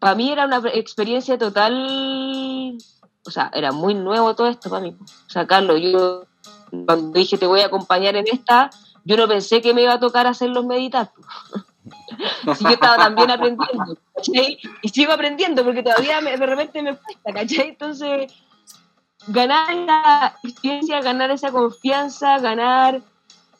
para 0.00 0.16
mí 0.16 0.32
era 0.32 0.46
una 0.46 0.60
experiencia 0.74 1.38
total, 1.38 2.76
o 3.24 3.30
sea, 3.30 3.52
era 3.54 3.70
muy 3.70 3.94
nuevo 3.94 4.34
todo 4.34 4.48
esto 4.48 4.68
para 4.68 4.82
mí. 4.82 4.96
O 5.00 5.30
sea, 5.30 5.46
Carlos, 5.46 5.80
yo 5.80 6.24
cuando 6.86 7.12
dije 7.12 7.38
te 7.38 7.46
voy 7.46 7.60
a 7.60 7.66
acompañar 7.66 8.16
en 8.16 8.26
esta, 8.30 8.68
yo 9.04 9.16
no 9.16 9.28
pensé 9.28 9.62
que 9.62 9.72
me 9.72 9.82
iba 9.82 9.92
a 9.92 10.00
tocar 10.00 10.26
hacerlos 10.26 10.64
meditar. 10.66 11.12
si 12.56 12.64
yo 12.64 12.70
estaba 12.70 12.96
también 12.96 13.30
aprendiendo, 13.30 13.96
¿cachai? 14.12 14.58
Y 14.82 14.88
sigo 14.88 15.12
aprendiendo 15.12 15.64
porque 15.64 15.84
todavía 15.84 16.20
me, 16.20 16.36
de 16.36 16.46
repente 16.46 16.82
me 16.82 16.96
cuesta, 16.96 17.32
¿cachai? 17.32 17.68
Entonces, 17.68 18.32
ganar 19.28 19.70
esa 19.70 20.34
experiencia, 20.42 21.00
ganar 21.00 21.30
esa 21.30 21.52
confianza, 21.52 22.40
ganar 22.40 23.02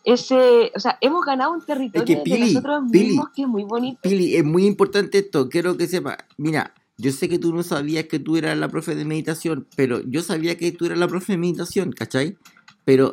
ese, 0.04 0.72
o 0.74 0.80
sea, 0.80 0.96
hemos 1.00 1.24
ganado 1.24 1.52
un 1.52 1.60
territorio 1.64 2.02
Es 2.02 2.18
que, 2.18 2.22
Pili, 2.24 2.38
de 2.48 2.54
nosotros 2.54 2.82
Pili, 2.90 3.06
mismos 3.08 3.28
que 3.34 3.42
es 3.42 3.48
muy 3.48 3.64
bonito. 3.64 3.98
Pili, 4.02 4.36
es 4.36 4.44
muy 4.44 4.66
importante 4.66 5.18
esto, 5.18 5.48
quiero 5.48 5.76
que 5.76 5.86
sepa. 5.86 6.16
Mira, 6.36 6.72
yo 6.96 7.12
sé 7.12 7.28
que 7.28 7.38
tú 7.38 7.54
no 7.54 7.62
sabías 7.62 8.04
que 8.06 8.18
tú 8.18 8.36
eras 8.36 8.56
la 8.58 8.68
profe 8.68 8.94
de 8.94 9.04
meditación, 9.04 9.66
pero 9.76 10.00
yo 10.06 10.22
sabía 10.22 10.56
que 10.56 10.72
tú 10.72 10.86
eras 10.86 10.98
la 10.98 11.08
profe 11.08 11.32
de 11.32 11.38
meditación, 11.38 11.92
¿cachai? 11.92 12.36
Pero 12.84 13.12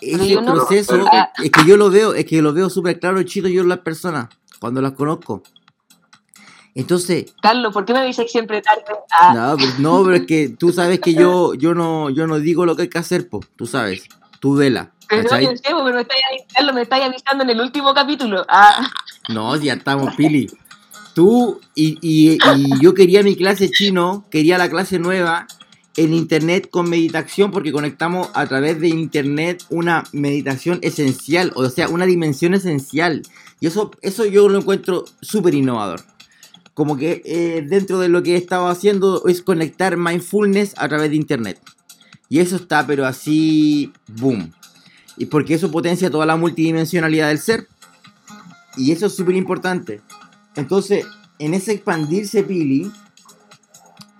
ese 0.00 0.40
no- 0.40 0.52
proceso, 0.54 0.92
pero- 0.92 1.06
es 1.44 1.50
que 1.50 1.64
yo 1.68 1.76
lo 1.76 1.90
veo, 1.90 2.14
es 2.14 2.24
que 2.24 2.40
lo 2.42 2.52
veo 2.52 2.70
súper 2.70 2.98
claro, 2.98 3.22
chido 3.22 3.48
yo 3.48 3.62
en 3.62 3.68
las 3.68 3.80
personas, 3.80 4.28
cuando 4.60 4.80
las 4.80 4.92
conozco. 4.92 5.42
Entonces, 6.74 7.26
Carlos, 7.40 7.72
¿por 7.72 7.84
qué 7.84 7.92
me 7.92 8.00
avisas 8.00 8.30
siempre 8.30 8.60
tarde? 8.60 8.82
Ah, 9.20 9.32
no, 9.34 9.56
pues, 9.56 9.78
no, 9.78 10.02
pero 10.02 10.16
es 10.16 10.26
que 10.26 10.48
tú 10.48 10.72
sabes 10.72 10.98
que 11.00 11.14
yo, 11.14 11.54
yo 11.54 11.72
no, 11.74 12.10
yo 12.10 12.26
no 12.26 12.40
digo 12.40 12.66
lo 12.66 12.74
que 12.74 12.82
hay 12.82 12.88
que 12.88 12.98
hacer, 12.98 13.28
pues, 13.28 13.46
tú 13.54 13.66
sabes, 13.66 14.08
tú 14.40 14.56
vela, 14.56 14.92
pero 15.08 15.22
no, 15.22 15.28
¿cachai? 15.30 15.44
yo 15.44 15.50
sé, 15.52 15.62
pero 15.64 15.84
me 15.84 16.00
estáis, 16.00 16.22
me 16.74 16.82
estáis 16.82 17.04
avisando 17.04 17.44
en 17.44 17.50
el 17.50 17.60
último 17.60 17.92
capítulo. 17.94 18.44
Ah, 18.48 18.90
No, 19.28 19.56
ya 19.56 19.74
estamos, 19.74 20.14
Pili. 20.16 20.50
Tú 21.14 21.60
y, 21.74 21.96
y- 22.02 22.38
y 22.42 22.80
yo 22.80 22.92
quería 22.94 23.22
mi 23.22 23.36
clase 23.36 23.70
chino, 23.70 24.24
quería 24.30 24.58
la 24.58 24.68
clase 24.68 24.98
nueva 24.98 25.46
en 25.96 26.12
internet 26.12 26.68
con 26.70 26.90
meditación 26.90 27.52
porque 27.52 27.70
conectamos 27.70 28.28
a 28.34 28.46
través 28.46 28.80
de 28.80 28.88
internet 28.88 29.62
una 29.70 30.02
meditación 30.12 30.80
esencial, 30.82 31.52
o 31.54 31.68
sea, 31.70 31.88
una 31.88 32.04
dimensión 32.04 32.52
esencial. 32.54 33.22
Y 33.60 33.68
eso, 33.68 33.92
eso 34.02 34.24
yo 34.26 34.48
lo 34.48 34.58
encuentro 34.58 35.04
súper 35.20 35.54
innovador. 35.54 36.00
Como 36.74 36.96
que 36.96 37.22
eh, 37.24 37.62
dentro 37.64 38.00
de 38.00 38.08
lo 38.08 38.24
que 38.24 38.34
he 38.34 38.36
estado 38.36 38.66
haciendo 38.66 39.22
es 39.28 39.40
conectar 39.42 39.96
mindfulness 39.96 40.74
a 40.76 40.88
través 40.88 41.10
de 41.10 41.16
internet. 41.16 41.60
Y 42.28 42.40
eso 42.40 42.56
está, 42.56 42.84
pero 42.84 43.06
así, 43.06 43.92
boom. 44.08 44.52
Y 45.16 45.26
porque 45.26 45.54
eso 45.54 45.70
potencia 45.70 46.10
toda 46.10 46.26
la 46.26 46.36
multidimensionalidad 46.36 47.28
del 47.28 47.38
ser. 47.38 47.68
Y 48.76 48.92
eso 48.92 49.06
es 49.06 49.14
súper 49.14 49.36
importante. 49.36 50.00
Entonces, 50.56 51.06
en 51.38 51.54
ese 51.54 51.72
expandirse 51.72 52.42
Pili, 52.42 52.90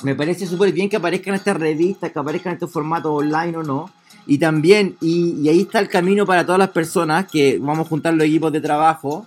me 0.03 0.15
parece 0.15 0.47
súper 0.47 0.73
bien 0.73 0.89
que 0.89 0.97
aparezcan 0.97 1.35
estas 1.35 1.57
revistas, 1.57 2.13
que 2.13 2.19
aparezcan 2.19 2.53
estos 2.53 2.71
formatos 2.71 3.11
online 3.11 3.57
o 3.57 3.63
no. 3.63 3.91
Y 4.27 4.39
también, 4.39 4.97
y, 5.01 5.49
ahí 5.49 5.63
está 5.63 5.79
el 5.79 5.89
camino 5.89 6.27
para 6.27 6.45
todas 6.45 6.59
las 6.59 6.71
personas 6.71 7.27
que 7.31 7.59
vamos 7.59 7.87
a 7.87 7.89
juntar 7.89 8.15
los 8.15 8.27
equipos 8.27 8.53
de 8.53 8.61
trabajo, 8.61 9.27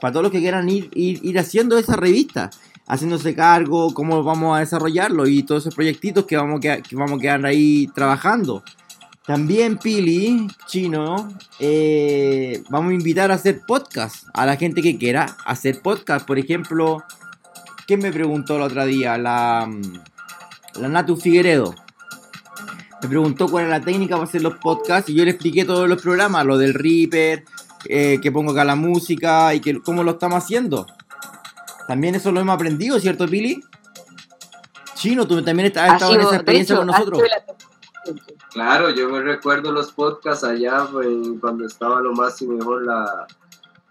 para 0.00 0.12
todos 0.12 0.24
los 0.24 0.32
que 0.32 0.40
quieran 0.40 0.68
ir, 0.68 0.90
ir, 0.94 1.38
haciendo 1.38 1.78
esa 1.78 1.96
revista, 1.96 2.50
haciéndose 2.86 3.34
cargo, 3.34 3.92
cómo 3.92 4.22
vamos 4.22 4.56
a 4.56 4.60
desarrollarlo 4.60 5.26
y 5.26 5.42
todos 5.42 5.64
esos 5.64 5.74
proyectitos 5.74 6.26
que 6.26 6.36
vamos 6.36 6.60
quedar, 6.60 6.82
que 6.82 6.94
vamos 6.94 7.18
a 7.18 7.22
quedar 7.22 7.44
ahí 7.46 7.88
trabajando. 7.94 8.62
También 9.26 9.78
Pili, 9.78 10.46
chino, 10.66 11.28
eh, 11.58 12.62
vamos 12.70 12.90
a 12.92 12.94
invitar 12.94 13.32
a 13.32 13.34
hacer 13.34 13.62
podcast 13.66 14.26
a 14.32 14.46
la 14.46 14.56
gente 14.56 14.82
que 14.82 14.98
quiera 14.98 15.36
hacer 15.44 15.80
podcast. 15.82 16.24
Por 16.24 16.38
ejemplo, 16.38 17.02
¿quién 17.88 18.00
me 18.00 18.12
preguntó 18.12 18.54
el 18.56 18.62
otro 18.62 18.86
día? 18.86 19.18
La, 19.18 19.66
mm, 19.68 20.80
la 20.80 20.88
Natu 20.88 21.16
Figueredo. 21.16 21.74
Me 23.02 23.08
preguntó 23.08 23.48
cuál 23.48 23.64
era 23.66 23.78
la 23.78 23.84
técnica 23.84 24.14
para 24.14 24.28
hacer 24.28 24.42
los 24.42 24.58
podcasts 24.58 25.10
y 25.10 25.14
yo 25.14 25.24
le 25.24 25.32
expliqué 25.32 25.64
todos 25.64 25.88
los 25.88 26.00
programas, 26.00 26.46
lo 26.46 26.56
del 26.56 26.72
Reaper, 26.74 27.44
eh, 27.88 28.18
que 28.22 28.30
pongo 28.30 28.52
acá 28.52 28.64
la 28.64 28.76
música 28.76 29.52
y 29.54 29.60
que 29.60 29.80
cómo 29.80 30.04
lo 30.04 30.12
estamos 30.12 30.42
haciendo. 30.42 30.86
También 31.88 32.14
eso 32.14 32.30
lo 32.30 32.40
hemos 32.40 32.54
aprendido, 32.54 32.98
¿cierto, 33.00 33.26
Pili? 33.26 33.60
Chino, 34.94 35.26
tú 35.26 35.42
también 35.42 35.66
estás- 35.66 35.84
has 35.84 35.90
ha 35.90 35.94
estado 35.96 36.14
en 36.14 36.20
esa 36.20 36.34
experiencia 36.36 36.74
hecho, 36.74 36.78
con 36.80 36.86
nosotros. 36.86 37.18
sido 37.18 37.28
la- 37.28 38.35
Claro, 38.56 38.88
yo 38.88 39.10
me 39.10 39.20
recuerdo 39.20 39.70
los 39.70 39.92
podcasts 39.92 40.42
allá 40.42 40.86
cuando 41.42 41.66
estaba 41.66 42.00
lo 42.00 42.12
más 42.14 42.40
y 42.40 42.46
mejor 42.48 42.86
la, 42.86 43.26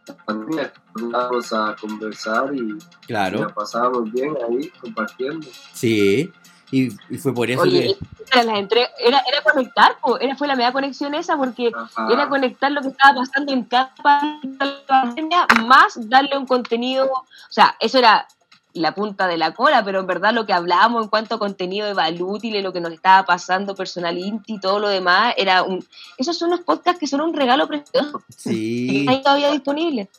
la 0.08 0.14
pandemia. 0.26 0.74
Íbamos 0.98 1.54
a 1.54 1.76
conversar 1.80 2.50
y, 2.56 2.76
Claro, 3.06 3.42
la 3.42 3.50
pasábamos 3.50 4.12
bien 4.12 4.36
ahí 4.50 4.70
compartiendo. 4.82 5.48
sí. 5.74 6.32
Y, 6.72 6.88
y 7.12 7.18
fue 7.20 7.32
por 7.32 7.50
eso 7.52 7.62
Oye, 7.62 7.96
que... 7.96 8.06
era, 8.34 8.44
las 8.44 8.58
entre- 8.58 8.90
era, 9.00 9.20
era 9.32 9.42
conectar, 9.44 10.00
po, 10.02 10.20
era, 10.20 10.36
fue 10.36 10.48
la 10.48 10.56
media 10.56 10.72
conexión 10.74 11.14
esa, 11.14 11.38
porque 11.38 11.72
Ajá. 11.74 12.08
era 12.12 12.28
conectar 12.28 12.72
lo 12.72 12.82
que 12.82 12.88
estaba 12.88 13.20
pasando 13.20 13.54
en 13.54 13.66
cada 13.66 13.94
la 14.04 14.82
pandemia, 14.88 15.46
más 15.68 16.10
darle 16.10 16.36
un 16.36 16.48
contenido, 16.48 17.06
o 17.06 17.26
sea, 17.50 17.76
eso 17.80 18.00
era 18.00 18.28
la 18.76 18.94
punta 18.94 19.26
de 19.28 19.38
la 19.38 19.54
cola, 19.54 19.84
pero 19.84 20.00
en 20.02 20.08
verdad 20.08 20.34
lo 20.34 20.46
que 20.46 20.54
hablábamos 20.54 21.04
en 21.04 21.10
cuanto 21.10 21.36
a 21.36 21.40
contenido 21.40 21.88
de 21.88 21.94
Valútil, 21.94 22.62
lo 22.62 22.72
que 22.74 22.82
nos 22.82 22.92
estaba 22.94 23.26
pasando 23.26 23.74
personal 23.74 24.18
Inti 24.18 24.56
y 24.56 24.60
todo 24.60 24.80
lo 24.80 24.88
demás, 24.90 25.34
era 25.38 25.64
un, 25.64 25.84
esos 26.18 26.38
son 26.38 26.52
los 26.52 26.60
podcasts 26.62 27.00
que 27.00 27.08
son 27.08 27.22
un 27.22 27.34
regalo 27.34 27.68
precioso, 27.68 28.22
y 28.28 28.34
Sí. 28.90 29.00
están 29.00 29.24
todavía 29.24 29.52
disponibles. 29.52 30.10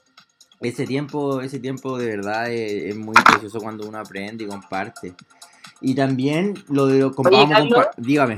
Ese 0.61 0.87
tiempo, 0.87 1.43
ese 1.43 1.59
tiempo 1.61 1.99
de 1.99 2.07
verdad 2.17 2.51
es, 2.51 2.85
es 2.85 2.97
muy 2.97 3.15
precioso 3.15 3.61
cuando 3.61 3.87
uno 3.87 3.99
aprende 3.99 4.45
y 4.45 4.47
comparte. 4.49 5.15
Y 5.83 5.95
también 5.95 6.55
lo 6.69 6.87
de 6.87 6.99
lo 7.01 7.13
comparamos 7.15 7.51
Carlos. 7.51 7.87
Dígame, 7.99 8.37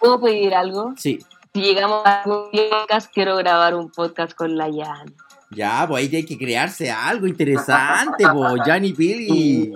¿Puedo 0.00 0.20
pedir 0.20 0.54
algo? 0.54 0.94
sí. 0.96 1.20
Si 1.54 1.60
llegamos 1.60 2.00
a 2.06 2.22
un 2.24 2.50
podcast, 2.70 3.12
quiero 3.12 3.36
grabar 3.36 3.74
un 3.74 3.90
podcast 3.90 4.32
con 4.32 4.56
la 4.56 4.70
Yan. 4.70 5.14
Ya, 5.54 5.84
pues 5.88 6.02
ahí 6.02 6.08
tiene 6.08 6.26
que 6.26 6.38
crearse 6.38 6.90
algo 6.90 7.26
interesante, 7.26 8.24
pues, 8.32 8.62
Johnny 8.64 8.92
Pili. 8.92 9.72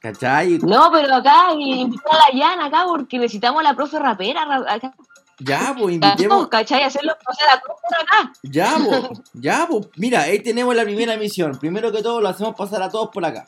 ¿Cachai? 0.00 0.58
No, 0.58 0.90
pero 0.92 1.14
acá 1.14 1.46
invitar 1.56 2.12
a 2.12 2.16
la 2.32 2.38
Yan 2.38 2.60
acá 2.60 2.84
porque 2.86 3.18
necesitamos 3.18 3.60
a 3.60 3.62
la 3.62 3.74
profe 3.74 3.98
rapera 3.98 4.44
ra- 4.44 4.72
acá. 4.74 4.94
Ya, 5.38 5.74
pues 5.76 5.94
invitemos. 5.94 6.46
¿cachai? 6.48 6.82
Hacerlo 6.82 7.12
hacer 7.26 7.46
la 7.52 7.60
profe 7.60 7.80
acá. 8.02 8.32
Ya, 8.42 8.74
pues, 8.84 9.20
ya, 9.32 9.66
pues. 9.68 9.86
Mira, 9.96 10.22
ahí 10.22 10.40
tenemos 10.40 10.74
la 10.76 10.84
primera 10.84 11.16
misión. 11.16 11.58
Primero 11.58 11.90
que 11.90 12.02
todo, 12.02 12.20
lo 12.20 12.28
hacemos 12.28 12.54
pasar 12.54 12.82
a 12.82 12.90
todos 12.90 13.08
por 13.12 13.24
acá. 13.24 13.46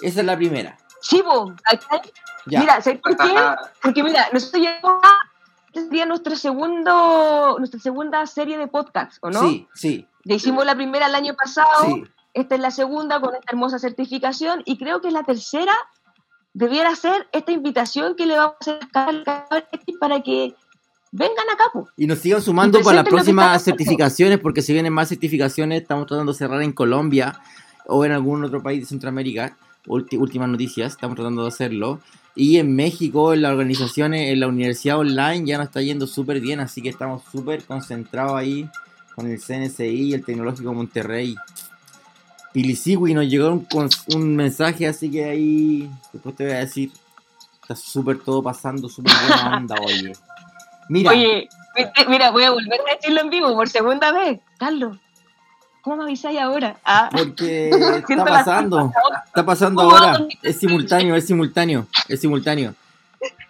Esa 0.00 0.20
es 0.20 0.26
la 0.26 0.36
primera. 0.36 0.76
Sí, 1.02 1.22
po, 1.22 1.52
¿cachai? 1.62 2.00
Ya. 2.46 2.60
Mira, 2.60 2.80
¿sabes 2.80 3.00
por 3.00 3.16
qué? 3.16 3.34
Porque 3.82 4.02
mira, 4.02 4.28
nosotros 4.32 4.62
llegamos 4.62 5.00
a 5.02 5.18
este 5.76 5.88
sería 5.88 6.06
nuestro 6.06 6.36
segundo, 6.36 7.56
nuestra 7.58 7.80
segunda 7.80 8.26
serie 8.26 8.58
de 8.58 8.66
podcasts, 8.66 9.18
¿o 9.20 9.30
no? 9.30 9.40
Sí, 9.40 9.68
sí, 9.74 10.06
Ya 10.24 10.34
hicimos 10.34 10.64
la 10.64 10.74
primera 10.74 11.06
el 11.06 11.14
año 11.14 11.34
pasado, 11.34 11.84
sí. 11.84 12.04
esta 12.34 12.54
es 12.54 12.60
la 12.60 12.70
segunda 12.70 13.20
con 13.20 13.34
esta 13.34 13.52
hermosa 13.52 13.78
certificación 13.78 14.62
y 14.64 14.78
creo 14.78 15.00
que 15.00 15.10
la 15.10 15.22
tercera 15.22 15.72
debiera 16.54 16.94
ser 16.96 17.28
esta 17.32 17.52
invitación 17.52 18.16
que 18.16 18.24
le 18.24 18.38
vamos 18.38 18.56
a 18.66 19.04
hacer 19.04 19.66
para 20.00 20.22
que 20.22 20.54
vengan 21.12 21.50
acá, 21.52 21.64
po. 21.72 21.88
Y 21.96 22.06
nos 22.06 22.18
sigan 22.20 22.40
sumando 22.40 22.80
para 22.80 23.02
las 23.02 23.08
próximas 23.08 23.62
certificaciones, 23.62 24.38
porque 24.38 24.62
si 24.62 24.72
vienen 24.72 24.92
más 24.92 25.08
certificaciones, 25.08 25.82
estamos 25.82 26.06
tratando 26.06 26.32
de 26.32 26.38
cerrar 26.38 26.62
en 26.62 26.72
Colombia 26.72 27.38
o 27.86 28.04
en 28.04 28.12
algún 28.12 28.44
otro 28.44 28.62
país 28.62 28.80
de 28.80 28.86
Centroamérica. 28.86 29.56
Últimas 29.86 30.48
noticias, 30.48 30.94
estamos 30.94 31.16
tratando 31.16 31.42
de 31.42 31.48
hacerlo. 31.48 32.00
Y 32.36 32.58
en 32.58 32.76
México, 32.76 33.32
en 33.32 33.40
las 33.40 33.52
organizaciones, 33.52 34.30
en 34.30 34.40
la 34.40 34.46
universidad 34.46 34.98
online, 34.98 35.46
ya 35.46 35.56
nos 35.56 35.68
está 35.68 35.80
yendo 35.80 36.06
súper 36.06 36.38
bien, 36.38 36.60
así 36.60 36.82
que 36.82 36.90
estamos 36.90 37.22
súper 37.32 37.64
concentrados 37.64 38.34
ahí 38.34 38.68
con 39.14 39.30
el 39.30 39.40
CNCI 39.40 39.84
y 39.84 40.14
el 40.14 40.22
Tecnológico 40.22 40.74
Monterrey. 40.74 41.34
Pilicigui 42.52 43.14
nos 43.14 43.26
llegó 43.26 43.48
un, 43.48 43.88
un 44.14 44.36
mensaje, 44.36 44.86
así 44.86 45.10
que 45.10 45.24
ahí 45.24 45.90
después 46.12 46.36
te 46.36 46.44
voy 46.44 46.52
a 46.52 46.58
decir. 46.58 46.92
Está 47.62 47.74
súper 47.74 48.18
todo 48.18 48.42
pasando, 48.42 48.88
súper 48.88 49.12
buena 49.26 49.56
onda, 49.56 49.74
oye. 49.82 50.12
Mira. 50.88 51.10
Oye, 51.10 51.48
mira, 52.08 52.30
voy 52.30 52.44
a 52.44 52.50
volver 52.50 52.80
a 52.80 52.94
decirlo 52.94 53.22
en 53.22 53.30
vivo 53.30 53.54
por 53.54 53.68
segunda 53.68 54.12
vez. 54.12 54.40
Carlos, 54.58 54.98
¿cómo 55.86 55.98
me 55.98 56.02
avisáis 56.02 56.40
ahora? 56.40 56.76
Ah, 56.84 57.08
Porque 57.16 57.70
está 57.70 58.24
pasando, 58.24 58.92
está 59.24 59.46
pasando 59.46 59.84
¿Cómo 59.84 59.96
ahora. 59.96 60.26
Es 60.42 60.58
simultáneo, 60.58 61.14
es 61.14 61.24
simultáneo, 61.28 61.86
es 62.08 62.20
simultáneo. 62.20 62.74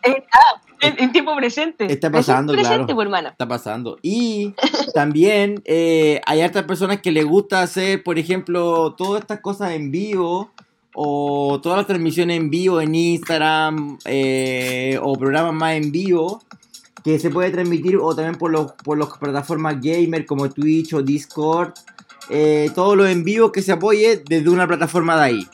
eh, 0.02 0.22
ah, 0.34 0.60
en, 0.82 0.96
en 0.98 1.12
tiempo 1.12 1.34
presente. 1.34 1.90
Está 1.90 2.10
pasando, 2.10 2.52
presente, 2.52 2.76
claro. 2.76 2.94
pues, 2.94 3.06
hermana. 3.06 3.28
Está 3.30 3.48
pasando. 3.48 3.98
Y 4.02 4.52
también 4.92 5.62
eh, 5.64 6.20
hay 6.26 6.42
hartas 6.42 6.64
personas 6.64 7.00
que 7.00 7.10
les 7.10 7.24
gusta 7.24 7.62
hacer, 7.62 8.02
por 8.02 8.18
ejemplo, 8.18 8.94
todas 8.98 9.22
estas 9.22 9.40
cosas 9.40 9.70
en 9.70 9.90
vivo 9.90 10.50
o 10.94 11.58
todas 11.62 11.78
las 11.78 11.86
transmisiones 11.86 12.36
en 12.36 12.50
vivo 12.50 12.82
en 12.82 12.94
Instagram 12.94 13.96
eh, 14.04 15.00
o 15.02 15.16
programas 15.16 15.54
más 15.54 15.72
en 15.72 15.90
vivo 15.90 16.42
que 17.02 17.18
se 17.18 17.30
puede 17.30 17.50
transmitir 17.50 17.96
o 17.96 18.14
también 18.14 18.34
por 18.36 18.50
los 18.50 18.72
por 18.72 18.98
las 18.98 19.08
plataformas 19.16 19.80
gamer 19.80 20.26
como 20.26 20.50
Twitch 20.50 20.92
o 20.92 21.00
Discord. 21.00 21.72
Eh, 22.28 22.70
todo 22.74 22.96
lo 22.96 23.06
en 23.06 23.22
vivo 23.24 23.52
que 23.52 23.62
se 23.62 23.72
apoye 23.72 24.22
desde 24.28 24.48
una 24.50 24.66
plataforma 24.66 25.16
de 25.16 25.22
ahí. 25.22 25.48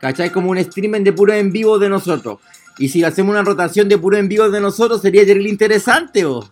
¿Cachai? 0.00 0.30
Como 0.30 0.50
un 0.50 0.58
streaming 0.58 1.02
de 1.02 1.12
puro 1.12 1.32
en 1.32 1.52
vivo 1.52 1.78
de 1.78 1.88
nosotros. 1.88 2.38
Y 2.78 2.88
si 2.88 3.04
hacemos 3.04 3.32
una 3.32 3.42
rotación 3.42 3.88
de 3.88 3.98
puro 3.98 4.16
en 4.16 4.28
vivo 4.28 4.48
de 4.48 4.60
nosotros, 4.60 5.02
sería 5.02 5.22
interesante, 5.22 6.24
¿o? 6.24 6.48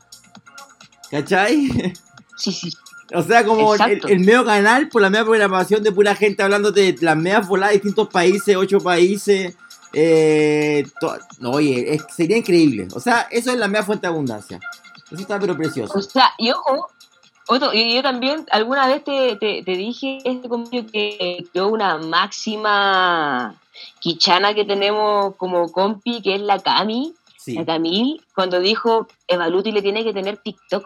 ¿Cachai? 1.11 1.69
Sí, 2.37 2.53
sí. 2.53 2.71
O 3.13 3.21
sea, 3.23 3.45
como 3.45 3.75
el, 3.75 4.01
el 4.07 4.21
medio 4.21 4.45
canal, 4.45 4.89
por 4.89 5.03
la 5.03 5.11
media 5.11 5.25
programación 5.25 5.83
de 5.83 5.91
pura 5.91 6.15
gente 6.15 6.41
hablando 6.45 6.71
de 6.71 6.95
las 7.01 7.17
medias 7.17 7.49
voladas 7.49 7.71
de 7.73 7.79
distintos 7.79 8.07
países, 8.11 8.55
ocho 8.55 8.79
países. 8.79 9.57
Eh, 9.93 10.87
no, 11.41 11.51
oye, 11.51 11.95
es- 11.95 12.05
sería 12.15 12.37
increíble. 12.37 12.87
O 12.95 13.01
sea, 13.01 13.23
eso 13.33 13.51
es 13.51 13.59
la 13.59 13.67
media 13.67 13.83
fuente 13.83 14.07
de 14.07 14.13
abundancia. 14.13 14.61
Eso 15.11 15.21
está 15.21 15.41
pero 15.41 15.57
precioso. 15.57 15.99
O 15.99 16.03
sea, 16.03 16.31
y 16.39 16.51
ojo, 16.53 16.91
otro, 17.49 17.73
y 17.73 17.95
yo 17.95 18.03
también 18.03 18.47
alguna 18.51 18.87
vez 18.87 19.03
te, 19.05 19.37
te, 19.37 19.63
te 19.63 19.77
dije 19.77 20.19
este 20.25 20.49
comentario 20.49 20.87
que 20.91 21.45
yo 21.55 21.69
una 21.69 21.99
máxima 21.99 23.55
quichana 24.01 24.55
que 24.55 24.65
tenemos 24.65 25.35
como 25.37 25.71
compi, 25.73 26.21
que 26.23 26.35
es 26.35 26.41
la 26.41 26.59
Cami, 26.59 27.15
Sí, 27.37 27.55
la 27.55 27.65
Camil, 27.65 28.21
cuando 28.35 28.61
dijo 28.61 29.07
Evaluti 29.27 29.73
le 29.73 29.81
tiene 29.81 30.05
que 30.05 30.13
tener 30.13 30.37
TikTok 30.39 30.85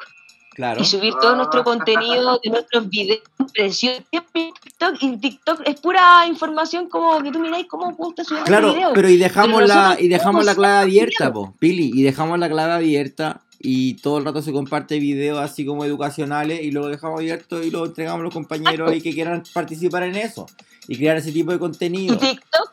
claro. 0.54 0.80
y 0.80 0.84
subir 0.84 1.14
todo 1.20 1.32
Ah. 1.32 1.36
nuestro 1.36 1.64
contenido 1.64 2.38
de 2.44 2.50
nuestros 2.50 2.88
videos 2.88 3.22
preciosos. 3.52 4.04
TikTok, 4.10 4.96
y 5.02 5.16
TikTok 5.16 5.62
es 5.64 5.80
pura 5.80 6.26
información 6.28 6.88
como 6.88 7.20
que 7.22 7.32
tú 7.32 7.38
miráis 7.40 7.66
cómo 7.66 7.90
estar 7.90 8.24
subiendo 8.24 8.46
Claro, 8.46 8.72
video. 8.74 8.90
pero 8.94 9.08
y 9.08 9.16
dejamos 9.16 9.62
Pero 9.62 9.66
la 9.66 9.96
y 9.98 10.08
dejamos 10.08 10.44
la 10.44 10.54
clave 10.54 10.78
abierta, 10.82 11.32
po, 11.32 11.54
Pili, 11.58 11.90
y 11.94 12.02
dejamos 12.02 12.38
la 12.38 12.48
clave 12.48 12.72
abierta 12.74 13.40
y 13.62 13.94
todo 13.94 14.18
el 14.18 14.24
rato 14.24 14.42
se 14.42 14.52
comparte 14.52 14.98
videos 14.98 15.38
así 15.38 15.64
como 15.64 15.84
educacionales 15.84 16.62
y 16.62 16.72
lo 16.72 16.88
dejamos 16.88 17.20
abierto 17.20 17.62
y 17.62 17.70
lo 17.70 17.86
entregamos 17.86 18.20
a 18.20 18.24
los 18.24 18.34
compañeros 18.34 18.90
ahí 18.90 19.00
que 19.00 19.12
quieran 19.12 19.44
participar 19.54 20.02
en 20.02 20.16
eso 20.16 20.46
y 20.88 20.96
crear 20.96 21.16
ese 21.16 21.30
tipo 21.30 21.52
de 21.52 21.60
contenido. 21.60 22.14
Y 22.14 22.18
TikTok, 22.18 22.70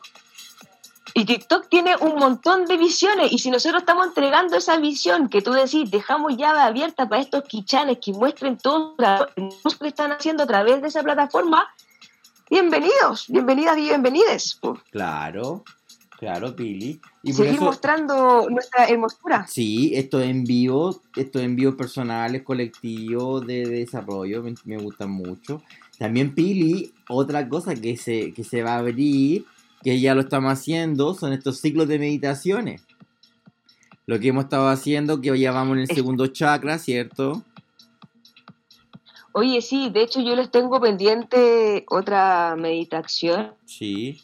y 1.14 1.24
TikTok 1.24 1.68
tiene 1.68 1.96
un 1.96 2.16
montón 2.16 2.66
de 2.66 2.76
visiones. 2.76 3.32
Y 3.32 3.38
si 3.38 3.50
nosotros 3.50 3.82
estamos 3.82 4.08
entregando 4.08 4.56
esa 4.56 4.76
visión 4.78 5.28
que 5.28 5.42
tú 5.42 5.52
decís, 5.52 5.90
dejamos 5.90 6.36
llave 6.36 6.60
abierta 6.60 7.08
para 7.08 7.22
estos 7.22 7.44
quichanes 7.44 7.98
que 7.98 8.12
muestren 8.12 8.56
todo 8.58 8.94
lo 8.98 9.28
que 9.80 9.88
están 9.88 10.12
haciendo 10.12 10.42
a 10.42 10.46
través 10.46 10.82
de 10.82 10.88
esa 10.88 11.02
plataforma, 11.02 11.72
bienvenidos, 12.50 13.26
bienvenidas 13.28 13.78
y 13.78 13.82
bienvenides. 13.82 14.60
Claro, 14.90 15.64
claro, 16.20 16.54
Pili. 16.54 17.00
Y 17.22 17.32
Seguir 17.32 17.54
eso, 17.54 17.64
mostrando 17.64 18.48
nuestra 18.50 18.84
hermosura. 18.84 19.46
sí, 19.48 19.92
esto 19.94 20.20
en 20.20 20.44
vivo, 20.44 21.00
estos 21.16 21.42
envíos 21.42 21.74
personales, 21.74 22.42
colectivos 22.42 23.46
de, 23.46 23.66
de 23.66 23.78
desarrollo, 23.80 24.42
me, 24.42 24.54
me 24.64 24.76
gustan 24.76 25.10
mucho. 25.10 25.62
También 25.98 26.34
Pili, 26.34 26.92
otra 27.08 27.48
cosa 27.48 27.74
que 27.74 27.96
se, 27.96 28.32
que 28.32 28.44
se 28.44 28.62
va 28.62 28.74
a 28.74 28.78
abrir, 28.78 29.46
que 29.82 29.98
ya 29.98 30.14
lo 30.14 30.20
estamos 30.20 30.52
haciendo, 30.52 31.14
son 31.14 31.32
estos 31.32 31.58
ciclos 31.58 31.88
de 31.88 31.98
meditaciones. 31.98 32.82
Lo 34.06 34.20
que 34.20 34.28
hemos 34.28 34.44
estado 34.44 34.68
haciendo, 34.68 35.20
que 35.20 35.38
ya 35.38 35.52
vamos 35.52 35.76
en 35.76 35.82
el 35.82 35.88
segundo 35.88 36.26
chakra, 36.26 36.78
¿cierto? 36.78 37.44
Oye, 39.32 39.62
sí, 39.62 39.90
de 39.90 40.02
hecho 40.02 40.20
yo 40.20 40.34
les 40.36 40.50
tengo 40.50 40.80
pendiente 40.80 41.84
otra 41.88 42.56
meditación. 42.58 43.54
Sí. 43.64 44.20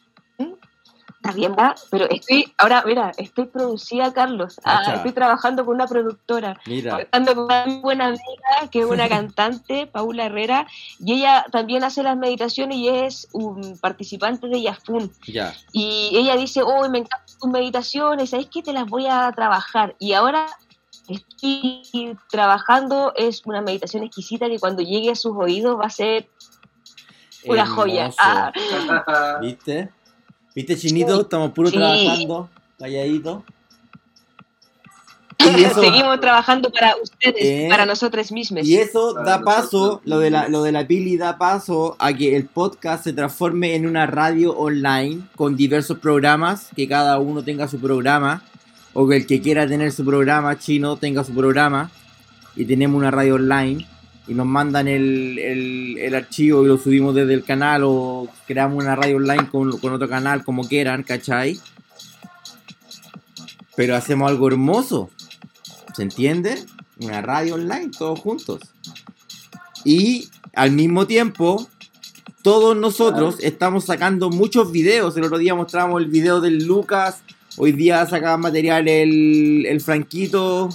Está 1.26 1.36
bien, 1.36 1.56
¿va? 1.58 1.74
Pero 1.90 2.08
estoy, 2.08 2.52
ahora, 2.58 2.84
mira, 2.86 3.12
estoy 3.16 3.46
producida, 3.46 4.12
Carlos. 4.12 4.60
Ah, 4.64 4.94
estoy 4.94 5.12
trabajando 5.12 5.64
con 5.64 5.74
una 5.74 5.86
productora. 5.86 6.60
Mira, 6.66 7.06
con 7.10 7.38
una 7.38 7.64
buena 7.80 8.06
amiga, 8.06 8.70
que 8.70 8.80
es 8.80 8.86
una 8.86 9.08
cantante, 9.08 9.86
Paula 9.86 10.26
Herrera, 10.26 10.66
y 11.00 11.14
ella 11.14 11.44
también 11.50 11.84
hace 11.84 12.02
las 12.02 12.16
meditaciones 12.16 12.76
y 12.76 12.88
es 12.88 13.28
un 13.32 13.78
participante 13.78 14.46
de 14.46 14.62
Yafun. 14.62 15.12
ya. 15.26 15.54
Y 15.72 16.10
ella 16.14 16.36
dice, 16.36 16.62
oh, 16.62 16.88
me 16.88 16.98
encantan 16.98 17.38
tus 17.40 17.50
meditaciones, 17.50 18.30
¿sabes 18.30 18.46
qué? 18.52 18.62
Te 18.62 18.72
las 18.72 18.86
voy 18.86 19.06
a 19.06 19.32
trabajar. 19.32 19.96
Y 19.98 20.12
ahora 20.12 20.46
estoy 21.08 22.16
trabajando, 22.30 23.12
es 23.16 23.42
una 23.46 23.62
meditación 23.62 24.04
exquisita 24.04 24.48
que 24.48 24.58
cuando 24.58 24.82
llegue 24.82 25.10
a 25.10 25.16
sus 25.16 25.36
oídos 25.36 25.78
va 25.78 25.86
a 25.86 25.90
ser 25.90 26.28
una 27.46 27.66
joya. 27.66 28.10
Ah, 28.18 28.52
¿Viste? 29.40 29.90
¿Viste, 30.56 30.76
Chinito? 30.76 31.20
Estamos 31.20 31.52
puro 31.52 31.68
Sí. 31.70 31.76
trabajando, 31.76 32.48
calladito. 32.78 33.44
Y 35.38 35.62
eso, 35.64 35.82
Seguimos 35.82 36.18
trabajando 36.18 36.70
para 36.72 36.96
ustedes, 36.96 37.36
Eh, 37.44 37.66
para 37.68 37.84
nosotros 37.84 38.32
mismos. 38.32 38.66
y 38.66 38.76
eso 38.78 39.12
Para 39.14 39.30
da 39.38 39.42
paso, 39.42 40.00
lo 40.04 40.18
de, 40.18 40.30
la, 40.30 40.48
lo 40.48 40.62
de 40.62 40.72
la 40.72 40.86
Pili 40.86 41.18
da 41.18 41.36
paso 41.36 41.94
a 41.98 42.12
que 42.14 42.34
el 42.34 42.46
podcast 42.46 43.04
se 43.04 43.12
transforme 43.12 43.74
en 43.76 43.86
una 43.86 44.06
radio 44.06 44.56
online 44.56 45.20
con 45.36 45.54
diversos 45.54 45.98
programas, 45.98 46.70
que 46.74 46.88
cada 46.88 47.18
uno 47.18 47.44
tenga 47.44 47.68
su 47.68 47.78
programa, 47.78 48.42
o 48.94 49.06
que 49.06 49.16
el 49.18 49.26
que 49.26 49.42
quiera 49.42 49.68
tener 49.68 49.92
su 49.92 50.06
programa 50.06 50.58
chino 50.58 50.96
tenga 50.96 51.22
su 51.22 51.34
programa, 51.34 51.90
y 52.56 52.64
tenemos 52.64 52.96
una 52.98 53.10
radio 53.10 53.34
online, 53.34 53.86
y 54.28 54.34
nos 54.34 54.46
mandan 54.46 54.88
el, 54.88 55.38
el, 55.38 55.98
el 55.98 56.14
archivo 56.14 56.64
y 56.64 56.68
lo 56.68 56.78
subimos 56.78 57.14
desde 57.14 57.34
el 57.34 57.44
canal, 57.44 57.82
o 57.84 58.28
creamos 58.46 58.82
una 58.82 58.96
radio 58.96 59.16
online 59.16 59.48
con, 59.50 59.78
con 59.78 59.92
otro 59.92 60.08
canal, 60.08 60.44
como 60.44 60.66
quieran, 60.66 61.02
¿cachai? 61.02 61.60
Pero 63.76 63.94
hacemos 63.94 64.30
algo 64.30 64.48
hermoso, 64.48 65.10
¿se 65.94 66.02
entiende? 66.02 66.64
Una 66.98 67.22
radio 67.22 67.54
online, 67.54 67.90
todos 67.96 68.18
juntos. 68.20 68.60
Y 69.84 70.28
al 70.54 70.72
mismo 70.72 71.06
tiempo, 71.06 71.68
todos 72.42 72.76
nosotros 72.76 73.36
estamos 73.40 73.84
sacando 73.84 74.30
muchos 74.30 74.72
videos. 74.72 75.16
El 75.16 75.24
otro 75.24 75.38
día 75.38 75.54
mostramos 75.54 76.00
el 76.00 76.08
video 76.08 76.40
del 76.40 76.64
Lucas. 76.64 77.22
Hoy 77.56 77.72
día 77.72 78.06
sacaba 78.06 78.36
material 78.36 78.88
el, 78.88 79.66
el 79.66 79.80
Franquito. 79.80 80.68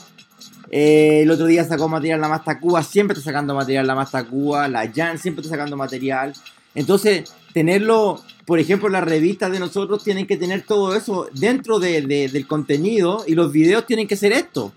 Eh, 0.71 1.21
el 1.23 1.29
otro 1.31 1.45
día 1.45 1.63
sacó 1.65 1.87
material 1.89 2.21
la 2.21 2.29
Masta 2.29 2.59
Cuba. 2.59 2.81
Siempre 2.81 3.17
está 3.17 3.29
sacando 3.29 3.53
material 3.53 3.85
la 3.85 3.93
Masta 3.95 4.23
Cuba. 4.23 4.67
La 4.67 4.89
Jan 4.91 5.19
siempre 5.19 5.41
está 5.43 5.55
sacando 5.55 5.75
material. 5.77 6.33
Entonces, 6.73 7.31
tenerlo, 7.53 8.21
por 8.45 8.59
ejemplo, 8.59 8.87
las 8.89 9.03
revistas 9.03 9.51
de 9.51 9.59
nosotros 9.59 10.03
tienen 10.03 10.25
que 10.25 10.37
tener 10.37 10.61
todo 10.63 10.95
eso 10.95 11.27
dentro 11.33 11.79
de- 11.79 12.01
de- 12.01 12.29
del 12.29 12.47
contenido. 12.47 13.25
Y 13.27 13.35
los 13.35 13.51
videos 13.51 13.85
tienen 13.85 14.07
que 14.07 14.15
ser 14.15 14.31
esto. 14.31 14.71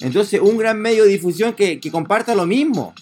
Entonces, 0.00 0.40
un 0.42 0.58
gran 0.58 0.78
medio 0.80 1.04
de 1.04 1.10
difusión 1.10 1.54
que, 1.54 1.80
que 1.80 1.90
comparta 1.90 2.34
lo 2.34 2.44
mismo. 2.46 2.92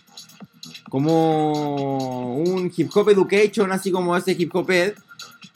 Como 0.90 2.36
un 2.36 2.70
hip 2.76 2.90
hop 2.94 3.08
education, 3.10 3.72
así 3.72 3.90
como 3.90 4.16
ese 4.16 4.32
hip 4.38 4.54
hop 4.54 4.70
ed, 4.70 4.92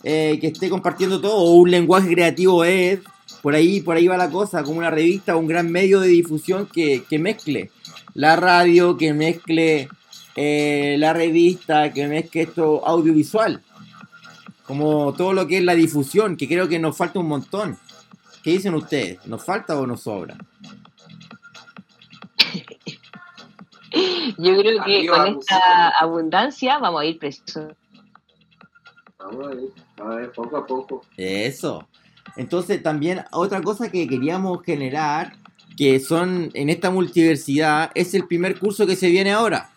eh, 0.02 0.38
que 0.40 0.48
esté 0.48 0.68
compartiendo 0.70 1.20
todo, 1.20 1.34
o 1.36 1.54
un 1.56 1.70
lenguaje 1.70 2.08
creativo 2.10 2.64
ed, 2.64 3.00
por 3.42 3.54
ahí, 3.54 3.80
por 3.80 3.96
ahí 3.96 4.06
va 4.08 4.16
la 4.16 4.30
cosa, 4.30 4.62
como 4.62 4.78
una 4.78 4.90
revista, 4.90 5.36
un 5.36 5.46
gran 5.46 5.70
medio 5.70 6.00
de 6.00 6.08
difusión 6.08 6.66
que, 6.66 7.04
que 7.08 7.18
mezcle 7.18 7.70
la 8.14 8.36
radio, 8.36 8.96
que 8.96 9.12
mezcle 9.12 9.88
eh, 10.34 10.96
la 10.98 11.12
revista, 11.12 11.92
que 11.92 12.06
mezcle 12.08 12.42
esto 12.42 12.86
audiovisual. 12.86 13.62
Como 14.66 15.14
todo 15.14 15.32
lo 15.32 15.46
que 15.46 15.58
es 15.58 15.64
la 15.64 15.74
difusión, 15.74 16.36
que 16.36 16.48
creo 16.48 16.68
que 16.68 16.78
nos 16.78 16.96
falta 16.96 17.20
un 17.20 17.28
montón. 17.28 17.78
¿Qué 18.42 18.50
dicen 18.52 18.74
ustedes? 18.74 19.24
¿Nos 19.26 19.44
falta 19.44 19.78
o 19.78 19.86
nos 19.86 20.02
sobra? 20.02 20.36
Yo 24.38 24.58
creo 24.58 24.84
que 24.84 24.98
Arriba, 24.98 25.16
con 25.16 25.34
música. 25.34 25.56
esta 25.56 25.88
abundancia 26.00 26.78
vamos 26.78 27.02
a 27.02 27.04
ir 27.04 27.18
precisos. 27.18 27.72
Vamos 29.18 29.46
a 29.46 29.48
ver, 29.50 29.58
a 29.98 30.14
ver, 30.16 30.32
poco 30.32 30.56
a 30.56 30.66
poco. 30.66 31.02
Eso. 31.16 31.88
Entonces 32.36 32.82
también 32.82 33.24
otra 33.32 33.62
cosa 33.62 33.90
que 33.90 34.06
queríamos 34.06 34.62
generar, 34.62 35.34
que 35.76 36.00
son 36.00 36.50
en 36.54 36.70
esta 36.70 36.90
multiversidad, 36.90 37.90
es 37.94 38.14
el 38.14 38.26
primer 38.26 38.58
curso 38.58 38.86
que 38.86 38.96
se 38.96 39.08
viene 39.08 39.32
ahora. 39.32 39.70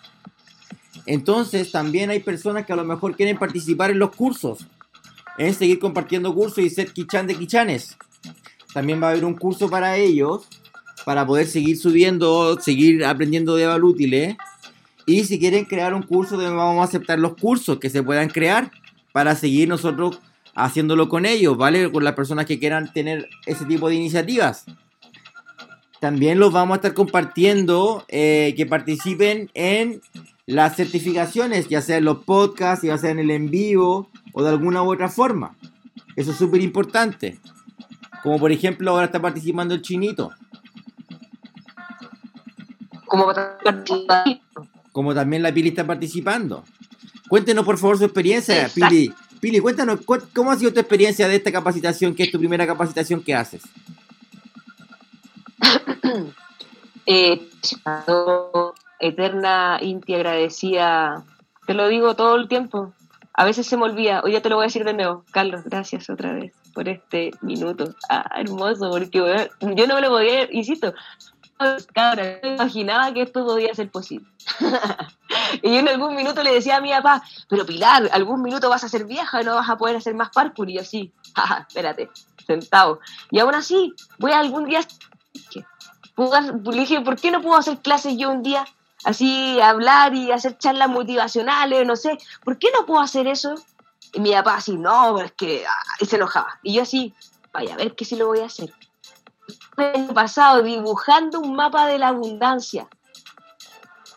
Entonces 1.06 1.72
también 1.72 2.10
hay 2.10 2.20
personas 2.20 2.66
que 2.66 2.74
a 2.74 2.76
lo 2.76 2.86
mejor 2.86 3.16
quieren 3.16 3.38
participar 3.38 3.92
en 3.92 4.00
los 4.00 4.16
cursos, 4.16 4.66
en 5.38 5.54
seguir 5.54 5.80
compartiendo 5.80 6.34
cursos 6.36 6.64
y 6.64 6.70
ser 6.70 6.92
quichan 6.92 7.28
de 7.28 7.36
quichanes. 7.36 7.98
También 8.74 9.02
va 9.02 9.08
a 9.08 9.12
haber 9.12 9.26
un 9.26 9.36
curso 9.36 9.70
para 9.70 9.98
ellos, 9.98 10.48
para 11.06 11.26
poder 11.26 11.48
seguir 11.48 11.78
subiendo, 11.78 12.60
seguir 12.60 13.04
aprendiendo 13.06 13.56
de 13.56 13.66
Valútiles. 13.66 14.36
Y 15.06 15.24
si 15.24 15.40
quieren 15.40 15.66
crear 15.66 15.94
un 15.94 16.04
curso, 16.04 16.36
también 16.36 16.58
vamos 16.58 16.82
a 16.82 16.88
aceptar 16.88 17.18
los 17.18 17.36
cursos 17.36 17.80
que 17.80 17.90
se 17.90 18.04
puedan 18.04 18.30
crear 18.30 18.70
para 19.12 19.36
seguir 19.36 19.68
nosotros 19.68 20.20
haciéndolo 20.56 21.10
con 21.10 21.26
ellos, 21.26 21.58
¿vale? 21.58 21.92
Con 21.92 22.04
las 22.04 22.14
personas 22.14 22.46
que 22.46 22.60
quieran 22.60 22.92
tener 22.94 23.30
ese 23.46 23.66
tipo 23.66 23.90
de 23.90 23.96
iniciativas. 23.96 24.66
También 26.00 26.40
los 26.40 26.54
vamos 26.54 26.76
a 26.76 26.78
estar 26.78 26.94
compartiendo 26.94 28.06
eh, 28.08 28.54
que 28.56 28.66
participen 28.66 29.52
en 29.54 30.02
las 30.46 30.76
certificaciones, 30.76 31.68
ya 31.68 31.82
sea 31.82 31.98
en 31.98 32.06
los 32.06 32.24
podcasts, 32.24 32.86
ya 32.86 32.98
sea 32.98 33.12
en 33.12 33.20
el 33.20 33.32
en 33.32 33.52
vivo 33.52 34.10
o 34.34 34.44
de 34.44 34.50
alguna 34.50 34.82
u 34.82 34.92
otra 34.92 35.10
forma. 35.10 35.56
Eso 36.16 36.32
es 36.32 36.38
súper 36.38 36.62
importante. 36.62 37.40
Como 38.24 38.40
por 38.40 38.52
ejemplo 38.52 38.92
ahora 38.92 39.06
está 39.06 39.22
participando 39.22 39.74
el 39.74 39.82
chinito. 39.82 40.32
Como. 43.06 43.28
Como 44.92 45.14
también 45.14 45.44
la 45.44 45.54
Pili 45.54 45.70
está 45.70 45.86
participando. 45.86 46.64
Cuéntenos 47.28 47.66
por 47.66 47.78
favor 47.78 47.98
su 47.98 48.06
experiencia, 48.06 48.64
Exacto. 48.64 48.88
Pili. 48.90 49.14
Pili, 49.40 49.60
cuéntanos 49.60 50.02
cu- 50.02 50.28
cómo 50.36 50.52
ha 50.52 50.58
sido 50.58 50.74
tu 50.74 50.80
experiencia 50.80 51.28
de 51.28 51.36
esta 51.36 51.52
capacitación, 51.52 52.14
que 52.14 52.24
es 52.24 52.32
tu 52.32 52.40
primera 52.40 52.68
capacitación 52.68 53.24
que 53.24 53.34
haces. 53.34 53.62
eh, 57.06 57.42
eterna, 59.00 59.80
Inti, 59.82 60.14
agradecida, 60.14 61.24
te 61.66 61.74
lo 61.74 61.88
digo 61.88 62.16
todo 62.16 62.36
el 62.36 62.48
tiempo, 62.48 62.94
a 63.34 63.46
veces 63.46 63.68
se 63.68 63.78
me 63.78 63.84
olvida, 63.84 64.22
hoy 64.24 64.34
ya 64.34 64.42
te 64.42 64.50
lo 64.50 64.56
voy 64.56 64.64
a 64.64 64.68
decir 64.68 64.84
de 64.84 64.94
nuevo, 64.94 65.24
Carlos, 65.32 65.64
gracias 65.64 66.10
otra 66.10 66.34
vez 66.34 66.52
por 66.74 66.90
este 66.90 67.32
minuto, 67.42 67.96
ah, 68.10 68.30
hermoso, 68.38 68.90
porque 68.90 69.18
yo 69.76 69.88
no 69.88 69.96
me 69.96 70.02
lo 70.02 70.10
podía, 70.10 70.52
insisto, 70.52 70.94
cabra, 71.94 72.40
no 72.42 72.54
imaginaba 72.54 73.14
que 73.14 73.24
esto 73.24 73.46
podía 73.46 73.74
ser 73.74 73.92
posible. 73.92 74.28
y 75.62 75.74
yo 75.74 75.80
en 75.80 75.90
algún 75.90 76.16
minuto 76.16 76.42
le 76.42 76.54
decía 76.54 76.78
a 76.78 76.82
mi 76.82 76.92
papá, 76.92 77.22
pero 77.50 77.66
Pilar, 77.66 78.10
algún 78.14 78.42
minuto 78.42 78.70
vas 78.70 78.84
a 78.84 78.90
ser 78.90 79.06
vieja 79.06 79.42
y 79.42 79.46
no 79.46 79.56
vas 79.56 79.70
a 79.70 79.78
poder 79.78 79.98
hacer 79.98 80.16
más 80.16 80.30
parkour. 80.30 80.70
Y 80.70 80.76
yo 80.76 80.84
sí, 80.84 81.12
espérate, 81.68 82.10
sentado. 82.46 83.00
Y 83.32 83.40
aún 83.40 83.56
así, 83.56 83.94
voy 84.18 84.32
a 84.32 84.40
algún 84.40 84.66
día... 84.66 84.82
Le 86.18 86.80
dije, 86.80 87.00
¿por 87.00 87.16
qué 87.16 87.32
no 87.32 87.42
puedo 87.42 87.56
hacer 87.56 87.80
clases 87.80 88.18
yo 88.18 88.30
un 88.30 88.44
día? 88.44 88.66
Así, 89.06 89.60
hablar 89.62 90.14
y 90.14 90.32
hacer 90.32 90.58
charlas 90.58 90.90
motivacionales, 90.90 91.88
no 91.88 91.96
sé. 91.96 92.18
¿Por 92.44 92.58
qué 92.58 92.68
no 92.78 92.86
puedo 92.86 93.00
hacer 93.00 93.26
eso? 93.28 93.56
Y 94.12 94.20
mi 94.20 94.32
papá 94.32 94.56
así, 94.56 94.76
no, 94.76 95.18
es 95.20 95.32
que... 95.34 95.66
Ah", 95.66 95.96
y 96.02 96.06
se 96.06 96.18
enojaba. 96.18 96.60
Y 96.62 96.74
yo 96.74 96.82
así, 96.82 97.14
vaya, 97.54 97.74
a 97.74 97.78
ver 97.78 97.96
qué 97.96 98.04
sí 98.04 98.18
lo 98.18 98.28
voy 98.28 98.40
a 98.40 98.48
hacer 98.48 98.74
pasado 100.14 100.64
dibujando 100.64 101.40
un 101.40 101.56
mapa 101.56 101.88
de 101.88 102.00
la 102.00 102.10
abundancia. 102.10 102.88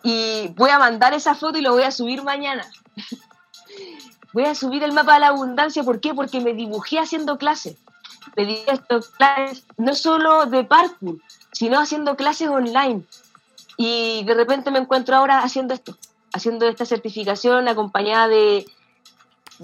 Y 0.02 0.48
voy 0.56 0.70
a 0.70 0.78
mandar 0.78 1.14
esa 1.14 1.34
foto 1.34 1.58
y 1.58 1.62
lo 1.62 1.72
voy 1.72 1.84
a 1.84 1.90
subir 1.90 2.22
mañana. 2.22 2.64
voy 4.32 4.44
a 4.44 4.54
subir 4.54 4.82
el 4.82 4.92
mapa 4.92 5.14
de 5.14 5.20
la 5.20 5.28
abundancia, 5.28 5.84
¿por 5.84 6.00
qué? 6.00 6.14
Porque 6.14 6.40
me 6.40 6.54
dibujé 6.54 6.98
haciendo 6.98 7.38
clases. 7.38 7.76
Pedí 8.34 8.58
estos 8.66 9.10
clases 9.10 9.64
no 9.76 9.94
solo 9.94 10.46
de 10.46 10.64
parkour, 10.64 11.18
sino 11.52 11.78
haciendo 11.78 12.16
clases 12.16 12.48
online. 12.48 13.04
Y 13.76 14.24
de 14.24 14.34
repente 14.34 14.70
me 14.70 14.78
encuentro 14.78 15.16
ahora 15.16 15.42
haciendo 15.42 15.74
esto, 15.74 15.96
haciendo 16.32 16.66
esta 16.66 16.86
certificación 16.86 17.68
acompañada 17.68 18.28
de, 18.28 18.66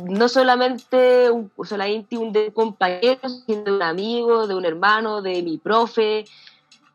no 0.05 0.29
solamente 0.29 1.31
un, 1.31 1.51
un 1.57 2.33
de 2.33 2.53
compañeros, 2.53 3.43
sino 3.47 3.62
de 3.62 3.73
un 3.73 3.83
amigo, 3.83 4.47
de 4.47 4.55
un 4.55 4.65
hermano, 4.65 5.23
de 5.23 5.43
mi 5.43 5.59
profe. 5.59 6.25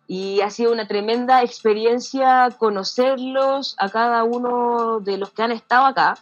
Y 0.08 0.42
ha 0.42 0.50
sido 0.50 0.72
una 0.72 0.88
tremenda 0.88 1.44
experiencia 1.44 2.50
conocerlos 2.58 3.76
a 3.80 3.90
cada 3.90 4.24
uno 4.24 5.00
de 5.00 5.18
los 5.18 5.32
que 5.32 5.44
han 5.44 5.52
estado 5.52 5.86
acá. 5.86 6.18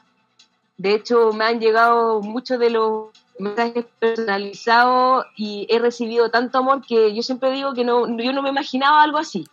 De 0.77 0.93
hecho, 0.95 1.31
me 1.33 1.45
han 1.45 1.59
llegado 1.59 2.21
muchos 2.21 2.59
de 2.59 2.69
los 2.69 3.09
mensajes 3.37 3.85
personalizados 3.99 5.25
y 5.35 5.67
he 5.69 5.79
recibido 5.79 6.29
tanto 6.29 6.59
amor 6.59 6.85
que 6.85 7.13
yo 7.13 7.23
siempre 7.23 7.51
digo 7.51 7.73
que 7.73 7.83
no, 7.83 8.07
yo 8.17 8.33
no 8.33 8.41
me 8.41 8.49
imaginaba 8.49 9.01
algo 9.01 9.17
así. 9.17 9.47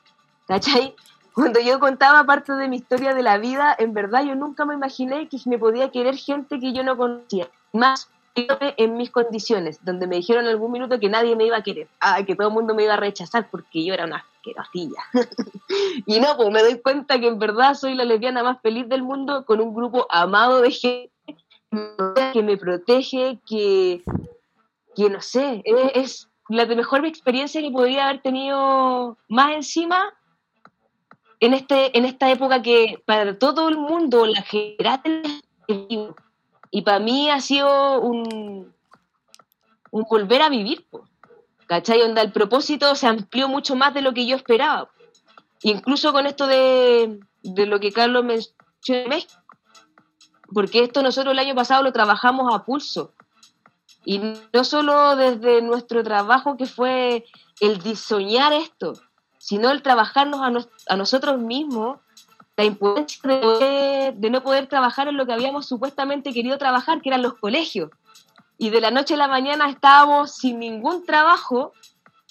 ¿Cachai? 0.47 0.95
Cuando 1.39 1.61
yo 1.61 1.79
contaba 1.79 2.25
parte 2.25 2.53
de 2.53 2.67
mi 2.67 2.79
historia 2.79 3.15
de 3.15 3.23
la 3.23 3.39
vida, 3.39 3.73
en 3.79 3.95
verdad 3.95 4.25
yo 4.25 4.35
nunca 4.35 4.65
me 4.65 4.75
imaginé 4.75 5.29
que 5.29 5.39
me 5.47 5.57
podía 5.57 5.89
querer 5.93 6.17
gente 6.17 6.59
que 6.59 6.73
yo 6.73 6.83
no 6.83 6.97
conocía. 6.97 7.49
Más 7.73 8.11
en 8.35 8.97
mis 8.97 9.13
condiciones, 9.13 9.79
donde 9.85 10.09
me 10.09 10.17
dijeron 10.17 10.47
en 10.47 10.51
algún 10.51 10.73
minuto 10.73 10.99
que 10.99 11.09
nadie 11.09 11.37
me 11.37 11.47
iba 11.47 11.57
a 11.57 11.63
querer, 11.63 11.87
ah, 12.01 12.25
que 12.25 12.35
todo 12.35 12.49
el 12.49 12.55
mundo 12.55 12.75
me 12.75 12.83
iba 12.83 12.95
a 12.95 12.97
rechazar 12.97 13.49
porque 13.51 13.85
yo 13.85 13.95
era 13.95 14.07
una 14.07 14.25
asquerosilla. 14.35 15.01
y 16.07 16.19
no, 16.19 16.37
pues 16.37 16.51
me 16.51 16.61
doy 16.61 16.81
cuenta 16.81 17.21
que 17.21 17.29
en 17.29 17.39
verdad 17.39 17.75
soy 17.75 17.95
la 17.95 18.05
lesbiana 18.05 18.43
más 18.43 18.61
feliz 18.61 18.89
del 18.89 19.05
mundo 19.05 19.45
con 19.45 19.61
un 19.61 19.73
grupo 19.73 20.09
amado 20.11 20.61
de 20.61 20.73
gente 20.73 21.13
que 22.33 22.43
me 22.43 22.57
protege, 22.57 23.39
que, 23.47 24.03
que 24.97 25.09
no 25.09 25.21
sé, 25.21 25.63
es, 25.65 25.93
es 25.95 26.29
la 26.49 26.67
mejor 26.67 27.07
experiencia 27.07 27.61
que 27.61 27.71
podría 27.71 28.09
haber 28.09 28.23
tenido 28.23 29.17
más 29.29 29.53
encima 29.53 30.18
en, 31.41 31.55
este, 31.55 31.97
en 31.97 32.05
esta 32.05 32.31
época 32.31 32.63
que 32.63 33.03
para 33.07 33.39
todo 33.39 33.69
el 33.69 33.77
mundo 33.77 34.27
la 34.27 34.43
general 34.43 35.01
es. 35.05 35.43
Y 36.71 36.83
para 36.83 36.99
mí 36.99 37.31
ha 37.31 37.41
sido 37.41 38.01
un, 38.01 38.75
un 39.91 40.03
volver 40.09 40.43
a 40.43 40.49
vivir, 40.49 40.87
¿cachai? 41.67 42.03
Onda, 42.03 42.23
el 42.23 42.33
propósito 42.33 42.95
se 42.95 43.07
amplió 43.07 43.49
mucho 43.49 43.75
más 43.75 43.95
de 43.95 44.03
lo 44.03 44.13
que 44.13 44.27
yo 44.27 44.37
esperaba. 44.37 44.91
Incluso 45.63 46.13
con 46.13 46.27
esto 46.27 46.47
de, 46.47 47.21
de 47.43 47.67
lo 47.67 47.81
que 47.81 47.93
Carlos 47.93 48.25
mencionó, 48.25 49.17
porque 50.53 50.85
esto 50.85 51.03
nosotros 51.03 51.33
el 51.33 51.39
año 51.39 51.55
pasado 51.55 51.83
lo 51.83 51.93
trabajamos 51.93 52.55
a 52.55 52.65
pulso. 52.65 53.13
Y 54.05 54.19
no 54.53 54.65
solo 54.65 55.17
desde 55.17 55.61
nuestro 55.61 56.03
trabajo 56.03 56.57
que 56.57 56.67
fue 56.67 57.25
el 57.61 57.79
diseñar 57.83 58.53
esto, 58.53 58.95
sino 59.39 59.71
el 59.71 59.83
trabajarnos 59.83 60.69
a, 60.87 60.97
nosotros 60.97 61.39
mismos, 61.39 61.99
la 62.57 62.65
impotencia 62.65 63.21
de, 64.17 64.31
no 64.31 64.43
poder 64.43 64.67
trabajar 64.67 65.09
en 65.09 65.17
lo 65.17 65.27
que 65.27 65.33
habíamos 65.33 65.67
supuestamente 65.67 66.33
querido 66.33 66.59
trabajar, 66.59 67.01
que 67.01 67.09
eran 67.09 67.23
los 67.23 67.35
colegios. 67.35 67.91
Y 68.59 68.71
de 68.71 68.81
la 68.81 68.91
noche 68.91 69.15
a 69.15 69.19
la 69.19 69.29
mañana 69.29 69.71
estábamos 69.71 70.35
sin 70.35 70.59
ningún 70.59 71.05
trabajo, 71.05 71.73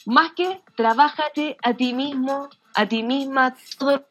más 0.06 0.34
que 0.34 0.62
trabájate 0.76 1.58
a 1.64 1.74
ti 1.74 1.94
mismo, 1.94 2.50
a 2.74 2.86
ti 2.86 3.04
misma, 3.04 3.56
todo 3.80 4.06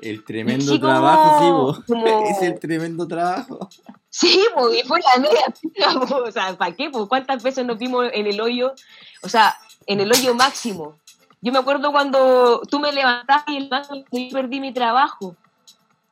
el 0.00 0.24
tremendo 0.24 0.78
trabajo, 0.78 1.74
sí, 1.86 1.94
es 2.30 2.42
el 2.42 2.60
tremendo 2.60 3.08
trabajo. 3.08 3.68
Sí, 4.10 4.44
y 4.78 4.86
fue 4.86 5.00
la 5.00 5.20
mía, 5.20 6.06
o 6.10 6.30
sea, 6.30 6.56
¿para 6.56 6.76
qué? 6.76 6.90
¿Cuántas 7.08 7.42
veces 7.42 7.64
nos 7.64 7.78
vimos 7.78 8.10
en 8.12 8.26
el 8.26 8.40
hoyo? 8.40 8.74
O 9.22 9.28
sea, 9.28 9.56
en 9.86 10.00
el 10.00 10.12
hoyo 10.12 10.34
máximo, 10.34 10.98
yo 11.42 11.52
me 11.52 11.58
acuerdo 11.58 11.90
cuando 11.90 12.62
tú 12.70 12.78
me 12.78 12.92
levantaste 12.92 13.52
y 13.52 13.56
el 13.56 13.70
y 14.12 14.32
perdí 14.32 14.60
mi 14.60 14.72
trabajo. 14.72 15.34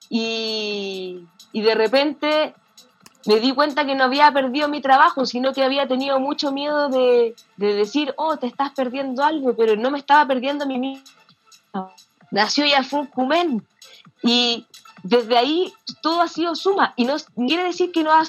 Y, 0.09 1.25
y 1.53 1.63
de 1.63 1.75
repente 1.77 2.55
me 3.27 3.39
di 3.39 3.53
cuenta 3.53 3.87
que 3.87 3.95
no 3.95 4.05
había 4.05 4.33
perdido 4.33 4.69
mi 4.69 4.81
trabajo, 4.81 5.25
sino 5.27 5.53
que 5.53 5.63
había 5.63 5.87
tenido 5.87 6.19
mucho 6.19 6.51
miedo 6.51 6.89
de, 6.89 7.37
de 7.57 7.75
decir, 7.75 8.13
oh, 8.17 8.39
te 8.39 8.49
estás 8.49 8.73
perdiendo 8.73 9.23
algo, 9.23 9.55
pero 9.57 9.77
no 9.77 9.93
me 9.93 9.99
estaba 9.99 10.27
perdiendo 10.27 10.65
a 10.65 10.67
mí 10.67 10.79
mismo. 10.79 11.05
Nació 12.33 12.67
ya 12.67 12.83
fue 12.83 13.07
un 13.15 13.65
Y 14.25 14.67
desde 15.05 15.39
ahí 15.39 15.73
todo 16.03 16.23
ha 16.23 16.29
sido 16.29 16.57
suma. 16.57 16.93
Y 16.97 17.05
no 17.05 17.15
quiere 17.37 17.65
decir 17.65 17.93
que 17.93 18.03
no 18.03 18.13
ha 18.13 18.25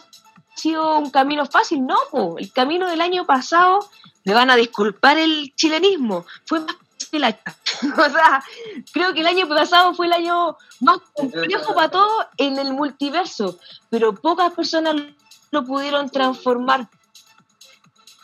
sido 0.56 1.00
un 1.00 1.10
camino 1.10 1.48
fácil, 1.48 1.84
no, 1.86 2.38
el 2.38 2.54
camino 2.54 2.88
del 2.88 3.02
año 3.02 3.26
pasado, 3.26 3.80
me 4.24 4.34
van 4.34 4.52
a 4.52 4.56
disculpar 4.56 5.18
el 5.18 5.54
chilenismo, 5.56 6.26
fue 6.46 6.60
más 6.60 6.76
o 7.18 8.10
sea, 8.10 8.44
creo 8.94 9.14
que 9.14 9.22
el 9.22 9.28
año 9.28 9.48
pasado 9.48 9.94
fue 9.94 10.08
el 10.08 10.14
año 10.14 10.58
más 10.80 11.00
complejo 11.14 11.74
para 11.76 11.90
todo 11.90 12.28
en 12.38 12.58
el 12.58 12.74
multiverso, 12.74 13.58
pero 13.90 14.16
pocas 14.16 14.54
personas 14.54 14.96
lo 15.52 15.66
pudieron 15.66 16.10
transformar. 16.10 16.90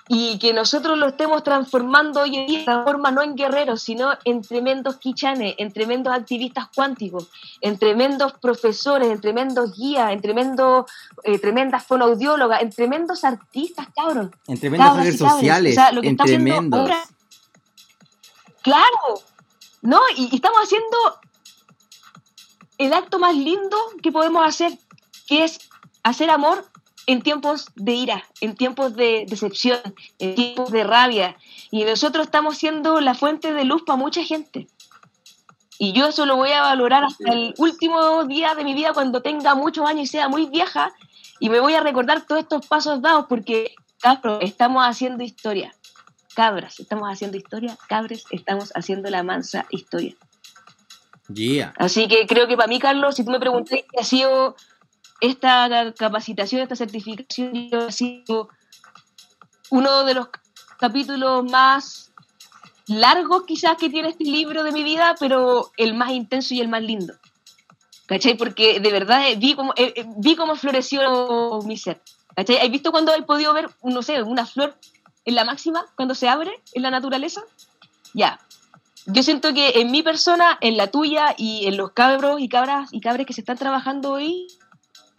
Y 0.10 0.40
que 0.40 0.54
nosotros 0.54 0.98
lo 0.98 1.08
estemos 1.08 1.44
transformando 1.44 2.22
hoy 2.22 2.38
en 2.38 2.48
día 2.48 2.60
de 2.60 2.84
forma 2.84 3.12
no 3.12 3.22
en 3.22 3.36
guerreros, 3.36 3.82
sino 3.82 4.12
en 4.24 4.42
tremendos 4.42 4.96
quichanes, 4.96 5.56
en 5.58 5.74
tremendos 5.74 6.14
activistas 6.14 6.70
cuánticos, 6.74 7.30
en 7.60 7.78
tremendos 7.78 8.32
profesores, 8.42 9.10
en 9.10 9.20
tremendos 9.20 9.78
guías, 9.78 10.14
en 10.14 10.22
tremendos, 10.22 10.86
eh, 11.24 11.40
tremendas 11.40 11.86
fonoaudiólogas, 11.86 12.62
en 12.62 12.70
tremendos 12.70 13.26
artistas, 13.26 13.88
cabros. 13.94 14.30
En 14.48 14.58
tremendos 14.58 14.96
redes 14.96 15.18
sociales, 15.18 15.78
en 16.02 16.16
tremendos. 16.16 16.90
Claro, 18.68 19.22
¿no? 19.82 20.02
Y, 20.18 20.36
estamos 20.36 20.60
haciendo 20.62 20.98
el 22.78 22.92
acto 22.92 23.18
más 23.18 23.34
lindo 23.34 23.78
que 24.04 24.12
podemos 24.12 24.46
hacer, 24.46 24.78
que 25.26 25.46
es 25.46 25.70
hacer 26.04 26.30
amor 26.30 26.70
en 27.06 27.22
tiempos 27.22 27.68
de 27.76 27.94
ira, 27.94 28.26
en 28.42 28.58
tiempos 28.58 28.94
de 28.94 29.26
decepción, 29.26 29.80
en 30.20 30.36
tiempos 30.36 30.70
de 30.72 30.84
rabia. 30.84 31.38
Y 31.72 31.86
nosotros 31.86 32.26
estamos 32.26 32.58
siendo 32.58 33.00
la 33.00 33.16
fuente 33.16 33.54
de 33.54 33.64
luz 33.64 33.84
para 33.86 33.96
mucha 33.96 34.22
gente. 34.26 34.68
Y 35.80 35.94
yo 35.94 36.08
eso 36.08 36.26
lo 36.26 36.36
voy 36.36 36.52
a 36.52 36.64
valorar 36.64 37.06
hasta 37.06 37.32
el 37.32 37.54
último 37.58 38.26
día 38.26 38.54
de 38.54 38.66
mi 38.66 38.74
vida 38.74 38.92
cuando 38.92 39.22
tenga 39.22 39.56
muchos 39.56 39.88
años 39.88 40.04
y 40.04 40.08
sea 40.08 40.28
muy 40.28 40.48
vieja. 40.48 40.92
Y 41.40 41.48
me 41.48 41.62
voy 41.62 41.76
a 41.76 41.80
recordar 41.80 42.26
todos 42.26 42.42
estos 42.42 42.68
pasos 42.68 43.02
dados 43.02 43.28
porque, 43.30 43.76
estamos 44.42 44.84
haciendo 44.84 45.24
historia 45.24 45.74
cabras, 46.38 46.80
estamos 46.80 47.10
haciendo 47.10 47.36
historia, 47.36 47.76
cabres, 47.90 48.26
estamos 48.30 48.72
haciendo 48.76 49.10
la 49.10 49.24
mansa 49.24 49.66
historia. 49.72 50.16
Yeah. 51.34 51.74
Así 51.80 52.08
que 52.08 52.28
creo 52.28 52.48
que 52.48 52.56
para 52.56 52.68
mí, 52.68 52.78
Carlos, 52.78 53.16
si 53.16 53.26
tú 53.26 53.32
me 53.32 53.40
preguntas 53.40 53.80
qué 53.80 54.00
ha 54.00 54.04
sido 54.04 54.56
esta 55.20 55.92
capacitación, 55.98 56.62
esta 56.62 56.76
certificación, 56.76 57.70
ha 57.74 57.92
sido 57.92 58.50
uno 59.72 60.04
de 60.04 60.14
los 60.14 60.30
capítulos 60.78 61.44
más 61.50 62.14
largos 62.86 63.46
quizás 63.48 63.76
que 63.76 63.90
tiene 63.90 64.10
este 64.10 64.26
libro 64.26 64.64
de 64.64 64.72
mi 64.72 64.84
vida, 64.84 65.16
pero 65.20 65.72
el 65.76 65.96
más 65.96 66.12
intenso 66.12 66.54
y 66.54 66.62
el 66.62 66.68
más 66.68 66.84
lindo. 66.84 67.16
¿Cachai? 68.06 68.38
Porque 68.38 68.80
de 68.80 68.92
verdad 68.92 69.28
eh, 69.28 69.38
vi 69.38 69.56
cómo, 69.56 69.74
eh, 69.76 69.92
eh, 69.96 70.06
vi 70.18 70.36
cómo 70.36 70.56
floreció 70.56 71.60
mi 71.66 71.78
ser. 71.78 72.00
¿Cachai? 72.36 72.58
¿Has 72.58 72.70
visto 72.70 72.92
cuando 72.92 73.12
he 73.16 73.24
podido 73.24 73.56
ver, 73.56 73.72
no 73.82 74.04
sé, 74.04 74.22
una 74.22 74.46
flor 74.46 74.78
en 75.28 75.36
la 75.36 75.44
máxima, 75.44 75.86
cuando 75.96 76.16
se 76.16 76.30
abre 76.30 76.64
en 76.74 76.82
la 76.82 76.90
naturaleza, 76.90 77.42
ya. 78.14 78.40
yo 79.06 79.22
siento 79.24 79.54
que 79.54 79.82
en 79.82 79.92
mi 79.92 80.02
persona, 80.02 80.58
en 80.62 80.78
la 80.78 80.88
tuya 80.88 81.36
y 81.38 81.68
en 81.68 81.76
los 81.76 81.92
cabros 81.92 82.40
y 82.40 82.48
cabras 82.48 82.90
y 82.94 83.02
cabres 83.02 83.28
que 83.28 83.34
se 83.34 83.42
están 83.42 83.58
trabajando 83.58 84.14
hoy, 84.14 84.48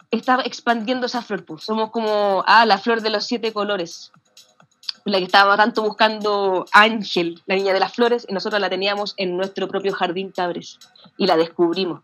está 0.09 0.41
expandiendo 0.43 1.05
esa 1.05 1.21
flor. 1.21 1.45
Pues. 1.45 1.63
Somos 1.63 1.91
como, 1.91 2.43
ah, 2.47 2.65
la 2.65 2.79
flor 2.79 3.01
de 3.01 3.11
los 3.11 3.25
siete 3.25 3.53
colores. 3.53 4.11
La 5.05 5.19
que 5.19 5.25
estaba 5.25 5.55
tanto 5.55 5.83
buscando 5.83 6.65
Ángel, 6.73 7.43
la 7.45 7.55
niña 7.55 7.73
de 7.73 7.79
las 7.79 7.93
flores, 7.93 8.25
y 8.27 8.33
nosotros 8.33 8.59
la 8.59 8.69
teníamos 8.69 9.13
en 9.17 9.37
nuestro 9.37 9.67
propio 9.67 9.93
jardín 9.93 10.31
cabres. 10.31 10.79
Y 11.17 11.27
la 11.27 11.37
descubrimos. 11.37 12.01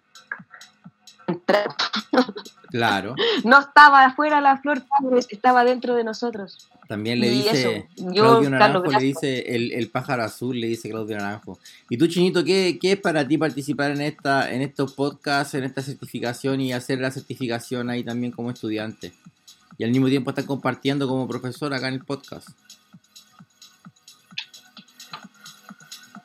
Claro. 2.70 3.16
no 3.44 3.60
estaba 3.60 4.06
afuera 4.06 4.42
la 4.42 4.58
flor 4.58 4.84
estaba 5.30 5.64
dentro 5.64 5.96
de 5.96 6.04
nosotros. 6.04 6.70
También 6.88 7.20
le 7.20 7.28
Y 7.28 7.30
dice 7.38 7.62
eso, 7.62 7.88
yo, 8.12 8.24
Claudio 8.24 8.50
Naranjo, 8.50 8.84
Carlos, 8.84 9.02
le 9.02 9.08
dice 9.08 9.56
el, 9.56 9.72
el 9.72 9.90
pájaro 9.90 10.24
azul, 10.24 10.60
le 10.60 10.68
dice 10.68 10.90
Claudio 10.90 11.18
Naranjo. 11.18 11.58
Y 11.90 11.98
tú, 11.98 12.08
Chinito, 12.08 12.44
¿qué, 12.44 12.78
qué 12.80 12.94
es 12.94 13.00
para 13.00 13.28
ti 13.28 13.38
participar 13.38 13.92
en 13.92 14.02
esta 14.02 14.52
en 14.52 14.62
estos 14.62 14.94
podcasts, 14.94 15.54
en 15.56 15.64
esta 15.64 15.82
certificación 15.82 16.62
y 16.62 16.74
hacer 16.74 17.00
la 17.00 17.12
certificación 17.12 17.90
ahí 17.90 18.04
también 18.04 18.32
como 18.32 18.52
estudiante? 18.52 19.14
Y 19.78 19.84
al 19.84 19.92
mismo 19.92 20.08
tiempo 20.08 20.30
estar 20.30 20.46
compartiendo 20.46 21.08
como 21.08 21.28
profesor 21.28 21.74
acá 21.74 21.88
en 21.88 21.96
el 21.96 22.06
podcast. 22.06 22.50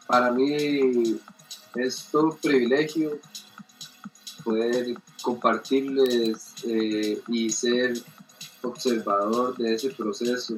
Para 0.07 0.31
mí 0.33 1.21
es 1.77 2.09
todo 2.11 2.33
un 2.33 2.37
privilegio 2.37 3.21
poder 4.45 4.95
compartirles 5.23 6.55
eh, 6.65 7.21
y 7.29 7.51
ser 7.51 7.95
observador 8.63 9.57
de 9.57 9.75
ese 9.75 9.91
proceso. 9.91 10.57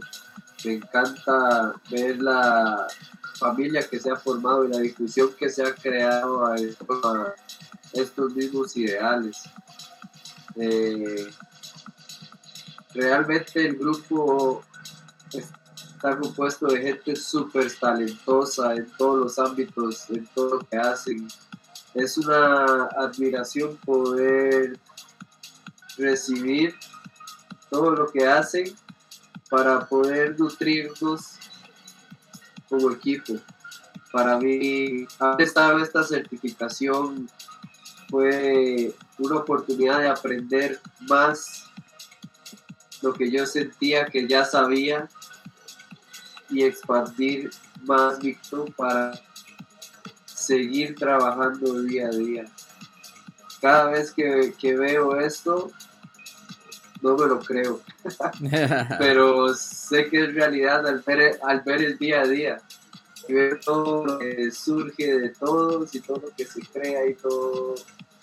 Me 0.64 0.74
encanta 0.74 1.74
ver 1.90 2.20
la 2.20 2.86
familia 3.38 3.88
que 3.88 3.98
se 3.98 4.10
ha 4.10 4.16
formado 4.16 4.64
y 4.64 4.68
la 4.68 4.78
discusión 4.78 5.30
que 5.38 5.50
se 5.50 5.64
ha 5.64 5.74
creado 5.74 6.46
a 6.46 6.56
estos, 7.92 8.34
mismos 8.34 8.76
ideales. 8.76 9.42
Eh, 10.56 11.28
realmente 12.94 13.66
el 13.66 13.76
grupo 13.76 14.62
está 15.32 16.16
compuesto 16.18 16.66
de 16.66 16.80
gente 16.80 17.16
súper 17.16 17.72
talentosa 17.78 18.74
en 18.74 18.86
todos 18.96 19.18
los 19.18 19.38
ámbitos, 19.38 20.10
en 20.10 20.26
todo 20.34 20.56
lo 20.56 20.58
que 20.60 20.76
hacen. 20.76 21.28
Es 21.94 22.16
una 22.18 22.86
admiración 22.86 23.76
poder 23.78 24.78
recibir 25.96 26.74
todo 27.70 27.90
lo 27.90 28.10
que 28.10 28.26
hacen 28.26 28.74
para 29.50 29.86
poder 29.86 30.38
nutrirnos 30.38 31.38
como 32.68 32.90
equipo. 32.90 33.34
Para 34.10 34.38
mí, 34.38 35.06
haber 35.18 35.46
estado 35.46 35.78
esta 35.78 36.02
certificación 36.02 37.28
fue 38.08 38.94
una 39.18 39.36
oportunidad 39.36 40.00
de 40.00 40.08
aprender 40.08 40.80
más 41.00 41.64
lo 43.02 43.12
que 43.12 43.30
yo 43.30 43.46
sentía 43.46 44.06
que 44.06 44.28
ya 44.28 44.44
sabía 44.44 45.08
y 46.48 46.62
expandir 46.62 47.50
más 47.84 48.18
Víctor 48.18 48.72
para 48.74 49.12
seguir 50.42 50.94
trabajando 50.94 51.82
día 51.82 52.06
a 52.06 52.10
día. 52.10 52.44
Cada 53.60 53.90
vez 53.90 54.12
que, 54.12 54.54
que 54.58 54.76
veo 54.76 55.18
esto, 55.20 55.70
no 57.02 57.16
me 57.16 57.26
lo 57.26 57.40
creo, 57.40 57.80
pero 58.98 59.54
sé 59.54 60.08
que 60.08 60.24
es 60.24 60.34
realidad 60.34 60.86
al 60.86 61.00
ver, 61.00 61.38
al 61.42 61.60
ver 61.62 61.82
el 61.82 61.98
día 61.98 62.22
a 62.22 62.26
día 62.26 62.62
y 63.28 63.32
ver 63.34 63.60
todo 63.60 64.04
lo 64.04 64.18
que 64.18 64.50
surge 64.50 65.18
de 65.18 65.28
todos 65.30 65.94
y 65.94 66.00
todo 66.00 66.18
lo 66.18 66.30
que 66.36 66.44
se 66.44 66.60
crea 66.60 67.06
y 67.06 67.14
todo 67.14 67.74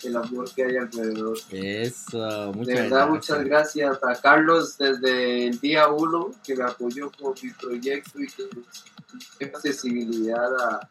el 0.02 0.16
amor 0.16 0.50
que 0.54 0.64
hay 0.64 0.76
alrededor. 0.76 1.38
Eso, 1.50 2.52
muchas 2.54 2.66
De 2.66 2.74
verdad, 2.74 2.88
gracias. 2.90 3.10
muchas 3.10 3.44
gracias 3.44 3.98
a 4.02 4.20
Carlos 4.20 4.78
desde 4.78 5.48
el 5.48 5.60
día 5.60 5.88
uno 5.88 6.32
que 6.44 6.56
me 6.56 6.64
apoyó 6.64 7.10
con 7.12 7.34
mi 7.42 7.50
proyecto 7.50 8.20
y 8.20 8.26
que 8.26 8.44
tengo 9.38 9.56
accesibilidad 9.56 10.54
a, 10.56 10.88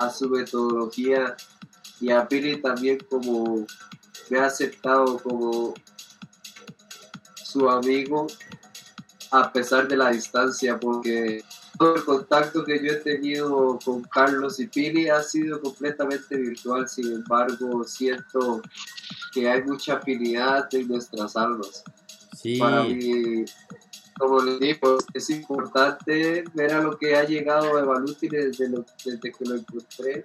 a 0.00 0.10
su 0.10 0.28
metodología 0.28 1.36
y 2.00 2.10
a 2.10 2.26
Pili 2.26 2.60
también 2.60 2.98
como 3.08 3.66
me 4.30 4.38
ha 4.38 4.46
aceptado 4.46 5.18
como 5.18 5.74
su 7.44 7.68
amigo 7.68 8.26
a 9.30 9.52
pesar 9.52 9.86
de 9.86 9.96
la 9.96 10.10
distancia 10.10 10.80
porque 10.80 11.44
todo 11.78 11.96
el 11.96 12.04
contacto 12.04 12.64
que 12.64 12.82
yo 12.82 12.92
he 12.92 12.96
tenido 12.96 13.78
con 13.84 14.02
Carlos 14.02 14.58
y 14.58 14.66
Pili 14.66 15.08
ha 15.08 15.22
sido 15.22 15.60
completamente 15.60 16.36
virtual, 16.36 16.88
sin 16.88 17.12
embargo 17.12 17.84
siento 17.84 18.62
que 19.32 19.48
hay 19.48 19.62
mucha 19.62 19.94
afinidad 19.94 20.68
en 20.74 20.88
nuestras 20.88 21.36
almas. 21.36 21.82
Sí, 22.36 22.58
Para 22.58 22.84
mí, 22.84 23.44
como 24.20 24.40
les 24.42 24.60
digo, 24.60 24.98
es 25.14 25.30
importante 25.30 26.44
ver 26.54 26.72
a 26.74 26.80
lo 26.82 26.96
que 26.96 27.16
ha 27.16 27.24
llegado 27.24 27.76
a 27.76 27.80
Evaluti 27.80 28.28
desde, 28.28 28.68
lo- 28.68 28.84
desde 29.04 29.32
que 29.32 29.44
lo 29.44 29.56
encontré 29.56 30.22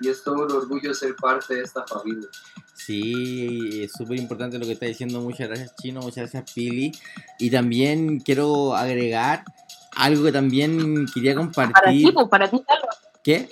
y 0.00 0.08
es 0.08 0.22
todo 0.22 0.44
un 0.44 0.52
orgullo 0.52 0.94
ser 0.94 1.16
parte 1.16 1.54
de 1.56 1.62
esta 1.62 1.84
familia. 1.86 2.28
sí, 2.74 3.82
es 3.84 3.92
súper 3.92 4.18
importante 4.18 4.58
lo 4.58 4.66
que 4.66 4.72
está 4.72 4.86
diciendo. 4.86 5.20
Muchas 5.20 5.48
gracias, 5.48 5.74
Chino, 5.76 6.00
muchas 6.00 6.30
gracias, 6.32 6.52
Pili. 6.52 6.92
Y 7.38 7.50
también 7.50 8.20
quiero 8.20 8.74
agregar 8.76 9.44
algo 9.96 10.24
que 10.24 10.32
también 10.32 11.06
quería 11.12 11.34
Para 11.34 11.46
ti, 11.48 11.52
compartir. 11.54 12.14
pues, 12.14 12.28
para 12.28 12.48
ti, 12.50 12.62
Carlos. 12.66 12.96
¿Qué? 13.22 13.48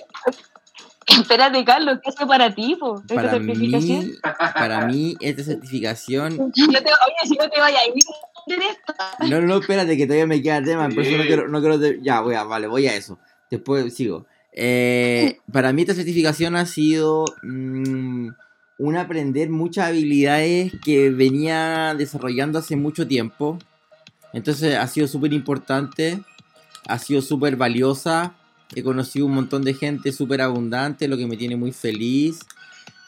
Espérate, 1.17 1.63
Carlos, 1.65 1.99
¿qué 2.03 2.09
hace 2.09 2.25
para 2.25 2.53
ti, 2.53 2.75
po? 2.79 2.99
¿Esta 3.01 3.15
Para 3.15 3.31
certificación? 3.31 3.99
mí, 4.05 4.11
para 4.53 4.85
mí, 4.85 5.17
esta 5.19 5.43
certificación 5.43 6.37
No 6.37 6.51
te- 6.53 6.89
oye, 6.89 7.27
si 7.27 7.35
no 7.35 7.49
te 7.49 7.59
vayas 7.59 7.81
a 7.81 7.87
ir 7.87 7.93
a 7.93 8.53
hacer 8.53 8.71
esto. 8.71 8.93
No, 9.29 9.41
no, 9.41 9.47
no, 9.47 9.57
espérate, 9.59 9.97
que 9.97 10.05
todavía 10.05 10.27
me 10.27 10.41
queda 10.41 10.63
tema, 10.63 10.89
por 10.89 11.03
eso 11.03 11.17
no 11.17 11.25
quiero, 11.25 11.47
no 11.47 11.59
quiero 11.61 11.79
te- 11.79 11.99
ya, 12.01 12.21
voy 12.21 12.35
a, 12.35 12.43
vale, 12.43 12.67
voy 12.67 12.87
a 12.87 12.95
eso. 12.95 13.19
Después 13.49 13.93
sigo. 13.95 14.25
Eh, 14.53 15.37
para 15.51 15.73
mí 15.73 15.81
esta 15.83 15.93
certificación 15.93 16.55
ha 16.55 16.65
sido 16.65 17.25
mm, 17.43 18.29
un 18.77 18.97
aprender 18.97 19.49
muchas 19.49 19.87
habilidades 19.87 20.71
que 20.83 21.09
venía 21.09 21.95
desarrollando 21.97 22.59
hace 22.59 22.75
mucho 22.75 23.07
tiempo. 23.07 23.57
Entonces 24.33 24.75
ha 24.75 24.85
sido 24.87 25.07
súper 25.07 25.33
importante, 25.33 26.19
ha 26.87 26.99
sido 26.99 27.21
súper 27.21 27.55
valiosa. 27.55 28.35
He 28.75 28.83
conocido 28.83 29.25
un 29.25 29.33
montón 29.33 29.63
de 29.63 29.73
gente 29.73 30.11
súper 30.11 30.41
abundante, 30.41 31.07
lo 31.07 31.17
que 31.17 31.27
me 31.27 31.37
tiene 31.37 31.55
muy 31.55 31.71
feliz. 31.71 32.39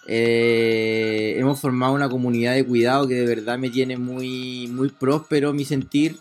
Eh, 0.08 1.36
hemos 1.38 1.60
formado 1.60 1.94
una 1.94 2.10
comunidad 2.10 2.56
de 2.56 2.66
cuidado 2.66 3.08
que 3.08 3.14
de 3.14 3.26
verdad 3.26 3.60
me 3.60 3.70
tiene 3.70 3.98
muy, 3.98 4.68
muy 4.68 4.90
próspero 4.90 5.54
mi 5.54 5.66
sentir. 5.66 6.18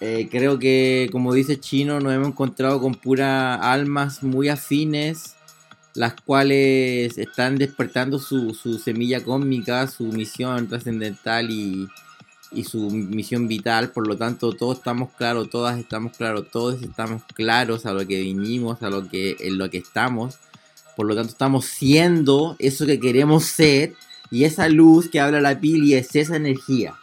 Eh, 0.00 0.28
creo 0.30 0.58
que, 0.58 1.08
como 1.12 1.32
dice 1.34 1.60
Chino, 1.60 2.00
nos 2.00 2.12
hemos 2.14 2.28
encontrado 2.28 2.80
con 2.80 2.94
puras 2.94 3.58
almas 3.62 4.22
muy 4.22 4.48
afines, 4.48 5.34
las 5.94 6.14
cuales 6.14 7.16
están 7.18 7.56
despertando 7.58 8.18
su, 8.18 8.54
su 8.54 8.78
semilla 8.78 9.22
cósmica, 9.22 9.86
su 9.86 10.04
misión 10.04 10.68
trascendental 10.68 11.50
y, 11.50 11.88
y 12.56 12.64
su 12.64 12.90
misión 12.90 13.46
vital. 13.46 13.90
Por 13.92 14.08
lo 14.08 14.16
tanto, 14.16 14.52
todos 14.52 14.78
estamos 14.78 15.10
claros, 15.16 15.50
todas 15.50 15.78
estamos 15.78 16.16
claros, 16.16 16.46
todos 16.50 16.82
estamos 16.82 17.22
claros 17.34 17.86
a 17.86 17.92
lo 17.92 18.06
que 18.06 18.20
vinimos, 18.20 18.82
a 18.82 18.90
lo 18.90 19.08
que, 19.08 19.36
en 19.40 19.58
lo 19.58 19.70
que 19.70 19.78
estamos. 19.78 20.36
Por 20.96 21.06
lo 21.06 21.14
tanto, 21.14 21.30
estamos 21.30 21.66
siendo 21.66 22.56
eso 22.58 22.86
que 22.86 22.98
queremos 22.98 23.44
ser. 23.44 23.94
Y 24.30 24.44
esa 24.44 24.68
luz 24.68 25.08
que 25.08 25.20
habla 25.20 25.40
la 25.40 25.60
pili 25.60 25.94
es 25.94 26.16
esa 26.16 26.36
energía. 26.36 26.94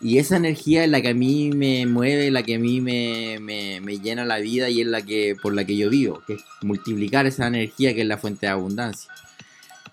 Y 0.00 0.18
esa 0.18 0.36
energía 0.36 0.84
es 0.84 0.90
la 0.90 1.00
que 1.00 1.08
a 1.10 1.14
mí 1.14 1.50
me 1.54 1.86
mueve, 1.86 2.30
la 2.30 2.42
que 2.42 2.56
a 2.56 2.58
mí 2.58 2.82
me, 2.82 3.38
me- 3.40 3.98
llena 4.00 4.26
la 4.26 4.38
vida 4.38 4.68
y 4.68 4.82
es 4.82 4.86
la 4.86 5.00
que 5.00 5.34
por 5.40 5.54
la 5.54 5.64
que 5.64 5.76
yo 5.76 5.88
vivo, 5.88 6.20
que 6.26 6.34
es 6.34 6.42
multiplicar 6.62 7.24
esa 7.26 7.46
energía 7.46 7.94
que 7.94 8.02
es 8.02 8.06
la 8.06 8.18
fuente 8.18 8.44
de 8.44 8.52
abundancia. 8.52 9.10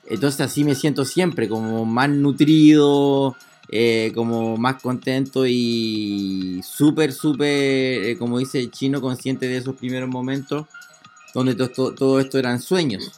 Entonces 0.10 0.42
así 0.42 0.66
me 0.66 0.76
siento 0.76 1.06
siempre, 1.06 1.48
como 1.48 1.86
más 1.86 2.10
nutrido, 2.10 3.38
eh, 3.72 4.12
como 4.14 4.58
más 4.58 4.82
contento 4.82 5.46
y 5.48 6.62
súper, 6.64 7.14
súper, 7.14 7.48
eh, 8.06 8.18
como 8.18 8.38
dice 8.40 8.60
el 8.60 8.72
chino, 8.72 9.00
consciente 9.02 9.48
de 9.48 9.58
esos 9.58 9.76
primeros 9.76 10.10
momentos 10.10 10.68
donde 11.34 11.56
to- 11.56 11.70
to- 11.70 11.94
todo 11.94 12.20
esto 12.20 12.38
eran 12.38 12.60
sueños. 12.60 13.12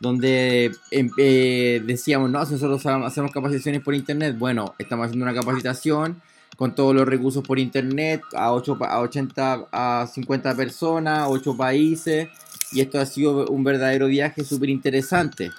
Donde 0.00 0.72
em, 0.90 1.10
eh, 1.16 1.80
decíamos, 1.86 2.28
no, 2.30 2.44
si 2.44 2.54
nosotros 2.54 2.84
ha- 2.86 3.06
hacemos 3.06 3.30
capacitaciones 3.30 3.82
por 3.82 3.94
internet. 3.94 4.36
Bueno, 4.38 4.74
estamos 4.78 5.06
haciendo 5.06 5.24
una 5.24 5.34
capacitación 5.34 6.20
con 6.56 6.74
todos 6.74 6.94
los 6.94 7.06
recursos 7.06 7.42
por 7.44 7.58
internet 7.58 8.22
a, 8.34 8.52
8, 8.52 8.76
a 8.84 9.00
80, 9.00 9.66
a 9.70 10.06
50 10.12 10.54
personas, 10.56 11.26
8 11.28 11.56
países. 11.56 12.28
Y 12.72 12.80
esto 12.80 12.98
ha 12.98 13.06
sido 13.06 13.46
un 13.48 13.62
verdadero 13.62 14.06
viaje 14.08 14.42
súper 14.44 14.70
interesante. 14.70 15.50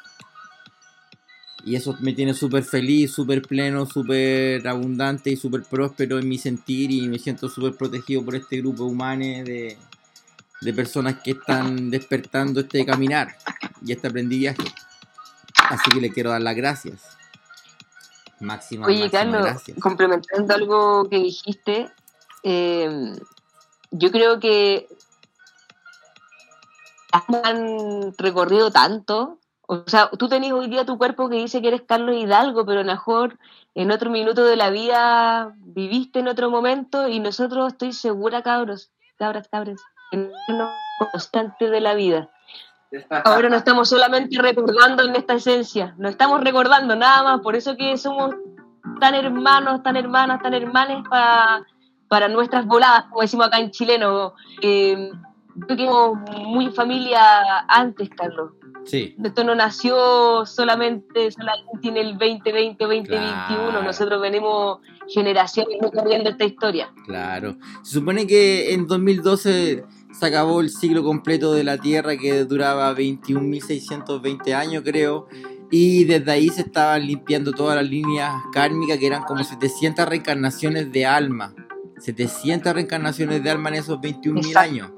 Y 1.65 1.75
eso 1.75 1.95
me 2.01 2.13
tiene 2.13 2.33
súper 2.33 2.63
feliz, 2.63 3.13
súper 3.13 3.41
pleno, 3.41 3.85
súper 3.85 4.67
abundante 4.67 5.29
y 5.29 5.37
súper 5.37 5.63
próspero 5.63 6.19
en 6.19 6.27
mi 6.27 6.37
sentir. 6.37 6.91
Y 6.91 7.07
me 7.07 7.19
siento 7.19 7.47
súper 7.47 7.73
protegido 7.75 8.23
por 8.23 8.35
este 8.35 8.57
grupo 8.57 8.83
humano 8.83 9.23
de, 9.23 9.77
de 10.61 10.73
personas 10.73 11.21
que 11.23 11.31
están 11.31 11.89
despertando 11.89 12.59
este 12.61 12.85
caminar. 12.85 13.35
y 13.85 13.91
este 13.93 14.07
aprendizaje. 14.07 14.63
Así 15.69 15.91
que 15.91 16.01
le 16.01 16.11
quiero 16.11 16.31
dar 16.31 16.41
las 16.41 16.55
gracias. 16.55 17.01
Máxima, 18.39 18.87
Oye, 18.87 18.99
máxima 19.05 19.19
Carlos, 19.21 19.41
gracias. 19.43 19.79
complementando 19.79 20.53
algo 20.53 21.09
que 21.09 21.17
dijiste, 21.17 21.89
eh, 22.43 23.15
yo 23.91 24.11
creo 24.11 24.39
que 24.39 24.87
han 27.43 28.13
recorrido 28.17 28.71
tanto. 28.71 29.39
O 29.65 29.83
sea, 29.87 30.09
tú 30.09 30.27
tenés 30.27 30.51
hoy 30.51 30.67
día 30.67 30.85
tu 30.85 30.97
cuerpo 30.97 31.29
que 31.29 31.37
dice 31.37 31.61
que 31.61 31.69
eres 31.69 31.83
Carlos 31.83 32.15
Hidalgo, 32.15 32.65
pero 32.65 32.81
lo 32.81 32.85
mejor 32.85 33.39
en 33.75 33.91
otro 33.91 34.09
minuto 34.09 34.43
de 34.43 34.55
la 34.55 34.69
vida 34.69 35.53
viviste 35.59 36.19
en 36.19 36.27
otro 36.27 36.49
momento 36.49 37.07
y 37.07 37.19
nosotros 37.19 37.71
estoy 37.71 37.93
segura, 37.93 38.41
cabros, 38.41 38.91
cabras, 39.17 39.47
cabres, 39.47 39.81
en 40.11 40.31
una 40.49 40.69
constante 40.99 41.69
de 41.69 41.79
la 41.79 41.93
vida. 41.93 42.29
Ahora 43.25 43.49
no 43.49 43.55
estamos 43.55 43.89
solamente 43.89 44.39
recordando 44.39 45.03
en 45.03 45.15
esta 45.15 45.35
esencia, 45.35 45.95
no 45.97 46.09
estamos 46.09 46.43
recordando 46.43 46.95
nada 46.95 47.23
más, 47.23 47.41
por 47.41 47.55
eso 47.55 47.75
que 47.75 47.97
somos 47.97 48.35
tan 48.99 49.15
hermanos, 49.15 49.81
tan 49.81 49.95
hermanas, 49.95 50.41
tan 50.41 50.53
hermanes 50.53 51.03
para, 51.09 51.65
para 52.07 52.27
nuestras 52.27 52.65
voladas, 52.65 53.05
como 53.05 53.21
decimos 53.21 53.47
acá 53.47 53.59
en 53.59 53.71
chileno. 53.71 54.33
Eh, 54.61 55.09
yo 55.77 56.15
muy 56.45 56.71
familia 56.71 57.19
antes, 57.67 58.09
Carlos. 58.15 58.51
Sí, 58.85 59.15
Esto 59.23 59.45
no 59.45 59.55
nació 59.55 60.45
solamente, 60.45 61.31
solamente 61.31 61.87
en 61.87 61.95
el 61.95 62.17
2020 62.17 62.83
2021, 62.83 63.69
Claro. 63.69 63.81
nosotros 63.83 64.21
venimos 64.21 64.79
generaciones 65.07 65.77
recorriendo 65.81 66.29
esta 66.31 66.43
historia. 66.43 66.91
claro. 67.05 67.55
Se 67.83 67.93
supone 67.99 68.27
que 68.27 68.73
en 68.73 68.85
2012 68.87 69.85
se 70.11 70.25
acabó 70.25 70.59
el 70.59 70.69
ciclo 70.69 71.01
completo 71.01 71.53
de 71.53 71.63
la 71.63 71.77
Tierra 71.77 72.17
que 72.17 72.43
duraba 72.43 72.93
21.620 72.93 74.53
años, 74.53 74.83
creo. 74.85 75.27
Y 75.71 76.03
desde 76.03 76.31
ahí 76.31 76.49
se 76.49 76.61
estaban 76.61 77.07
limpiando 77.07 77.51
todas 77.51 77.75
las 77.77 77.89
líneas 77.89 78.31
kármicas 78.51 78.97
que 78.97 79.07
eran 79.07 79.23
como 79.23 79.43
700 79.43 80.05
reencarnaciones 80.07 80.91
de 80.91 81.05
alma. 81.05 81.53
700 81.99 82.73
reencarnaciones 82.73 83.41
de 83.43 83.49
alma 83.49 83.69
en 83.69 83.75
esos 83.75 83.97
21.000 83.99 84.37
Exacto. 84.45 84.59
años. 84.59 84.91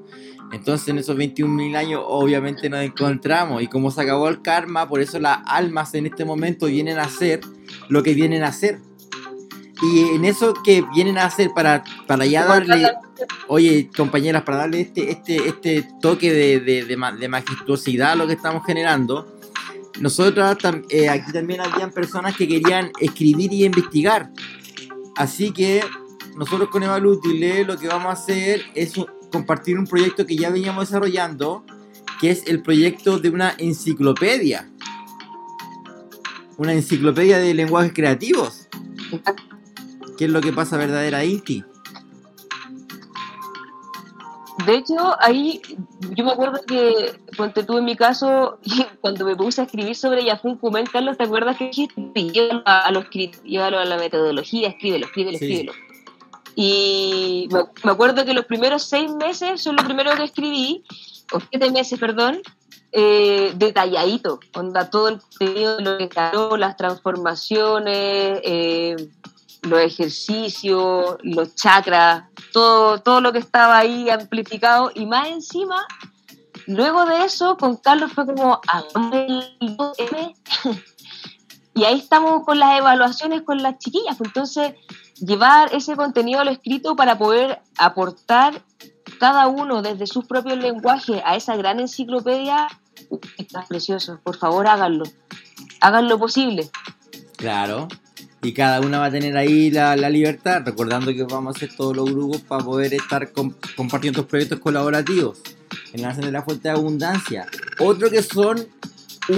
Entonces 0.52 0.88
en 0.88 0.98
esos 0.98 1.16
21.000 1.16 1.76
años 1.76 2.02
obviamente 2.06 2.68
nos 2.70 2.80
encontramos 2.80 3.62
y 3.62 3.66
como 3.66 3.90
se 3.90 4.02
acabó 4.02 4.28
el 4.28 4.42
karma, 4.42 4.88
por 4.88 5.00
eso 5.00 5.18
las 5.18 5.38
almas 5.46 5.94
en 5.94 6.06
este 6.06 6.24
momento 6.24 6.66
vienen 6.66 6.98
a 6.98 7.02
hacer 7.02 7.40
lo 7.88 8.02
que 8.02 8.14
vienen 8.14 8.42
a 8.42 8.48
hacer. 8.48 8.80
Y 9.82 10.14
en 10.14 10.24
eso 10.24 10.54
que 10.64 10.82
vienen 10.94 11.18
a 11.18 11.26
hacer 11.26 11.50
para, 11.54 11.84
para 12.06 12.24
ya 12.24 12.46
darle, 12.46 12.90
oye 13.46 13.90
compañeras, 13.94 14.42
para 14.42 14.58
darle 14.58 14.80
este, 14.80 15.10
este, 15.10 15.48
este 15.48 15.88
toque 16.00 16.32
de, 16.32 16.60
de, 16.60 16.84
de 16.84 16.96
de 16.96 17.28
majestuosidad 17.28 18.12
a 18.12 18.16
lo 18.16 18.26
que 18.26 18.32
estamos 18.32 18.64
generando, 18.64 19.36
nosotros 20.00 20.56
eh, 20.90 21.08
aquí 21.08 21.32
también 21.32 21.60
habían 21.60 21.90
personas 21.90 22.36
que 22.36 22.46
querían 22.46 22.90
escribir 23.00 23.52
y 23.52 23.64
investigar. 23.64 24.30
Así 25.16 25.52
que 25.52 25.82
nosotros 26.36 26.68
con 26.68 26.82
Eva 26.82 26.98
Lútile 26.98 27.64
lo 27.64 27.78
que 27.78 27.88
vamos 27.88 28.08
a 28.08 28.12
hacer 28.12 28.62
es 28.74 28.94
compartir 29.30 29.78
un 29.78 29.86
proyecto 29.86 30.26
que 30.26 30.36
ya 30.36 30.50
veníamos 30.50 30.88
desarrollando, 30.88 31.64
que 32.20 32.30
es 32.30 32.46
el 32.46 32.62
proyecto 32.62 33.18
de 33.18 33.30
una 33.30 33.54
enciclopedia. 33.58 34.70
Una 36.56 36.72
enciclopedia 36.72 37.38
de 37.38 37.52
lenguajes 37.54 37.92
creativos. 37.92 38.68
¿Qué 40.16 40.24
es 40.24 40.30
lo 40.30 40.40
que 40.40 40.52
pasa 40.52 40.76
verdadera 40.78 41.24
Inti? 41.24 41.62
De 44.64 44.74
hecho, 44.76 44.94
ahí 45.20 45.60
yo 46.16 46.24
me 46.24 46.32
acuerdo 46.32 46.60
que, 46.66 47.20
ponte 47.36 47.62
tú 47.62 47.76
en 47.76 47.84
mi 47.84 47.94
caso, 47.94 48.58
cuando 49.02 49.26
me 49.26 49.36
puse 49.36 49.60
a 49.60 49.64
escribir 49.64 49.94
sobre 49.94 50.24
Yafun 50.24 50.56
Kumel, 50.56 50.90
Carlos, 50.90 51.18
¿te 51.18 51.24
acuerdas 51.24 51.58
que 51.58 51.66
dijiste? 51.66 52.00
Llévalo 52.14 52.62
a, 52.64 52.80
a 52.86 52.90
lo 52.90 53.00
escrito, 53.00 53.38
llévalo 53.44 53.78
a 53.78 53.84
la 53.84 53.98
metodología, 53.98 54.68
escríbelo, 54.68 55.06
escríbelo, 55.06 55.38
Sí. 55.38 55.44
escríbelo. 55.44 55.72
Y 56.58 57.50
me, 57.84 57.90
acuerdo 57.90 58.24
que 58.24 58.32
los 58.32 58.46
primeros 58.46 58.82
seis 58.84 59.12
meses 59.12 59.62
son 59.62 59.76
lo 59.76 59.84
primero 59.84 60.16
que 60.16 60.24
escribí, 60.24 60.82
o 61.30 61.38
siete 61.38 61.70
meses, 61.70 62.00
perdón, 62.00 62.40
eh, 62.92 63.52
detalladito, 63.56 64.40
onda 64.54 64.88
todo 64.88 65.08
el 65.08 65.20
contenido 65.20 65.78
lo 65.80 65.98
que 65.98 66.08
ganó, 66.08 66.56
las 66.56 66.78
transformaciones, 66.78 68.40
eh, 68.42 68.96
los 69.64 69.80
ejercicios, 69.80 71.18
los 71.22 71.54
chakras, 71.56 72.24
todo, 72.54 73.02
todo 73.02 73.20
lo 73.20 73.34
que 73.34 73.38
estaba 73.38 73.76
ahí 73.76 74.08
amplificado. 74.08 74.90
Y 74.94 75.04
más 75.04 75.28
encima, 75.28 75.86
luego 76.66 77.04
de 77.04 77.24
eso 77.26 77.58
con 77.58 77.76
Carlos 77.76 78.12
fue 78.14 78.24
como 78.24 78.62
2M 78.62 80.34
y 81.74 81.84
ahí 81.84 81.98
estamos 81.98 82.46
con 82.46 82.58
las 82.58 82.78
evaluaciones 82.78 83.42
con 83.42 83.62
las 83.62 83.78
chiquillas, 83.78 84.16
pues 84.16 84.28
entonces 84.28 84.72
llevar 85.20 85.74
ese 85.74 85.96
contenido 85.96 86.40
a 86.40 86.44
lo 86.44 86.50
escrito 86.50 86.96
para 86.96 87.18
poder 87.18 87.60
aportar 87.78 88.62
cada 89.18 89.46
uno 89.48 89.82
desde 89.82 90.06
sus 90.06 90.24
propios 90.26 90.58
lenguajes 90.58 91.22
a 91.24 91.36
esa 91.36 91.56
gran 91.56 91.80
enciclopedia, 91.80 92.68
está 93.38 93.64
precioso, 93.66 94.20
por 94.22 94.36
favor 94.36 94.66
háganlo, 94.66 95.04
hagan 95.80 96.08
lo 96.08 96.18
posible. 96.18 96.70
Claro. 97.36 97.88
Y 98.42 98.52
cada 98.52 98.80
una 98.80 98.98
va 98.98 99.06
a 99.06 99.10
tener 99.10 99.36
ahí 99.36 99.70
la, 99.70 99.96
la 99.96 100.08
libertad, 100.10 100.62
recordando 100.64 101.12
que 101.12 101.24
vamos 101.24 101.54
a 101.54 101.56
hacer 101.56 101.74
todos 101.74 101.96
los 101.96 102.10
grupos 102.12 102.42
para 102.42 102.62
poder 102.64 102.94
estar 102.94 103.32
com- 103.32 103.54
compartiendo 103.76 104.20
estos 104.20 104.30
proyectos 104.30 104.60
colaborativos 104.60 105.40
en 105.92 106.02
la 106.02 106.12
de 106.12 106.30
la 106.30 106.42
fuente 106.42 106.68
de 106.68 106.74
abundancia. 106.74 107.46
Otro 107.80 108.08
que 108.10 108.22
son 108.22 108.68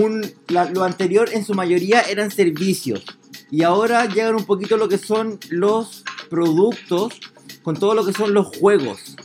un, 0.01 0.31
la- 0.49 0.69
lo 0.69 0.85
anterior 0.85 1.31
en 1.33 1.45
su 1.45 1.55
mayoría 1.55 2.03
eran 2.03 2.31
servicios 2.31 3.03
y 3.51 3.62
ahora 3.62 4.07
llegan 4.07 4.35
un 4.35 4.45
poquito 4.45 4.77
lo 4.77 4.89
que 4.89 4.99
son 4.99 5.39
los 5.51 6.05
productos 6.29 7.20
con 7.62 7.77
todo 7.77 7.95
lo 7.95 8.05
que 8.05 8.12
son 8.12 8.35
los 8.35 8.57
juegos. 8.59 9.16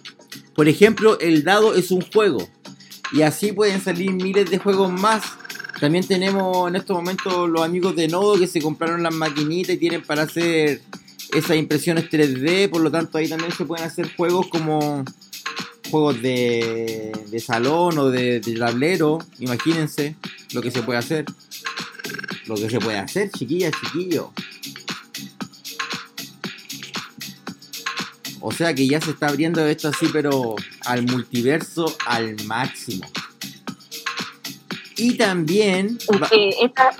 Por 0.56 0.68
ejemplo, 0.68 1.20
el 1.20 1.44
dado 1.44 1.74
es 1.76 1.92
un 1.92 2.02
juego 2.02 2.48
y 3.12 3.22
así 3.22 3.52
pueden 3.52 3.82
salir 3.82 4.12
miles 4.12 4.50
de 4.50 4.58
juegos 4.58 4.92
más 4.92 5.24
también 5.84 6.08
tenemos 6.08 6.70
en 6.70 6.78
estos 6.78 6.96
momentos 6.96 7.50
los 7.50 7.62
amigos 7.62 7.94
de 7.96 8.08
Nodo 8.08 8.40
que 8.40 8.48
se 8.48 8.62
compraron 8.62 9.04
las 9.04 9.14
maquinitas 9.14 9.76
y 9.76 9.78
tienen 9.78 10.02
para 10.02 10.22
hacer 10.22 10.82
esas 11.34 11.58
impresiones 11.58 12.10
3D, 12.10 12.70
por 12.70 12.80
lo 12.80 12.90
tanto 12.90 13.18
ahí 13.18 13.28
también 13.28 13.52
se 13.52 13.66
pueden 13.66 13.86
hacer 13.86 14.16
juegos 14.16 14.48
como 14.48 15.04
juegos 15.92 16.22
de, 16.22 17.12
de 17.30 17.40
salón 17.42 17.98
o 17.98 18.10
de, 18.10 18.40
de 18.40 18.54
tablero, 18.56 19.20
imagínense 19.40 20.16
lo 20.54 20.62
que 20.62 20.72
se 20.72 20.84
puede 20.84 21.00
hacer. 21.00 21.26
Lo 22.48 22.56
que 22.56 22.70
se 22.70 22.80
puede 22.80 22.98
hacer, 23.00 23.30
chiquillas, 23.32 23.74
chiquillos. 23.82 24.28
O 28.42 28.52
sea 28.52 28.74
que 28.74 28.86
ya 28.88 29.00
se 29.00 29.12
está 29.12 29.28
abriendo 29.28 29.66
esto 29.66 29.88
así, 29.88 30.08
pero 30.12 30.56
al 30.86 31.04
multiverso 31.04 31.96
al 32.06 32.36
máximo. 32.46 33.08
Y 34.98 35.16
también... 35.18 35.98
esta- 36.62 36.92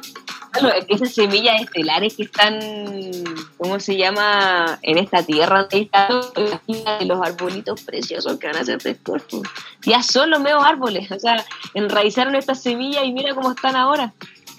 esas 0.88 1.14
semillas 1.14 1.62
estelares 1.62 2.14
que 2.16 2.24
están, 2.24 2.60
¿cómo 3.58 3.80
se 3.80 3.98
llama? 3.98 4.78
En 4.84 4.98
esta 5.00 5.24
tierra, 5.24 5.68
de 5.70 7.06
los 7.06 7.22
arbolitos 7.26 7.82
preciosos 7.82 8.38
que 8.38 8.48
van 8.48 8.58
a 8.58 8.64
ser 8.64 8.80
después. 8.82 9.24
pues. 9.30 9.44
Ya 9.84 10.04
son 10.04 10.30
los 10.30 10.42
nuevos 10.42 10.64
árboles, 10.64 11.12
o 11.12 11.20
sea, 11.20 11.44
enraizaron 11.74 12.36
estas 12.36 12.62
semillas 12.62 13.04
y 13.04 13.12
mira 13.12 13.34
cómo 13.34 13.52
están 13.52 13.76
ahora. 13.76 14.14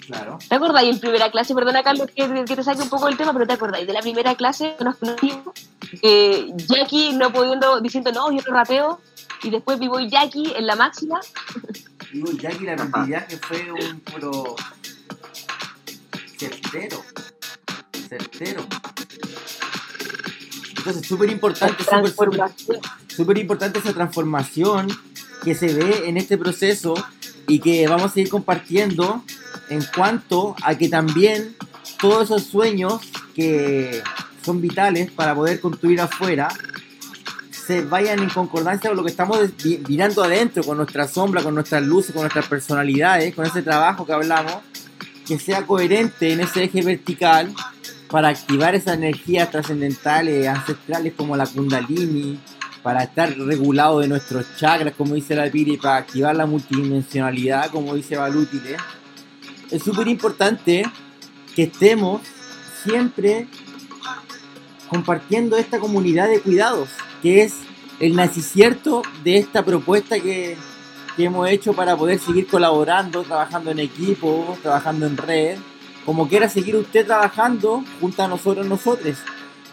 Claro. 0.07 0.37
¿Te 0.47 0.55
acordáis 0.55 0.93
en 0.93 0.99
primera 0.99 1.31
clase? 1.31 1.55
Perdona, 1.55 1.83
Carlos, 1.83 2.07
que, 2.15 2.45
que 2.45 2.55
te 2.55 2.63
saque 2.63 2.81
un 2.81 2.89
poco 2.89 3.07
del 3.07 3.17
tema, 3.17 3.33
pero 3.33 3.47
¿te 3.47 3.53
acordáis 3.53 3.87
de 3.87 3.93
la 3.93 4.01
primera 4.01 4.35
clase 4.35 4.75
que 4.77 4.83
nos 4.83 4.97
conocimos? 4.97 5.53
Que 6.01 6.51
Jackie 6.55 7.13
no 7.13 7.31
pudiendo, 7.31 7.81
diciendo, 7.81 8.11
no, 8.11 8.31
yo 8.31 8.41
no 8.47 8.53
rapeo, 8.53 8.99
y 9.43 9.49
después 9.49 9.79
vivo 9.79 9.99
Jackie 9.99 10.53
en 10.55 10.67
la 10.67 10.75
máxima. 10.75 11.19
Digo, 12.11 12.31
Jackie, 12.31 12.65
la 12.65 12.75
viaje 13.05 13.37
fue 13.37 13.71
un 13.71 13.99
puro 13.99 14.55
certero. 16.37 17.03
Certero. 18.07 18.65
Entonces, 20.77 21.07
súper 21.07 21.29
importante, 21.31 21.83
súper 23.07 23.37
importante 23.39 23.79
esa 23.79 23.93
transformación 23.93 24.87
que 25.43 25.55
se 25.55 25.73
ve 25.73 26.07
en 26.07 26.17
este 26.17 26.37
proceso 26.37 26.93
y 27.47 27.59
que 27.59 27.87
vamos 27.87 28.15
a 28.15 28.19
ir 28.19 28.29
compartiendo 28.29 29.23
en 29.69 29.83
cuanto 29.95 30.55
a 30.63 30.75
que 30.75 30.89
también 30.89 31.55
todos 31.99 32.25
esos 32.25 32.43
sueños 32.43 33.01
que 33.33 34.01
son 34.43 34.61
vitales 34.61 35.11
para 35.11 35.33
poder 35.33 35.59
construir 35.59 35.99
afuera 36.01 36.49
se 37.49 37.81
vayan 37.81 38.19
en 38.19 38.29
concordancia 38.29 38.89
con 38.91 38.97
lo 38.97 39.03
que 39.03 39.09
estamos 39.09 39.39
mirando 39.87 40.23
adentro, 40.23 40.63
con 40.63 40.77
nuestra 40.77 41.07
sombra, 41.07 41.41
con 41.41 41.55
nuestras 41.55 41.83
luces, 41.83 42.11
con 42.11 42.21
nuestras 42.21 42.47
personalidades, 42.47 43.33
con 43.33 43.45
ese 43.45 43.63
trabajo 43.63 44.05
que 44.05 44.13
hablamos, 44.13 44.57
que 45.25 45.39
sea 45.39 45.65
coherente 45.65 46.31
en 46.31 46.41
ese 46.41 46.65
eje 46.65 46.83
vertical 46.83 47.51
para 48.11 48.27
activar 48.29 48.75
esas 48.75 48.97
energías 48.97 49.49
trascendentales, 49.49 50.47
ancestrales 50.47 51.13
como 51.17 51.35
la 51.35 51.47
kundalini, 51.47 52.39
para 52.83 53.01
estar 53.01 53.35
regulado 53.35 53.99
de 54.01 54.07
nuestros 54.07 54.45
chakras, 54.57 54.93
como 54.95 55.15
dice 55.15 55.35
la 55.35 55.49
Piri, 55.49 55.77
para 55.77 55.97
activar 55.97 56.35
la 56.35 56.45
multidimensionalidad, 56.45 57.71
como 57.71 57.95
dice 57.95 58.15
Balútile, 58.15 58.77
es 59.75 59.83
súper 59.83 60.07
importante 60.07 60.83
que 61.53 61.63
estemos 61.63 62.21
siempre 62.83 63.47
compartiendo 64.87 65.57
esta 65.57 65.79
comunidad 65.79 66.29
de 66.29 66.39
cuidados, 66.39 66.89
que 67.21 67.43
es 67.43 67.55
el 67.99 68.15
nacicierto 68.15 69.01
de 69.23 69.37
esta 69.37 69.65
propuesta 69.65 70.19
que, 70.19 70.55
que 71.17 71.23
hemos 71.25 71.49
hecho 71.49 71.73
para 71.73 71.97
poder 71.97 72.19
seguir 72.19 72.47
colaborando, 72.47 73.23
trabajando 73.23 73.71
en 73.71 73.79
equipo, 73.79 74.57
trabajando 74.61 75.07
en 75.07 75.17
red, 75.17 75.57
como 76.05 76.29
quiera 76.29 76.47
seguir 76.47 76.77
usted 76.77 77.05
trabajando 77.05 77.83
junto 77.99 78.23
a 78.23 78.27
nosotros, 78.27 78.65
nosotros. 78.67 79.17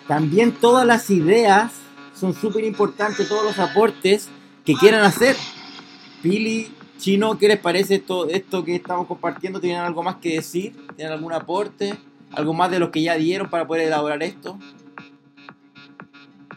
También 0.09 0.53
todas 0.53 0.85
las 0.85 1.11
ideas 1.11 1.73
son 2.19 2.35
súper 2.35 2.65
importantes, 2.65 3.29
todos 3.29 3.45
los 3.45 3.59
aportes 3.59 4.29
que 4.65 4.75
quieran 4.75 5.05
hacer. 5.05 5.37
Pili, 6.23 6.73
Chino, 7.03 7.37
¿qué 7.37 7.49
les 7.49 7.59
parece 7.59 7.97
esto, 7.97 8.29
esto 8.29 8.65
que 8.65 8.77
estamos 8.77 9.09
compartiendo? 9.09 9.59
¿Tienen 9.59 9.81
algo 9.81 10.05
más 10.05 10.19
que 10.19 10.35
decir? 10.35 10.87
¿Tienen 10.95 11.13
algún 11.13 11.33
aporte? 11.33 11.99
¿Algo 12.31 12.55
más 12.55 12.71
de 12.71 12.79
los 12.79 12.91
que 12.91 13.03
ya 13.03 13.17
dieron 13.17 13.51
para 13.51 13.67
poder 13.67 13.89
elaborar 13.89 14.23
esto? 14.23 14.57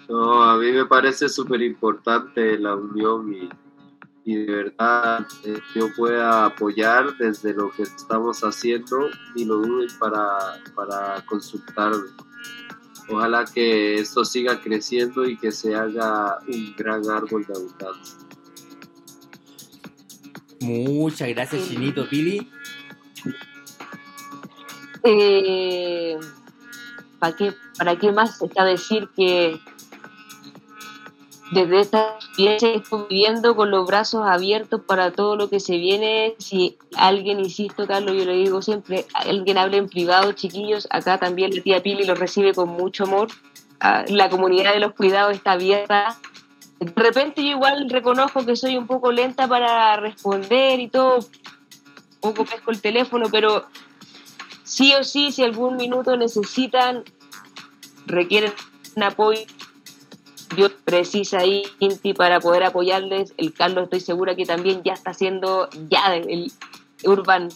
No, 0.08 0.44
a 0.44 0.56
mí 0.60 0.72
me 0.72 0.86
parece 0.86 1.30
súper 1.30 1.64
importante 1.64 2.60
la 2.60 2.76
unión 2.76 3.34
y, 3.34 3.50
y, 4.24 4.36
de 4.36 4.56
verdad 4.56 5.26
eh, 5.46 5.60
yo 5.74 5.88
pueda 5.98 6.46
apoyar 6.46 7.18
desde 7.18 7.52
lo 7.56 7.72
que 7.72 7.82
estamos 7.82 8.44
haciendo 8.44 9.10
y 9.34 9.46
lo 9.46 9.56
duden 9.56 9.90
para, 10.00 10.62
para 10.76 11.26
consultarme. 11.26 12.10
Ojalá 13.10 13.46
que 13.46 13.96
esto 13.96 14.24
siga 14.24 14.62
creciendo 14.62 15.26
y 15.26 15.38
que 15.38 15.52
se 15.52 15.74
haga 15.74 16.38
un 16.48 16.76
gran 16.78 17.10
árbol 17.10 17.44
de 17.48 17.54
abundancia. 17.56 18.25
Muchas 20.62 21.30
gracias, 21.30 21.68
Chinito. 21.68 22.08
Pili. 22.08 22.50
Eh, 25.04 26.18
¿para, 27.20 27.36
qué, 27.36 27.54
¿Para 27.78 27.96
qué 27.98 28.12
más 28.12 28.42
está 28.42 28.66
decir 28.66 29.10
que 29.16 29.60
desde 31.52 31.80
esta 31.80 32.16
experiencia 32.16 32.70
estoy 32.70 33.06
viviendo 33.10 33.56
con 33.56 33.70
los 33.70 33.86
brazos 33.86 34.26
abiertos 34.26 34.82
para 34.82 35.12
todo 35.12 35.36
lo 35.36 35.50
que 35.50 35.60
se 35.60 35.78
viene. 35.78 36.36
Si 36.40 36.78
alguien, 36.96 37.40
insisto, 37.40 37.86
Carlos, 37.86 38.16
yo 38.18 38.26
le 38.26 38.34
digo 38.34 38.62
siempre, 38.62 39.06
alguien 39.14 39.58
habla 39.58 39.78
en 39.78 39.88
privado, 39.88 40.32
chiquillos, 40.32 40.88
acá 40.90 41.20
también 41.20 41.56
la 41.56 41.62
tía 41.62 41.84
Pili 41.84 42.04
lo 42.06 42.16
recibe 42.16 42.54
con 42.54 42.70
mucho 42.70 43.04
amor. 43.04 43.28
Ah, 43.80 44.06
la 44.08 44.30
comunidad 44.30 44.74
de 44.74 44.80
los 44.80 44.94
cuidados 44.94 45.36
está 45.36 45.52
abierta. 45.52 46.18
De 46.80 46.92
repente 46.96 47.42
yo 47.42 47.50
igual 47.50 47.90
reconozco 47.90 48.46
que 48.46 48.56
soy 48.56 48.78
un 48.78 48.88
poco 48.88 49.12
lenta 49.12 49.48
para 49.48 49.96
responder 49.98 50.80
y 50.80 50.90
todo, 50.90 51.20
poco 52.20 52.46
pesco 52.46 52.72
el 52.72 52.82
teléfono, 52.82 53.28
pero 53.32 53.66
sí 54.64 54.94
o 54.94 55.04
sí, 55.04 55.32
si 55.32 55.44
algún 55.44 55.78
minuto 55.78 56.18
necesitan, 56.18 57.04
requieren 58.06 58.54
un 58.96 59.04
apoyo, 59.04 59.42
yo 60.58 60.70
precisa 60.84 61.40
ahí 61.40 61.64
Inti 61.80 62.14
para 62.14 62.40
poder 62.40 62.64
apoyarles. 62.64 63.34
El 63.38 63.54
Carlos 63.54 63.86
estoy 63.86 64.00
segura 64.00 64.36
que 64.36 64.46
también 64.46 64.84
ya 64.84 64.94
está 64.94 65.12
haciendo, 65.12 65.70
ya 65.90 66.16
el 66.16 66.52
Urban 67.04 67.50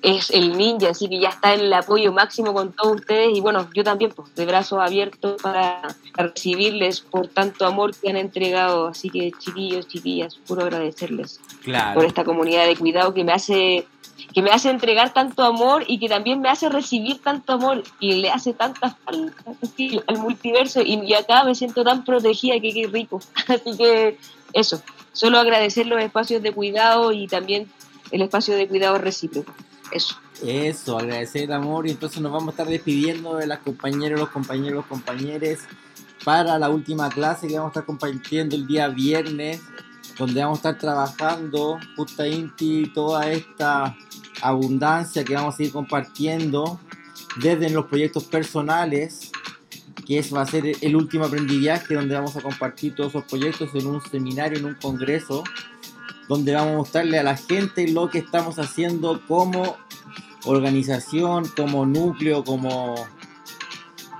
es 0.00 0.30
el 0.30 0.56
ninja, 0.56 0.90
así 0.90 1.08
que 1.08 1.20
ya 1.20 1.28
está 1.28 1.54
en 1.54 1.60
el 1.60 1.72
apoyo 1.72 2.12
máximo 2.12 2.52
con 2.54 2.72
todos 2.72 2.96
ustedes 3.00 3.36
y 3.36 3.40
bueno, 3.40 3.68
yo 3.74 3.84
también 3.84 4.10
pues 4.14 4.34
de 4.34 4.46
brazos 4.46 4.78
abiertos 4.80 5.40
para 5.42 5.82
recibirles 6.14 7.00
por 7.00 7.28
tanto 7.28 7.66
amor 7.66 7.94
que 7.94 8.08
han 8.10 8.16
entregado, 8.16 8.88
así 8.88 9.10
que 9.10 9.32
chiquillos, 9.38 9.86
chiquillas, 9.88 10.36
puro 10.46 10.62
agradecerles 10.62 11.40
Claro. 11.62 11.94
por 11.94 12.04
esta 12.04 12.24
comunidad 12.24 12.66
de 12.66 12.76
cuidado 12.76 13.12
que 13.14 13.24
me 13.24 13.32
hace 13.32 13.86
que 14.34 14.40
me 14.40 14.50
hace 14.50 14.70
entregar 14.70 15.12
tanto 15.12 15.42
amor 15.42 15.84
y 15.86 15.98
que 15.98 16.08
también 16.08 16.40
me 16.40 16.48
hace 16.48 16.68
recibir 16.68 17.18
tanto 17.20 17.52
amor 17.54 17.82
y 18.00 18.14
le 18.14 18.30
hace 18.30 18.54
tanta 18.54 18.96
falta 19.04 19.44
al 20.06 20.18
multiverso 20.18 20.80
y, 20.80 20.94
y 21.04 21.14
acá 21.14 21.44
me 21.44 21.54
siento 21.54 21.82
tan 21.84 22.04
protegida 22.04 22.58
que 22.60 22.72
qué 22.72 22.86
rico. 22.86 23.20
Así 23.48 23.76
que 23.76 24.16
eso, 24.52 24.80
solo 25.12 25.38
agradecer 25.38 25.86
los 25.86 26.00
espacios 26.00 26.42
de 26.42 26.52
cuidado 26.52 27.12
y 27.12 27.26
también 27.26 27.70
el 28.10 28.22
espacio 28.22 28.54
de 28.56 28.68
cuidado 28.68 28.96
recíproco. 28.98 29.52
Eso. 29.92 30.16
Eso, 30.42 30.98
agradecer 30.98 31.44
el 31.44 31.52
amor 31.52 31.86
y 31.86 31.90
entonces 31.90 32.20
nos 32.20 32.32
vamos 32.32 32.48
a 32.48 32.50
estar 32.52 32.66
despidiendo 32.66 33.36
de 33.36 33.46
las 33.46 33.60
compañeras, 33.60 34.18
los 34.18 34.30
compañeros, 34.30 34.78
los 34.78 34.86
compañeros 34.86 35.60
para 36.24 36.58
la 36.58 36.70
última 36.70 37.08
clase 37.10 37.46
que 37.46 37.54
vamos 37.54 37.68
a 37.68 37.72
estar 37.72 37.84
compartiendo 37.84 38.56
el 38.56 38.66
día 38.66 38.88
viernes, 38.88 39.60
donde 40.18 40.42
vamos 40.42 40.58
a 40.58 40.70
estar 40.70 40.78
trabajando 40.78 41.78
justa 41.96 42.26
Inti 42.26 42.90
toda 42.92 43.30
esta 43.30 43.96
abundancia 44.40 45.24
que 45.24 45.34
vamos 45.34 45.58
a 45.58 45.62
ir 45.62 45.72
compartiendo 45.72 46.80
desde 47.40 47.70
los 47.70 47.86
proyectos 47.86 48.24
personales, 48.24 49.30
que 50.06 50.18
es, 50.18 50.34
va 50.34 50.42
a 50.42 50.46
ser 50.46 50.72
el 50.80 50.96
último 50.96 51.24
aprendizaje 51.24 51.94
donde 51.94 52.14
vamos 52.14 52.36
a 52.36 52.40
compartir 52.40 52.94
todos 52.94 53.10
esos 53.10 53.24
proyectos 53.24 53.70
en 53.74 53.86
un 53.86 54.00
seminario, 54.02 54.58
en 54.58 54.64
un 54.64 54.74
congreso, 54.74 55.44
donde 56.28 56.54
vamos 56.54 56.74
a 56.74 56.76
mostrarle 56.76 57.18
a 57.18 57.22
la 57.22 57.36
gente 57.36 57.88
lo 57.88 58.08
que 58.10 58.18
estamos 58.18 58.58
haciendo 58.58 59.24
como 59.26 59.76
organización, 60.44 61.46
como 61.56 61.86
núcleo, 61.86 62.44
como, 62.44 62.94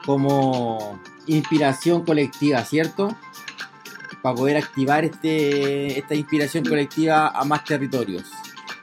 como 0.04 1.00
inspiración 1.26 2.04
colectiva, 2.04 2.64
¿cierto? 2.64 3.16
Para 4.22 4.34
poder 4.34 4.56
activar 4.56 5.04
este, 5.04 5.98
esta 5.98 6.14
inspiración 6.14 6.64
colectiva 6.64 7.28
a 7.28 7.44
más 7.44 7.64
territorios. 7.64 8.24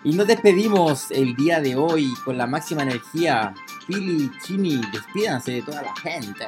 Y 0.04 0.14
nos 0.14 0.28
despedimos 0.28 1.12
el 1.12 1.36
día 1.36 1.60
de 1.60 1.76
hoy 1.76 2.14
con 2.24 2.38
la 2.38 2.48
máxima 2.48 2.84
energía. 2.84 3.54
Pili, 3.86 4.32
Chini, 4.44 4.82
despídanse 4.94 5.52
de 5.52 5.62
toda 5.62 5.82
la 5.82 5.96
gente. 5.98 6.46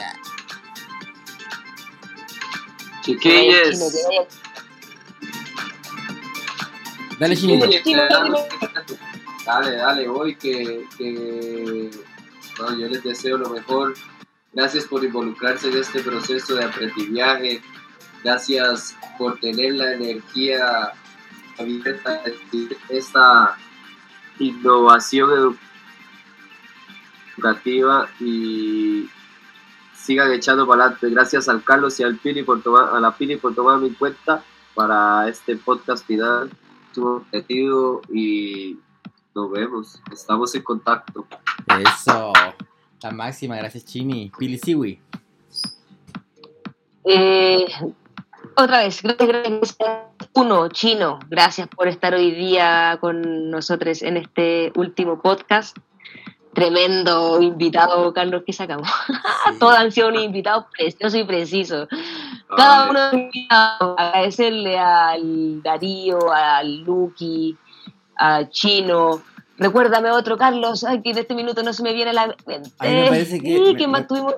Chiquillos. 3.02 3.93
Dale, 7.22 7.38
Chinito. 7.38 7.68
Dale, 9.45 9.76
dale, 9.76 10.07
voy 10.07 10.35
que, 10.35 10.88
que 10.98 11.91
no, 12.60 12.80
yo 12.80 12.88
les 12.88 13.03
deseo 13.03 13.38
lo 13.38 13.52
mejor. 13.52 13.93
Gracias 14.53 14.85
por 14.85 15.03
involucrarse 15.03 15.69
en 15.69 15.77
este 15.77 16.02
proceso 16.02 16.56
de 16.56 16.64
aprendizaje. 16.64 17.61
Gracias 18.23 18.98
por 19.19 19.39
tener 19.39 19.76
la 19.76 19.93
energía 19.93 20.93
abierta, 21.60 22.23
esta 22.89 23.56
innovación 24.39 25.60
educativa 27.38 28.10
y 28.19 29.07
sigan 29.95 30.31
echando 30.31 30.65
para 30.65 30.85
adelante. 30.85 31.11
Gracias 31.11 31.48
al 31.48 31.64
Carlos 31.64 31.99
y 31.99 32.03
al 32.03 32.18
Pili 32.18 32.41
por 32.41 32.64
tomar, 32.64 32.95
a 32.95 32.99
la 32.99 33.15
Pili 33.15 33.35
por 33.35 33.53
tomarme 33.53 33.89
en 33.89 33.93
cuenta 33.93 34.43
para 34.73 35.27
este 35.27 35.56
podcast 35.56 36.03
final. 36.07 36.49
Estuvo 36.91 37.15
objetivo 37.15 38.01
y 38.13 38.77
nos 39.34 39.49
vemos. 39.49 40.01
Estamos 40.11 40.53
en 40.55 40.61
contacto. 40.61 41.26
Eso. 41.80 42.34
La 43.01 43.11
máxima, 43.11 43.55
gracias 43.55 43.85
Chini. 43.85 44.30
Pili 44.38 44.57
Siwi. 44.57 44.99
Eh, 47.05 47.65
otra 48.57 48.80
vez, 48.80 49.01
gracias, 49.01 49.30
gracias. 49.30 49.77
Uno, 50.34 50.68
Chino, 50.68 51.19
gracias 51.30 51.69
por 51.69 51.88
estar 51.88 52.13
hoy 52.13 52.31
día 52.31 52.97
con 52.99 53.49
nosotros 53.49 54.01
en 54.01 54.18
este 54.18 54.73
último 54.76 55.22
podcast. 55.22 55.77
Tremendo 56.53 57.41
invitado, 57.41 58.13
Carlos, 58.13 58.43
que 58.45 58.51
sacamos. 58.53 58.87
Todos 59.59 59.75
han 59.75 59.91
sido 59.91 60.09
unos 60.09 60.23
invitados 60.23 60.65
preciosos 60.77 61.19
y 61.19 61.23
precisos. 61.23 61.87
Cada 62.57 62.89
uno 62.89 62.99
de 62.99 63.05
los 63.05 63.13
invitados, 63.13 63.95
agradecerle 63.97 64.77
al 64.77 65.63
Darío, 65.63 66.31
al 66.31 66.79
Lucky, 66.83 67.57
a 68.17 68.49
Chino. 68.49 69.21
Recuérdame 69.57 70.11
otro, 70.11 70.37
Carlos, 70.37 70.83
ay, 70.83 71.01
que 71.01 71.11
en 71.11 71.19
este 71.19 71.35
minuto 71.35 71.63
no 71.63 71.71
se 71.71 71.83
me 71.83 71.93
viene 71.93 72.11
la 72.13 72.27
mente. 72.45 72.71
A 72.79 72.85
mí 72.85 72.93
me 72.95 73.07
parece 73.07 73.39
que- 73.39 73.55
Sí, 73.57 73.61
me- 73.73 73.75
¿qué 73.77 73.87
más 73.87 74.01
me- 74.01 74.07
tuvimos? 74.07 74.35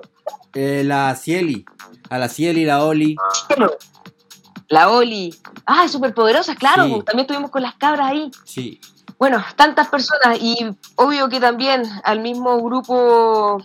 Eh, 0.54 0.82
la 0.84 1.14
Cieli. 1.16 1.64
A 2.10 2.18
la 2.18 2.28
Cieli, 2.28 2.64
la 2.64 2.84
Oli. 2.84 3.16
La 4.68 4.90
Oli. 4.90 5.34
Ah, 5.66 5.88
súper 5.88 6.14
poderosas, 6.14 6.56
claro. 6.56 6.84
Sí. 6.84 6.90
También 7.04 7.20
estuvimos 7.26 7.50
con 7.50 7.62
las 7.62 7.74
cabras 7.74 8.10
ahí. 8.12 8.30
Sí. 8.44 8.80
Bueno, 9.24 9.42
tantas 9.56 9.88
personas 9.88 10.38
y 10.38 10.76
obvio 10.96 11.30
que 11.30 11.40
también 11.40 11.82
al 12.02 12.20
mismo 12.20 12.60
grupo 12.60 13.56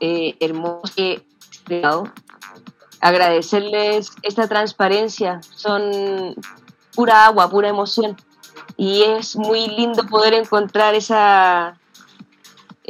eh, 0.00 0.36
hermoso 0.38 0.92
que 0.94 1.26
creado, 1.64 2.12
agradecerles 3.00 4.10
esta 4.20 4.46
transparencia. 4.48 5.40
Son 5.56 6.34
pura 6.94 7.24
agua, 7.24 7.48
pura 7.48 7.70
emoción. 7.70 8.18
Y 8.76 9.00
es 9.00 9.34
muy 9.34 9.68
lindo 9.68 10.04
poder 10.04 10.34
encontrar 10.34 10.94
esa, 10.94 11.79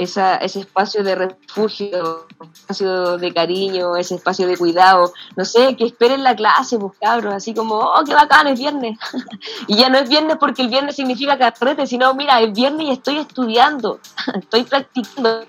esa, 0.02 0.36
ese 0.36 0.60
espacio 0.60 1.04
de 1.04 1.14
refugio, 1.14 2.26
espacio 2.54 3.18
de 3.18 3.34
cariño, 3.34 3.96
ese 3.96 4.14
espacio 4.14 4.46
de 4.46 4.56
cuidado, 4.56 5.12
no 5.36 5.44
sé, 5.44 5.76
que 5.76 5.84
esperen 5.84 6.24
la 6.24 6.34
clase, 6.34 6.78
pues 6.78 6.92
cabros, 6.98 7.34
así 7.34 7.52
como, 7.52 7.76
oh, 7.76 8.02
qué 8.06 8.14
bacán, 8.14 8.46
es 8.46 8.58
viernes. 8.58 8.98
y 9.66 9.76
ya 9.76 9.90
no 9.90 9.98
es 9.98 10.08
viernes 10.08 10.38
porque 10.40 10.62
el 10.62 10.68
viernes 10.68 10.96
significa 10.96 11.36
carrete, 11.36 11.86
sino, 11.86 12.14
mira, 12.14 12.40
es 12.40 12.52
viernes 12.52 12.86
y 12.86 12.90
estoy 12.92 13.18
estudiando, 13.18 14.00
estoy 14.34 14.64
practicando, 14.64 15.44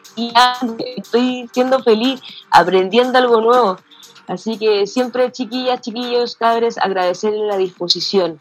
estoy 0.97 1.49
siendo 1.53 1.81
feliz, 1.81 2.19
aprendiendo 2.51 3.17
algo 3.17 3.39
nuevo. 3.39 3.77
Así 4.27 4.57
que 4.57 4.85
siempre, 4.85 5.31
chiquillas, 5.31 5.81
chiquillos, 5.81 6.35
cabres, 6.35 6.77
agradecerle 6.77 7.47
la 7.47 7.57
disposición, 7.57 8.39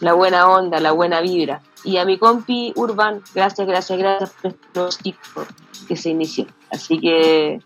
la 0.00 0.12
buena 0.14 0.48
onda, 0.48 0.80
la 0.80 0.92
buena 0.92 1.20
vibra. 1.20 1.62
Y 1.84 1.96
a 1.96 2.04
mi 2.04 2.18
compi 2.18 2.72
Urban, 2.76 3.22
gracias, 3.34 3.66
gracias, 3.66 3.98
gracias 3.98 4.30
por 4.30 4.50
este 4.50 4.66
proyecto 4.72 5.46
que 5.86 5.96
se 5.96 6.10
inició. 6.10 6.46
Así 6.70 6.98
que 7.00 7.60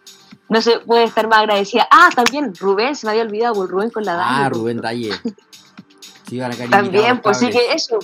no 0.49 0.61
se 0.61 0.81
puede 0.81 1.05
estar 1.05 1.29
más 1.29 1.41
agradecida. 1.41 1.89
Ah, 1.91 2.11
también 2.15 2.55
Rubén, 2.55 2.95
se 2.95 3.07
me 3.07 3.13
había 3.13 3.23
olvidado, 3.23 3.55
por 3.55 3.71
Rubén 3.71 3.91
con 3.91 4.05
la 4.05 4.15
Dalle. 4.15 4.45
Ah, 4.45 4.49
Rubén 4.49 4.81
Dalle. 4.81 5.13
Sí, 6.29 6.41
también, 6.71 7.21
pues 7.21 7.39
sí 7.39 7.51
que 7.51 7.73
eso. 7.73 7.99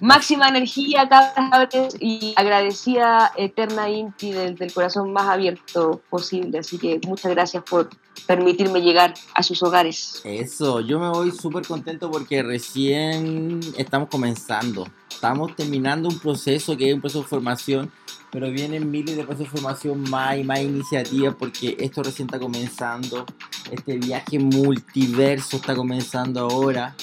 Máxima 0.00 0.48
energía, 0.48 1.08
cada 1.08 1.66
vez 1.66 1.96
y 2.00 2.34
agradecida 2.36 3.32
eterna 3.36 3.90
Inti 3.90 4.32
desde 4.32 4.64
el 4.64 4.72
corazón 4.72 5.12
más 5.12 5.28
abierto 5.28 6.00
posible. 6.08 6.58
Así 6.58 6.78
que 6.78 7.00
muchas 7.06 7.32
gracias 7.32 7.62
por 7.62 7.90
permitirme 8.26 8.80
llegar 8.80 9.14
a 9.34 9.42
sus 9.42 9.62
hogares. 9.62 10.20
Eso, 10.24 10.80
yo 10.80 10.98
me 10.98 11.08
voy 11.08 11.30
súper 11.30 11.66
contento 11.66 12.10
porque 12.10 12.42
recién 12.42 13.60
estamos 13.76 14.08
comenzando. 14.08 14.88
Estamos 15.10 15.54
terminando 15.56 16.08
un 16.08 16.18
proceso 16.18 16.76
que 16.76 16.88
es 16.88 16.94
un 16.94 17.00
proceso 17.00 17.22
de 17.22 17.28
formación, 17.28 17.92
pero 18.30 18.50
vienen 18.50 18.90
miles 18.90 19.16
de 19.16 19.24
procesos 19.24 19.52
de 19.52 19.60
formación 19.60 20.10
más 20.10 20.38
y 20.38 20.44
más 20.44 20.60
iniciativas 20.60 21.34
porque 21.38 21.76
esto 21.78 22.02
recién 22.02 22.26
está 22.26 22.38
comenzando. 22.38 23.24
Este 23.70 23.98
viaje 23.98 24.38
multiverso 24.38 25.56
está 25.56 25.74
comenzando 25.74 26.40
ahora. 26.40 26.96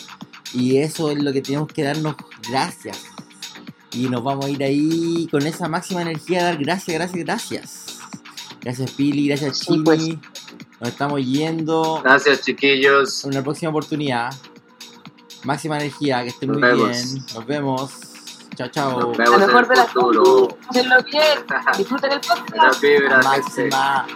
Y 0.54 0.78
eso 0.78 1.12
es 1.12 1.24
lo 1.24 1.32
que 1.32 1.42
tenemos 1.42 1.72
que 1.72 1.84
darnos 1.84 2.16
gracias. 2.50 3.06
Y 3.94 4.10
nos 4.10 4.24
vamos 4.24 4.46
a 4.46 4.50
ir 4.50 4.64
ahí 4.64 5.28
con 5.30 5.46
esa 5.46 5.68
máxima 5.68 6.02
energía 6.02 6.42
a 6.42 6.44
dar 6.46 6.58
gracias, 6.58 6.96
gracias, 6.96 7.24
gracias. 7.24 8.00
Gracias 8.62 8.92
Pili, 8.92 9.28
gracias. 9.28 9.66
Pues. 9.84 10.18
Nos 10.82 10.90
estamos 10.90 11.24
yendo. 11.24 12.02
Gracias 12.04 12.42
chiquillos. 12.42 13.24
En 13.24 13.30
una 13.30 13.44
próxima 13.44 13.70
oportunidad. 13.70 14.34
Máxima 15.44 15.78
energía, 15.78 16.24
que 16.24 16.30
estén 16.30 16.52
muy 16.52 16.60
bien. 16.60 17.26
Nos 17.36 17.46
vemos. 17.46 17.92
Chao, 18.56 18.68
chao. 18.70 19.00
Nos 19.00 19.16
vemos 19.16 19.42
en 19.44 19.50
el 19.78 19.88
futuro. 19.88 20.58
bien. 20.74 20.90
Disfruten 21.78 22.12
el 22.14 22.20
podcast. 22.22 22.84
Máxima. 23.24 24.08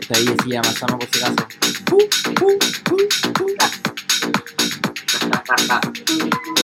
Esta 0.00 0.16
ahí 0.16 0.24
decía 0.24 0.62
Masama 0.62 0.98
por 0.98 1.08
si 1.10 1.22
acaso. 1.22 1.46
Uh, 1.92 1.98
uh, 2.40 2.58
uh, 6.58 6.63